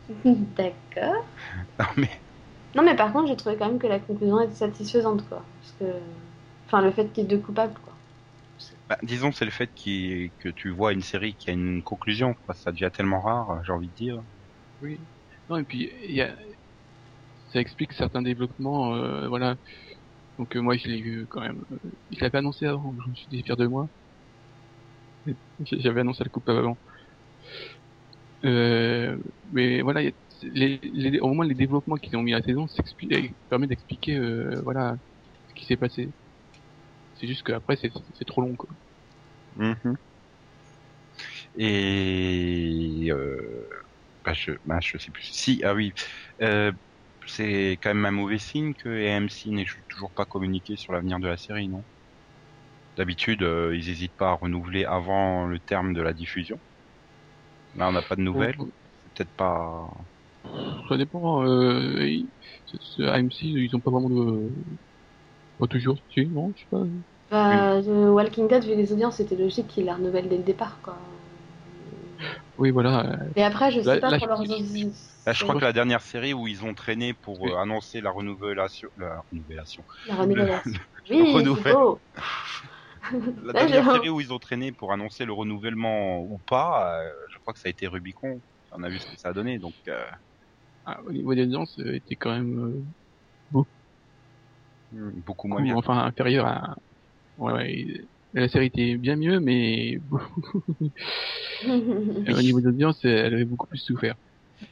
D'accord. 0.56 1.26
Non, 1.80 1.88
mais 1.98 2.24
Non, 2.76 2.84
mais 2.84 2.96
par 2.96 3.12
contre, 3.12 3.28
j'ai 3.28 3.36
trouvé 3.36 3.58
quand 3.58 3.68
même 3.68 3.78
que 3.80 3.88
la 3.88 4.00
conclusion 4.00 4.40
était 4.40 4.56
satisfaisante, 4.56 5.28
quoi. 5.28 5.44
Parce 5.60 5.74
que... 5.80 6.00
Enfin, 6.66 6.82
le 6.82 6.92
fait 6.92 7.08
qu'il 7.12 7.24
y 7.24 7.26
ait 7.26 7.30
deux 7.30 7.40
coupables, 7.40 7.78
quoi. 7.84 7.97
Bah, 8.90 8.98
disons, 9.04 9.32
c'est 9.32 9.46
le 9.46 9.52
fait 9.52 9.74
qu'il- 9.74 10.34
que 10.40 10.50
tu 10.50 10.70
vois 10.72 10.94
une 10.94 11.02
série 11.02 11.36
qui 11.36 11.50
a 11.50 11.54
une 11.54 11.84
conclusion. 11.84 12.34
quoi. 12.36 12.54
Ça 12.56 12.72
devient 12.72 12.92
tellement 12.94 13.22
rare, 13.22 13.64
j'ai 13.66 13.72
envie 13.74 13.90
de 13.90 13.94
dire. 13.96 14.24
Oui. 14.82 15.08
Non, 15.50 15.58
et 15.58 15.64
puis, 15.66 15.92
y 16.08 16.22
a... 16.22 16.36
ça 17.52 17.60
explique 17.60 17.94
certains 17.94 18.22
développements, 18.22 18.94
euh, 18.96 19.28
voilà. 19.28 19.56
Donc, 20.38 20.56
euh, 20.58 20.62
moi, 20.62 20.78
je 20.78 20.88
l'ai 20.90 21.02
vu 21.02 21.28
quand 21.30 21.42
même. 21.42 21.64
euh, 21.72 21.80
je 22.12 22.22
l'avais 22.22 22.40
annoncé 22.40 22.66
avant, 22.68 22.96
je 23.06 23.10
me 23.12 23.16
suis 23.16 23.30
dit 23.30 23.44
de 23.44 23.68
moi. 23.68 23.90
J'avais 25.60 26.02
annoncé 26.02 26.24
le 26.24 26.30
couple 26.30 26.52
avant. 26.52 26.80
Euh, 28.46 29.18
mais 29.52 29.82
voilà, 29.82 30.02
il 30.04 30.06
y 30.06 30.10
a- 30.10 30.14
les, 30.54 30.80
les, 30.84 31.20
au 31.20 31.34
moins 31.34 31.46
les 31.48 31.56
développements 31.56 31.96
qu'ils 31.96 32.16
ont 32.18 32.22
mis 32.22 32.34
à 32.34 32.40
la 32.40 32.44
saison 32.46 32.68
s'expliquent- 32.68 33.36
permet 33.50 33.68
d'expliquer, 33.68 34.16
euh, 34.18 34.62
voilà, 34.64 34.96
ce 35.48 35.54
qui 35.56 35.66
s'est 35.66 35.78
passé. 35.78 36.14
C'est 37.20 37.28
juste 37.28 37.44
qu'après, 37.44 37.76
c'est 37.78 38.26
trop 38.26 38.42
long, 38.42 38.56
quoi. 38.56 38.70
Mhm. 39.56 39.98
Et 41.56 43.08
euh, 43.12 43.68
bah, 44.24 44.34
je, 44.34 44.52
bah, 44.66 44.80
je 44.82 44.98
sais 44.98 45.12
plus. 45.12 45.26
Si, 45.32 45.62
ah 45.64 45.74
oui, 45.74 45.94
euh, 46.42 46.72
c'est 47.28 47.74
quand 47.82 47.90
même 47.94 48.06
un 48.06 48.12
mauvais 48.12 48.38
signe 48.40 48.74
que 48.76 48.90
AMC 48.90 49.52
n'ait 49.52 49.66
toujours 49.90 50.12
pas 50.14 50.26
communiqué 50.26 50.78
sur 50.78 50.94
l'avenir 50.94 51.20
de 51.20 51.28
la 51.28 51.38
série, 51.38 51.70
non? 51.70 51.86
D'habitude, 52.98 53.44
euh, 53.44 53.74
ils 53.78 53.88
n'hésitent 53.88 54.18
pas 54.18 54.32
à 54.32 54.34
renouveler 54.34 54.84
avant 54.84 55.46
le 55.46 55.58
terme 55.62 55.94
de 55.94 56.02
la 56.02 56.12
diffusion. 56.12 56.60
Là, 57.76 57.88
on 57.88 57.94
n'a 57.94 58.02
pas 58.04 58.18
de 58.18 58.22
nouvelles. 58.22 58.58
C'est 59.04 59.14
peut-être 59.14 59.32
pas. 59.36 59.90
Ça 60.90 60.98
dépend. 60.98 61.44
Euh, 61.46 62.08
ils- 62.08 62.32
ce- 62.66 62.78
ce 62.80 63.02
AMC, 63.04 63.48
ils 63.48 63.76
ont 63.76 63.80
pas 63.82 63.92
vraiment 63.92 64.10
de. 64.10 64.50
Pas 65.60 65.68
toujours, 65.68 65.98
si, 66.10 66.28
non, 66.28 66.54
je 66.56 66.62
sais 66.62 66.68
pas. 66.70 66.84
Bah, 67.32 67.82
The 67.82 67.88
Walking 67.88 68.48
Dead, 68.48 68.64
vu 68.64 68.76
les 68.76 68.94
audiences, 68.94 69.18
c'était 69.18 69.36
logique 69.36 69.68
qu'ils 69.68 69.86
la 69.86 69.96
renouvellent 69.96 70.30
dès 70.30 70.38
le 70.38 70.44
départ, 70.44 70.80
quoi. 70.82 70.98
Oui, 72.58 72.72
voilà. 72.72 73.18
Et 73.36 73.44
après, 73.44 73.72
je 73.72 73.82
sais 73.82 73.86
Là- 73.96 74.00
pas 74.00 74.12
là, 74.12 74.18
pour 74.20 74.28
je- 74.28 74.32
leurs 74.32 74.44
je-. 74.44 74.86
Là, 75.26 75.34
je 75.34 75.44
crois 75.44 75.56
que 75.56 75.66
la 75.66 75.74
dernière 75.74 76.02
série 76.02 76.34
où 76.34 76.48
ils 76.48 76.64
ont 76.64 76.74
traîné 76.74 77.14
pour 77.14 77.42
Oui. 77.42 77.52
euh, 77.52 77.58
annoncer 77.58 78.00
la 78.02 78.12
renouvelation, 78.12 78.88
la 78.98 79.20
renouvelation, 79.30 79.84
La 80.08 80.16
renouvellation. 80.16 80.72
le 81.10 81.16
Oui, 81.16 81.74
beau. 81.74 82.02
La 83.12 83.54
Là, 83.54 83.54
dernière 83.54 83.92
série 83.94 84.10
où 84.10 84.20
ils 84.22 84.34
ont 84.34 84.40
traîné 84.40 84.72
pour 84.72 84.92
annoncer 84.92 85.26
le 85.26 85.32
renouvellement 85.34 86.20
ou 86.22 86.40
pas, 86.50 87.00
euh, 87.02 87.10
je 87.34 87.40
crois 87.40 87.54
que 87.54 87.60
ça 87.60 87.68
a 87.68 87.70
été 87.70 87.88
Rubicon. 87.88 88.42
On 88.72 88.84
a 88.84 88.90
vu 88.90 89.00
ce 89.00 89.06
que 89.06 89.18
ça 89.18 89.30
a 89.30 89.34
donné, 89.34 89.60
donc 89.60 89.76
euh, 89.88 90.04
Ah, 90.86 91.00
au 91.06 91.12
niveau 91.12 91.34
des 91.36 91.44
audiences, 91.44 91.78
euh, 91.80 91.96
était 91.96 92.16
quand 92.16 92.32
même 92.32 92.86
euh, 93.54 93.62
beaucoup 94.92 95.48
moins 95.48 95.62
bien. 95.62 95.76
enfin 95.78 95.98
inférieur 96.00 96.46
à. 96.46 96.76
Ouais, 97.38 97.54
ouais, 97.54 97.88
la 98.34 98.50
série 98.50 98.68
était 98.68 98.98
bien 98.98 99.16
mieux, 99.16 99.40
mais 99.40 100.00
au 102.28 102.42
niveau 102.42 102.62
d'audience, 102.62 103.04
elle 103.04 103.34
avait 103.34 103.46
beaucoup 103.46 103.68
plus 103.68 103.80
souffert. 103.80 104.16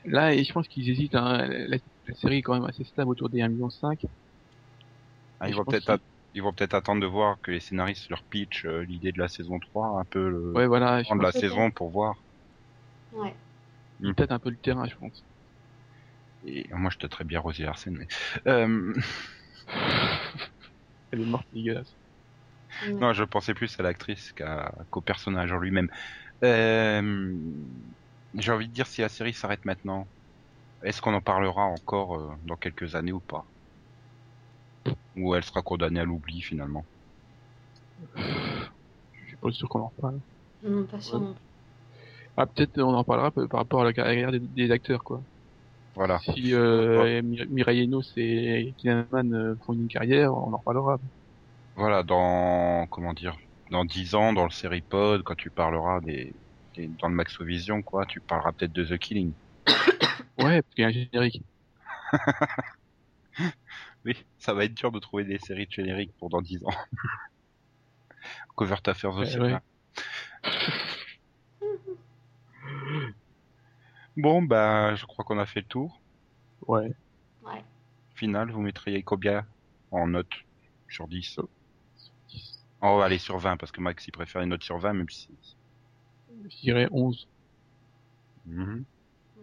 Là, 0.05 0.33
et 0.33 0.43
je 0.43 0.53
pense 0.53 0.67
qu'ils 0.67 0.89
hésitent. 0.89 1.15
Hein, 1.15 1.47
la, 1.47 1.77
la 2.07 2.15
série 2.15 2.37
est 2.37 2.41
quand 2.41 2.55
même 2.55 2.65
assez 2.65 2.83
stable 2.83 3.11
autour 3.11 3.29
des 3.29 3.41
1,5 3.41 4.03
million. 4.03 4.11
Ah, 5.39 5.47
ils 5.49 5.55
vont 5.55 5.63
peut-être 5.65 5.99
ils 6.33 6.41
vont 6.43 6.53
peut-être 6.53 6.73
attendre 6.73 7.01
de 7.01 7.07
voir 7.07 7.39
que 7.41 7.51
les 7.51 7.61
scénaristes 7.61 8.09
leur 8.09 8.23
pitch 8.25 8.65
euh, 8.65 8.83
l'idée 8.83 9.13
de 9.13 9.19
la 9.19 9.29
saison 9.29 9.57
3, 9.59 9.99
un 10.01 10.03
peu 10.05 10.29
le 10.29 10.51
Ouais, 10.53 10.67
voilà, 10.67 11.01
je 11.03 11.07
temps 11.09 11.15
de 11.15 11.23
la 11.23 11.31
Peut-être. 11.31 11.41
saison 11.41 11.71
pour 11.71 11.91
voir. 11.91 12.15
ouais. 13.13 13.35
qu'ils 13.99 14.15
tâtent 14.15 14.31
un 14.31 14.39
peu 14.39 14.49
le 14.51 14.57
terrain, 14.57 14.87
je 14.87 14.95
pense. 14.95 15.25
Et 16.43 16.67
moi, 16.73 16.89
je 16.91 16.97
te 16.97 17.07
très 17.07 17.23
bien 17.23 17.39
Rosie 17.39 17.63
Larsen, 17.63 17.97
mais 17.97 18.07
euh, 18.47 18.93
Elle 21.11 21.21
est 21.21 21.25
morte 21.25 21.47
dégueulasse. 21.51 21.97
Ouais. 22.81 22.93
non, 22.99 23.13
je 23.13 23.23
pensais 23.23 23.53
plus 23.53 23.79
à 23.79 23.83
l'actrice 23.83 24.33
qu'au 24.89 25.01
personnage 25.01 25.51
en 25.51 25.57
lui-même. 25.59 25.89
Euh, 26.43 27.33
J'ai 28.35 28.51
envie 28.51 28.67
de 28.67 28.73
dire 28.73 28.85
si 28.87 29.01
la 29.01 29.09
série 29.09 29.33
s'arrête 29.33 29.65
maintenant, 29.65 30.09
est-ce 30.83 31.01
qu'on 31.01 31.13
en 31.15 31.21
parlera 31.21 31.63
encore 31.65 32.15
euh, 32.19 32.35
dans 32.43 32.57
quelques 32.57 32.95
années 32.95 33.13
ou 33.13 33.21
pas? 33.21 33.51
Ou 35.15 35.33
elle 35.33 35.43
sera 35.43 35.63
condamnée 35.63 35.99
à 35.99 36.05
l'oubli 36.05 36.43
finalement? 36.43 36.85
Je 39.13 39.25
suis 39.27 39.37
pas 39.37 39.51
sûr 39.51 39.67
qu'on 39.67 39.81
en 39.81 39.89
reparle. 39.89 40.21
Non, 40.61 40.85
pas 40.87 41.01
sûr 41.01 41.19
non 41.19 41.33
plus. 41.33 41.43
Ah, 42.37 42.47
peut-être 42.47 42.79
on 42.81 42.93
en 42.95 43.03
parlera 43.03 43.31
peu- 43.31 43.47
par 43.47 43.61
rapport 43.61 43.81
à 43.81 43.85
la 43.85 43.93
carrière 43.93 44.31
des, 44.31 44.39
des 44.39 44.71
acteurs, 44.71 45.03
quoi. 45.03 45.23
Voilà. 45.95 46.19
Si 46.19 46.53
euh, 46.53 47.22
Mi- 47.22 47.45
Mireille 47.49 47.84
Enos 47.85 48.11
et 48.17 48.73
Kylian 48.77 49.05
Mann 49.11 49.34
euh, 49.34 49.55
font 49.65 49.73
une 49.73 49.88
carrière, 49.88 50.34
on 50.34 50.53
en 50.53 50.57
reparlera. 50.57 50.99
Voilà, 51.76 52.03
dans 52.03 52.85
comment 52.88 53.13
dire, 53.13 53.35
dans 53.72 53.85
dix 53.85 54.13
ans, 54.15 54.34
dans 54.34 54.43
le 54.45 54.49
série 54.51 54.81
pod, 54.81 55.23
quand 55.23 55.35
tu 55.35 55.49
parleras 55.49 56.01
des, 56.01 56.34
des- 56.76 56.88
dans 56.88 57.07
le 57.09 57.15
Maxovision, 57.15 57.81
quoi, 57.81 58.05
tu 58.05 58.19
parleras 58.22 58.51
peut-être 58.51 58.73
de 58.73 58.84
The 58.85 58.97
Killing. 58.97 59.34
Ouais, 60.38 60.61
parce 60.61 60.76
qu'il 60.76 60.81
y 60.81 60.85
a 60.85 60.89
un 60.89 60.91
générique. 60.91 61.41
Oui, 64.05 64.15
ça 64.38 64.53
va 64.53 64.65
être 64.65 64.73
dur 64.76 64.91
de 64.91 64.99
trouver 64.99 65.23
des 65.23 65.39
séries 65.39 65.65
de 65.65 65.72
génériques 65.72 66.13
pour 66.19 66.30
dans 66.30 66.41
dix 66.41 66.63
ans. 66.63 66.73
Covert 68.55 68.81
Affairs 68.85 69.15
aussi. 69.15 69.38
ouais. 69.39 69.49
là. 69.49 69.61
Bon, 74.17 74.41
bah, 74.41 74.95
je 74.95 75.05
crois 75.05 75.25
qu'on 75.25 75.39
a 75.39 75.45
fait 75.45 75.61
le 75.61 75.67
tour. 75.67 75.99
Ouais. 76.67 76.91
Ouais. 77.45 77.63
Final, 78.15 78.51
vous 78.51 78.61
mettriez 78.61 79.03
combien 79.03 79.45
en 79.91 80.07
note 80.07 80.31
sur 80.89 81.07
10 81.07 81.39
10. 82.29 82.65
On 82.81 82.97
va 82.97 83.05
aller 83.05 83.17
sur 83.17 83.37
20 83.37 83.57
parce 83.57 83.71
que 83.71 83.81
Max 83.81 84.07
il 84.07 84.11
préfère 84.11 84.41
une 84.41 84.49
note 84.49 84.63
sur 84.63 84.77
20 84.77 84.93
même 84.93 85.09
si. 85.09 85.29
Je 86.49 86.57
dirais 86.61 86.87
11. 86.91 87.27
Mhm. 88.45 88.85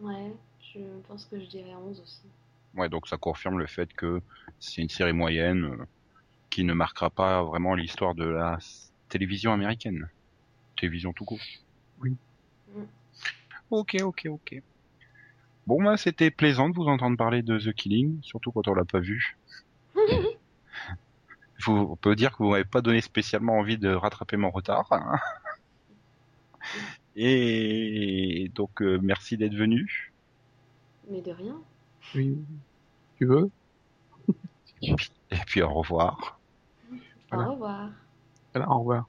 Ouais, 0.01 0.32
je 0.73 0.81
pense 1.09 1.27
que 1.27 1.39
je 1.39 1.47
dirais 1.47 1.74
11 1.74 2.01
aussi. 2.01 2.23
Ouais, 2.74 2.89
donc 2.89 3.09
ça 3.09 3.16
confirme 3.19 3.59
le 3.59 3.66
fait 3.66 3.93
que 3.93 4.23
c'est 4.59 4.81
une 4.81 4.89
série 4.89 5.12
moyenne 5.12 5.65
euh, 5.65 5.86
qui 6.49 6.65
ne 6.65 6.73
marquera 6.73 7.11
pas 7.11 7.43
vraiment 7.43 7.74
l'histoire 7.74 8.15
de 8.15 8.24
la 8.24 8.59
télévision 9.09 9.53
américaine. 9.53 10.09
Télévision 10.78 11.12
tout 11.12 11.24
court. 11.24 11.40
Oui. 12.01 12.16
Mm. 12.74 12.85
Ok, 13.73 13.97
ok, 14.03 14.27
ok. 14.28 14.62
Bon, 15.66 15.82
bah, 15.82 15.97
c'était 15.97 16.31
plaisant 16.31 16.69
de 16.69 16.74
vous 16.74 16.85
entendre 16.89 17.16
parler 17.16 17.40
de 17.43 17.59
The 17.59 17.73
Killing, 17.73 18.19
surtout 18.23 18.53
quand 18.53 18.69
on 18.69 18.74
l'a 18.74 18.85
pas 18.85 19.01
vu. 19.01 19.39
Vous, 21.65 21.73
on 21.73 21.97
peut 21.97 22.15
dire 22.15 22.32
que 22.32 22.39
vous 22.43 22.51
m'avez 22.51 22.65
pas 22.65 22.82
donné 22.82 23.01
spécialement 23.01 23.57
envie 23.57 23.78
de 23.78 23.89
rattraper 23.89 24.36
mon 24.36 24.51
retard. 24.51 24.89
hein. 24.90 25.19
Et 27.16 28.51
donc, 28.55 28.82
euh, 28.82 28.99
merci 29.01 29.39
d'être 29.39 29.55
venu. 29.55 30.12
Mais 31.09 31.23
de 31.23 31.31
rien. 31.31 31.59
Oui. 32.15 32.36
Tu 33.16 33.27
veux? 33.27 33.49
Et 34.82 35.36
puis, 35.47 35.62
au 35.62 35.73
revoir. 35.73 36.40
Voilà. 37.31 37.49
Au 37.49 37.53
revoir. 37.53 37.90
Voilà, 38.53 38.70
au 38.70 38.78
revoir. 38.81 39.09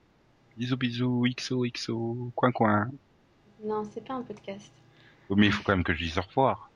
Bisous, 0.55 0.77
bisous, 0.77 1.25
XO, 1.35 1.65
XO, 1.65 2.31
coin, 2.35 2.51
coin. 2.51 2.89
Non, 3.63 3.83
c'est 3.85 4.05
pas 4.05 4.13
un 4.13 4.23
podcast. 4.23 4.71
Mais 5.29 5.47
il 5.47 5.51
faut 5.51 5.63
quand 5.63 5.73
même 5.73 5.83
que 5.83 5.93
je 5.93 6.03
dise 6.03 6.17
au 6.17 6.21
revoir. 6.21 6.72